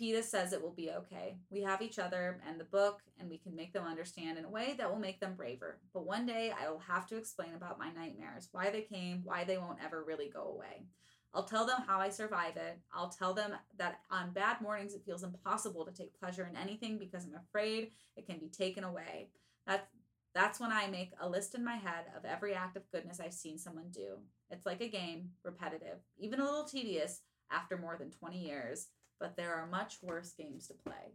Peeta 0.00 0.22
says 0.22 0.52
it 0.52 0.62
will 0.62 0.72
be 0.72 0.90
okay. 0.90 1.36
We 1.50 1.62
have 1.62 1.82
each 1.82 1.98
other 1.98 2.40
and 2.48 2.58
the 2.58 2.64
book, 2.64 3.02
and 3.20 3.28
we 3.28 3.38
can 3.38 3.54
make 3.54 3.72
them 3.72 3.86
understand 3.86 4.38
in 4.38 4.44
a 4.44 4.50
way 4.50 4.74
that 4.78 4.90
will 4.90 4.98
make 4.98 5.20
them 5.20 5.34
braver. 5.36 5.78
But 5.92 6.06
one 6.06 6.26
day 6.26 6.52
I 6.58 6.70
will 6.70 6.80
have 6.80 7.06
to 7.08 7.16
explain 7.16 7.54
about 7.54 7.78
my 7.78 7.90
nightmares, 7.92 8.48
why 8.52 8.70
they 8.70 8.82
came, 8.82 9.20
why 9.24 9.44
they 9.44 9.58
won't 9.58 9.78
ever 9.84 10.02
really 10.02 10.30
go 10.32 10.44
away. 10.44 10.86
I'll 11.34 11.44
tell 11.44 11.66
them 11.66 11.82
how 11.86 11.98
I 11.98 12.10
survive 12.10 12.56
it. 12.56 12.78
I'll 12.92 13.08
tell 13.08 13.32
them 13.32 13.52
that 13.78 14.00
on 14.10 14.32
bad 14.32 14.60
mornings 14.60 14.94
it 14.94 15.04
feels 15.04 15.22
impossible 15.22 15.84
to 15.86 15.92
take 15.92 16.18
pleasure 16.18 16.46
in 16.48 16.56
anything 16.56 16.98
because 16.98 17.24
I'm 17.24 17.34
afraid 17.34 17.92
it 18.16 18.26
can 18.26 18.38
be 18.38 18.48
taken 18.48 18.84
away. 18.84 19.30
That's 19.66 19.86
that's 20.34 20.58
when 20.58 20.72
I 20.72 20.86
make 20.86 21.12
a 21.20 21.28
list 21.28 21.54
in 21.54 21.62
my 21.62 21.76
head 21.76 22.06
of 22.16 22.24
every 22.24 22.54
act 22.54 22.76
of 22.76 22.90
goodness 22.90 23.20
I've 23.20 23.34
seen 23.34 23.58
someone 23.58 23.90
do. 23.90 24.16
It's 24.50 24.64
like 24.64 24.80
a 24.80 24.88
game, 24.88 25.30
repetitive, 25.44 25.98
even 26.18 26.40
a 26.40 26.44
little 26.44 26.64
tedious 26.64 27.20
after 27.50 27.76
more 27.76 27.96
than 27.98 28.10
20 28.10 28.38
years, 28.38 28.88
but 29.20 29.36
there 29.36 29.54
are 29.54 29.66
much 29.66 29.98
worse 30.02 30.32
games 30.32 30.68
to 30.68 30.74
play. 30.74 31.12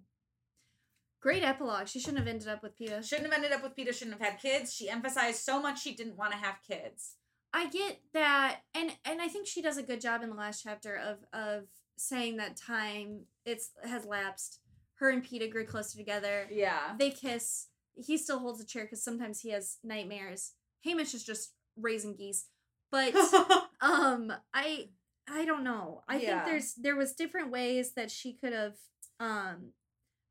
Great 1.20 1.44
epilogue. 1.44 1.88
She 1.88 2.00
shouldn't 2.00 2.20
have 2.20 2.28
ended 2.28 2.48
up 2.48 2.62
with 2.62 2.78
Peeta. 2.78 3.04
Shouldn't 3.04 3.28
have 3.28 3.36
ended 3.36 3.52
up 3.52 3.64
with 3.64 3.76
Peeta, 3.76 3.92
shouldn't 3.92 4.20
have 4.20 4.30
had 4.30 4.40
kids. 4.40 4.74
She 4.74 4.88
emphasized 4.88 5.40
so 5.40 5.60
much 5.60 5.82
she 5.82 5.96
didn't 5.96 6.18
want 6.18 6.32
to 6.32 6.38
have 6.38 6.58
kids. 6.68 7.16
I 7.54 7.68
get 7.70 8.00
that, 8.14 8.60
and 8.76 8.92
and 9.06 9.22
I 9.22 9.28
think 9.28 9.48
she 9.48 9.62
does 9.62 9.78
a 9.78 9.84
good 9.84 10.02
job 10.02 10.22
in 10.24 10.30
the 10.30 10.36
last 10.36 10.64
chapter 10.64 10.96
of 10.96 11.18
of 11.34 11.64
saying 11.98 12.38
that 12.38 12.56
time 12.56 13.22
it's 13.46 13.72
has 13.84 14.06
lapsed. 14.06 14.60
Her 14.96 15.10
and 15.10 15.24
Peeta 15.24 15.50
grew 15.52 15.66
closer 15.66 15.98
together. 15.98 16.48
Yeah. 16.52 16.96
They 16.98 17.12
kiss. 17.12 17.68
He 17.96 18.18
still 18.18 18.40
holds 18.40 18.60
a 18.62 18.66
chair 18.66 18.84
because 18.84 19.04
sometimes 19.04 19.42
he 19.42 19.52
has 19.52 19.78
nightmares. 19.84 20.54
Haymitch 20.86 21.14
is 21.14 21.24
just 21.24 21.54
raising 21.80 22.16
geese, 22.16 22.46
but 22.92 23.14
um, 23.82 24.34
I 24.54 24.90
I 25.30 25.46
don't 25.46 25.64
know. 25.64 26.02
I 26.08 26.18
Yeah. 26.18 26.44
think 26.44 26.46
there's 26.46 26.74
there 26.76 26.96
was 26.96 27.14
different 27.14 27.52
ways 27.52 27.94
that 27.94 28.12
she 28.12 28.34
could 28.34 28.54
have 28.54 28.76
um 29.20 29.72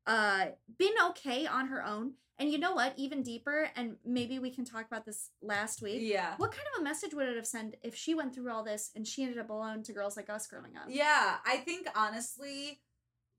uh 0.05 0.47
been 0.77 0.93
okay 1.09 1.45
on 1.47 1.67
her 1.67 1.85
own. 1.85 2.13
And 2.39 2.51
you 2.51 2.59
know 2.59 2.73
what? 2.73 2.93
Even 2.97 3.23
deeper, 3.23 3.69
and 3.75 3.95
maybe 4.05 4.37
we 4.37 4.51
can 4.51 4.63
talk 4.63 4.85
about 4.85 5.05
this 5.05 5.31
last 5.41 5.81
week. 5.81 6.01
Yeah. 6.01 6.35
What 6.37 6.51
kind 6.51 6.67
of 6.75 6.81
a 6.81 6.83
message 6.83 7.13
would 7.13 7.27
it 7.27 7.35
have 7.35 7.47
sent 7.47 7.75
if 7.81 7.95
she 7.95 8.13
went 8.13 8.35
through 8.35 8.51
all 8.51 8.63
this 8.63 8.91
and 8.95 9.07
she 9.07 9.23
ended 9.23 9.39
up 9.39 9.49
alone 9.49 9.81
to 9.83 9.93
girls 9.93 10.15
like 10.15 10.29
us 10.29 10.45
growing 10.45 10.77
up? 10.77 10.85
Yeah, 10.87 11.37
I 11.45 11.57
think 11.57 11.87
honestly, 11.95 12.79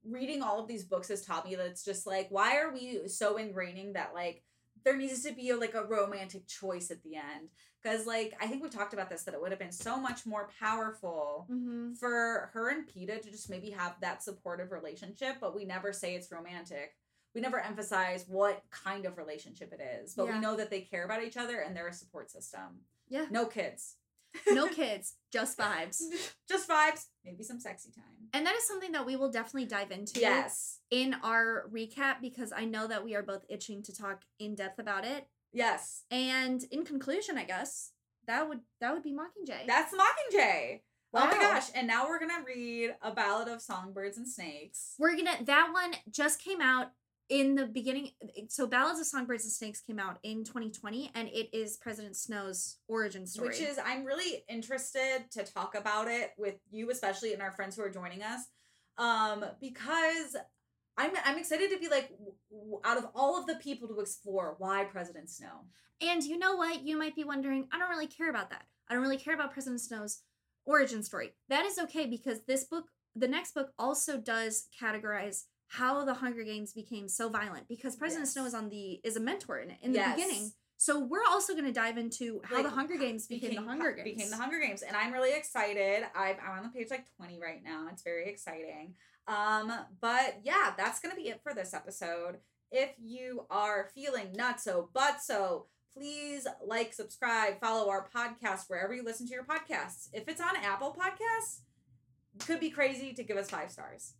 reading 0.05 0.41
all 0.43 0.59
of 0.59 0.67
these 0.67 0.83
books 0.83 1.07
has 1.07 1.25
taught 1.25 1.45
me 1.47 1.55
that 1.55 1.65
it's 1.65 1.85
just 1.85 2.05
like, 2.05 2.27
why 2.29 2.57
are 2.57 2.73
we 2.73 3.07
so 3.07 3.37
ingraining 3.37 3.93
that 3.93 4.11
like 4.13 4.43
there 4.83 4.97
needs 4.97 5.23
to 5.23 5.33
be 5.33 5.49
a, 5.49 5.57
like 5.57 5.75
a 5.75 5.83
romantic 5.85 6.47
choice 6.47 6.91
at 6.91 7.01
the 7.03 7.15
end? 7.15 7.49
Because 7.81 8.05
like 8.05 8.33
I 8.41 8.47
think 8.47 8.61
we 8.61 8.67
talked 8.67 8.93
about 8.93 9.09
this 9.09 9.23
that 9.23 9.33
it 9.33 9.41
would 9.41 9.51
have 9.51 9.59
been 9.59 9.71
so 9.71 9.97
much 9.97 10.25
more 10.25 10.49
powerful 10.59 11.47
Mm-hmm. 11.49 11.93
for 11.93 12.49
her 12.53 12.69
and 12.69 12.85
Peeta 12.85 13.21
to 13.21 13.31
just 13.31 13.49
maybe 13.49 13.69
have 13.69 13.95
that 14.01 14.21
supportive 14.21 14.71
relationship, 14.73 15.37
but 15.39 15.55
we 15.55 15.63
never 15.63 15.93
say 15.93 16.15
it's 16.15 16.31
romantic. 16.33 16.95
We 17.35 17.41
never 17.41 17.59
emphasize 17.59 18.25
what 18.27 18.63
kind 18.71 19.05
of 19.05 19.17
relationship 19.17 19.71
it 19.71 19.81
is, 19.81 20.15
but 20.15 20.25
Yeah. 20.25 20.33
we 20.33 20.39
know 20.39 20.55
that 20.55 20.69
they 20.69 20.81
care 20.81 21.05
about 21.05 21.23
each 21.23 21.37
other 21.37 21.59
and 21.59 21.75
they're 21.75 21.87
a 21.87 21.93
support 21.93 22.31
system. 22.31 22.85
Yeah. 23.07 23.25
No 23.29 23.45
kids. 23.45 23.95
No 24.51 24.67
kids, 24.67 25.15
just 25.31 25.57
vibes. 25.59 26.01
Just 26.47 26.67
vibes, 26.69 27.05
maybe 27.23 27.43
some 27.43 27.59
sexy 27.59 27.91
time. 27.91 28.29
And 28.33 28.45
that 28.45 28.55
is 28.55 28.63
something 28.67 28.91
that 28.93 29.05
we 29.05 29.15
will 29.15 29.31
definitely 29.31 29.65
dive 29.65 29.91
into 29.91 30.19
Yes. 30.19 30.79
in 30.91 31.15
our 31.23 31.67
recap 31.73 32.21
because 32.21 32.51
I 32.51 32.65
know 32.65 32.87
that 32.87 33.03
we 33.03 33.15
are 33.15 33.23
both 33.23 33.45
itching 33.49 33.81
to 33.83 33.95
talk 33.95 34.21
in 34.39 34.55
depth 34.55 34.79
about 34.79 35.05
it. 35.05 35.27
Yes. 35.51 36.03
And 36.11 36.63
in 36.71 36.83
conclusion, 36.85 37.37
I 37.37 37.43
guess 37.43 37.91
that 38.27 38.47
would 38.47 38.59
that 38.81 38.93
would 38.93 39.01
be 39.03 39.13
Mockingjay. 39.13 39.65
That's 39.65 39.93
Mockingjay. 39.93 40.81
Oh 41.11 41.25
my 41.25 41.33
gosh. 41.33 41.69
And 41.73 41.87
now 41.87 42.07
we're 42.07 42.19
gonna 42.19 42.43
read 42.45 42.95
a 43.01 43.11
ballad 43.11 43.47
of 43.47 43.59
songbirds 43.63 44.17
and 44.17 44.27
snakes. 44.27 44.93
We're 44.99 45.15
gonna 45.15 45.43
that 45.45 45.69
one 45.73 45.93
just 46.11 46.39
came 46.39 46.61
out 46.61 46.91
in 47.29 47.55
the 47.55 47.67
beginning. 47.67 48.09
So 48.49 48.65
Ballads 48.67 48.99
of 48.99 49.05
Songbirds 49.05 49.43
and 49.43 49.53
Snakes 49.53 49.81
came 49.81 49.99
out 49.99 50.17
in 50.23 50.43
2020, 50.43 51.11
and 51.13 51.29
it 51.29 51.49
is 51.55 51.77
President 51.77 52.15
Snow's 52.15 52.77
origin 52.87 53.25
story. 53.25 53.49
Which 53.49 53.61
is 53.61 53.79
I'm 53.83 54.03
really 54.03 54.43
interested 54.49 55.25
to 55.31 55.43
talk 55.43 55.75
about 55.75 56.07
it 56.07 56.31
with 56.37 56.55
you, 56.71 56.89
especially 56.89 57.33
and 57.33 57.41
our 57.41 57.51
friends 57.51 57.75
who 57.75 57.83
are 57.83 57.89
joining 57.89 58.23
us. 58.23 58.41
Um, 58.97 59.45
because 59.61 60.35
I'm 60.97 61.11
I'm 61.23 61.37
excited 61.37 61.69
to 61.71 61.79
be 61.79 61.87
like 61.87 62.11
out 62.83 62.97
of 62.97 63.07
all 63.15 63.39
of 63.39 63.45
the 63.45 63.55
people 63.55 63.87
to 63.87 63.99
explore 63.99 64.55
why 64.57 64.83
President 64.85 65.29
Snow. 65.29 65.65
And 66.01 66.23
you 66.23 66.37
know 66.37 66.55
what? 66.55 66.83
You 66.83 66.97
might 66.97 67.15
be 67.15 67.23
wondering, 67.23 67.67
I 67.71 67.77
don't 67.77 67.89
really 67.89 68.07
care 68.07 68.29
about 68.29 68.49
that. 68.49 68.63
I 68.89 68.93
don't 68.93 69.03
really 69.03 69.17
care 69.17 69.35
about 69.35 69.53
President 69.53 69.81
Snow's 69.81 70.21
origin 70.65 71.03
story. 71.03 71.33
That 71.47 71.65
is 71.65 71.77
okay 71.77 72.05
because 72.05 72.41
this 72.47 72.63
book, 72.63 72.85
the 73.15 73.27
next 73.27 73.53
book, 73.53 73.71
also 73.77 74.17
does 74.17 74.67
categorize 74.81 75.43
how 75.69 76.03
the 76.03 76.15
Hunger 76.15 76.43
Games 76.43 76.73
became 76.73 77.07
so 77.07 77.29
violent 77.29 77.67
because 77.67 77.95
President 77.95 78.25
Yes. 78.25 78.33
Snow 78.33 78.45
is 78.45 78.53
on 78.55 78.69
the 78.69 78.99
is 79.03 79.15
a 79.15 79.19
mentor 79.19 79.59
in 79.59 79.69
it 79.69 79.77
in 79.81 79.93
the 79.93 80.03
beginning. 80.15 80.51
So 80.77 80.99
we're 80.99 81.25
also 81.29 81.53
going 81.53 81.65
to 81.65 81.73
dive 81.73 81.97
into 81.97 82.41
how 82.45 82.55
Like, 82.55 82.63
the 82.63 82.69
Hunger 82.69 82.95
Games 82.95 83.27
became, 83.27 83.53
the 83.53 83.61
Hunger 83.61 83.91
Games. 83.91 84.15
Became 84.15 84.29
the 84.29 84.37
Hunger 84.37 84.59
Games, 84.59 84.81
and 84.81 84.95
I'm 84.95 85.11
really 85.11 85.35
excited. 85.37 86.05
I'm, 86.15 86.37
I'm 86.41 86.57
on 86.59 86.63
the 86.63 86.69
page 86.69 86.87
like 86.89 87.05
20 87.17 87.37
right 87.39 87.61
now. 87.61 87.87
It's 87.91 88.01
very 88.01 88.29
exciting. 88.29 88.95
Um, 89.27 89.71
but 90.01 90.39
yeah, 90.43 90.73
that's 90.77 90.99
gonna 90.99 91.15
be 91.15 91.27
it 91.29 91.41
for 91.43 91.53
this 91.53 91.73
episode. 91.73 92.37
If 92.71 92.91
you 92.97 93.45
are 93.51 93.89
feeling 93.93 94.29
not 94.35 94.61
so 94.61 94.89
but 94.93 95.21
so, 95.21 95.65
please 95.93 96.47
like, 96.65 96.93
subscribe, 96.93 97.59
follow 97.59 97.89
our 97.89 98.07
podcast 98.15 98.63
wherever 98.69 98.93
you 98.93 99.03
listen 99.03 99.27
to 99.27 99.33
your 99.33 99.43
podcasts. 99.43 100.07
If 100.13 100.27
it's 100.27 100.41
on 100.41 100.55
Apple 100.63 100.95
Podcasts, 100.97 101.59
could 102.45 102.59
be 102.59 102.69
crazy 102.69 103.13
to 103.13 103.23
give 103.23 103.37
us 103.37 103.49
five 103.49 103.69
stars. 103.69 104.13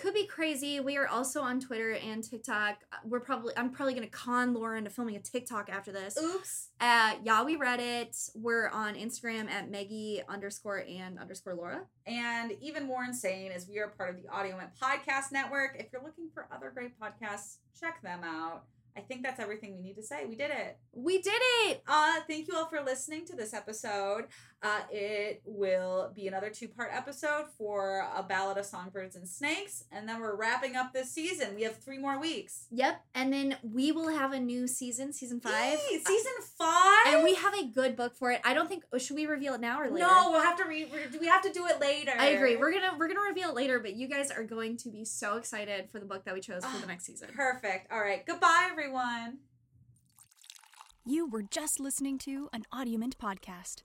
Could 0.00 0.14
be 0.14 0.26
crazy. 0.26 0.80
We 0.80 0.96
are 0.96 1.06
also 1.06 1.42
on 1.42 1.60
Twitter 1.60 1.92
and 1.92 2.24
TikTok. 2.24 2.78
We're 3.04 3.20
probably 3.20 3.52
I'm 3.54 3.68
probably 3.68 3.92
going 3.92 4.06
to 4.06 4.10
con 4.10 4.54
Laura 4.54 4.78
into 4.78 4.88
filming 4.88 5.16
a 5.16 5.20
TikTok 5.20 5.68
after 5.68 5.92
this. 5.92 6.16
Oops. 6.16 6.68
At 6.80 7.18
Yeah, 7.22 7.44
we 7.44 7.56
read 7.56 7.80
it. 7.80 8.16
We're 8.34 8.68
on 8.68 8.94
Instagram 8.94 9.50
at 9.50 9.70
Meggie 9.70 10.22
underscore 10.26 10.84
and 10.88 11.18
underscore 11.18 11.54
Laura. 11.54 11.82
And 12.06 12.52
even 12.62 12.86
more 12.86 13.04
insane 13.04 13.52
is 13.52 13.68
we 13.68 13.78
are 13.78 13.88
part 13.88 14.08
of 14.08 14.22
the 14.22 14.28
Audiomint 14.28 14.70
Podcast 14.82 15.32
Network. 15.32 15.76
If 15.78 15.92
you're 15.92 16.02
looking 16.02 16.30
for 16.32 16.48
other 16.50 16.72
great 16.74 16.98
podcasts, 16.98 17.58
check 17.78 18.00
them 18.00 18.24
out. 18.24 18.64
I 18.96 19.00
think 19.00 19.22
that's 19.22 19.38
everything 19.38 19.76
we 19.76 19.82
need 19.82 19.96
to 19.96 20.02
say. 20.02 20.24
We 20.26 20.34
did 20.34 20.50
it. 20.50 20.78
We 20.92 21.20
did 21.22 21.40
it. 21.64 21.82
Uh, 21.86 22.20
thank 22.26 22.48
you 22.48 22.56
all 22.56 22.66
for 22.66 22.80
listening 22.82 23.24
to 23.26 23.36
this 23.36 23.54
episode. 23.54 24.24
Uh, 24.62 24.80
it 24.90 25.40
will 25.46 26.12
be 26.14 26.28
another 26.28 26.50
two 26.50 26.68
part 26.68 26.90
episode 26.92 27.46
for 27.56 28.06
a 28.14 28.22
ballad 28.22 28.58
of 28.58 28.66
songbirds 28.66 29.16
and 29.16 29.26
snakes, 29.26 29.84
and 29.90 30.06
then 30.06 30.20
we're 30.20 30.36
wrapping 30.36 30.76
up 30.76 30.92
this 30.92 31.10
season. 31.10 31.54
We 31.54 31.62
have 31.62 31.78
three 31.78 31.96
more 31.96 32.20
weeks. 32.20 32.66
Yep. 32.70 33.02
And 33.14 33.32
then 33.32 33.56
we 33.62 33.90
will 33.90 34.08
have 34.08 34.32
a 34.32 34.38
new 34.38 34.66
season, 34.66 35.14
season 35.14 35.40
five. 35.40 35.78
Yay, 35.90 36.00
season 36.04 36.32
five. 36.58 37.06
And 37.06 37.24
we 37.24 37.34
have 37.36 37.54
a 37.54 37.64
good 37.68 37.96
book 37.96 38.14
for 38.16 38.32
it. 38.32 38.42
I 38.44 38.52
don't 38.52 38.68
think 38.68 38.84
should 38.98 39.16
we 39.16 39.24
reveal 39.24 39.54
it 39.54 39.62
now 39.62 39.80
or 39.80 39.84
later? 39.90 40.06
no, 40.06 40.30
we'll 40.30 40.42
have 40.42 40.58
to 40.58 40.64
read. 40.64 40.90
We 41.18 41.26
have 41.26 41.42
to 41.42 41.52
do 41.52 41.66
it 41.66 41.80
later. 41.80 42.12
I 42.18 42.26
agree. 42.26 42.56
We're 42.56 42.72
gonna 42.72 42.92
we're 42.98 43.08
gonna 43.08 43.20
reveal 43.26 43.48
it 43.50 43.54
later, 43.54 43.78
but 43.80 43.94
you 43.96 44.08
guys 44.08 44.30
are 44.30 44.44
going 44.44 44.76
to 44.78 44.90
be 44.90 45.06
so 45.06 45.38
excited 45.38 45.88
for 45.90 46.00
the 46.00 46.06
book 46.06 46.26
that 46.26 46.34
we 46.34 46.40
chose 46.40 46.66
for 46.66 46.78
the 46.78 46.86
next 46.86 47.06
season. 47.06 47.30
perfect. 47.34 47.90
All 47.90 48.00
right. 48.00 48.26
Goodbye, 48.26 48.68
everyone. 48.70 49.38
You 51.06 51.26
were 51.26 51.42
just 51.42 51.80
listening 51.80 52.18
to 52.18 52.50
an 52.52 52.64
Audiomint 52.74 53.14
podcast. 53.16 53.82